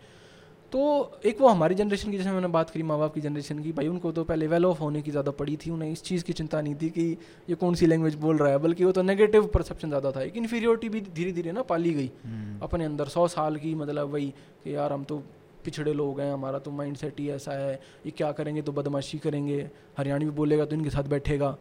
तो 0.77 1.21
एक 1.27 1.41
वो 1.41 1.49
हमारी 1.49 1.75
जनरेशन 1.75 2.11
की 2.11 2.17
जैसे 2.17 2.31
मैंने 2.31 2.49
बात 2.55 2.71
करी 2.71 2.83
माँ 2.83 2.99
बाप 2.99 3.15
की 3.15 3.21
जनरेशन 3.21 3.59
की 3.63 3.71
भाई 3.73 3.87
उनको 3.89 4.11
तो 4.13 4.25
पहले 4.25 4.47
वेल 4.47 4.65
ऑफ़ 4.67 4.79
होने 4.79 5.01
की 5.03 5.11
ज़्यादा 5.11 5.31
पड़ी 5.33 5.57
थी 5.57 5.71
उन्हें 5.71 5.91
इस 5.93 6.03
चीज़ 6.05 6.25
की 6.25 6.33
चिंता 6.33 6.61
नहीं 6.61 6.75
थी 6.75 6.89
कि 6.91 7.05
ये 7.49 7.55
कौन 7.55 7.75
सी 7.75 7.87
लैंग्वेज 7.87 8.15
बोल 8.25 8.37
रहा 8.39 8.51
है 8.51 8.59
बल्कि 8.59 8.85
वो 8.85 8.93
तो 8.93 9.03
नेगेटिव 9.03 9.47
परसेप्शन 9.55 9.89
ज़्यादा 9.89 10.11
था 10.13 10.23
एक 10.23 10.37
इन्फीरियोरिटी 10.37 10.89
भी 10.89 11.01
धीरे 11.01 11.33
धीरे 11.33 11.53
ना 11.53 11.63
पाली 11.63 11.95
गई 11.95 12.11
हम्म, 12.25 12.59
अपने 12.63 12.85
अंदर। 12.85 13.09
सौ 13.09 13.27
साल 13.29 13.57
की 13.57 13.75
मतलब 13.75 14.13
वही 14.13 14.29
कि 14.65 14.75
यार 14.75 14.93
हम 14.93 15.05
तो 15.05 15.19
पिछड़े 15.65 15.93
लोग 15.95 16.21
हैं 16.21 16.33
हमारा 16.33 16.59
तो 16.59 16.71
माइंड 16.73 16.97
सेट 16.97 17.21
ही 17.21 17.31
ऐसा 17.31 17.53
है 17.55 17.73
ये 18.07 18.11
क्या 18.13 18.31
करेंगे 18.35 18.63
तो 18.63 18.73
बदमाशी 18.73 19.19
करेंगे 19.19 19.59
हरियाणवी 19.99 20.31
बोलेगा 20.37 20.65
तो 20.65 20.77
इनके 20.77 20.91
साथ 20.91 21.09
बैठेगा। 21.09 21.57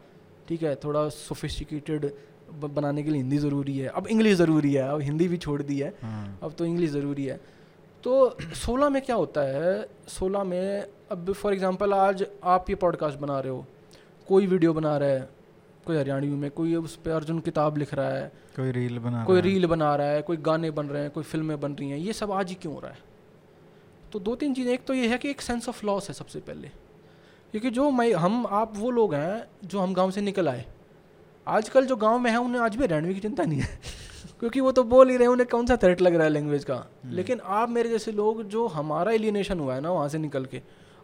ठीक 0.48 0.62
है 0.62 0.74
थोड़ा 0.84 1.08
सोफिस्टिकेटेड 1.14 2.10
बनाने 2.54 3.02
के 3.02 3.10
लिए 3.10 3.20
हिंदी 3.20 3.38
ज़रूरी 3.38 3.78
है। 3.78 3.88
अब 3.88 4.06
इंग्लिश 4.08 4.36
ज़रूरी 4.36 4.72
है 4.74 4.88
अब 4.88 5.00
हिंदी 5.02 5.28
भी 5.28 5.36
छोड़ 5.38 5.62
दी 5.62 5.78
है। 5.78 5.94
हाँ, 6.02 6.38
अब 6.42 6.52
तो 6.58 6.64
इंग्लिश 6.64 6.90
ज़रूरी 6.90 7.24
है। 7.24 7.40
तो 8.06 8.36
सोलह 8.40 8.88
में 8.88 9.02
क्या 9.02 9.16
होता 9.16 9.40
है? 9.40 9.88
सोलह 10.08 10.44
में 10.44 10.86
अब 11.10 11.32
फॉर 11.32 11.52
एग्जांपल 11.52 11.92
आज 11.92 12.24
आप 12.44 12.70
ये 12.70 12.76
पॉडकास्ट 12.76 13.18
बना 13.18 13.40
रहे 13.40 13.52
हो 13.52 13.66
कोई 14.28 14.46
वीडियो 14.46 14.72
बना 14.72 14.96
रहा 14.98 15.08
है 15.08 15.28
कोई 15.86 15.96
हरियाणवी 15.96 16.28
में 16.28 16.50
कोई 16.50 16.74
उस 16.74 16.96
पर 16.96 17.10
अर्जुन 17.10 17.38
किताब 17.38 17.76
लिख 17.76 17.94
रहा 17.94 18.08
है 18.08 18.32
कोई 18.56 18.70
रील 18.70 18.98
बना 18.98 19.24
कोई 19.24 19.40
रील 19.40 19.66
बना 19.66 19.96
रहा 19.96 20.06
है 20.06 20.22
कोई 20.22 20.36
गाने 20.36 20.70
बन 20.70 20.86
रहे 20.86 21.02
हैं 21.02 21.10
कोई 21.10 21.24
फ़िल्में 21.24 21.60
बन 21.60 21.72
रही 21.72 21.90
हैं 21.90 21.98
ये 21.98 22.12
सब 22.12 22.32
आज 22.32 22.48
ही 22.48 22.54
क्यों 22.54 22.74
हो 22.74 22.80
रहा 22.80 22.90
है? 22.90 22.98
तो 24.12 24.18
दो 24.18 24.34
तीन 24.34 24.54
चीज़ें 24.54 24.72
एक 24.74 24.84
तो 24.84 24.94
ये 24.94 25.08
है 25.08 25.18
कि 25.18 25.30
एक 25.30 25.40
सेंस 25.40 25.68
ऑफ़ 25.68 25.86
लॉस 25.86 26.08
है 26.08 26.14
सबसे 26.14 26.40
पहले। 26.40 26.68
क्योंकि 27.50 27.70
जो 27.70 27.90
मैं 27.90 28.12
हम 28.12 28.46
आप 28.46 28.72
वो 28.76 28.90
लोग 28.90 29.14
हैं 29.14 29.46
जो 29.64 29.80
हम 29.80 29.94
गाँव 29.94 30.10
से 30.10 30.20
निकल 30.20 30.48
आए। 30.48 30.64
आजकल 31.48 31.86
जो 31.86 31.96
गाँव 31.96 32.18
में 32.18 32.30
हैं 32.30 32.38
उन्हें 32.38 32.62
आज 32.62 32.76
भी 32.76 32.86
रहने 32.86 33.14
की 33.14 33.20
चिंता 33.20 33.44
नहीं 33.44 33.60
है। 33.60 33.78
क्योंकि 34.40 34.60
वो 34.60 34.72
तो 34.72 34.82
बोल 34.84 35.10
ही 35.10 35.16
रहे 35.16 35.26
हैं 35.26 35.32
उन्हें 35.32 35.48
कौन 35.48 35.66
सा 35.66 35.76
थ्रेट 35.76 36.00
लग 36.00 36.14
रहा 36.14 36.24
है 36.24 36.30
लैंग्वेज 36.30 36.64
का 36.64 36.74
हम्म। 36.74 37.14
लेकिन 37.14 37.40
आप 37.40 37.68
मेरे 37.68 37.88
जैसे 37.88 38.12
लोग 38.12 38.42
जो 38.48 38.66
हमारा 38.68 39.12
एलियनेशन 39.12 39.60
हुआ 39.60 39.74
है 39.74 39.80
ना 39.80 39.90
वहाँ 39.90 40.08
से 40.08 40.18
निकल 40.18 40.44
के 40.44 40.60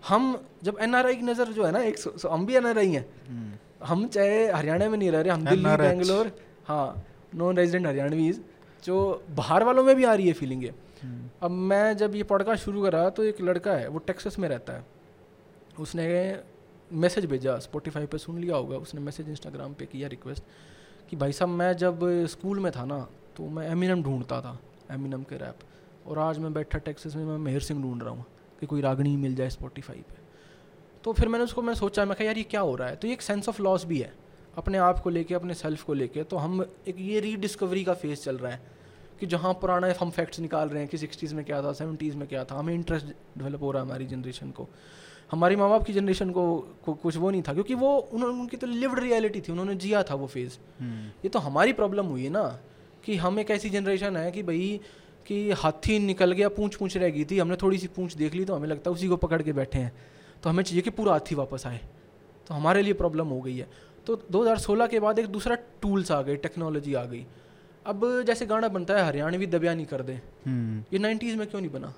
हम 0.08 0.36
जब 0.62 0.78
एनआरआई 0.80 1.14
की 1.16 1.22
नज़र 1.22 1.52
जो 1.52 1.64
है 1.64 1.72
ना 1.72 1.82
एक 1.82 1.98
सो- 1.98 2.30
हम 2.30 2.46
भी 2.46 2.54
एन 2.56 2.66
आर 2.66 2.78
हैं 2.78 3.04
हम्म। 3.28 3.84
हम 3.84 4.06
चाहे 4.08 4.50
हरियाणा 4.52 4.88
में 4.88 4.98
नहीं 4.98 5.10
रह 5.10 5.20
रहे 5.20 5.32
हम 5.32 5.44
दिल्ली 5.44 5.76
बेंगलोर 5.78 6.30
हाँ 6.64 7.04
नॉन 7.34 7.56
रेजिडेंट 7.56 7.86
हरियाणवीज 7.86 8.40
जो 8.82 8.98
बाहर 9.30 9.64
वालों 9.64 9.84
में 9.84 9.94
भी 9.96 10.04
आ 10.04 10.14
रही 10.14 10.26
है 10.26 10.32
फीलिंग 10.32 10.64
ये 10.64 10.74
हम्म। 11.02 11.28
अब 11.42 11.50
मैं 11.70 11.96
जब 11.96 12.14
ये 12.14 12.22
पॉडकास्ट 12.24 12.64
शुरू 12.64 12.82
करा 12.82 13.08
तो 13.10 13.24
एक 13.24 13.40
लड़का 13.40 13.72
है 13.72 13.88
वो 13.88 13.98
टेक्सस 14.06 14.38
में 14.38 14.48
रहता 14.48 14.72
है 14.72 14.84
उसने 15.80 16.08
मैसेज 16.94 17.24
भेजा 17.26 17.58
स्पॉटिफाई 17.60 18.06
पे 18.06 18.18
सुन 18.18 18.38
लिया 18.38 18.56
होगा 18.56 18.76
उसने 18.78 19.00
मैसेज 19.00 19.28
इंस्टाग्राम 19.28 19.74
पे 19.74 19.86
किया 19.86 20.08
रिक्वेस्ट 20.08 20.42
कि 21.10 21.16
भाई 21.16 21.32
साहब 21.32 21.50
मैं 21.50 21.72
जब 21.76 22.00
स्कूल 22.26 22.58
में 22.60 22.70
था 22.72 22.84
ना 22.84 23.06
तो 23.36 23.48
मैं 23.48 23.68
एमिनम 23.68 24.02
ढूंढता 24.02 24.40
था 24.40 24.58
एमिनम 24.90 25.22
के 25.22 25.36
रैप 25.36 25.58
और 26.06 26.18
आज 26.18 26.38
मैं 26.38 26.52
बैठा 26.52 26.78
टेक्सास 26.78 27.14
में 27.16 27.24
मैं 27.24 27.36
मेहर 27.38 27.60
सिंह 27.60 27.82
ढूंढ 27.82 28.02
रहा 28.02 28.10
हूँ 28.10 28.24
कि 28.60 28.66
कोई 28.66 28.80
रागनी 28.80 29.16
मिल 29.16 29.34
जाए 29.34 29.50
स्पॉटीफाई 29.50 30.02
पे। 30.08 30.20
तो 31.04 31.12
फिर 31.12 31.28
मैंने 31.28 31.44
उसको 31.44 31.62
मैं 31.62 31.74
सोचा 31.74 32.04
मैं 32.04 32.16
कहा 32.16 32.24
यार 32.24 32.38
ये 32.38 32.42
क्या 32.42 32.60
हो 32.60 32.74
रहा 32.76 32.88
है? 32.88 32.96
तो 32.96 33.08
ये 33.08 33.14
एक 33.14 33.22
सेंस 33.22 33.48
ऑफ़ 33.48 33.62
लॉस 33.62 33.84
भी 33.84 33.98
है 33.98 34.12
अपने 34.56 34.78
आप 34.78 34.98
को 34.98 35.10
लेके 35.10 35.34
अपने 35.34 35.54
सेल्फ 35.54 35.82
को 35.82 35.94
लेके। 35.94 36.22
तो 36.22 36.36
हम 36.36 36.64
एक 36.88 36.96
ये 36.98 37.20
रीडिस्कवरी 37.20 37.84
का 37.84 37.94
फ़ेज़ 37.94 38.20
चल 38.20 38.38
रहा 38.38 38.52
है 38.52 38.60
कि 39.20 39.26
जहाँ 39.26 39.52
पुराना 39.54 39.92
हम 40.00 40.10
फैक्ट्स 40.10 40.40
निकाल 40.40 40.68
रहे 40.68 40.78
हैं 40.78 40.88
कि 40.88 40.98
सिक्सटीज़ 40.98 41.34
में 41.34 41.44
क्या 41.44 41.62
था 41.62 41.72
सेवेंटीज़ 41.72 42.16
में 42.16 42.26
क्या 42.28 42.44
था। 42.44 42.58
हमें 42.58 42.74
इंटरेस्ट 42.74 43.06
डेवलप 43.38 43.62
हो 43.62 43.70
रहा 43.70 43.82
है 43.82 43.88
हमारी 43.88 44.06
जनरेशन 44.06 44.50
को। 44.50 44.68
हमारी 45.30 45.56
माँ 45.56 45.68
बाप 45.70 45.84
की 45.84 45.92
जनरेशन 45.92 46.30
को, 46.30 46.58
को 46.84 46.94
कुछ 46.94 47.16
वो 47.16 47.30
नहीं 47.30 47.42
था 47.42 47.52
क्योंकि 47.52 47.74
वो 47.74 47.96
उन्होंने 47.96 48.40
उनकी 48.40 48.56
तो 48.56 48.66
लिव्ड 48.66 48.98
रियलिटी 48.98 49.40
थी 49.40 49.52
उन्होंने 49.52 49.74
जिया 49.74 50.02
था 50.02 50.14
वो 50.14 50.26
फ़ेज़ 50.26 50.58
हम्म। 50.80 51.06
ये 51.24 51.28
तो 51.28 51.38
हमारी 51.38 51.72
प्रॉब्लम 51.72 52.06
हुई 52.06 52.24
है 52.24 52.30
ना। 52.30 52.44
कि 53.04 53.16
हम 53.16 53.38
एक 53.38 53.50
ऐसी 53.50 53.70
जनरेशन 53.70 54.16
है 54.16 54.32
कि 54.32 54.42
भाई 54.42 54.80
कि 55.26 55.50
हाथी 55.50 55.98
निकल 55.98 56.32
गया 56.32 56.48
पूंछ 56.48 56.74
पूंछ 56.74 56.96
रह 56.96 57.10
गई 57.10 57.24
थी 57.24 57.38
हमने 57.38 57.56
थोड़ी 57.56 57.78
सी 57.78 57.86
पूंछ 57.86 58.14
देख 58.14 58.34
ली 58.34 58.44
तो 58.44 58.54
हमें 58.54 58.68
लगता 58.68 58.90
है 58.90 58.94
उसी 58.94 59.08
को 59.08 59.16
पकड़ 59.16 59.42
के 59.42 59.52
बैठे 59.52 59.78
हैं। 59.78 59.92
तो 60.42 60.50
हमें 60.50 60.64
चाहिए 60.64 60.82
कि 60.82 60.90
पूरा 60.90 61.12
हाथी 61.12 61.34
वापस 61.34 61.66
आए। 61.66 61.80
तो 62.46 62.54
हमारे 62.54 62.82
लिए 62.82 62.92
प्रॉब्लम 62.92 63.26
हो 63.26 63.40
गई 63.40 63.56
है। 63.56 63.68
तो 64.06 64.22
2016 64.30 64.86
के 64.86 65.00
बाद 65.00 65.18
एक 65.18 65.26
दूसरा 65.26 65.54
टूल्स 65.54 66.12
आ 66.12 66.22
गए 66.22 66.36
टेक्नोलॉजी 66.36 66.94
आ 66.94 67.04
गई। 67.04 67.26
अब 67.86 68.22
जैसे 68.22 68.46
गाना 68.46 68.68
बनता 68.68 68.94
है 68.94 69.04
हरियाणवी 69.04 69.46
दबिया 69.46 69.74
नहीं 69.74 69.86
कर 69.86 70.02
दे। 70.02 70.12
हम्म। 70.46 70.84
ये 70.92 70.98
नाइन्टीज़ 70.98 71.36
में 71.36 71.46
क्यों 71.46 71.60
नहीं 71.60 71.72
बना? 71.72 71.94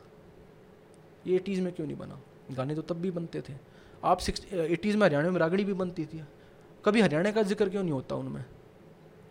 ये 1.27 1.37
एटीज़ 1.37 1.61
में 1.61 1.73
क्यों 1.73 1.87
नहीं 1.87 1.97
बना? 1.97 2.21
गाने 2.51 2.75
तो 2.75 2.83
तब 2.83 2.95
भी 2.95 3.11
बनते 3.11 3.41
थे। 3.41 3.53
आप 4.05 4.19
सिक्स 4.19 4.53
एटीज़ 4.53 4.97
में 4.97 5.07
हरियाणा 5.07 5.31
में 5.31 5.41
रागड़ी 5.41 5.65
भी 5.65 5.73
बनती 5.73 6.05
थी। 6.05 6.25
कभी 6.85 7.01
हरियाणा 7.01 7.31
का 7.31 7.43
ज़िक्र 7.43 7.69
क्यों 7.69 7.83
नहीं 7.83 7.93
होता 7.93 8.15
उनमें? 8.15 8.45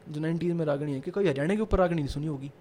जो 0.09 0.21
नाइन्टीज़ 0.21 0.53
में 0.53 0.65
रागड़ी 0.65 0.91
है 0.93 0.99
कि 0.99 1.11
कोई 1.11 1.27
हरियाणा 1.27 1.55
के 1.55 1.61
ऊपर 1.61 1.79
रागड़ी 1.79 1.95
नहीं 1.95 2.07
सुनी 2.07 2.27
होगी। 2.27 2.51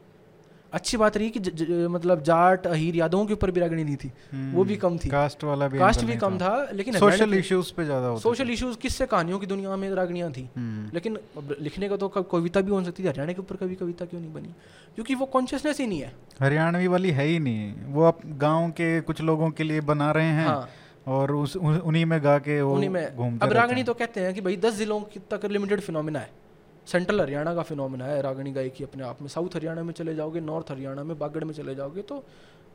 अच्छी 0.72 0.96
बात 0.96 1.16
रही 1.16 1.30
कि 1.30 1.40
ज, 1.40 1.48
ज, 1.48 1.62
ज, 1.62 1.86
मतलब 1.90 2.22
जाट 2.22 2.66
अहीर 2.66 2.96
यादवों 2.96 3.26
के 3.26 3.32
ऊपर 3.32 3.50
भी 3.50 3.60
रागड़ी 3.60 3.84
नहीं 3.84 3.96
थी। 3.96 4.10
वो 4.54 4.64
भी 4.64 4.76
कम 4.76 4.98
थी। 4.98 5.08
कास्ट 5.08 5.44
वाला 5.44 5.68
भी 5.68 5.78
कास्ट 5.78 6.04
भी 6.04 6.16
कम 6.16 6.38
था। 6.38 6.68
लेकिन 6.72 6.94
सोशल 6.94 7.34
इश्यूज़ 7.34 7.72
पे 7.76 7.84
ज़्यादा 7.84 8.16
सोशल 8.18 8.50
इश्यूज़ 8.50 8.76
किससे? 8.76 9.06
कहानियों 9.06 9.38
की 9.38 9.46
दुनिया 9.46 9.76
में 9.76 9.90
रागड़ियाँ 9.90 10.30
थी। 10.32 10.48
हम्म। 10.56 10.90
लेकिन 10.94 11.18
लिखने 11.60 11.88
का 11.88 11.96
तो 11.96 12.08
कविता 12.08 12.60
भी 12.60 12.70
हो 12.70 12.82
सकती 12.84 13.04
थी। 13.04 13.08
हरियाणा 13.08 13.32
के 13.32 13.40
ऊपर 13.40 13.56
कभी 13.56 13.74
कविता 13.74 14.04
क्यों 14.04 14.20
नहीं 14.20 14.32
बनी? 14.32 14.54
क्योंकि 14.94 15.14
वो 15.14 15.26
कॉन्शियसनेस 15.26 15.80
ही 15.80 15.86
नहीं 15.86 16.00
है। 16.00 16.12
हरियाणवी 16.40 16.86
वाली 16.86 17.10
है 17.10 17.26
ही 17.26 17.38
नहीं। 17.38 17.72
वो 17.88 18.02
आप 18.02 18.20
गाँव 18.26 18.70
के 18.70 19.00
कुछ 19.00 19.20
लोगों 19.20 19.50
के 19.50 19.64
लिए 19.64 19.80
बना 19.80 20.10
रहे 20.10 20.26
हैं 20.26 20.46
हाँ। 20.46 20.68
और 21.06 21.32
उस 21.32 21.56
उन्हीं 21.56 22.06
में 22.06 22.24
गा 22.24 22.38
के 22.38 22.62
वो 22.62 22.76
घूमते 22.76 23.46
अब 23.46 23.52
रागनी 23.52 23.82
तो 23.82 23.94
कहते 23.94 24.20
हैं 24.20 24.34
कि 24.34 24.40
भाई 24.40 24.56
दस 24.56 24.74
जिलों 24.74 25.00
तक 25.30 25.44
लिमिटेड 25.44 25.80
फिनोमिना 25.80 26.18
है। 26.18 26.41
सेंट्रल 26.86 27.20
हरियाणा 27.20 27.54
का 27.54 27.62
फिनोमिना 27.62 28.04
है 28.04 28.20
रागनी 28.22 28.52
गायकी 28.52 28.84
अपने 28.84 29.02
आप 29.04 29.20
में। 29.22 29.28
साउथ 29.28 29.56
हरियाणा 29.56 29.82
में 29.82 29.92
चले 29.94 30.14
जाओगे 30.14 30.40
नॉर्थ 30.40 30.70
हरियाणा 30.70 31.04
में 31.04 31.18
बागड़ 31.18 31.44
में 31.44 31.52
चले 31.54 31.74
जाओगे 31.74 32.02
तो 32.02 32.22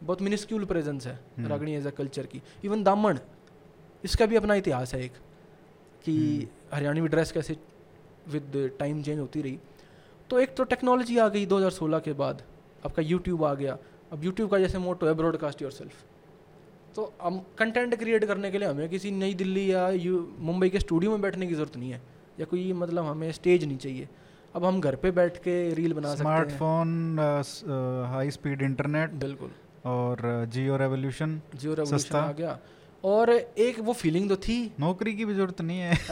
बहुत 0.03 0.22
मिनिस्क्यूल 0.22 0.66
प्रेजेंस 0.66 1.08
है 1.08 1.20
रागणी 1.39 1.74
एज 1.76 1.88
अ 1.88 1.89
कल्चर 1.91 2.26
की। 2.26 2.41
इवन 2.64 2.84
दामण 2.84 3.20
इसका 4.03 4.26
भी 4.26 4.36
अपना 4.36 4.55
इतिहास 4.55 4.93
है 4.93 5.03
एक 5.05 5.14
कि 6.05 6.18
हम्म। 6.18 6.76
हरियाणवी 6.76 7.08
ड्रेस 7.08 7.32
कैसे 7.32 7.58
विद 8.30 8.72
टाइम 8.80 9.01
चेंज 9.03 9.20
होती 9.20 9.41
रही। 9.41 9.60
तो 10.30 10.39
एक 10.39 10.55
तो 10.55 10.64
टेक्नोलॉजी 10.66 11.18
आ 11.18 11.28
गई 11.30 11.45
2016 11.45 11.99
के 11.99 12.14
बाद 12.16 12.41
आपका 12.86 13.01
यूट्यूब 13.03 13.43
आ 13.43 13.53
गया। 13.53 13.78
अब 14.12 14.24
यूट्यूब 14.24 14.49
का 14.51 14.58
जैसे 14.60 14.78
मोटो 14.78 15.08
है 15.08 15.14
ब्रॉडकास्ट 15.14 15.62
योर 15.62 15.72
सेल्फ 15.72 16.03
तो 16.95 17.14
हम 17.22 17.39
कंटेंट 17.58 17.95
क्रिएट 17.95 18.26
करने 18.26 18.51
के 18.51 18.58
लिए 18.58 18.68
हमें 18.68 18.89
किसी 18.89 19.12
नई 19.14 19.34
दिल्ली 19.34 19.72
या 19.72 19.89
यू 19.91 20.28
मुंबई 20.39 20.70
के 20.70 20.80
स्टूडियो 20.80 21.12
में 21.12 21.22
बैठने 21.22 21.47
की 21.47 21.53
ज़रूरत 21.53 21.78
नहीं 21.78 21.91
है। 21.91 22.01
या 22.39 22.45
कोई 22.45 22.73
मतलब 22.73 23.05
हमें 23.05 23.31
स्टेज 23.31 23.65
नहीं 23.65 23.77
चाहिए। 23.77 24.09
अब 24.55 24.65
हम 24.65 24.81
घर 24.81 24.95
पे 24.95 25.11
बैठ 25.11 25.38
के 25.38 25.73
रील 25.73 25.93
बना 25.93 26.15
सकते 26.15 26.17
हैं। 26.17 26.23
स्मार्टफ़ोन 26.23 27.19
हाई 28.11 28.31
स्पीड 28.31 28.61
इंटरनेट 28.61 29.11
बिल्कुल। 29.11 29.51
और 29.85 30.45
जियो 30.53 30.77
रेवोल्यूशन 30.77 31.41
जियो 31.55 31.73
रेवोल्यूशन 31.73 32.17
आ 32.17 32.31
गया। 32.31 32.59
और 33.03 33.29
एक 33.29 33.79
वो 33.79 33.93
फीलिंग 33.93 34.29
तो 34.29 34.35
थी। 34.35 34.73
नौकरी 34.79 35.15
की 35.15 35.25
भी 35.25 35.33
ज़रूरत 35.33 35.61
नहीं 35.61 35.79
है। 35.79 35.97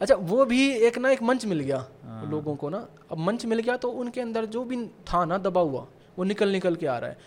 अच्छा 0.00 0.14
वो 0.14 0.44
भी 0.44 0.72
एक 0.86 0.98
ना 0.98 1.10
एक 1.10 1.22
मंच 1.22 1.46
मिल 1.46 1.60
गया 1.60 1.86
हाँ। 2.04 2.30
लोगों 2.30 2.56
को 2.56 2.68
ना। 2.68 2.88
अब 3.12 3.18
मंच 3.18 3.46
मिल 3.46 3.58
गया 3.58 3.76
तो 3.76 3.90
उनके 3.90 4.20
अंदर 4.20 4.46
जो 4.46 4.64
भी 4.64 4.86
था 5.12 5.24
ना 5.24 5.38
दबा 5.38 5.60
हुआ 5.60 5.86
वो 6.18 6.24
निकल 6.24 6.48
निकल 6.48 6.76
के 6.76 6.86
आ 6.86 6.98
रहा 6.98 7.10
है। 7.10 7.18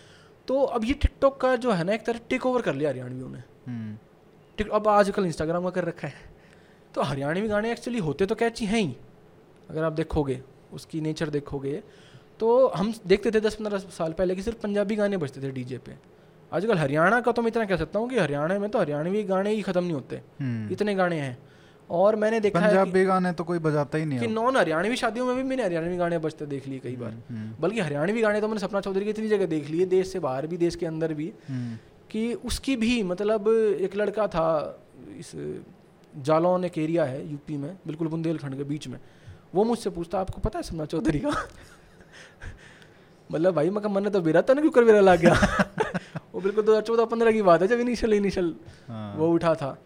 तो 0.48 0.62
अब 0.62 0.84
ये 0.84 0.94
टिकटॉक 0.94 1.40
का 1.40 1.56
जो 1.56 1.72
है 1.72 1.84
ना 1.84 1.92
एक 1.92 2.06
तरह 2.06 2.20
टेक 2.30 2.46
ओवर 2.46 2.62
कर 2.62 2.74
लिया 2.74 2.90
हरियाणवियों 2.90 3.28
ने। 3.28 3.38
हम्म, 3.38 3.96
टिक 4.58 4.70
अब 4.70 4.88
आजकल 4.88 5.26
इंस्टाग्राम 5.26 5.64
का 5.64 5.70
कर 5.70 5.84
रखा 5.84 6.08
है। 6.08 6.35
तो 6.96 7.02
हरियाणवी 7.02 7.48
गाने 7.48 7.70
एक्चुअली 7.72 7.98
होते 8.00 8.26
तो 8.26 8.34
कैची 8.34 8.64
हैं 8.66 8.80
ही। 8.80 8.96
अगर 9.70 9.84
आप 9.84 9.92
देखोगे 9.94 10.40
उसकी 10.74 11.00
नेचर 11.00 11.30
देखोगे 11.30 11.82
तो 12.40 12.46
हम 12.68 12.92
देखते 13.06 13.30
थे 13.30 13.40
दस 13.40 13.54
पंद्रह 13.54 13.78
साल 13.92 14.12
पहले 14.12 14.34
कि 14.34 14.42
सिर्फ़ 14.42 14.58
पंजाबी 14.60 14.96
गाने 14.96 15.16
बजते 15.16 15.42
थे 15.42 15.50
डीजे 15.52 15.78
पे। 15.78 15.96
आजकल 16.52 16.78
हरियाणा 16.78 17.20
का 17.20 17.32
तो 17.32 17.42
मैं 17.42 17.48
इतना 17.48 17.64
कह 17.64 17.76
सकता 17.76 17.98
हूँ 17.98 18.08
कि 18.10 18.18
हरियाणा 18.18 18.58
में 18.58 18.68
तो 18.70 18.78
हरियाणवी 18.78 19.22
गाने 19.24 19.50
ही 19.50 19.62
ख़त्म 19.62 19.82
नहीं 19.82 19.92
होते। 19.92 20.20
हम्म। 20.40 20.72
इतने 20.72 20.94
गाने 20.94 21.20
हैं। 21.20 21.36
और 21.90 22.16
मैंने 22.16 22.38
देखा 22.40 22.60
पंजाबी 22.60 23.04
गाने 23.04 23.32
तो 23.32 23.44
कोई 23.44 23.58
बजाता 23.60 23.98
ही 23.98 24.04
नहीं 24.04 24.18
कि 24.18 24.26
नॉन 24.28 24.56
हरियाणवी 24.56 24.96
शादियों 24.96 25.26
में 25.26 25.36
भी 25.36 25.42
मैंने 25.42 25.62
हरियाणवी 25.62 25.96
गाने 25.96 26.18
बजते 26.18 26.46
देख 26.46 26.68
लिए 26.68 26.78
कई 26.78 26.96
बार। 26.96 27.10
हम्म, 27.30 27.50
बल्कि 27.60 27.80
हरियाणवी 27.80 28.22
गाने 28.22 28.40
तो 28.40 28.48
मैंने 28.48 28.60
सपना 28.60 28.80
चौधरी 28.80 29.04
की 29.04 29.10
इतनी 29.10 29.28
जगह 29.28 29.46
देख 29.46 29.70
लिए 29.70 29.86
देश 29.86 30.12
से 30.12 30.18
बाहर 30.20 30.46
भी 30.46 30.56
देश 30.56 30.76
के 30.76 30.86
अंदर 30.86 31.14
भी। 31.14 31.32
हम्म, 31.48 31.76
कि 32.10 32.32
उसकी 32.44 32.76
भी 32.76 33.02
मतलब 33.04 33.48
एक 33.80 33.96
लड़का 33.96 34.26
था 34.28 34.48
इस 35.18 35.32
जालौन 36.16 36.64
एक 36.64 36.78
एरिया 36.78 37.04
है 37.04 37.30
यूपी 37.30 37.56
में 37.56 37.78
बिल्कुल 37.86 38.08
बुंदेलखंड 38.08 38.56
के 38.56 38.64
बीच 38.64 38.88
में। 38.88 39.00
वो 39.54 39.64
मुझसे 39.64 39.90
पूछता 39.90 40.20
आपको 40.20 40.40
पता 40.40 40.58
है 40.58 40.62
सपना 40.62 40.84
चौधरी 40.84 41.18
का? 41.18 41.30
मतलब 43.30 43.54
भाई 43.54 43.70
मैं 43.70 43.90
मन 43.90 44.08
तो 44.08 44.20
बेरा 44.20 44.42
था 44.42 44.54
ना 44.54 44.60
क्यों 44.60 44.70
कर 44.70 44.84
बेरा 44.84 45.00
ला 45.00 45.16
गया। 45.16 45.34
वो 46.34 46.40
बिल्कुल 46.40 46.64
दो 46.64 46.72
हज़ार 46.72 46.82
चौदह 46.82 47.04
पंद्रह 47.04 47.32
की 47.32 47.42
बात 47.42 47.62
है 47.62 47.68
जब 47.68 47.80
इनिशियल 47.80 48.14
इनिशियल 48.14 48.54
हाँ। 48.88 49.16
वो 49.16 49.32
उठा 49.32 49.54
था। 49.54 49.78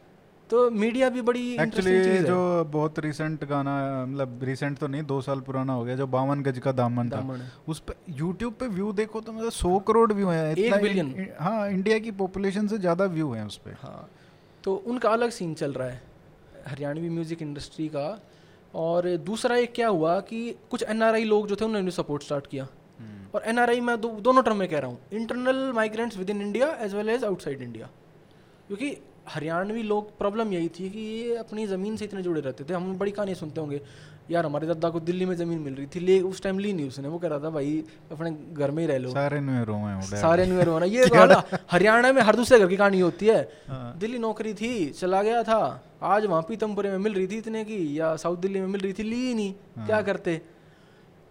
तो 0.51 0.71
मीडिया 0.71 1.09
भी 1.09 1.23
बड़ी 1.23 1.55
एक्चुअली 1.55 2.19
जो 2.19 2.59
है। 2.59 2.71
बहुत 2.71 2.99
रिसेंट 2.99 3.45
गाना 3.45 4.07
मतलब 4.07 4.41
रिसेंट 4.43 4.79
तो 4.79 4.87
नहीं 4.87 5.03
दो 5.03 5.21
साल 5.21 5.41
पुराना 5.41 5.73
हो 5.73 5.85
गया 5.85 5.97
जो 5.97 6.07
बावन 6.07 6.43
गज 6.43 6.59
का 6.59 6.73
दामन 6.73 7.11
था। 7.11 7.17
दामन। 7.17 7.37
है। 7.37 7.53
उस 7.69 7.81
पे 7.81 7.95
यूट्यूब 8.09 8.55
पे 8.55 8.69
व्यू 8.69 8.93
देखो 8.93 9.21
तो 9.21 9.33
मतलब 9.33 9.51
सौ 9.51 9.79
करोड़ 9.79 10.13
व्यू 10.13 10.29
है। 10.29 10.55
एक 10.55 10.75
billion। 10.75 11.41
हाँ 11.41 11.71
इंडिया 11.71 11.99
की 11.99 12.11
पॉपुलेशन 12.11 12.67
से 12.67 12.79
ज़्यादा 12.79 13.05
व्यू 13.05 13.33
है 13.33 13.47
उस 13.47 13.57
पे। 13.57 13.71
हाँ 13.71 14.11
तो 14.65 14.83
उनका 14.87 15.09
अलग 15.09 15.31
सीन 15.31 15.55
चल 15.55 15.73
रहा 15.73 15.89
है। 15.89 16.03
हरियाणवी 16.67 17.09
म्यूज़िक 17.09 17.43
इंडस्ट्री 17.43 17.89
का। 17.89 18.21
और 18.75 19.17
दूसरा 19.19 19.57
एक 19.57 19.73
क्या 19.75 19.89
हुआ 19.89 20.19
कि 20.23 20.55
कुछ 20.71 20.83
एनआरआई 20.85 21.25
लोग 21.25 21.47
जो 21.49 21.57
थे 21.57 21.65
उन्होंने 21.65 21.91
सपोर्ट 21.93 22.23
स्टार्ट 22.23 22.47
किया। 22.47 22.67
और 23.35 23.43
एनआरआई 23.47 23.81
मैं 23.81 24.01
दो, 24.01 24.09
दोनों 24.09 24.43
टर्म 24.43 24.57
में 24.57 24.69
कह 24.69 24.79
रहा 24.79 24.91
हूँ 24.91 24.99
internal 25.13 25.71
migrants 25.75 26.17
within 26.31 26.41
India 26.43 26.69
as 26.83 26.95
well 26.95 27.09
as 27.09 27.25
outside 27.25 27.63
India 27.63 27.89
क्योंकि 28.69 28.97
हरियाणवी 29.29 29.83
लोग 29.83 30.17
प्रॉब्लम 30.19 30.53
यही 30.53 30.69
थी 30.71 30.89
कि 30.91 31.01
ये 31.01 31.37
अपनी 31.37 31.67
ज़मीन 31.67 31.97
से 31.97 32.05
इतने 32.05 32.23
जुड़े 32.23 32.41
रहते 32.41 32.65
थे। 32.65 32.75
हम 32.75 32.97
बड़ी 32.99 33.11
कहानी 33.13 33.35
सुनते 33.35 33.61
होंगे। 33.61 33.81
यार 34.31 34.47
हमारे 34.47 34.67
दादा 34.67 34.89
को 34.91 35.01
दिल्ली 35.01 35.27
में 35.27 35.35
ज़मीन 35.37 35.59
मिल 35.59 35.75
रही 35.75 35.87
थी 35.95 36.01
ले 36.01 36.21
उस 36.23 36.43
टाइम 36.43 36.59
ली 36.59 36.73
नहीं 36.73 36.89
उसने। 36.89 37.09
वो 37.09 37.19
कह 37.19 37.29
रहा 37.29 37.39
था 37.39 37.51
भाई 37.51 37.73
अपने 38.13 38.31
घर 38.55 38.71
में 38.71 38.83
ही 38.83 38.87
रह 38.89 38.99
लो। 38.99 39.11
सारे 39.11 39.41
नुए 39.41 39.65
रो 39.65 39.79
सारे 40.17 40.47
न्यू 40.47 40.59
ईयर 40.59 40.69
होना 40.69 40.87
ये 40.87 41.05
हरियाणा 41.71 42.13
में 42.13 42.23
हर 42.23 42.37
दूसरे 42.37 42.59
घर 42.59 42.67
की 42.67 42.77
कहानी 42.77 43.01
होती 43.01 43.27
है। 43.27 43.41
हाँ। 43.69 43.97
दिल्ली 43.99 44.19
नौकरी 44.19 44.55
थी 44.55 44.91
चला 44.91 45.23
गया 45.23 45.43
था। 45.43 45.61
आज 46.03 46.27
वहाँ 46.27 46.43
पीतमपुरे 46.49 46.91
में 46.91 46.99
मिल 46.99 47.15
रही 47.15 47.27
थी 47.27 47.39
इतने 47.39 47.65
की 47.65 47.99
या 47.99 48.15
साउथ 48.17 48.37
दिल्ली 48.39 48.61
में 48.61 48.67
मिल 48.69 48.81
रही 48.81 48.93
थी 48.93 49.03
ली 49.03 49.27
ही 49.27 49.35
नहीं। 49.35 49.53
क्या 49.87 50.01
करते? 50.03 50.41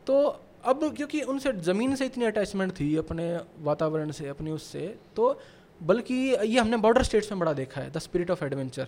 तो 0.08 0.20
अब 0.66 0.84
क्योंकि 0.96 1.22
उनसे 1.24 1.52
ज़मीन 1.64 1.96
से 1.96 2.06
इतनी 2.06 2.26
अटैचमेंट 2.26 2.72
थी 2.80 2.96
अपने 2.98 3.26
वातावरण 3.62 4.12
से 4.12 4.28
अपनी 4.28 4.52
उससे 4.52 4.88
तो 5.16 5.40
बल्कि 5.82 6.14
ये 6.14 6.60
हमने 6.60 6.78
बॉर्डर 6.78 7.04
स्टेट्स 7.04 7.32
में 7.32 7.40
बड़ा 7.40 7.54
देखा 7.54 7.82
है 7.82 7.92
the 7.92 8.00
spirit 8.00 8.32
of 8.32 8.44
adventure 8.46 8.88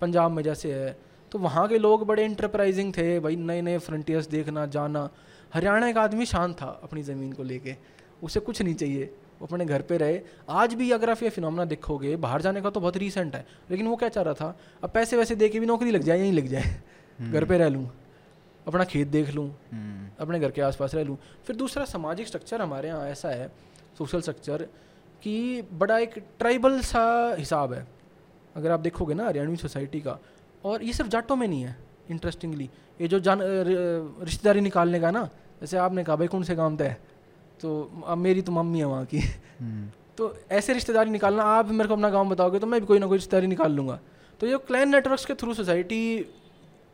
Punjab 0.00 0.30
में 0.30 0.42
जैसे 0.42 0.72
है 0.74 0.96
तो 1.36 1.40
वहाँ 1.40 1.66
के 1.68 1.78
लोग 1.78 2.06
बड़े 2.06 2.24
इंटरप्राइजिंग 2.24 2.92
थे 2.96 3.20
भाई 3.20 3.36
नए 3.36 3.60
नए 3.62 3.78
फ्रंटियर्स 3.78 4.26
देखना 4.26 4.66
जाना। 4.66 5.08
हरियाणा 5.54 5.92
का 5.92 6.02
आदमी 6.02 6.26
शांत 6.26 6.54
था 6.62 6.66
अपनी 6.82 7.02
ज़मीन 7.02 7.32
को 7.32 7.42
लेके। 7.42 7.74
उसे 8.22 8.40
कुछ 8.40 8.62
नहीं 8.62 8.74
चाहिए। 8.74 9.04
वो 9.40 9.46
अपने 9.46 9.64
घर 9.66 9.82
पे 9.82 9.96
रहे। 9.96 10.20
आज 10.48 10.74
भी 10.74 10.90
अगर 10.90 11.10
आप 11.10 11.22
ये 11.22 11.30
फिनोमेना 11.30 11.64
देखोगे 11.64 12.16
बाहर 12.16 12.42
जाने 12.42 12.60
का 12.60 12.70
तो 12.70 12.80
बहुत 12.80 12.96
रीसेंट 12.96 13.34
है। 13.34 13.46
लेकिन 13.70 13.86
वो 13.86 13.96
क्या 13.96 14.08
चाह 14.08 14.24
रहा 14.24 14.34
था? 14.34 14.58
अब 14.82 14.90
पैसे 14.90 15.16
वैसे 15.16 15.36
दे 15.36 15.48
के 15.48 15.60
भी 15.60 15.66
नौकरी 15.66 15.90
लग 15.90 16.02
जाए 16.02 16.18
यहीं 16.18 16.32
लग 16.32 16.46
जाए। 16.46 16.80
घर 17.32 17.44
पे 17.44 17.58
रह 17.58 17.68
लूँ। 17.68 17.90
अपना 18.66 18.84
खेत 18.84 19.08
देख 19.08 19.30
लूँ। 19.30 19.48
हम्म, 19.72 20.08
अपने 20.20 20.40
घर 20.40 20.50
के 20.50 20.62
आसपास 20.62 20.94
रह 20.94 21.04
लूँ। 21.04 21.18
फिर 21.46 21.56
दूसरा 21.56 21.84
सामाजिक 21.84 22.26
स्ट्रक्चर 22.26 22.62
हमारे 22.62 22.88
यहाँ 22.88 23.08
ऐसा 23.08 23.28
है 23.28 23.52
सोशल 23.98 24.20
स्ट्रक्चर 24.20 24.62
कि 25.22 25.62
बड़ा 25.72 25.98
एक 25.98 26.18
ट्राइबल 26.38 26.80
सा 26.80 27.04
हिसाब 27.38 27.72
है। 27.72 27.86
अगर 28.56 28.70
आप 28.70 28.80
देखोगे 28.80 29.14
ना 29.14 29.26
हरियाणवी 29.26 29.56
सोसाइटी 29.56 30.00
का 30.00 30.18
और 30.66 30.82
ये 30.82 30.92
सिर्फ़ 30.92 31.10
जाटों 31.10 31.36
में 31.36 31.46
नहीं 31.48 31.62
है 31.62 31.76
इंटरेस्टिंगली 32.10 32.68
ये 33.00 33.08
जो 33.08 33.18
जान 33.20 33.40
रिश्तेदारी 33.42 34.60
निकालने 34.60 35.00
का 35.00 35.10
ना 35.10 35.28
जैसे 35.60 35.76
आपने 35.78 36.04
कहा 36.04 36.16
भाई 36.16 36.26
कौन 36.26 36.42
से 36.42 36.54
गाँव 36.54 36.82
है? 36.82 36.96
तो 37.60 38.02
अब 38.06 38.18
मेरी 38.18 38.42
तो 38.42 38.52
मम्मी 38.52 38.78
है 38.78 38.84
वहाँ 38.84 39.04
की। 39.04 39.18
हम्म, 39.18 39.88
तो 40.16 40.34
ऐसे 40.50 40.72
रिश्तेदारी 40.72 41.10
निकालना 41.10 41.42
आप 41.42 41.70
मेरे 41.70 41.88
को 41.88 41.94
अपना 41.94 42.10
गाँव 42.10 42.28
बताओगे 42.28 42.58
तो 42.58 42.66
मैं 42.66 42.80
भी 42.80 42.86
कोई 42.86 42.98
ना 42.98 43.06
कोई 43.06 43.18
रिश्तेदारी 43.18 43.46
निकाल 43.46 43.72
लूँगा। 43.72 43.98
तो 44.40 44.46
ये 44.46 44.58
क्लैन 44.58 44.88
नेटवर्क्स 44.88 45.24
के 45.24 45.34
थ्रू 45.34 45.54
सोसाइटी 45.54 46.00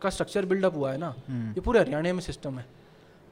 का 0.03 0.11
स्ट्रक्चर 0.11 0.47
बिल्डअप 0.47 0.77
हुआ 0.77 0.93
है 0.93 0.99
ना। 0.99 1.15
हम्म, 1.29 1.51
ये 1.51 1.61
पूरे 1.61 1.81
हरियाणा 1.81 2.13
में 2.13 2.21
सिस्टम 2.21 2.59
है। 2.59 2.67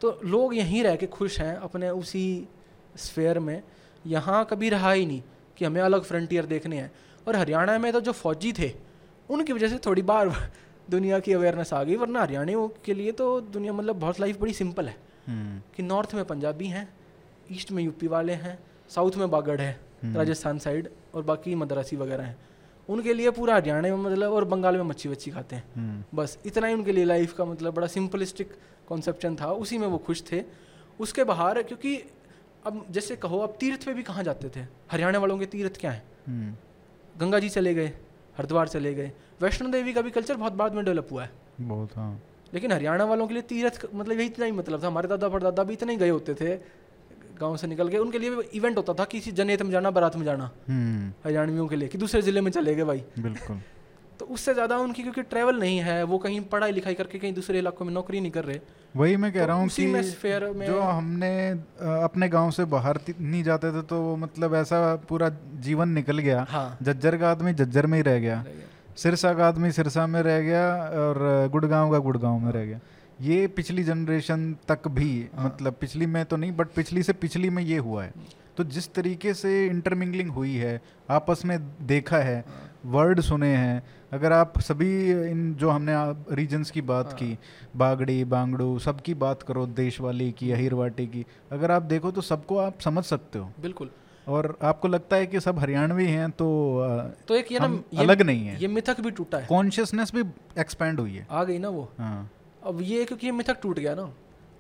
तो 0.01 0.19
लोग 0.25 0.55
यहीं 0.55 0.83
रह 0.85 0.97
के 0.97 1.07
खुश 1.07 1.41
हैं 1.41 1.55
अपने 1.59 1.91
उसी 1.91 2.49
स्फेयर 2.97 3.39
में। 3.39 3.63
यहाँ 4.07 4.45
कभी 4.51 4.69
रहा 4.69 4.93
ही 4.93 5.07
नहीं 5.07 5.23
कि 5.57 5.65
हमें 5.65 5.81
अलग 5.81 6.03
फ्रंटियर 6.03 6.47
देखने 6.47 6.77
हैं। 6.77 6.93
और 7.29 7.37
हरियाणा 7.37 7.79
में 7.79 7.93
तो 7.93 8.01
जो 8.01 8.13
फौजी 8.13 8.53
थे 8.53 8.69
उनकी 9.31 9.53
वजह 9.53 9.69
से 9.69 9.79
थोड़ी 9.79 10.03
बार 10.03 10.29
दुनिया 10.91 11.19
की 11.19 11.33
अवेयरनेस 11.33 11.73
आ 11.73 11.83
गई 11.85 11.97
वरना 11.97 12.21
हरियाणा 12.21 12.69
के 12.85 12.95
लिए 12.95 13.13
तो 13.13 13.41
दुनिया 13.41 13.73
मतलब 13.73 13.99
बहुत 14.01 14.21
लाइफ 14.21 14.41
बड़ी 14.41 14.53
सिंपल 14.53 14.89
है। 14.89 14.97
हम्म, 15.27 15.61
कि 15.77 15.83
नॉर्थ 15.83 16.15
में 16.15 16.25
पंजाबी 16.25 16.67
हैं 16.67 16.89
ईस्ट 17.53 17.73
में 17.73 17.83
यूपी 17.83 18.07
वाले 18.07 18.33
हैं 18.33 18.59
साउथ 18.91 19.17
में 19.17 19.31
बागड़ 19.31 19.61
है 19.61 19.81
हम्म। 20.03 20.17
राजस्थान 20.17 20.59
साइड 20.59 20.89
और 21.15 21.23
बाकी 21.23 21.55
मद्रासी 21.55 21.97
वगैरह 21.97 22.25
हैं। 22.25 22.37
उनके 22.89 23.15
लिए 23.15 23.31
पूरा 23.31 23.55
हरियाणा 23.55 23.97
में 23.97 24.11
मतलब 24.11 24.33
और 24.33 24.45
बंगाल 24.45 24.77
में 24.77 24.83
मच्छी 24.83 25.09
वच्छी 25.09 25.31
खाते 25.31 25.57
हैं। 25.57 25.65
हम्म, 25.77 26.05
बस 26.15 26.39
इतना 26.47 26.67
ही 26.67 26.75
उनके 26.75 26.93
लिए 26.93 27.05
लाइफ 27.05 27.33
का 27.33 27.45
मतलब 27.45 27.75
बड़ा 27.75 27.87
सिंपलिस्टिक 27.87 28.53
कॉन्सेप्शन 28.89 29.37
था 29.37 29.53
उसी 29.53 29.79
में 29.79 29.87
वो 29.87 29.99
खुश 29.99 30.23
थे। 30.33 30.43
उसके 31.01 31.25
बाहर 31.25 31.63
क्योंकि 31.63 31.97
अब 32.67 32.87
जैसे 32.91 33.17
कहो 33.17 33.39
अब 33.39 33.57
तीर्थ 33.61 33.85
पे 33.85 33.95
भी 33.95 34.03
कहाँ 34.03 34.25
जाते 34.25 34.49
थे? 34.57 34.67
हरियाणा 34.91 35.19
वालों 35.19 35.39
के 35.39 35.47
तीर्थ 35.47 35.81
क्या 35.81 35.91
हैं? 35.91 36.59
गंगा 37.21 37.39
जी 37.39 37.49
चले 37.49 37.75
गए। 37.75 37.93
हरिद्वार 38.41 38.69
चले 38.69 38.95
गए। 38.95 39.11
वैष्णो 39.43 39.69
देवी 39.69 39.93
का 39.93 40.01
भी 40.01 40.11
कल्चर 40.11 40.37
बहुत 40.37 40.53
बाद 40.53 40.75
में 40.75 40.85
डेवलप 40.85 41.09
हुआ 41.13 41.23
है। 41.23 41.31
बहुत 41.61 41.97
हाँ। 41.97 42.13
लेकिन 42.55 42.73
हरियाणा 42.73 43.05
वालों 43.05 43.27
के 43.27 43.35
लिए 43.35 43.43
तीर्थ 43.43 43.87
मतलब 43.95 44.19
यही 44.19 44.27
इतना 44.27 44.47
ही 44.47 44.53
मतलब 44.53 44.83
था। 44.83 44.87
हमारे 44.87 45.09
दादा 45.09 45.29
परदादा 45.29 45.65
भी 45.65 45.73
इतने 45.73 45.93
ही 45.93 45.99
गए 45.99 46.09
होते 46.09 46.35
थे 46.35 46.57
गाँव 47.41 47.57
से 47.57 47.67
निकल 47.67 47.89
के। 47.89 47.99
उनके 47.99 48.19
लिए 48.19 48.43
इवेंट 48.55 48.77
होता 48.77 48.95
था 48.95 49.05
किसी 49.05 49.33
जनेत 49.33 49.63
में 49.63 49.71
जाना 49.71 49.91
बारात 49.91 50.17
में 50.17 50.25
जाना। 50.25 50.51
हम्म, 50.69 51.13
हरियाणवियों 51.25 51.67
के 51.69 51.77
लिए 51.77 51.89
कि 51.89 51.99
दूसरे 51.99 52.23
ज़िले 52.23 52.41
में 52.41 52.51
चले 52.51 52.75
गए 52.75 52.85
भाई। 52.85 53.05
बिल्कुल। 53.19 53.61
उससे 54.31 54.55
ज़्यादा 54.55 54.77
उनकी 54.79 55.03
क्योंकि 55.03 55.23
ट्रैवल 55.25 55.59
नहीं 55.61 55.79
है 55.81 56.03
वो 56.05 56.19
कहीं 56.19 56.41
पढ़ाई 56.51 56.73
लिखाई 56.73 56.95
करके 56.95 57.19
कहीं 57.19 57.33
दूसरे 57.35 57.59
इलाकों 57.59 57.85
में 57.85 57.93
नौकरी 57.93 58.21
नहीं 58.21 58.33
कर 58.33 58.45
रहे। 58.45 58.61
वही 58.95 59.17
मैं 59.17 59.33
कह 59.33 59.41
तो 59.41 59.47
रहा 59.47 59.57
हूँ 59.57 59.69
कि 59.69 59.87
में 59.87 60.67
जो 60.67 60.81
हमने 60.81 61.51
अपने 62.05 62.29
गाँव 62.29 62.51
से 62.51 62.65
बाहर 62.67 63.01
नहीं 63.11 63.43
जाते 63.45 63.71
थे 63.73 63.83
तो 63.83 64.17
मतलब 64.17 64.55
ऐसा 64.55 64.95
पूरा 65.09 65.29
जीवन 65.61 65.89
निकल 65.91 66.19
गया। 66.19 66.47
हाँ। 66.51 66.79
जज्जर 66.83 67.17
का 67.17 67.31
आदमी 67.31 67.53
जज्जर 67.55 67.87
में 67.87 67.99
ही 67.99 68.03
रह 68.03 68.19
गया। 68.19 68.45
सिरसा 68.97 69.33
का 69.35 69.49
आदमी 69.49 69.71
सिरसा 69.73 70.07
में 70.07 70.21
रह 70.23 70.41
गया 70.41 70.65
और 71.01 71.49
गुड़गांव 71.53 71.93
का 71.93 71.99
गुड़गांव 71.99 72.39
में 72.39 72.51
रह 72.53 72.65
गया। 72.65 72.81
ये 73.21 73.47
पिछली 73.47 73.83
जनरेशन 73.85 74.53
तक 74.69 74.89
भी 74.89 75.13
हाँ। 75.35 75.45
मतलब 75.45 75.77
पिछली 75.81 76.07
में 76.07 76.25
तो 76.25 76.37
नहीं 76.37 76.53
बट 76.53 76.69
पिछली 76.77 77.03
से 77.03 77.13
पिछली 77.13 77.51
में 77.51 77.63
ये 77.63 77.79
हुआ 77.79 78.05
है। 78.05 78.13
तो 78.57 78.65
जिस 78.67 78.93
तरीके 78.95 79.35
से 79.35 79.67
इंटरमिंगलिंग 79.67 80.31
हुई 80.31 80.55
है 80.57 80.81
आपस 81.11 81.45
में 81.45 81.59
देखा 81.87 82.19
है 82.19 82.39
हाँ। 82.49 82.67
वर्ड 82.87 83.21
सुने 83.21 83.49
हैं 83.49 83.83
अगर 84.13 84.33
आप 84.33 84.59
सभी 84.61 84.91
इन 85.11 85.55
जो 85.55 85.71
हमने 85.71 85.95
रीजन्स 86.35 86.71
की 86.71 86.81
बात 86.81 87.07
हाँ। 87.07 87.15
की 87.15 87.39
बागड़ी 87.77 88.25
बांगड़ू 88.25 88.79
सबकी 88.79 89.15
बात 89.15 89.43
करो 89.43 89.67
देश 89.67 90.01
वाली 90.01 90.31
की 90.33 90.51
अहिरवाटी 90.53 91.07
की 91.07 91.25
अगर 91.53 91.71
आप 91.71 91.83
देखो 91.83 92.11
तो 92.11 92.21
सबको 92.21 92.57
आप 92.59 92.81
समझ 92.81 93.05
सकते 93.05 93.39
हो। 93.39 93.53
बिल्कुल। 93.61 93.91
और 94.27 94.57
आपको 94.63 94.89
लगता 94.89 95.17
है 95.17 95.27
कि 95.27 95.41
सब 95.41 95.59
हरियाणवी 95.59 96.07
हैं 96.07 96.31
तो 96.31 96.49
तो 97.29 97.35
एक 97.35 97.53
ये 97.53 97.59
ना 97.59 97.67
ये, 97.67 97.99
अलग 97.99 98.23
नहीं 98.23 98.47
है। 98.47 98.61
ये 98.61 98.69
मिथक 98.69 99.01
भी 99.01 99.11
टूटा 99.11 99.39
है। 99.39 99.47
कॉन्शियसनेस 99.47 100.13
भी 100.15 100.25
एक्सपैंड 100.61 101.01
हुई 101.01 101.15
है। 101.15 101.27
आ 101.31 101.45
गई 101.45 101.59
ना 101.59 101.69
वो। 101.69 101.89
हाँ। 101.99 102.31
अब 102.63 102.81
ये 102.83 103.05
क्योंकि 103.05 103.27
ये 103.27 103.33
मिथक 103.33 103.61
टूट 103.63 103.79
गया 103.79 103.95
ना। 103.95 104.13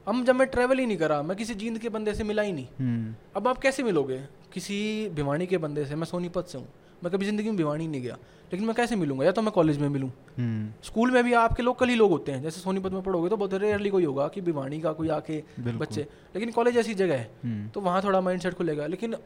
हम 0.06 0.24
जब 0.24 0.34
मैं 0.34 0.46
ट्रैवल 0.48 0.78
ही 0.78 0.86
नहीं 0.86 0.96
करा 0.96 1.22
मैं 1.22 1.36
किसी 1.36 1.54
जींद 1.54 1.78
के 1.78 1.88
बंदे 1.88 2.14
से 2.14 2.24
मिला 2.24 2.42
ही 2.42 2.52
नहीं। 2.52 2.66
हम्म, 2.78 3.14
अब 3.36 3.48
आप 3.48 3.58
कैसे 3.58 3.82
मिलोगे? 3.82 4.18
किसी 4.52 5.08
भिवानी 5.14 5.46
के 5.46 5.58
बंदे 5.58 5.84
से 5.86 5.94
मैं 5.94 6.06
सोनीपत 6.06 6.46
से 6.46 6.58
हूँ। 6.58 6.66
मैं 7.04 7.12
कभी 7.12 7.26
ज़िंदगी 7.26 7.48
में 7.48 7.56
भिवानी 7.56 7.86
नहीं 7.86 8.02
गया। 8.02 8.16
लेकिन 8.52 8.66
मैं 8.66 8.74
कैसे 8.76 8.96
मिलूँगा? 8.96 9.24
या 9.24 9.32
तो 9.32 9.42
मैं 9.42 9.52
कॉलेज 9.52 9.78
में 9.78 9.88
मिलूँ। 9.88 10.10
हम्म, 10.38 10.72
स्कूल 10.82 11.10
में 11.10 11.22
भी 11.24 11.32
आपके 11.32 11.62
लोकल 11.62 11.88
ही 11.88 11.94
लोग 11.94 12.10
होते 12.10 12.32
हैं। 12.32 12.42
जैसे 12.42 12.60
सोनीपत 12.60 12.92
में 12.92 13.02
पढ़ोगे 13.02 13.28
तो 13.28 13.36
बहुत 13.36 13.54
रेयरली 13.54 13.90
कोई 13.90 14.04
होगा 14.04 14.26
कि 14.28 14.40
भिवानी 14.40 14.80
का 14.80 14.92
कोई 14.92 15.08
आके 15.08 15.42
बच्चे। 15.60 16.06
लेकिन 16.34 16.50
कॉलेज 16.50 16.76
ऐसी 16.76 16.94
जगह 16.94 17.14
है 17.14 17.30
हम्म, 17.44 17.68
तो 17.68 17.80
वहाँ 17.80 18.02
थोड़ा 18.04 18.20
माइंड 18.20 18.40
सेट 18.40 18.54
खुलेगा। 18.54 18.86
लेकिन 18.86 19.16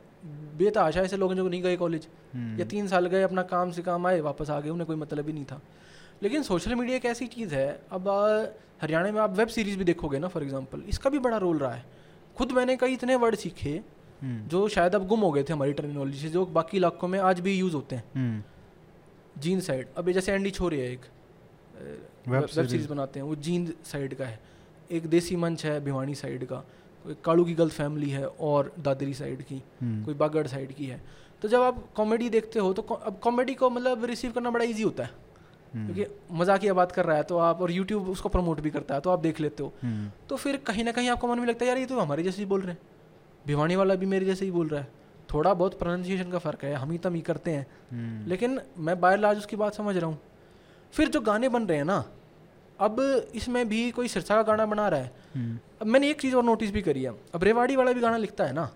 बेतहाशा 0.58 1.00
ऐसे 1.00 1.16
लोग 1.16 1.30
हैं 1.30 1.36
जो 1.36 1.48
नहीं 1.48 1.62
गए 1.62 1.76
कॉलेज 1.76 2.06
हम्म, 2.34 2.58
या 2.60 2.66
तीन 2.66 2.88
साल 2.88 3.06
गए 3.06 3.22
अपना 3.22 3.42
काम 3.44 3.70
से 3.70 3.82
काम 3.82 4.06
आए 4.06 4.20
वापस 4.20 4.50
आ 4.50 4.60
गए 4.60 4.70
उन्हें 4.70 4.86
कोई 4.86 4.96
मतलब 4.96 5.26
ही 5.26 5.32
नहीं 5.32 5.44
था। 5.44 5.60
लेकिन 6.22 6.42
सोशल 6.42 6.74
मीडिया 6.74 6.96
एक 6.96 7.04
ऐसी 7.04 7.26
चीज़ 7.26 7.54
है 7.54 7.68
अब 7.92 8.08
हरियाणा 8.82 9.12
में 9.12 9.20
आप 9.20 9.36
वेब 9.38 9.48
सीरीज़ 9.48 9.78
भी 9.78 9.84
देखोगे 9.84 10.18
ना 10.18 10.28
फॉर 10.28 10.42
एग्जांपल 10.42 10.82
इसका 10.88 11.10
भी 11.10 11.18
बड़ा 11.18 11.36
रोल 11.36 11.58
रहा 11.58 11.72
है। 11.72 11.84
खुद 12.36 12.52
मैंने 12.52 12.76
कई 12.76 12.92
इतने 12.92 13.16
वर्ड 13.16 13.34
सीखे 13.34 13.80
हम्म, 14.22 14.46
जो 14.48 14.68
शायद 14.68 14.94
अब 14.94 15.06
गुम 15.06 15.20
हो 15.20 15.30
गए 15.32 15.42
थे 15.42 15.52
हमारी 15.52 15.72
टर्मिनोलॉजी 15.72 16.18
से 16.18 16.28
जो 16.28 16.44
बाकी 16.46 16.76
इलाकों 16.76 17.08
में 17.08 17.18
आज 17.20 17.40
भी 17.40 17.54
यूज़ 17.54 17.74
होते 17.74 17.96
हैं। 17.96 18.44
जींद 19.38 19.62
साइड। 19.62 19.86
अब 19.96 20.10
जैसे 20.10 20.32
एंडी 20.32 20.50
छोरी 20.50 20.78
है 20.78 20.92
एक 20.92 21.06
वेब 22.28 22.46
सीरीज़ 22.46 22.88
बनाते 22.88 23.20
हैं 23.20 23.26
वो 23.26 23.34
जींद 23.36 23.72
साइड 23.84 24.14
का 24.14 24.24
है। 24.24 24.40
एक 24.90 25.06
देसी 25.06 25.36
मंच 25.36 25.64
है 25.64 25.80
भिवानी 25.84 26.14
साइड 26.14 26.44
का 26.44 26.56
कोई 27.04 27.16
कालू 27.24 27.44
की 27.44 27.54
गलत 27.54 27.72
फैमिली 27.72 28.10
है 28.10 28.26
और 28.26 28.72
दादरी 28.78 29.14
साइड 29.14 29.42
की 29.42 29.62
हम्म, 29.82 30.04
कोई 30.04 30.14
बागड़ 30.14 30.46
साइड 30.46 30.72
की 30.72 30.86
है। 30.86 31.02
तो 31.42 31.48
जब 31.48 31.60
आप 31.62 31.84
कॉमेडी 31.96 32.28
देखते 32.30 32.58
हो 32.58 32.72
तो 32.72 32.82
अब 32.82 33.18
कॉमेडी 33.22 33.54
को 33.54 33.70
मतलब 33.70 34.04
रिसीव 34.04 34.32
करना 34.32 34.50
बड़ा 34.50 34.64
इजी 34.64 34.82
होता 34.82 35.02
है। 35.02 35.10
हम्म, 35.74 35.92
क्योंकि 35.92 36.34
मजाकिया 36.34 36.74
बात 36.74 36.92
कर 36.92 37.04
रहा 37.04 37.16
है 37.16 37.22
तो 37.22 37.38
आप 37.38 37.60
और 37.62 37.70
यूट्यूब 37.70 38.08
उसको 38.08 38.28
प्रमोट 38.28 38.60
भी 38.60 38.70
करता 38.70 38.94
है 38.94 39.00
तो 39.00 39.10
आप 39.10 39.20
देख 39.20 39.40
लेते 39.40 39.62
हो। 39.62 39.72
हम्म, 39.82 40.10
तो 40.28 40.36
फिर 40.36 40.56
कहीं 40.56 40.84
ना 40.84 40.92
कहीं 40.92 41.08
आपको 41.10 41.28
मन 41.28 41.38
में 41.38 41.46
लगता 41.46 41.64
है 41.64 41.68
यार 41.68 41.78
ये 41.78 41.86
तो 41.86 42.00
हमारे 42.00 42.22
जैसे 42.22 42.38
ही 42.38 42.46
बोल 42.46 42.60
रहे 42.60 42.72
हैं। 42.72 42.78
भिवानी 43.46 43.76
वाला 43.76 43.94
भी 43.94 44.06
मेरे 44.06 44.26
जैसे 44.26 44.44
ही 44.44 44.50
बोल 44.50 44.68
रहा 44.68 44.80
है। 44.80 44.88
थोड़ा 45.34 45.54
बहुत 45.54 45.78
प्रोनाउंसिएशन 45.78 46.30
का 46.30 46.38
फ़र्क 46.38 46.64
है 46.64 46.74
हम 46.74 46.90
ही 46.90 46.98
तम 46.98 47.14
ही 47.14 47.20
करते 47.20 47.50
हैं। 47.50 47.66
हम्म, 47.92 48.28
लेकिन 48.28 48.60
मैं 48.78 49.00
बाय 49.00 49.16
लाज 49.16 49.38
उसकी 49.38 49.56
बात 49.56 49.74
समझ 49.74 49.96
रहा 49.96 50.06
हूँ। 50.06 50.18
फिर 50.94 51.08
जो 51.08 51.20
गाने 51.20 51.48
बन 51.48 51.66
रहे 51.66 51.78
हैं 51.78 51.84
ना 51.84 52.04
अब 52.78 53.00
इसमें 53.34 53.68
भी 53.68 53.90
कोई 53.90 54.08
सिरसा 54.08 54.36
का 54.36 54.42
गाना 54.42 54.66
बना 54.66 54.88
रहा 54.88 55.00
है। 55.00 55.12
हम्म, 55.34 55.58
अब 55.80 55.86
मैंने 55.86 56.10
एक 56.10 56.20
चीज़ 56.20 56.34
और 56.36 56.44
नोटिस 56.44 56.70
भी 56.70 56.82
करी 56.82 57.02
है। 57.02 57.14
अब 57.34 57.44
रेवाड़ी 57.44 57.76
वाला 57.76 57.92
भी 57.92 58.00
गाना 58.00 58.16
लिखता 58.16 58.44
है 58.44 58.52
ना 58.52 58.70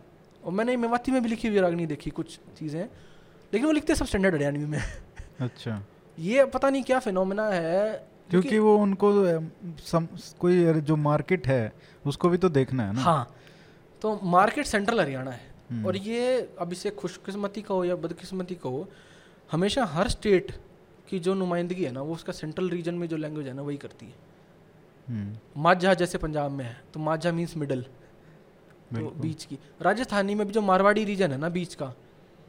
और 0.45 0.53
मैंने 0.53 0.77
मेवाती 0.77 1.13
में 1.13 1.23
भी 1.23 1.29
लिखी 1.29 1.49
हुई 1.49 1.61
रागनी 1.61 1.87
देखी 1.87 2.11
कुछ 2.11 2.39
चीज़ें। 2.59 2.81
लेकिन 2.81 3.67
वो 3.67 3.73
लिखते 3.73 3.95
सब 3.95 4.07
स्टैंडर्ड 4.07 4.35
हरियाणवी 4.35 4.65
में। 4.65 4.83
अच्छा। 5.41 5.83
ये 6.19 6.45
पता 6.45 6.71
नहीं 6.71 6.83
क्या 6.83 6.99
फिनोमेना 6.99 7.47
है 7.47 8.07
क्योंकि 8.31 8.59
वो 8.59 8.77
उनको 8.77 9.13
सम, 9.81 10.07
कोई 10.41 10.81
जो 10.81 10.97
मार्केट 10.97 11.47
है 11.47 11.73
उसको 12.07 12.29
भी 12.29 12.39
तो 12.39 12.49
देखना 12.49 12.87
है 12.87 12.95
ना। 12.95 13.03
हाँ 13.03 13.35
तो 14.03 14.19
मार्केट 14.23 14.67
सेंट्रल 14.67 15.01
हरियाणा 15.01 15.31
है। 15.31 15.47
और 15.87 15.97
ये 15.97 16.41
अब 16.61 16.73
इसे 16.73 16.91
खुशकिस्मती 16.91 17.63
का 17.63 17.75
हो 17.75 17.85
या 17.85 17.97
बदकिस्मती 17.97 18.55
का 18.55 18.69
हो 18.69 18.89
हमेशा 19.53 19.85
हर 19.85 20.09
स्टेट 20.09 20.53
की 21.09 21.19
जो 21.19 21.35
नुमाइंदगी 21.35 21.85
है 21.85 21.91
ना 21.93 22.03
वो 22.03 22.15
उसका 22.15 22.33
सेंट्रल 22.33 22.69
रीजन 22.71 22.95
में 22.95 23.07
जो 23.09 23.17
लैंग्वेज 23.17 23.47
है 23.47 23.55
ना 23.55 23.63
वही 23.63 23.77
करती 23.77 24.07
है। 24.07 24.15
हम्म, 25.09 25.63
माझा 25.63 25.95
जैसे 25.95 26.19
पंजाब 26.19 26.51
में 26.51 26.65
है 26.65 26.77
तो 26.95 27.01
माझा 27.01 27.33
मीन्स 27.33 27.57
मिडल 27.57 27.83
तो 28.91 29.11
बीच 29.21 29.45
की। 29.45 29.59
राजस्थानी 29.83 30.35
में 30.35 30.47
भी 30.47 30.53
जो 30.53 30.61
मारवाड़ी 30.63 31.05
रीजन 31.05 31.33
है 31.33 31.39
ना 31.39 31.49
बीच 31.49 31.75
का 31.75 31.93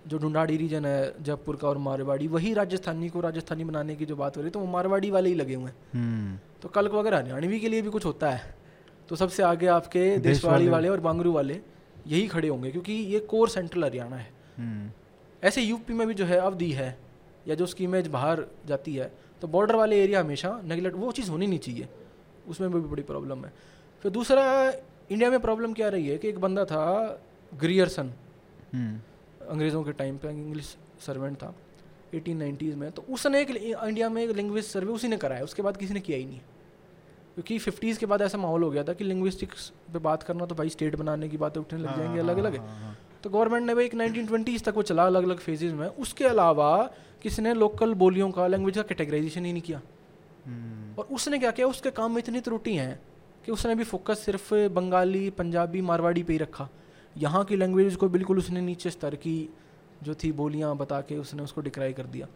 जो 0.07 0.17
ढूंढाड़ी 0.17 0.57
रीजन 0.57 0.85
है 0.85 1.23
जयपुर 1.23 1.55
का 1.55 1.67
और 1.67 1.77
मारवाड़ी 1.77 2.27
वही 2.27 2.53
राजस्थानी 2.53 3.09
को 3.09 3.21
राजस्थानी 3.21 3.63
बनाने 3.63 3.95
की 3.95 4.05
जो 4.05 4.15
बात 4.15 4.37
हो 4.37 4.41
रही 4.41 4.47
है 4.47 4.51
तो 4.51 4.59
वो 4.59 4.65
मारवाड़ी 4.67 5.09
वाले 5.11 5.29
ही 5.29 5.35
लगे 5.35 5.55
हुए 5.55 5.65
हैं। 5.65 5.75
हम्म, 5.93 6.37
तो 6.61 6.69
कल 6.69 6.87
को 6.87 6.99
अगर 6.99 7.13
हरियाणवी 7.13 7.59
के 7.59 7.69
लिए 7.69 7.81
भी 7.81 7.89
कुछ 7.89 8.05
होता 8.05 8.29
है। 8.31 8.55
तो 9.09 9.15
सबसे 9.15 9.43
आगे 9.43 9.67
आपके 9.67 10.17
देशवाड़ी। 10.19 10.67
वाले 10.67 10.89
और 10.89 10.99
बांगरू 10.99 11.31
वाले 11.31 11.59
यही 12.09 12.27
खड़े 12.27 12.47
होंगे 12.47 12.71
क्योंकि 12.71 12.93
ये 12.93 13.19
कोर 13.19 13.49
सेंट्रल 13.49 13.83
हरियाणा 13.83 14.15
है। 14.15 14.31
हम्म, 14.57 14.89
ऐसे 15.43 15.61
यूपी 15.61 15.93
में 15.93 16.07
भी 16.07 16.13
जो 16.13 16.25
है 16.25 16.37
अवधि 16.37 16.71
है 16.71 16.97
या 17.47 17.55
जो 17.55 17.63
उसकी 17.63 17.83
इमेज 17.83 18.07
बाहर 18.07 18.43
जाती 18.67 18.95
है 18.95 19.11
तो 19.41 19.47
बॉर्डर 19.47 19.75
वाले 19.75 20.03
एरिया 20.03 20.19
हमेशा 20.19 20.59
नेगलेक्ट 20.63 20.97
वो 20.97 21.11
चीज़ 21.11 21.29
होनी 21.31 21.47
नहीं 21.47 21.59
चाहिए। 21.59 21.87
उसमें 22.47 22.71
भी 22.71 22.79
बड़ी 22.79 23.03
प्रॉब्लम 23.03 23.45
है। 23.45 23.53
फिर 24.03 24.11
दूसरा 24.11 24.43
इंडिया 25.11 25.29
में 25.29 25.39
प्रॉब्लम 25.39 25.73
क्या 25.73 25.89
रही 25.89 26.07
है 26.07 26.17
कि 26.17 26.29
एक 26.29 26.39
बंदा 26.39 26.65
था 26.65 26.83
ग्रियरसन 27.53 28.11
हम्म, 28.73 28.99
अंग्रेज़ों 29.49 29.83
के 29.83 29.91
टाइम 29.91 30.17
पे 30.17 30.29
इंग्लिश 30.29 30.75
सर्वेंट 31.05 31.37
था 31.37 31.53
1890s 32.15 32.75
में 32.75 32.91
तो 32.91 33.01
उसने 33.09 33.41
एक 33.41 33.49
इंडिया 33.49 34.09
में 34.09 34.23
एक 34.23 34.29
लिंग्विस्ट 34.29 34.71
सर्वे 34.71 34.93
उसी 34.93 35.07
ने 35.07 35.17
कराया 35.17 35.43
उसके 35.43 35.61
बाद 35.61 35.77
किसी 35.77 35.93
ने 35.93 35.99
किया 35.99 36.17
ही 36.17 36.25
नहीं। 36.25 36.39
क्योंकि 37.39 37.57
फिफ्टीज़ 37.59 37.99
के 37.99 38.05
बाद 38.05 38.21
ऐसा 38.21 38.37
माहौल 38.37 38.63
हो 38.63 38.69
गया 38.71 38.83
था 38.83 38.93
कि 38.93 39.03
लिंग्विस्टिक्स 39.03 39.67
पे 39.93 39.99
बात 39.99 40.23
करना 40.23 40.45
तो 40.45 40.55
भाई 40.55 40.69
स्टेट 40.69 40.95
बनाने 40.95 41.27
की 41.29 41.37
बातें 41.37 41.59
उठने 41.61 41.79
लग 41.79 41.97
जाएँगी 41.97 42.19
अलग 42.19 42.37
अलग 42.37 42.57
तो 43.23 43.29
गवर्नमेंट 43.29 43.65
ने 43.67 43.75
भाई 43.75 43.85
एक 43.85 43.93
नाइनटीन 43.95 44.25
ट्वेंटीज़ 44.27 44.63
तक 44.63 44.73
वो 44.75 44.81
चला 44.81 45.05
अलग 45.05 45.23
अलग 45.23 45.39
फेजेज 45.39 45.73
में। 45.73 45.87
उसके 45.87 46.25
अलावा 46.25 46.71
किसी 47.21 47.41
ने 47.41 47.53
लोकल 47.53 47.93
बोलियों 47.93 48.29
का 48.31 48.47
लैंग्वेज 48.47 48.75
का 48.75 48.81
कैटेगराइजेशन 48.81 49.45
ही 49.45 49.51
नहीं 49.51 49.61
किया। 49.61 49.81
हम्म, 50.45 50.93
और 50.99 51.07
उसने 51.11 51.39
क्या 51.39 51.51
किया 51.51 51.67
उसके 51.67 51.91
काम 51.91 52.11
में 52.11 52.17
इतनी 52.17 52.39
त्रुटि 52.39 52.75
हैं 52.75 52.99
कि 53.45 53.51
उसने 53.51 53.75
भी 53.75 53.83
फोकस 53.83 54.19
सिर्फ़ 54.19 54.53
बंगाली 54.73 55.29
पंजाबी 55.29 55.81
मारवाड़ी 55.81 56.23
पे 56.23 56.33
ही 56.33 56.39
रखा। 56.39 56.69
यहाँ 57.17 57.43
की 57.45 57.55
लैंग्वेज 57.55 57.95
को 57.95 58.09
बिल्कुल 58.09 58.37
उसने 58.37 58.61
नीचे 58.61 58.89
स्तर 58.89 59.15
की 59.15 59.37
जो 60.03 60.15
थी 60.15 60.31
बोलियाँ 60.31 60.75
बता 60.77 61.01
के 61.01 61.17
उसने 61.17 61.43
उसको 61.43 61.61
डिक्राई 61.61 61.93
कर 61.93 62.03
दिया। 62.07 62.27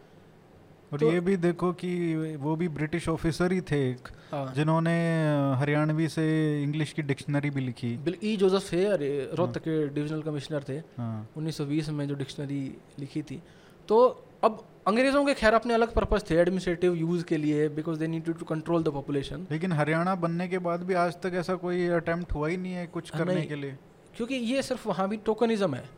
और 0.93 0.99
तो- 0.99 1.13
ये 1.13 1.19
भी 1.19 1.37
देखो 1.37 1.71
कि 1.71 2.15
वो 2.39 2.55
भी 2.55 2.67
ब्रिटिश 2.67 3.09
ऑफिसर 3.09 3.51
ही 3.51 3.61
थे 3.61 3.91
एक 3.91 4.07
हाँ। 4.31 4.53
जिन्होंने 4.55 5.23
हरियाणवी 5.55 6.09
से 6.09 6.63
इंग्लिश 6.63 6.93
की 6.93 7.01
डिक्शनरी 7.01 7.49
भी 7.49 7.61
लिखी। 7.61 7.97
बिल 7.97 8.17
ई 8.23 8.37
जोसेफ 8.37 8.73
थे 8.73 8.85
अरे 8.85 9.29
रोहतक 9.33 9.59
के 9.59 9.87
डिविजनल 9.87 10.21
कमिश्नर 10.21 10.63
थे। 10.69 10.77
हाँ। 10.77 11.29
1920 11.37 11.89
में 11.89 12.07
जो 12.07 12.15
डिक्शनरी 12.15 12.77
लिखी 12.99 13.21
थी। 13.21 13.43
तो 13.87 14.25
अब 14.43 14.65
अंग्रेज़ों 14.87 15.25
के 15.25 15.33
खैर 15.33 15.53
अपने 15.53 15.73
अलग 15.73 15.93
पर्पस 15.93 16.25
थे 16.29 16.35
एडमिनिस्ट्रेटिव 16.35 16.93
यूज़ 16.93 17.23
के 17.23 17.37
लिए 17.37 17.69
because 17.69 17.99
they 17.99 18.07
need 18.07 18.23
to 18.23 18.45
control 18.45 18.83
the 18.83 18.89
population 18.89 19.47
लेकिन 19.51 19.71
हरियाणा 19.71 20.15
बनने 20.15 20.47
के 20.47 20.57
बाद 20.57 20.83
भी 20.83 20.93
आज 20.93 21.13
तक 21.13 21.31
ऐसा 21.33 21.55
कोई 21.55 21.87
अटेम्प्ट 21.87 22.33
हुआ 22.33 22.47
ही 22.47 22.57
नहीं 22.57 22.73
है 22.73 22.87
कुछ 22.87 23.15
हाँ, 23.15 23.25
करने 23.25 23.41
के 23.41 23.55
लिए। 23.55 23.77
क्योंकि 24.17 24.35
ये 24.35 24.61
सिर्फ़ 24.63 24.87
वहाँ 24.87 25.09
भी 25.09 25.17
टोकनिज्म 25.17 25.75
है। 25.75 25.89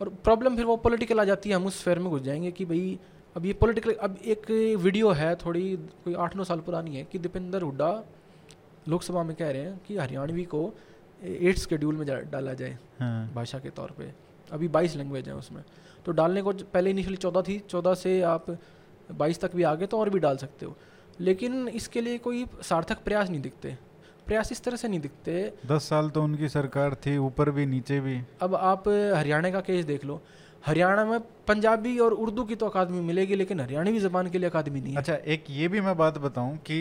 और 0.00 0.08
प्रॉब्लम 0.08 0.56
फिर 0.56 0.64
वो 0.64 0.76
पॉलिटिकल 0.76 1.20
आ 1.20 1.24
जाती 1.24 1.48
है 1.50 1.56
हम 1.56 1.66
उस 1.66 1.82
फेयर 1.82 1.98
में 1.98 2.10
घुस 2.10 2.22
जाएँगे 2.22 2.50
कि 2.50 2.64
भाई 2.64 2.98
अब 3.36 3.46
ये 3.46 3.52
पॉलिटिकल 3.52 3.92
अब 4.02 4.16
एक 4.24 4.50
वीडियो 4.80 5.10
है 5.10 5.34
थोड़ी 5.36 5.62
कोई 6.04 6.14
आठ 6.14 6.34
नौ 6.36 6.44
साल 6.44 6.60
पुरानी 6.60 6.96
है 6.96 7.04
कि 7.12 7.18
दीपेंद्र 7.18 7.60
हुड्डा 7.62 7.88
लोकसभा 8.88 9.22
में 9.22 9.34
कह 9.36 9.50
रहे 9.50 9.62
हैं 9.62 9.80
कि 9.86 9.96
हरियाणवी 9.96 10.44
को 10.44 10.60
एट 11.22 11.58
शेड्यूल 11.58 11.96
में 11.96 12.06
डाला 12.30 12.54
जाए 12.54 12.78
हाँ। 13.00 13.32
भाषा 13.34 13.58
के 13.58 13.70
तौर 13.70 13.90
पे। 13.98 14.12
अभी 14.52 14.68
बाईस 14.68 14.96
लैंग्वेज 14.96 15.28
है 15.28 15.34
उसमें। 15.34 15.62
तो 16.06 16.12
डालने 16.12 16.42
को 16.42 16.52
पहले 16.52 16.90
इनिशियली 16.90 17.16
चौदह 17.16 17.42
थी 17.42 17.58
चौदह 17.70 17.94
से 17.94 18.20
आप 18.22 18.50
बाईस 19.14 19.40
तक 19.40 19.54
भी 19.56 19.62
आ 19.62 19.74
गए 19.74 19.86
तो 19.86 19.98
और 19.98 20.10
भी 20.10 20.18
डाल 20.18 20.36
सकते 20.36 20.66
हो। 20.66 20.76
लेकिन 21.20 21.68
इसके 21.68 22.00
लिए 22.00 22.18
कोई 22.18 22.44
सार्थक 22.62 23.02
प्रयास 23.04 23.30
नहीं 23.30 23.40
दिखते। 23.40 23.76
प्रयास 24.26 24.52
इस 24.52 24.62
तरह 24.64 24.76
से 24.76 24.88
नहीं 24.88 25.00
दिखते। 25.00 25.52
दस 25.66 25.88
साल 25.88 26.10
तो 26.10 26.22
उनकी 26.22 26.48
सरकार 26.48 26.94
थी 27.06 27.16
ऊपर 27.18 27.50
भी 27.50 27.66
नीचे 27.66 28.00
भी। 28.00 28.20
अब 28.42 28.54
आप 28.54 28.88
हरियाणा 28.88 29.50
का 29.50 29.60
केस 29.60 29.84
देख 29.84 30.04
लो। 30.04 30.20
हरियाणा 30.66 31.04
में 31.04 31.18
पंजाबी 31.48 31.98
और 31.98 32.12
उर्दू 32.24 32.44
की 32.44 32.54
तो 32.54 32.66
अकादमी 32.66 33.00
मिलेगी 33.00 33.34
लेकिन 33.36 33.60
हरियाणवी 33.60 33.98
ज़बान 34.00 34.30
के 34.30 34.38
लिए 34.38 34.48
अकादमी 34.48 34.80
नहीं 34.80 34.92
है। 34.92 34.98
अच्छा 34.98 35.14
एक 35.34 35.44
ये 35.50 35.68
भी 35.68 35.80
मैं 35.80 35.96
बात 35.96 36.18
बताऊँ 36.18 36.56
कि 36.70 36.78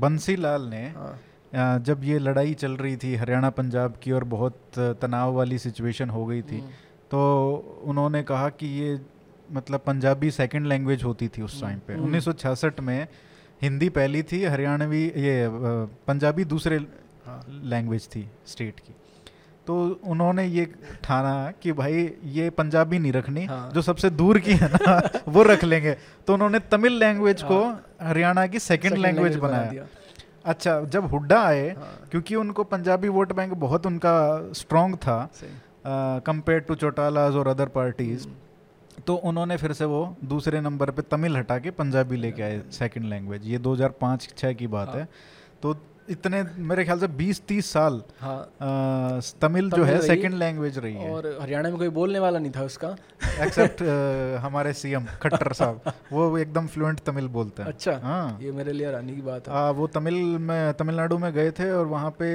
बंसी 0.00 0.36
लाल 0.36 0.62
ने 0.70 0.82
हाँ। 0.96 1.78
जब 1.82 2.04
ये 2.04 2.18
लड़ाई 2.18 2.54
चल 2.54 2.72
रही 2.76 2.96
थी 2.96 3.14
हरियाणा 3.16 3.50
पंजाब 3.50 3.94
की 4.02 4.12
और 4.12 4.24
बहुत 4.34 4.78
तनाव 5.02 5.32
वाली 5.34 5.58
सिचुएशन 5.58 6.10
हो 6.10 6.24
गई 6.26 6.42
थी 6.42 6.58
हम्म, 6.58 6.70
तो 7.10 7.80
उन्होंने 7.84 8.22
कहा 8.22 8.48
कि 8.60 8.66
ये 8.80 8.98
मतलब 9.52 9.80
पंजाबी 9.86 10.30
सेकंड 10.30 10.66
लैंग्वेज 10.66 11.04
होती 11.04 11.28
थी 11.28 11.42
उस 11.42 11.60
टाइम 11.60 11.78
पे। 11.86 11.92
हम्म। 11.92 12.18
1966 12.18 12.80
में 12.80 13.06
हिंदी 13.62 13.88
पहली 13.88 14.22
थी 14.22 14.44
हरियाणवी 14.44 15.04
ये 15.06 15.48
पंजाबी 16.08 16.44
दूसरे 16.44 16.76
हाँ। 17.26 17.42
लैंग्वेज 17.64 18.08
थी 18.08 18.28
स्टेट 18.46 18.80
की। 18.80 18.94
तो 19.68 19.74
उन्होंने 20.04 20.44
ये 20.46 20.64
ठाना 21.04 21.52
कि 21.62 21.72
भाई 21.72 22.10
ये 22.32 22.48
पंजाबी 22.50 22.98
नहीं 22.98 23.12
रखनी 23.12 23.44
हाँ। 23.44 23.70
जो 23.74 23.82
सबसे 23.82 24.10
दूर 24.10 24.38
की 24.38 24.52
है 24.52 24.68
ना 24.72 25.00
वो 25.28 25.42
रख 25.42 25.64
लेंगे 25.64 25.96
तो 26.26 26.34
उन्होंने 26.34 26.58
तमिल 26.70 26.92
लैंग्वेज 26.92 27.42
हाँ। 27.42 27.50
को 27.50 28.06
हरियाणा 28.06 28.46
की 28.46 28.58
सेकंड 28.58 28.96
लैंग्वेज 28.96 29.36
बनाया 29.36 29.86
अच्छा 30.44 30.80
जब 30.86 31.10
हुड्डा 31.10 31.40
आए 31.42 31.68
हाँ, 31.68 32.08
क्योंकि 32.10 32.34
उनको 32.34 32.64
पंजाबी 32.64 33.08
वोट 33.08 33.32
बैंक 33.32 33.52
बहुत 33.58 33.86
उनका 33.86 34.14
स्ट्रांग 34.52 34.94
था। 34.96 35.18
कंपेयर 36.26 36.60
टू 36.60 36.74
चौटालाज 36.74 37.36
और 37.36 37.48
अदर 37.48 37.66
पार्टीज़ 37.68 38.24
हम्म, 38.24 39.02
तो 39.06 39.14
उन्होंने 39.14 39.56
फिर 39.56 39.72
से 39.72 39.84
वो 39.84 40.00
दूसरे 40.24 40.60
नंबर 40.60 40.90
पे 40.90 41.02
तमिल 41.02 41.36
हटा 41.36 41.58
के 41.58 41.70
पंजाबी 41.70 42.16
लेके 42.16 42.42
आए 42.42 42.62
सेकंड 42.70 43.04
लैंग्वेज 43.04 43.46
ये 43.46 43.58
2005-6 43.58 44.54
की 44.54 44.66
बात 44.66 44.88
हाँ। 44.88 44.96
है 44.96 45.08
तो 45.62 45.74
इतने 46.10 46.42
मेरे 46.56 46.84
ख्याल 46.84 46.98
से 46.98 47.08
20-30 47.08 47.66
साल 47.72 48.02
हाँ। 48.20 48.38
अ, 48.60 49.20
तमिल 49.40 49.70
जो 49.70 49.84
है 49.84 50.00
सेकंड 50.02 50.34
लैंग्वेज 50.34 50.78
रही 50.78 50.94
है। 50.94 51.10
और 51.10 51.38
हरियाणा 51.42 51.68
में 51.68 51.78
कोई 51.78 51.88
बोलने 51.88 52.18
वाला 52.18 52.38
नहीं 52.38 52.52
था 52.56 52.62
उसका। 52.62 52.96
एक्सेप्ट 53.40 53.82
हमारे 54.44 54.72
सीएम 54.72 55.06
खट्टर 55.22 55.52
साहब। 55.52 55.92
वो 56.12 56.38
एकदम 56.38 56.66
फ्लुएंट 56.66 57.00
तमिल 57.00 57.28
बोलते 57.28 57.62
हैं। 57.62 57.68
अच्छा 57.68 58.00
हाँ। 58.02 58.38
ये 58.42 58.52
मेरे 58.52 58.72
लिए 58.72 58.86
हैरानी 58.86 59.14
की 59.14 59.22
बात 59.22 59.48
है। 59.48 59.54
आ, 59.54 59.70
वो 59.70 59.86
तमिल 59.86 60.14
में 60.38 60.72
तमिलनाडु 60.74 61.18
में 61.18 61.32
गए 61.32 61.50
थे 61.50 61.70
और 61.70 61.86
वहाँ 61.86 62.10
पे 62.10 62.26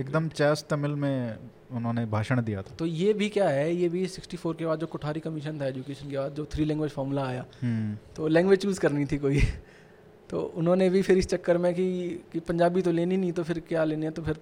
एकदम 0.00 0.28
चैस 0.28 0.64
तमिल 0.70 0.90
में 0.90 1.36
उन्होंने 1.72 2.06
भाषण 2.06 2.42
दिया 2.42 2.62
था। 2.62 2.74
तो 2.78 2.86
ये 2.86 3.12
भी 3.12 3.28
क्या 3.28 3.48
है? 3.48 3.74
ये 3.74 3.88
भी 3.88 4.06
64 4.06 4.54
के 4.58 4.66
बाद 4.66 4.78
जो 4.78 4.86
कोठारी 4.86 5.20
कमीशन 5.20 5.60
था 5.60 5.66
एजुकेशन 5.66 6.10
के 6.10 6.18
बाद 6.18 6.34
जो 6.34 6.44
थ्री 6.44 6.64
लैंग्वेज 6.64 6.90
फॉर्मूला 6.90 7.26
आया 7.26 7.44
हम्म, 7.62 7.96
तो 8.16 8.28
लैंग्वेज 8.28 8.58
चूज़ 8.58 8.80
करनी 8.80 9.04
थी 9.06 9.18
कोई। 9.18 9.40
तो 10.30 10.40
उन्होंने 10.56 10.88
भी 10.90 11.02
फिर 11.02 11.18
इस 11.18 11.26
चक्कर 11.28 11.58
में 11.58 11.72
कि 11.74 11.88
कि 12.32 12.40
पंजाबी 12.40 12.82
तो 12.82 12.92
लेनी 12.92 13.16
नहीं 13.16 13.32
तो 13.32 13.42
फिर 13.42 13.60
क्या 13.68 13.84
लेनी 13.84 14.06
है? 14.06 14.10
तो 14.12 14.22
फिर 14.22 14.38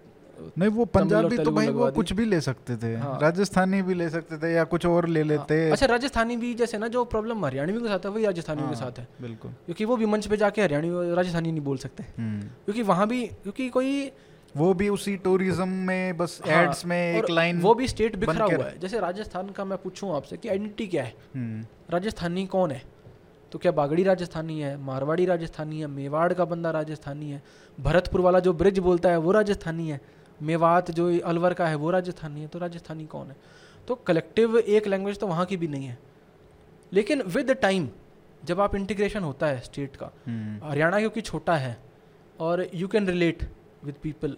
नहीं 0.59 0.69
वो 0.69 0.85
पंजाबी 0.85 1.37
तो 1.39 1.51
भाई 1.51 1.69
वो 1.69 1.91
कुछ 1.91 2.13
भी 2.13 2.25
ले 2.25 2.41
सकते 2.41 2.77
थे। 2.77 2.95
हाँ। 2.97 3.19
राजस्थानी 3.21 3.81
भी 3.83 3.95
ले 3.95 4.09
सकते 4.11 4.39
थे 4.39 4.53
या 4.53 4.65
कुछ 4.65 4.87
और 4.87 5.09
ले 5.09 5.23
लेते। 5.23 5.61
हाँ, 5.61 5.73
अच्छा 5.73 5.87
राजस्थानी 5.87 6.37
भी 6.37 6.53
जैसे 6.55 6.79
ना 6.79 6.89
जो 6.89 7.05
प्रॉब्लम 7.05 7.45
हरियाणवी 7.45 7.81
के 7.81 7.89
साथ 7.89 8.05
है 8.05 8.11
वही 8.11 8.25
राजस्थानियों 8.27 8.69
के 8.69 8.75
हाँ, 8.75 8.85
साथ 8.85 8.99
है। 8.99 9.07
बिल्कुल। 9.21 9.51
क्योंकि 9.67 9.85
वो 9.85 9.97
भी 9.97 10.07
मंच 10.07 10.27
पे 10.27 10.37
जाके 10.37 10.63
हरियाणवी 10.63 11.15
राजस्थानी 11.15 11.53
नहीं 11.53 11.65
बोल 11.65 11.79
सकते। 11.79 12.05
हम्म, 12.19 12.41
क्योंकि 12.65 12.83
वहाँ 12.83 13.07
भी 13.09 13.27
क्योंकि 13.27 13.69
कोई 13.69 14.11
वो 14.57 14.73
भी 14.75 14.89
उसी 14.89 15.17
टूरिज़्म 15.17 15.69
में 15.69 16.17
बस 16.17 16.41
हाँ, 16.47 16.63
एड्स 16.63 16.85
में 16.87 16.99
एक 17.19 17.31
लाइन 17.31 17.61
वो 17.61 17.75
भी 17.75 17.89
स्टेट 17.89 18.17
बिखरा 18.17 18.45
हुआ 18.45 18.65
है। 18.65 18.79
जैसे 18.81 19.01
राजस्थान 19.01 19.49
का 19.49 19.65
मैं 19.65 19.79
पूछूँ 19.79 20.15
आपसे 20.17 20.37
कि 20.37 20.49
आइडेंटिटी 20.49 20.87
क्या 20.87 21.05
है? 21.05 21.15
हम्म, 21.35 21.65
राजस्थानी 21.91 22.47
कौन 22.47 22.71
है? 22.71 22.83
तो 23.53 23.59
क्या 23.59 23.73
बागड़ी 23.73 24.03
राजस्थानी 24.03 24.61
है 24.61 24.77
मारवाड़ी 24.77 25.25
राजस्थानी 25.27 25.81
है 25.81 25.87
मेवाड़ 25.87 26.33
का 26.33 26.45
बंदा 26.45 26.71
राजस्थानी 26.71 27.31
है 27.31 27.43
भरतपुर 27.79 28.21
वाला 28.21 28.41
जो 28.41 28.53
ब्रिज 28.53 28.79
बोलता 28.79 29.11
है 29.11 29.17
वो 29.17 29.33
राजस्थानी 29.33 29.89
है 29.91 30.01
मेवात 30.41 30.91
जो 30.91 31.07
अलवर 31.21 31.55
का 31.55 31.67
है 31.67 31.75
वो 31.75 31.91
राजस्थानी 31.91 32.41
है 32.41 32.47
तो 32.49 32.59
राजस्थानी 32.59 33.07
कौन 33.07 33.27
है? 33.27 33.37
तो 33.89 33.95
कलेक्टिव 34.07 34.59
एक 34.59 34.87
लैंग्वेज 34.87 35.19
तो 35.19 35.27
वहाँ 35.27 35.45
की 35.47 35.57
भी 35.57 35.69
नहीं 35.69 35.87
है। 35.87 35.99
लेकिन 36.93 37.23
विद 37.23 37.51
टाइम 37.53 37.89
जब 38.45 38.61
आप 38.61 38.75
इंटीग्रेशन 38.77 39.23
होता 39.25 39.47
है 39.47 39.61
स्टेट 39.61 39.97
का 39.97 40.11
हम्म, 40.27 40.69
हरियाणा 40.69 40.99
क्योंकि 40.99 41.21
छोटा 41.21 41.57
है 41.57 41.77
और 42.39 42.67
you 42.75 42.89
can 42.89 43.07
relate 43.09 43.49
with 43.85 43.95
people 44.03 44.37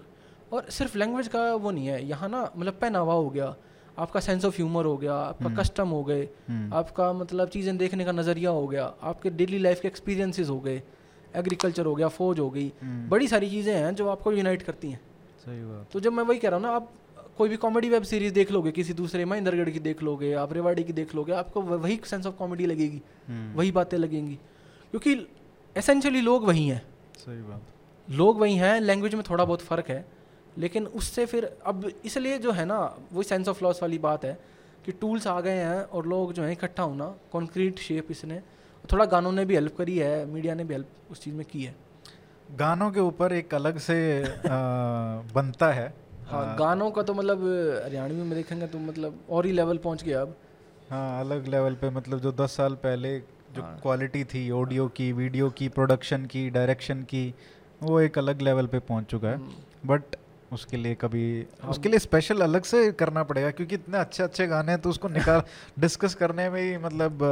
और 0.53 0.71
सिर्फ़ 0.71 0.97
लैंग्वेज 0.99 1.29
का 1.29 1.55
वो 1.55 1.71
नहीं 1.71 1.87
है 1.87 2.05
यहाँ 2.09 2.29
ना 2.29 2.51
मतलब 2.57 2.79
पहनावा 2.81 3.15
हो 3.15 3.29
गया 3.31 3.55
आपका 3.99 4.21
सेंस 4.21 4.45
ऑफ़ 4.45 4.57
ह्यूमर 4.57 4.85
हो 4.85 4.97
गया 4.97 5.15
आपका 5.15 5.45
हम्म। 5.45 5.57
कस्टम 5.57 5.89
हो 5.89 6.03
गए 6.05 6.23
हम्म, 6.49 6.73
आपका 6.75 7.13
मतलब 7.13 7.49
चीज़ें 7.49 7.77
देखने 7.77 8.05
का 8.05 8.13
नज़रिया 8.13 8.51
हो 8.51 8.67
गया 8.67 8.85
आपके 9.03 9.31
डेली 9.31 9.59
लाइफ 9.59 9.81
के 9.81 9.89
एक्सपीरियंसेस 9.89 10.49
हो 10.49 10.59
गए 10.61 10.83
एग्रीकल्चर 11.37 11.87
हो 11.87 11.95
गया 11.95 12.09
फौज 12.09 12.39
हो 12.39 12.49
गई 12.51 12.71
हम्म, 12.83 13.09
बड़ी 13.09 13.29
सारी 13.29 13.51
चीज़ें 13.51 13.75
हैं 13.75 13.95
जो 13.95 14.09
आपको 14.09 14.33
यूनाइट 14.33 14.63
करती 14.63 14.91
हैं। 14.91 15.01
सही 15.45 15.61
बात। 15.65 15.87
तो 15.93 16.01
जब 16.01 16.13
मैं 16.13 16.25
वही 16.25 16.39
कह 16.39 16.49
रहा 16.49 16.59
हूँ 16.59 16.67
ना 16.67 16.73
आप 16.73 16.91
कोई 17.39 17.49
भी 17.49 17.57
कॉमेडी 17.57 17.89
वेब 17.89 18.03
सीरीज़ 18.03 18.33
देख 18.35 18.51
लोगे 18.53 18.71
किसी 18.73 18.93
दूसरे 18.93 19.25
महेंद्रगढ़ 19.25 19.71
की 19.71 19.79
देख 19.79 20.03
लोगे 20.03 20.33
आप 20.35 20.53
रेवाड़ी 20.53 20.85
की 20.85 20.93
देख 20.93 21.15
लोगे 21.15 21.33
आपको 21.33 21.61
वही 21.63 22.01
सेंस 22.05 22.27
ऑफ़ 22.27 22.35
कॉमेडी 22.35 22.67
लगेगी 22.67 23.01
हम्म, 23.29 23.57
वही 23.59 23.73
बातें 23.73 23.99
लगेंगी। 23.99 24.35
क्योंकि 24.91 25.15
एसेंशियली 25.77 26.21
लोग 26.21 26.45
वही 26.47 26.67
हैं। 26.69 26.83
सही 27.19 27.43
बात। 27.43 28.11
लोग 28.11 28.39
वही 28.41 28.55
हैं 28.57 28.81
लैंग्वेज 28.81 29.15
में 29.15 29.23
थोड़ा 29.31 29.45
बहुत 29.45 29.61
फ़र्क 29.61 29.89
है 29.89 30.05
लेकिन 30.59 30.87
उससे 30.99 31.27
फिर 31.27 31.45
अब 31.67 31.91
इसलिए 32.05 32.39
जो 32.39 32.53
है 32.53 32.65
ना 32.65 32.79
वो 33.13 33.23
सेंस 33.23 33.49
ऑफ़ 33.49 33.65
लॉस 33.65 33.83
वाली 33.83 33.99
बात 33.99 34.25
है 34.25 34.39
कि 34.87 34.93
टूल्स 34.93 35.27
आ 35.27 35.41
गए 35.41 35.59
हैं 35.59 35.83
और 35.83 36.07
लोग 36.07 36.33
जो 36.33 36.43
है 36.43 36.53
इकट्ठा 36.53 36.83
होना 36.83 37.15
कॉन्क्रीट 37.33 37.79
शेप 37.79 38.11
इसने 38.11 38.41
थोड़ा 38.85 39.05
गानों 39.05 39.33
ने 39.33 39.45
भी 39.45 39.55
हेल्प 39.55 39.77
करी 39.77 39.97
है 39.99 40.25
मीडिया 40.27 40.55
ने 40.55 40.65
भी 40.65 40.75
हेल्प 40.75 41.11
उस 41.11 41.23
चीज़ 41.23 41.35
में 41.35 41.45
की 41.47 41.63
है। 41.65 41.75
गानों 42.57 42.91
के 42.91 43.01
ऊपर 43.01 43.33
एक 43.33 43.55
अलग 43.55 43.79
से 43.79 43.97
आ, 44.23 44.29
बनता 45.35 45.73
है। 45.73 45.93
हाँ 46.29 46.45
आ, 46.45 46.57
गानों 46.57 46.91
का 46.91 47.03
तो 47.03 47.15
मतलब 47.15 47.43
हरियाणवी 47.85 48.23
में 48.23 48.35
देखेंगे 48.35 48.67
तो 48.67 48.79
मतलब 48.79 49.19
और 49.31 49.47
ही 49.47 49.53
लेवल 49.53 49.79
पहुँच 49.79 50.05
गया 50.05 50.21
अब। 50.23 50.37
हाँ 50.91 51.21
अलग 51.21 51.47
लेवल 51.47 51.75
पे 51.75 51.91
मतलब 51.91 52.21
जो 52.21 52.33
दस 52.33 52.57
साल 52.57 52.75
पहले 52.85 53.19
जो 53.19 53.63
हाँ। 53.63 53.79
क्वालिटी 53.83 54.25
थी 54.25 54.51
ऑडियो 54.51 54.87
की 54.97 55.11
वीडियो 55.13 55.51
की 55.51 55.69
प्रोडक्शन 55.69 56.25
की 56.27 56.49
डायरेक्शन 56.51 57.03
की 57.03 57.35
वो 57.83 58.01
एक 58.01 58.19
अलग 58.19 58.41
लेवल 58.43 58.67
पे 58.67 58.79
पहुँच 58.89 59.05
चुका 59.05 59.29
है। 59.29 59.37
हम्म, 59.37 59.53
बट 59.87 60.17
उसके 60.53 60.77
लिए 60.77 60.95
कभी 60.95 61.47
हाँ। 61.63 61.71
उसके 61.71 61.89
लिए 61.89 61.99
स्पेशल 61.99 62.41
अलग 62.41 62.63
से 62.63 62.93
करना 62.93 63.23
पड़ेगा 63.23 63.51
क्योंकि 63.51 63.75
इतने 63.75 63.99
अच्छे 63.99 64.23
अच्छे 64.23 64.47
गाने 64.47 64.73
हैं 64.73 64.81
तो 64.81 64.91
उसको 64.91 65.09
निकाल 65.09 65.43
डिस्कस 65.79 66.15
करने 66.15 66.51
में 66.51 66.61
ही 66.63 66.77
मतलब 66.79 67.23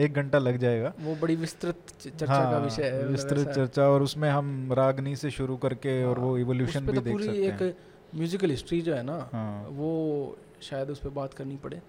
एक 0.00 0.12
घंटा 0.12 0.38
लग 0.38 0.56
जाएगा। 0.56 0.92
वो 1.00 1.14
बड़ी 1.14 1.36
विस्तृत 1.36 1.76
चर्चा 2.02 2.26
का 2.26 2.58
विषय 2.58 2.82
है 2.82 3.06
विस्तृत 3.06 3.48
चर्चा 3.48 3.82
और 3.82 4.02
उसमें 4.02 4.30
हम 4.30 4.72
रागनी 4.72 5.16
से 5.16 5.30
शुरू 5.30 5.56
करके 5.56 6.00
हाँ, 6.02 6.10
और 6.10 6.18
वो 6.18 6.32
हाँ, 6.32 6.40
इवोल्यूशन 6.40 6.80
भी 6.80 6.92
तो 6.92 7.00
देख 7.00 7.12
पूरी 7.12 7.24
सकते 7.24 7.66
एक 7.66 7.76
म्यूजिकल 8.14 8.50
हिस्ट्री 8.50 8.80
जो 8.80 8.94
है 8.94 9.02
ना 9.02 9.28
हाँ। 9.32 9.68
वो 9.70 10.36
शायद 10.62 10.90
उस 10.90 10.98
पर 10.98 11.08
बात 11.08 11.34
करनी 11.34 11.56
पड़े। 11.56 11.80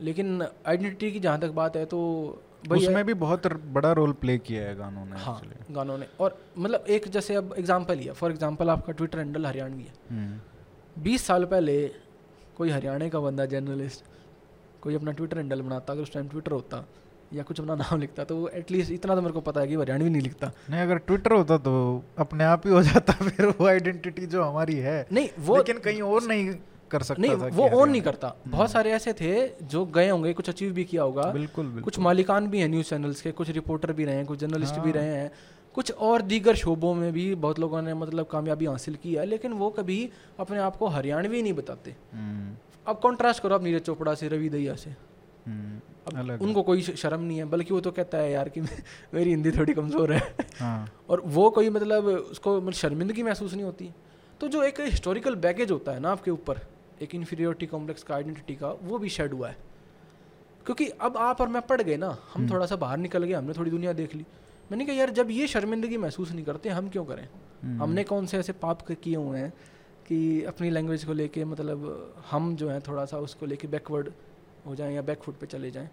लेकिन 0.00 0.42
आइडेंटिटी 0.66 1.12
की 1.12 1.20
जहाँ 1.20 1.40
तक 1.40 1.48
बात 1.48 1.76
है 1.76 1.84
तो 1.84 1.98
है- 2.00 2.47
उसमें 2.70 3.04
भी 3.04 3.14
बहुत 3.14 3.46
बड़ा 3.46 3.92
रोल 3.92 4.12
प्ले 4.12 4.38
किया 4.38 4.62
है 4.62 4.76
गानों 4.76 5.04
ने 5.04 5.16
हाँ 5.16 5.40
actually। 5.40 5.74
गानों 5.74 5.98
ने। 5.98 6.06
और 6.20 6.38
मतलब 6.58 6.84
एक 6.88 7.08
जैसे 7.08 7.34
अब 7.34 7.54
एग्जांपल 7.58 7.98
ही 7.98 8.06
है। 8.06 8.12
फॉर 8.12 8.30
एग्जांपल 8.30 8.70
आपका 8.70 8.92
ट्विटर 8.92 9.18
हैंडल 9.18 9.46
हरियाणवी 9.46 9.82
है। 9.82 9.92
हम्म, 10.10 11.02
बीस 11.02 11.26
साल 11.26 11.44
पहले 11.44 11.90
कोई 12.56 12.70
हरियाणा 12.70 13.08
का 13.08 13.20
बंदा 13.20 13.46
जर्नलिस्ट 13.46 14.04
कोई 14.82 14.94
अपना 14.94 15.12
ट्विटर 15.12 15.38
हैंडल 15.38 15.62
बनाता 15.62 15.92
अगर 15.92 16.02
उस 16.02 16.12
टाइम 16.12 16.28
ट्विटर 16.28 16.52
होता 16.52 16.84
या 17.34 17.42
कुछ 17.42 17.60
अपना 17.60 17.74
नाम 17.74 18.00
लिखता 18.00 18.24
तो 18.24 18.36
वो 18.36 18.48
एटलीस्ट 18.48 18.92
इतना 18.92 19.14
तो 19.14 19.20
मेरे 19.20 19.32
को 19.32 19.40
पता 19.40 19.60
है 19.60 19.68
कि 19.68 19.74
हरियाणवी 19.74 20.10
नहीं 20.10 20.22
लिखता। 20.22 20.52
नहीं 20.70 20.80
अगर 20.80 20.98
ट्विटर 20.98 21.32
होता 21.32 21.58
तो 21.58 22.04
अपने 22.18 22.44
आप 22.44 22.66
ही 22.66 22.72
हो 22.72 22.82
जाता 22.82 23.12
फिर 23.28 23.46
वो 23.46 23.66
आइडेंटिटी 23.66 24.26
जो 24.26 24.42
हमारी 24.42 24.76
है। 24.76 25.06
नहीं 25.12 25.28
वो 25.38 25.56
लेकिन 25.56 25.78
कहीं 25.78 26.02
और 26.02 26.22
नहीं 26.22 26.54
कर 26.90 27.02
सकता 27.02 27.22
नहीं 27.22 27.36
था 27.36 27.48
वो 27.52 27.68
ओन 27.80 27.90
नहीं 27.90 28.02
करता। 28.02 28.34
बहुत 28.48 28.70
सारे 28.70 28.92
ऐसे 28.92 29.12
थे 29.12 29.34
जो 29.64 29.84
गए 29.86 30.08
होंगे 30.08 30.32
कुछ 30.32 30.48
अचीव 30.48 30.72
भी 30.72 30.84
किया 30.84 31.02
होगा। 31.02 31.30
बिल्कुल 31.32 31.64
बिल्कुल। 31.64 31.82
कुछ 31.82 31.98
मालिकान 31.98 32.46
भी 32.46 32.60
हैं 32.60 32.68
न्यूज़ 32.68 32.86
चैनल्स 32.86 33.20
के 33.20 33.32
कुछ 33.32 33.50
रिपोर्टर 33.50 33.92
भी 33.92 34.04
रहे 34.04 34.14
हैं 34.14 34.26
कुछ 34.26 34.38
जर्नलिस्ट 34.38 34.74
हाँ। 34.74 34.84
भी। 34.84 34.92
रहे 34.92 35.14
हैं। 35.14 35.30
कुछ 35.74 35.92
और 35.92 36.22
दीगर 36.22 36.54
शोबों 36.54 36.94
में 36.94 37.12
भी 37.12 37.34
बहुत 37.34 37.58
लोगों 37.58 37.82
ने 37.82 37.94
मतलब 37.94 38.26
कामयाबी 38.26 38.66
हासिल 38.66 38.94
की 38.94 39.14
है 39.14 39.24
लेकिन 39.26 39.52
वो 39.52 39.68
कभी 39.70 39.98
अपने 40.40 40.58
आप 40.58 40.76
को 40.76 40.86
हरियाणवी 40.88 41.42
नहीं 41.42 41.52
बताते। 41.52 41.94
हम्म, 42.12 42.56
अब 42.86 42.98
कॉन्ट्रास्ट 42.98 43.42
करो 43.42 43.54
आप 43.54 43.62
नीरज 43.62 43.82
चोपड़ा 43.82 44.14
से 44.14 44.28
रवि 44.28 44.48
दहिया 44.48 44.74
से। 44.74 44.90
हम्म, 45.46 45.80
अब 46.08 46.42
उनको 46.42 46.62
कोई 46.62 46.82
शर्म 46.82 47.20
नहीं 47.20 47.38
है 47.38 47.44
बल्कि 47.44 47.74
वो 47.74 47.80
तो 47.80 47.90
कहता 47.90 48.18
है 48.18 48.30
यार 48.32 48.48
कि 48.48 48.60
मेरी 48.60 49.30
हिंदी 49.30 49.50
थोड़ी 49.50 49.72
कमज़ोर 49.74 50.12
है। 50.12 50.20
हाँ। 50.60 50.88
और 51.08 51.22
वो 51.26 51.48
कोई 51.50 51.70
मतलब 51.70 52.06
उसको 52.06 52.56
मतलब 52.56 52.72
शर्मिंदगी 52.72 53.22
महसूस 53.22 53.54
नहीं 53.54 53.64
होती। 53.64 53.90
तो 54.40 54.48
जो 54.48 54.62
एक 54.62 54.80
हिस्टोरिकल 54.80 55.34
बैगेज 55.36 55.70
होता 55.70 55.92
है 55.92 56.00
ना 56.00 56.10
आपके 56.12 56.30
ऊपर 56.30 56.60
एक 57.02 57.14
इन्फीरियोरिटी 57.14 57.66
कॉम्प्लेक्स 57.66 58.02
का 58.02 58.14
आइडेंटिटी 58.14 58.54
का 58.54 58.68
वो 58.82 58.98
भी 58.98 59.08
शेड 59.08 59.32
हुआ 59.32 59.48
है। 59.48 59.56
क्योंकि 60.64 60.88
अब 60.88 61.16
आप 61.16 61.40
और 61.40 61.48
मैं 61.48 61.62
पढ़ 61.62 61.82
गए 61.82 61.96
ना 61.96 62.08
हम 62.08 62.16
हम्म। 62.34 62.50
थोड़ा 62.50 62.66
सा 62.66 62.76
बाहर 62.76 62.98
निकल 62.98 63.24
गए 63.24 63.32
हमने 63.32 63.52
थोड़ी 63.52 63.70
दुनिया 63.70 63.92
देख 63.92 64.14
ली। 64.14 64.26
मैंने 64.70 64.86
कहा 64.86 64.96
यार 64.96 65.10
जब 65.10 65.30
ये 65.30 65.46
शर्मिंदगी 65.46 65.96
महसूस 65.96 66.32
नहीं 66.32 66.44
करते 66.44 66.68
हम 66.68 66.88
क्यों 66.88 67.04
करें? 67.04 67.28
हम्म, 67.62 67.82
हमने 67.82 68.04
कौन 68.04 68.26
से 68.26 68.38
ऐसे 68.38 68.52
पाप 68.52 68.82
किए 68.82 69.16
हुए 69.16 69.38
हैं 69.38 69.52
कि 70.06 70.42
अपनी 70.44 70.70
लैंग्वेज 70.70 71.04
को 71.04 71.12
लेके 71.12 71.44
मतलब 71.44 72.14
हम 72.30 72.56
जो 72.56 72.70
है 72.70 72.80
थोड़ा 72.80 73.04
सा 73.04 73.18
उसको 73.18 73.46
लेके 73.46 73.68
बैकवर्ड 73.68 74.08
हो 74.66 74.74
जाएँ 74.74 74.94
या 74.94 75.02
बैकफुट 75.02 75.34
पे 75.34 75.46
चले 75.46 75.70
जाएँ। 75.70 75.88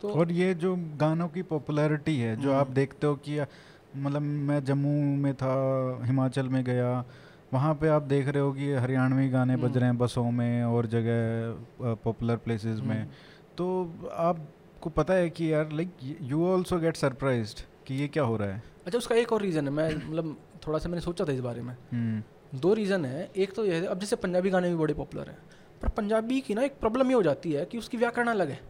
तो 0.00 0.10
और 0.10 0.32
ये 0.32 0.54
जो 0.54 0.76
गानों 0.76 1.28
की 1.28 1.42
पॉपुलैरिटी 1.42 2.16
है 2.16 2.36
जो 2.36 2.52
आप 2.52 2.66
हम्म। 2.66 2.74
देखते 2.74 3.06
हो 3.06 3.14
कि 3.14 3.40
मतलब 3.96 4.22
मैं 4.22 4.64
जम्मू 4.64 5.16
में 5.16 5.34
था 5.34 5.54
हिमाचल 6.04 6.48
में 6.48 6.64
गया 6.64 7.04
वहाँ 7.52 7.74
पे 7.74 7.88
आप 7.88 8.02
देख 8.02 8.28
रहे 8.28 8.42
हो 8.42 8.52
कि 8.52 8.72
हरियाणवी 8.74 9.28
गाने 9.28 9.56
बज 9.56 9.64
हम्म। 9.64 9.74
रहे 9.74 9.84
हैं 9.84 9.98
बसों 9.98 10.30
में 10.30 10.64
और 10.64 10.86
जगह 10.86 11.94
पॉपुलर 12.04 12.36
प्लेसेस 12.36 12.80
में। 12.80 12.96
हम्म, 12.96 13.08
तो 13.56 14.10
आपको 14.12 14.90
पता 14.90 15.14
है 15.14 15.28
कि 15.30 15.52
यार 15.52 15.72
like 15.72 15.90
you 16.22 16.46
also 16.46 16.78
get 16.78 16.96
surprised 16.96 17.60
कि 17.86 17.94
ये 17.94 18.08
क्या 18.08 18.22
हो 18.22 18.36
रहा 18.36 18.48
है। 18.48 18.62
अच्छा 18.86 18.98
उसका 18.98 19.14
एक 19.14 19.32
और 19.32 19.42
रीज़न 19.42 19.64
है 19.64 19.70
मैं 19.70 19.88
मतलब 19.96 20.36
थोड़ा 20.66 20.78
सा 20.78 20.88
मैंने 20.88 21.00
सोचा 21.00 21.24
था 21.24 21.32
इस 21.32 21.40
बारे 21.40 21.62
में। 21.62 21.74
हम्म, 21.92 22.22
दो 22.60 22.74
रीज़न 22.74 23.04
है। 23.04 23.28
एक 23.36 23.54
तो 23.54 23.64
यह 23.64 23.74
है 23.74 23.86
अब 23.86 24.00
जैसे 24.00 24.16
पंजाबी 24.16 24.50
गाने 24.50 24.68
भी 24.68 24.76
बड़े 24.76 24.94
पॉपुलर 24.94 25.28
हैं 25.28 25.38
पर 25.82 25.88
पंजाबी 25.92 26.40
की 26.40 26.54
ना 26.54 26.62
एक 26.62 26.78
प्रॉब्लम 26.80 27.08
ये 27.08 27.14
हो 27.14 27.22
जाती 27.22 27.52
है 27.52 27.64
कि 27.64 27.78
उसकी 27.78 27.96
व्याकरण 27.96 28.28
अलग 28.28 28.50
है। 28.50 28.60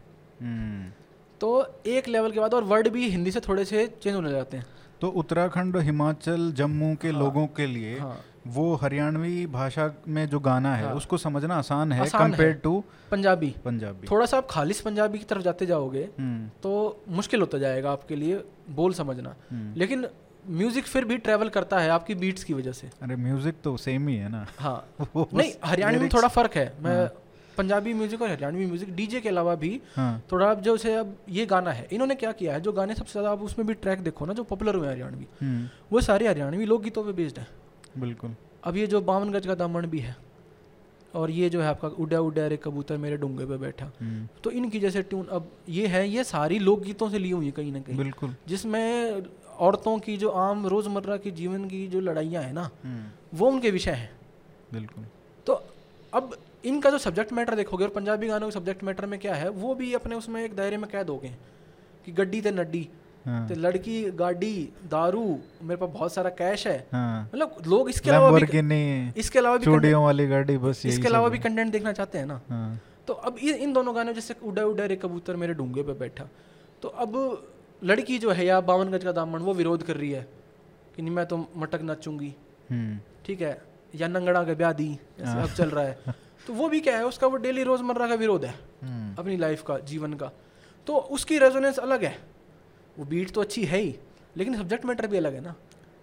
तो 1.41 1.49
एक 1.87 2.07
लेवल 2.07 2.31
के 2.31 2.39
बाद 2.39 2.53
और 2.53 2.63
वर्ड 2.63 2.87
भी 2.89 3.09
हिंदी 3.09 3.31
से 3.31 3.39
थोड़े 3.39 3.65
से 3.65 3.85
चेंज 4.01 4.15
होने 4.15 4.31
जाते 4.31 4.57
हैं। 4.57 4.65
तो 5.01 5.07
उत्तराखंड 5.21 5.77
हिमाचल 5.77 6.51
जम्मू 6.51 6.95
के 6.95 7.07
हाँ, 7.07 7.19
लोगों 7.19 7.45
के 7.47 7.65
लिए 7.67 7.97
हाँ। 7.99 8.17
वो 8.47 8.73
हरियाणवी 8.75 9.45
भाषा 9.47 9.93
में 10.07 10.25
जो 10.29 10.39
गाना 10.39 10.75
है 10.75 10.85
हाँ। 10.85 10.93
उसको 10.93 11.17
समझना 11.17 11.55
आसान 11.55 11.91
है 11.91 12.05
कंपेयर 12.09 12.53
टू 12.53 12.83
पंजाबी। 13.11 13.53
पंजाबी। 13.65 14.07
थोड़ा 14.11 14.25
सा 14.25 14.37
आप 14.37 14.47
खालिश 14.49 14.81
पंजाबी 14.81 15.19
की 15.19 15.25
तरफ़ 15.25 15.41
जाते 15.41 15.65
जाओगे 15.65 16.03
हम्म, 16.19 16.47
तो 16.63 17.01
मुश्किल 17.09 17.39
होता 17.39 17.57
जाएगा 17.57 17.91
आपके 17.91 18.15
लिए 18.15 18.43
बोल 18.71 18.93
समझना। 18.93 19.35
हम्म। 19.51 19.73
लेकिन 19.79 20.07
म्यूज़िक 20.49 20.85
फिर 20.85 21.05
भी 21.05 21.17
ट्रैवल 21.17 21.49
करता 21.49 21.79
है 21.79 21.89
आपकी 21.89 22.15
बीट्स 22.15 22.43
की 22.43 22.53
वजह 22.53 22.71
से। 22.71 22.89
अरे 23.01 23.15
म्यूज़िक 23.15 23.55
तो 23.63 23.75
सेम 23.77 24.07
ही 24.07 24.15
है 24.15 24.29
ना। 24.29 24.45
हाँ। 24.59 24.77
नहीं 25.33 25.51
हरियाणवी 25.65 25.99
में 25.99 26.09
थोड़ा 26.09 26.27
फ़र्क 26.27 26.55
है। 26.55 26.73
मैं 26.81 26.97
हाँ। 26.97 27.07
पंजाबी 27.57 27.93
म्यूज़िक 27.93 28.21
और 28.21 28.29
हरियाणवी 28.29 28.65
म्यूज़िक 28.65 28.95
डीजे 28.95 29.21
के 29.21 29.29
अलावा 29.29 29.55
भी 29.55 29.79
हाँ। 29.95 30.21
थोड़ा 30.31 30.49
अब 30.51 30.61
जो 30.61 30.75
अब 30.99 31.15
ये 31.29 31.45
गाना 31.45 31.71
है 31.71 31.87
इन्होंने 31.91 32.15
क्या 32.15 32.31
किया 32.31 32.53
है 32.53 32.61
जो 32.61 32.71
गाने 32.71 32.95
सबसे 32.95 33.11
ज़्यादा 33.11 33.31
आप 33.31 33.41
उसमें 33.41 33.67
भी 33.67 33.73
ट्रैक 33.73 33.99
देखो 33.99 34.25
ना 34.25 34.33
जो 34.33 34.43
पॉपुलर 34.43 34.75
हुए 34.75 34.87
हरियाणवी 34.87 35.27
हम्म, 35.41 35.67
वो 35.91 36.01
सारे 36.01 36.27
हरियाणवी 36.27 36.65
लोकगीतों 36.65 37.03
पर 37.03 37.11
बेस्ड 37.11 37.39
है। 37.39 37.47
बिल्कुल। 37.97 38.35
अब 38.63 38.77
ये 38.77 38.87
जो 38.87 39.01
बावन 39.01 39.31
गज 39.31 39.47
का 39.47 39.55
दामन 39.55 39.85
भी 39.85 39.99
है 39.99 40.15
और 41.13 41.31
ये 41.31 41.49
जो 41.49 41.61
है 41.61 41.67
आपका 41.67 41.87
उड़ा 41.87 42.19
उड़ा 42.19 42.47
रे 42.47 42.57
कबूतर 42.57 42.97
मेरे 42.97 43.17
डूँगे 43.17 43.45
पे 43.45 43.57
बैठा। 43.57 43.85
हम्म, 43.99 44.27
तो 44.43 44.51
इनकी 44.51 44.79
जैसे 44.79 45.01
ट्यून 45.03 45.25
अब 45.31 45.51
ये 45.69 45.87
है 45.87 46.07
ये 46.09 46.23
सारी 46.23 46.59
लोकगीतों 46.59 47.09
से 47.09 47.19
ली 47.19 47.29
हुई 47.31 47.45
है 47.45 47.51
कहीं 47.51 47.71
ना 47.71 47.79
कहीं। 47.79 47.97
बिल्कुल। 47.97 48.35
जिसमें 48.47 49.23
औरतों 49.59 49.97
की 49.99 50.17
जो 50.17 50.29
आम 50.29 50.65
रोज़मर्रा 50.67 51.17
की 51.17 51.31
जीवन 51.31 51.67
की 51.69 51.87
जो 51.87 51.99
लड़ाइयाँ 51.99 52.43
हैं 52.43 52.53
ना 52.53 52.69
हम्म, 52.83 53.05
वो 53.33 53.47
उनके 53.47 53.71
विषय 53.71 53.91
हैं। 53.91 54.11
बिल्कुल। 54.73 55.05
तो 55.47 55.61
अब 56.13 56.35
इनका 56.65 56.89
जो 56.89 56.97
सब्जेक्ट 56.97 57.33
मैटर 57.33 57.55
देखोगे 57.55 57.83
और 57.83 57.89
पंजाबी 57.91 58.27
गानों 58.27 58.47
के 58.47 58.51
सब्जेक्ट 58.51 58.83
मैटर 58.83 59.05
में 59.05 59.19
क्या 59.19 59.35
है 59.35 59.49
वो 59.49 59.73
भी 59.75 59.93
अपने 59.93 60.15
उसमें 60.15 60.43
एक 60.43 60.55
दायरे 60.55 60.77
में 60.77 60.89
कैद 60.91 61.09
हो 61.09 61.17
गए 61.17 61.35
कि 62.05 62.11
गड्डी 62.11 62.41
ते 62.41 62.51
नड्डी। 62.51 62.87
हाँ। 63.25 63.47
ते 63.47 63.55
लड़की 63.55 64.11
गाड़ी 64.11 64.69
दारू 64.89 65.39
मेरे 65.61 65.75
पास 65.75 65.89
बहुत 65.89 66.13
सारा 66.13 66.29
कैश 66.29 66.67
है। 66.67 66.87
हाँ। 66.91 67.23
मतलब 67.23 67.55
लोग 67.67 67.89
इसके 67.89 68.09
अलावा 68.09 68.31
भी 68.31 68.41
इसके 69.19 69.39
अलावा 69.39 69.57
भी 69.57 69.93
वाली 69.93 70.27
गाड़ी 70.27 70.57
बस 70.57 70.85
इसके 70.85 71.07
अलावा 71.07 71.29
भी 71.29 71.39
कंटेंट 71.39 71.71
देखना 71.71 71.91
चाहते 71.91 72.17
हैं 72.17 72.25
ना? 72.25 72.41
हाँ। 72.49 72.79
तो 73.07 73.13
अब 73.13 73.37
इन 73.37 73.73
दोनों 73.73 73.95
गानों 73.95 74.13
जैसे 74.13 74.35
उड़ा 74.43 74.63
उड़ा 74.63 74.85
रे 74.85 74.95
कबूतर 74.95 75.35
मेरे 75.35 75.53
डूँगे 75.53 75.83
पे 75.83 75.93
बैठा। 75.93 76.27
तो 76.81 76.87
अब 76.87 77.15
लड़की 77.83 78.17
जो 78.19 78.31
है 78.31 78.45
या 78.45 78.59
बावन 78.61 78.91
गज 78.91 79.03
का 79.03 79.11
दामन 79.11 79.39
वो 79.39 79.53
विरोध 79.53 79.83
कर 79.83 79.97
रही 79.97 80.11
है 80.11 80.27
कि 80.95 81.01
नहीं 81.01 81.13
मैं 81.13 81.25
तो 81.25 81.37
मटक 81.57 81.81
नाचूँगी। 81.81 82.33
हम्म, 82.71 82.99
ठीक 83.25 83.41
है? 83.41 83.61
या 83.95 84.07
नंगड़ा 84.07 84.43
के 84.43 84.55
ब्याह 84.55 84.73
दी। 84.73 84.99
अब 85.21 85.49
चल 85.57 85.69
रहा 85.69 85.83
है। 85.83 85.97
तो 86.47 86.53
वो 86.53 86.69
भी 86.69 86.79
क्या 86.79 86.97
है 86.97 87.05
उसका 87.05 87.27
वो 87.27 87.37
डेली 87.37 87.63
रोज़मर्रा 87.63 88.07
का 88.07 88.15
विरोध 88.15 88.45
है 88.45 88.55
हम्म, 88.83 89.15
अपनी 89.19 89.37
लाइफ 89.37 89.61
का 89.61 89.77
जीवन 89.79 90.13
का। 90.13 90.31
तो 90.87 90.97
उसकी 90.97 91.37
रेजोनेंस 91.37 91.77
अलग 91.77 92.03
है। 92.03 92.34
वो 92.99 93.05
बीट 93.05 93.31
तो 93.31 93.41
अच्छी 93.41 93.63
है 93.65 93.79
ही 93.79 93.95
लेकिन 94.37 94.57
सब्जेक्ट 94.57 94.85
मैटर 94.85 95.07
भी 95.07 95.17
अलग 95.17 95.33
है 95.33 95.41
ना 95.41 95.55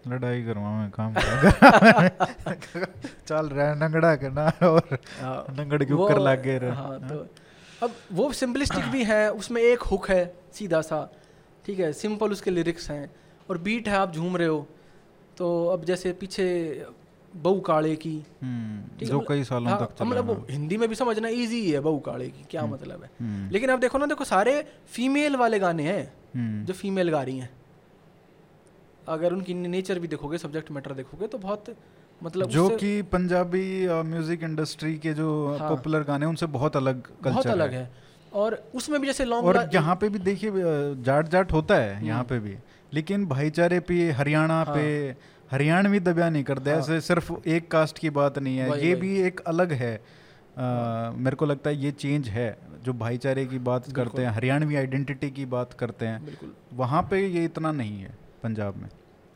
लड़ाई 0.08 0.42
करवा 0.44 0.70
मैं 0.70 0.90
काम 0.90 1.14
चल 3.26 3.46
रहा 3.46 3.68
है 3.68 3.78
नंगड़ा 3.78 4.14
करना 4.16 4.52
और 4.68 4.98
हाँ, 5.20 5.46
नंगड़ 5.50 5.82
के 5.84 5.94
ऊपर 5.94 6.18
लागे 6.20 6.58
रहे 6.58 6.70
हाँ 6.70 7.08
तो 7.08 7.26
अब 7.82 7.94
वो 8.12 8.32
सिंपलिस्टिक 8.32 8.84
भी 8.92 9.04
है 9.04 9.30
उसमें 9.32 9.62
एक 9.62 9.82
हुक 9.90 10.10
है 10.10 10.34
सीधा 10.54 10.80
सा 10.82 11.08
ठीक 11.64 11.78
है 11.80 11.92
सिंपल 11.92 12.32
उसके 12.32 12.50
लिरिक्स 12.50 12.90
हैं 12.90 13.10
और 13.50 13.58
बीट 13.58 13.88
है 13.88 13.96
आप 13.96 14.12
झूम 14.12 14.36
रहे 14.36 14.48
हो 14.48 14.66
तो 15.36 15.66
अब 15.66 15.84
जैसे 15.84 16.12
पीछे 16.20 16.46
बहू 17.32 17.60
काले 17.60 17.94
की 17.96 18.22
हम्म, 18.42 18.78
है, 18.78 18.88
जो 19.00 19.06
मतलब- 19.06 19.28
कई 19.28 19.44
सालों 19.44 19.68
हाँ, 19.68 19.78
तक 19.80 19.94
चला 19.94 20.08
मतलब 20.08 20.26
वो 20.26 20.34
हाँ। 20.34 20.46
हिंदी 20.50 20.76
में 20.76 20.88
भी 20.88 20.94
समझना 20.94 21.28
इजी 21.28 21.70
है 21.70 21.80
बहू 21.80 21.98
काले 21.98 22.28
की 22.28 22.44
क्या 22.50 22.62
हम्म। 22.62 22.74
मतलब 22.74 23.02
है 23.02 23.10
हम्म, 23.20 23.50
लेकिन 23.50 23.70
अब 23.70 23.80
देखो 23.80 23.98
ना 23.98 24.06
देखो 24.06 24.24
सारे 24.24 24.64
फीमेल 24.92 25.36
वाले 25.36 25.58
गाने 25.58 25.82
हैं 25.82 26.12
जो 26.36 26.72
फीमेल 26.72 27.10
गा 27.10 27.22
रही 27.22 27.38
हैं 27.38 27.50
अगर 29.08 29.32
उनकी 29.32 29.54
नेचर 29.54 29.98
भी 29.98 30.08
देखोगे 30.08 30.38
सब्जेक्ट 30.38 30.70
मैटर 30.70 30.92
देखोगे 30.92 31.26
तो 31.26 31.38
बहुत 31.38 31.64
मतलब 32.22 32.48
जो 32.48 32.68
कि 32.68 33.02
पंजाबी 33.02 33.86
म्यूज़िक 33.88 34.42
इंडस्ट्री 34.42 34.98
के 34.98 35.12
जो 35.12 35.56
हाँ। 35.60 35.68
पॉपुलर 35.68 36.02
गाने 36.02 36.26
उनसे 36.26 36.46
बहुत 36.46 36.76
अलग 36.76 37.02
बहुत 37.22 37.46
अलग 37.46 37.72
है 37.72 37.78
है। 37.78 37.90
और 38.32 38.70
उसमें 38.74 39.00
भी 39.00 39.06
जैसे 39.06 39.24
लॉन्ग 39.24 39.46
और 39.48 39.70
यहाँ 39.74 39.96
पे 39.96 40.08
भी 40.08 40.18
देखिए 40.18 40.50
जाट 41.02 41.28
जाट 41.28 41.52
होता 41.52 41.74
है 41.74 42.06
यहाँ 42.06 42.18
हम्म। 42.18 42.28
पे 42.28 42.38
भी 42.38 42.56
लेकिन 42.92 43.26
भाईचारे 43.26 43.80
पे 43.80 44.10
हरियाणा 44.10 44.62
हाँ। 44.64 44.74
पे 44.74 45.16
हरियाणवी 45.50 46.00
दबिया 46.00 46.28
नहीं 46.30 46.44
करते 46.44 46.70
हाँ। 46.70 46.78
ऐसे 46.78 47.00
सिर्फ़ 47.00 47.32
एक 47.46 47.70
कास्ट 47.70 47.98
की 47.98 48.10
बात 48.10 48.38
नहीं 48.38 48.58
है 48.58 48.86
ये। 48.86 48.94
भी 48.94 49.20
एक 49.20 49.40
अलग 49.40 49.72
है 49.72 49.94
मेरे 50.58 51.36
को 51.36 51.46
लगता 51.46 51.70
है 51.70 51.76
ये 51.76 51.90
चेंज 51.90 52.28
है 52.28 52.56
जो 52.84 52.92
भाईचारे 52.92 53.44
की 53.46 53.58
बात 53.58 53.90
करते 53.92 54.22
हैं 54.22 54.30
हरियाणवी 54.30 54.76
आइडेंटिटी 54.76 55.30
की 55.30 55.44
बात 55.46 55.72
करते 55.72 56.06
हैं 56.06 56.24
बिल्कुल। 56.24 56.52
वहाँ 56.72 57.02
पे 57.10 57.26
ये 57.26 57.44
इतना 57.44 57.72
नहीं 57.72 57.98
है 58.00 58.14
पंजाब 58.42 58.76
में। 58.76 58.88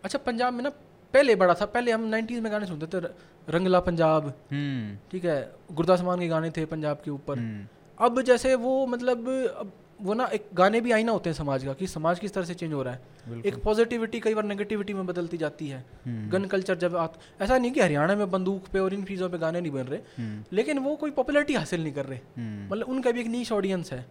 अच्छा 0.05 0.19
पंजाब 0.27 0.53
में 0.55 0.63
ना 0.65 0.71
पहले 1.15 1.35
बड़ा 1.37 1.55
था 1.55 1.67
पहले 1.67 1.93
हम 1.93 2.11
90s 2.15 2.41
में 2.41 2.51
गाने 2.53 2.67
सुनते 2.67 2.87
थे 2.87 3.07
रंगला 3.49 3.81
पंजाब 3.81 4.27
हम्म। 4.53 4.97
ठीक 5.11 5.25
है 5.25 5.39
गुरदास 5.73 6.01
मान 6.03 6.21
के 6.21 6.29
गाने 6.29 6.51
थे 6.57 6.65
पंजाब 6.67 7.01
के 7.05 7.11
ऊपर। 7.11 7.39
हम्म, 7.39 7.67
अब 7.99 8.21
जैसे 8.23 8.55
वो 8.55 8.87
मतलब 8.87 9.29
अब 9.61 9.73
वो 10.01 10.15
ना 10.15 10.25
एक 10.35 10.49
गाने 10.55 10.81
भी 10.81 10.93
आईना 10.93 11.13
होते 11.13 11.31
हैं 11.31 11.35
समाज 11.35 11.65
का 11.65 11.73
कि 11.73 11.87
समाज 11.87 12.19
किस 12.19 12.35
तरह 12.35 12.45
से 12.45 12.55
चेंज 12.55 12.73
हो 12.73 12.83
रहा 12.83 12.95
है। 12.95 13.41
एक 13.47 13.63
पॉजिटिविटी 13.63 14.21
कई 14.21 14.35
बार 14.35 14.45
नेगेटिविटी 14.45 14.95
में 14.95 15.07
बदलती 15.07 15.37
जाती 15.37 15.69
है। 15.69 15.79
हम्म, 16.07 16.29
गन 16.31 16.45
कल्चर 16.45 16.75
जब 16.77 16.97
आत 16.97 17.19
ऐसा 17.41 17.59
नहीं 17.59 17.71
कि 17.71 17.81
हरियाणा 17.81 18.17
में 18.17 18.31
बंदूक 18.31 18.67
पे 18.73 18.79
और 18.79 18.95
इन 18.95 19.05
चीज़ों 19.05 19.29
पे 19.31 19.39
गाने 19.39 19.61
नहीं 19.61 19.73
बन 19.73 19.83
रहे 19.83 20.01
हम्म, 20.19 20.45
लेकिन 20.53 20.79
वो 20.79 20.95
कोई 20.97 21.11
पॉपुलैरिटी 21.11 21.55
हासिल 21.55 21.83
नहीं 21.83 21.93
कर 21.93 22.07
रहे। 22.07 22.19
हम्म, 22.37 22.69
मतलब 22.73 22.89
उनका 22.89 23.11
भी 23.11 23.21
एक 23.21 23.27
नीच 23.27 23.53
ऑडियंस 23.53 23.93
है 23.93 24.05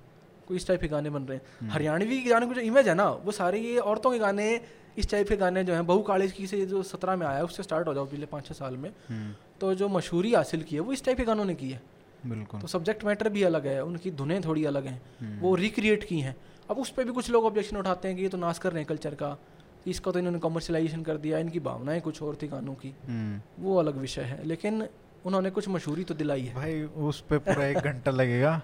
कोई 0.47 0.57
इस 0.57 0.67
टाइप 0.67 0.81
के 0.81 0.87
गाने 0.87 1.09
बन 1.09 1.23
रहे। 1.23 1.37
हैं 1.37 1.45
हम्म। 1.59 1.71
हरियाणवी 1.71 2.21
के 2.21 2.29
गाने 2.29 2.47
की 2.47 2.53
जो 2.53 2.61
इमेज 2.61 2.87
है 2.87 2.95
ना 2.95 3.09
वो 3.09 3.31
सारे 3.31 3.59
ये 3.59 3.77
औरतों 3.79 4.11
के 4.11 4.19
गाने 4.19 4.61
इस 4.97 5.09
टाइप 5.11 5.29
के 5.29 5.35
गाने 5.37 5.63
जो 5.63 5.73
हैं 5.73 5.85
बहु 5.87 6.01
कालेज 6.03 6.31
की 6.31 6.47
से 6.47 6.65
जो 6.65 6.83
सत्रह 6.83 7.15
में 7.15 7.25
आया 7.27 7.43
उससे 7.43 7.63
स्टार्ट 7.63 7.87
हो 7.87 7.93
जाओ 7.93 8.05
पिछले 8.05 8.25
पाँच 8.25 8.47
छः 8.47 8.53
साल 8.53 8.77
में। 8.77 8.89
हम्म, 9.09 9.33
तो 9.61 9.73
जो 9.75 9.89
मशहूरी 9.89 10.33
हासिल 10.33 10.63
की 10.63 10.75
है 10.75 10.81
वो 10.81 10.93
इस 10.93 11.05
टाइप 11.05 11.17
के 11.17 11.23
गानों 11.23 11.45
ने 11.45 11.55
की 11.55 11.69
है। 11.69 11.81
बिल्कुल। 12.25 12.61
तो 12.61 12.67
सब्जेक्ट 12.67 13.03
मैटर 13.05 13.29
भी 13.29 13.43
अलग 13.43 13.67
है 13.67 13.83
उनकी 13.83 14.11
धुनें 14.13 14.41
थोड़ी 14.45 14.65
अलग 14.65 14.85
हैं 14.87 15.01
हम्म, 15.21 15.39
वो 15.39 15.55
रिक्रिएट 15.55 16.03
की 16.03 16.19
हैं। 16.19 16.35
अब 16.69 16.77
उस 16.79 16.89
पर 16.89 17.03
भी 17.03 17.11
कुछ 17.11 17.29
लोग 17.29 17.45
ऑब्जेक्शन 17.45 17.77
उठाते 17.77 18.07
हैं 18.07 18.17
कि 18.17 18.23
ये 18.23 18.29
तो 18.29 18.37
नाश 18.37 18.59
कर 18.59 18.71
रहे 18.71 18.79
हैं 18.79 18.87
कल्चर 18.87 19.15
का 19.15 19.37
इसका 19.87 20.11
तो 20.11 20.19
इन्होंने 20.19 20.39
कमर्शलाइजेशन 20.39 21.03
कर 21.03 21.17
दिया 21.17 21.39
इनकी 21.39 21.59
भावनाएँ 21.61 22.01
कुछ 22.01 22.21
और 22.21 22.37
थी 22.41 22.47
गानों 22.47 22.73
की। 22.75 22.93
हम्म, 23.07 23.41
वो 23.59 23.77
अलग 23.77 23.97
विषय 23.97 24.21
है 24.23 24.43
लेकिन 24.45 24.87
उन्होंने 25.25 25.49
कुछ 25.49 25.67
मशहूरी 25.69 26.03
तो 26.03 26.13
दिलाई 26.13 26.41
है। 26.41 26.53
भाई 26.55 26.81
उस 26.83 27.21
पे 27.21 27.37
पूरा 27.39 27.65
एक 27.65 27.77
घंटा 27.79 28.11
लगेगा। 28.11 28.61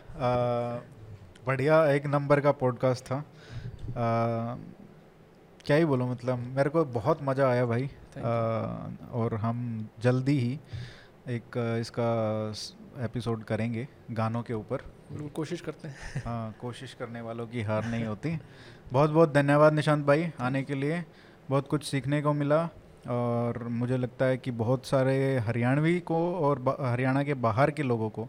बढ़िया 1.47 1.85
एक 1.91 2.05
नंबर 2.07 2.39
का 2.39 2.51
पॉडकास्ट 2.57 3.05
था। 3.05 3.15
आ, 3.15 4.55
क्या 5.65 5.77
ही 5.77 5.85
बोलो 5.85 6.07
मतलब 6.07 6.39
मेरे 6.55 6.69
को 6.69 6.83
बहुत 6.93 7.19
मज़ा 7.23 7.49
आया 7.49 7.65
भाई। 7.65 7.83
आ, 7.83 8.21
और 9.13 9.35
हम 9.35 9.87
जल्दी 9.99 10.37
ही 10.39 10.53
एक 11.29 11.57
इसका 11.81 12.09
एपिसोड 12.99 13.43
करेंगे 13.43 13.87
गानों 14.11 14.43
के 14.43 14.53
ऊपर। 14.53 14.77
कोशिश 15.35 15.61
करते 15.61 15.87
हैं। 15.87 16.23
हाँ 16.25 16.55
कोशिश 16.61 16.93
करने 16.93 17.21
वालों 17.21 17.47
की 17.47 17.61
हार 17.61 17.85
नहीं 17.85 18.05
होती। 18.05 18.39
बहुत 18.93 19.09
बहुत 19.09 19.33
धन्यवाद 19.33 19.73
निशांत 19.73 20.05
भाई 20.05 20.31
आने 20.39 20.63
के 20.63 20.75
लिए। 20.75 21.03
बहुत 21.49 21.67
कुछ 21.67 21.83
सीखने 21.83 22.21
को 22.21 22.33
मिला 22.33 22.69
और 23.09 23.67
मुझे 23.67 23.97
लगता 23.97 24.25
है 24.25 24.37
कि 24.37 24.51
बहुत 24.51 24.85
सारे 24.85 25.37
हरियाणवी 25.37 25.99
को 25.99 26.35
और 26.35 26.77
हरियाणा 26.81 27.23
के 27.23 27.33
बाहर 27.33 27.71
के 27.71 27.83
लोगों 27.83 28.09
को 28.09 28.27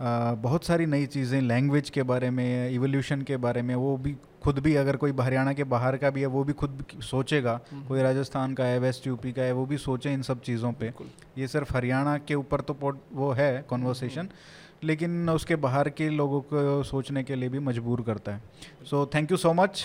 आ, 0.00 0.34
बहुत 0.34 0.64
सारी 0.64 0.86
नई 0.86 1.06
चीज़ें 1.06 1.40
लैंग्वेज 1.40 1.90
के 1.90 2.02
बारे 2.02 2.30
में 2.30 2.70
इवोल्यूशन 2.70 3.22
के 3.22 3.36
बारे 3.36 3.62
में 3.62 3.74
वो 3.74 3.96
भी 3.96 4.16
खुद 4.42 4.58
भी 4.58 4.74
अगर 4.76 4.96
कोई 4.96 5.12
हरियाणा 5.20 5.52
के 5.52 5.64
बाहर 5.72 5.96
का 5.96 6.10
भी 6.10 6.20
है 6.20 6.26
वो 6.26 6.42
भी 6.44 6.52
खुद 6.52 6.84
सोचेगा 7.02 7.60
हम्म। 7.70 7.86
कोई 7.86 8.02
राजस्थान 8.02 8.54
का 8.54 8.64
है 8.64 8.78
वेस्ट 8.78 9.06
यूपी 9.06 9.32
का 9.32 9.42
है 9.42 9.52
वो 9.52 9.66
भी 9.66 9.78
सोचे 9.78 10.12
इन 10.12 10.22
सब 10.22 10.40
चीज़ों 10.40 10.72
पे। 10.72 10.92
ये 11.38 11.48
सिर्फ़ 11.48 11.74
हरियाणा 11.76 12.16
के 12.18 12.34
ऊपर 12.34 12.60
तो 12.60 12.76
वो 13.12 13.30
है 13.32 13.50
कॉन्वर्सेशन 13.70 14.20
हम्म। 14.20 14.86
लेकिन 14.86 15.30
उसके 15.30 15.56
बाहर 15.64 15.88
के 15.90 16.08
लोगों 16.10 16.40
को 16.52 16.82
सोचने 16.82 17.22
के 17.24 17.34
लिए 17.34 17.48
भी 17.48 17.58
मजबूर 17.60 18.02
करता 18.02 18.32
है। 18.32 18.42
So 18.90 19.04
thank 19.14 19.30
you 19.30 19.36
so 19.36 19.52
much 19.52 19.84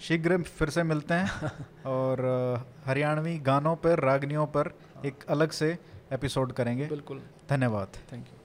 शीघ्र 0.00 0.38
फिर 0.42 0.70
से 0.70 0.82
मिलते 0.82 1.14
हैं 1.14 1.50
और 1.86 2.24
हरियाणवी 2.86 3.38
गानों 3.46 3.76
पर 3.76 4.04
रागनियों 4.04 4.46
पर 4.46 4.74
एक 5.06 5.24
अलग 5.28 5.50
से 5.52 5.76
एपिसोड 6.12 6.52
करेंगे। 6.52 6.86
बिल्कुल। 6.86 7.22
धन्यवाद। 7.50 8.02
Thank 8.12 8.26
you 8.26 8.39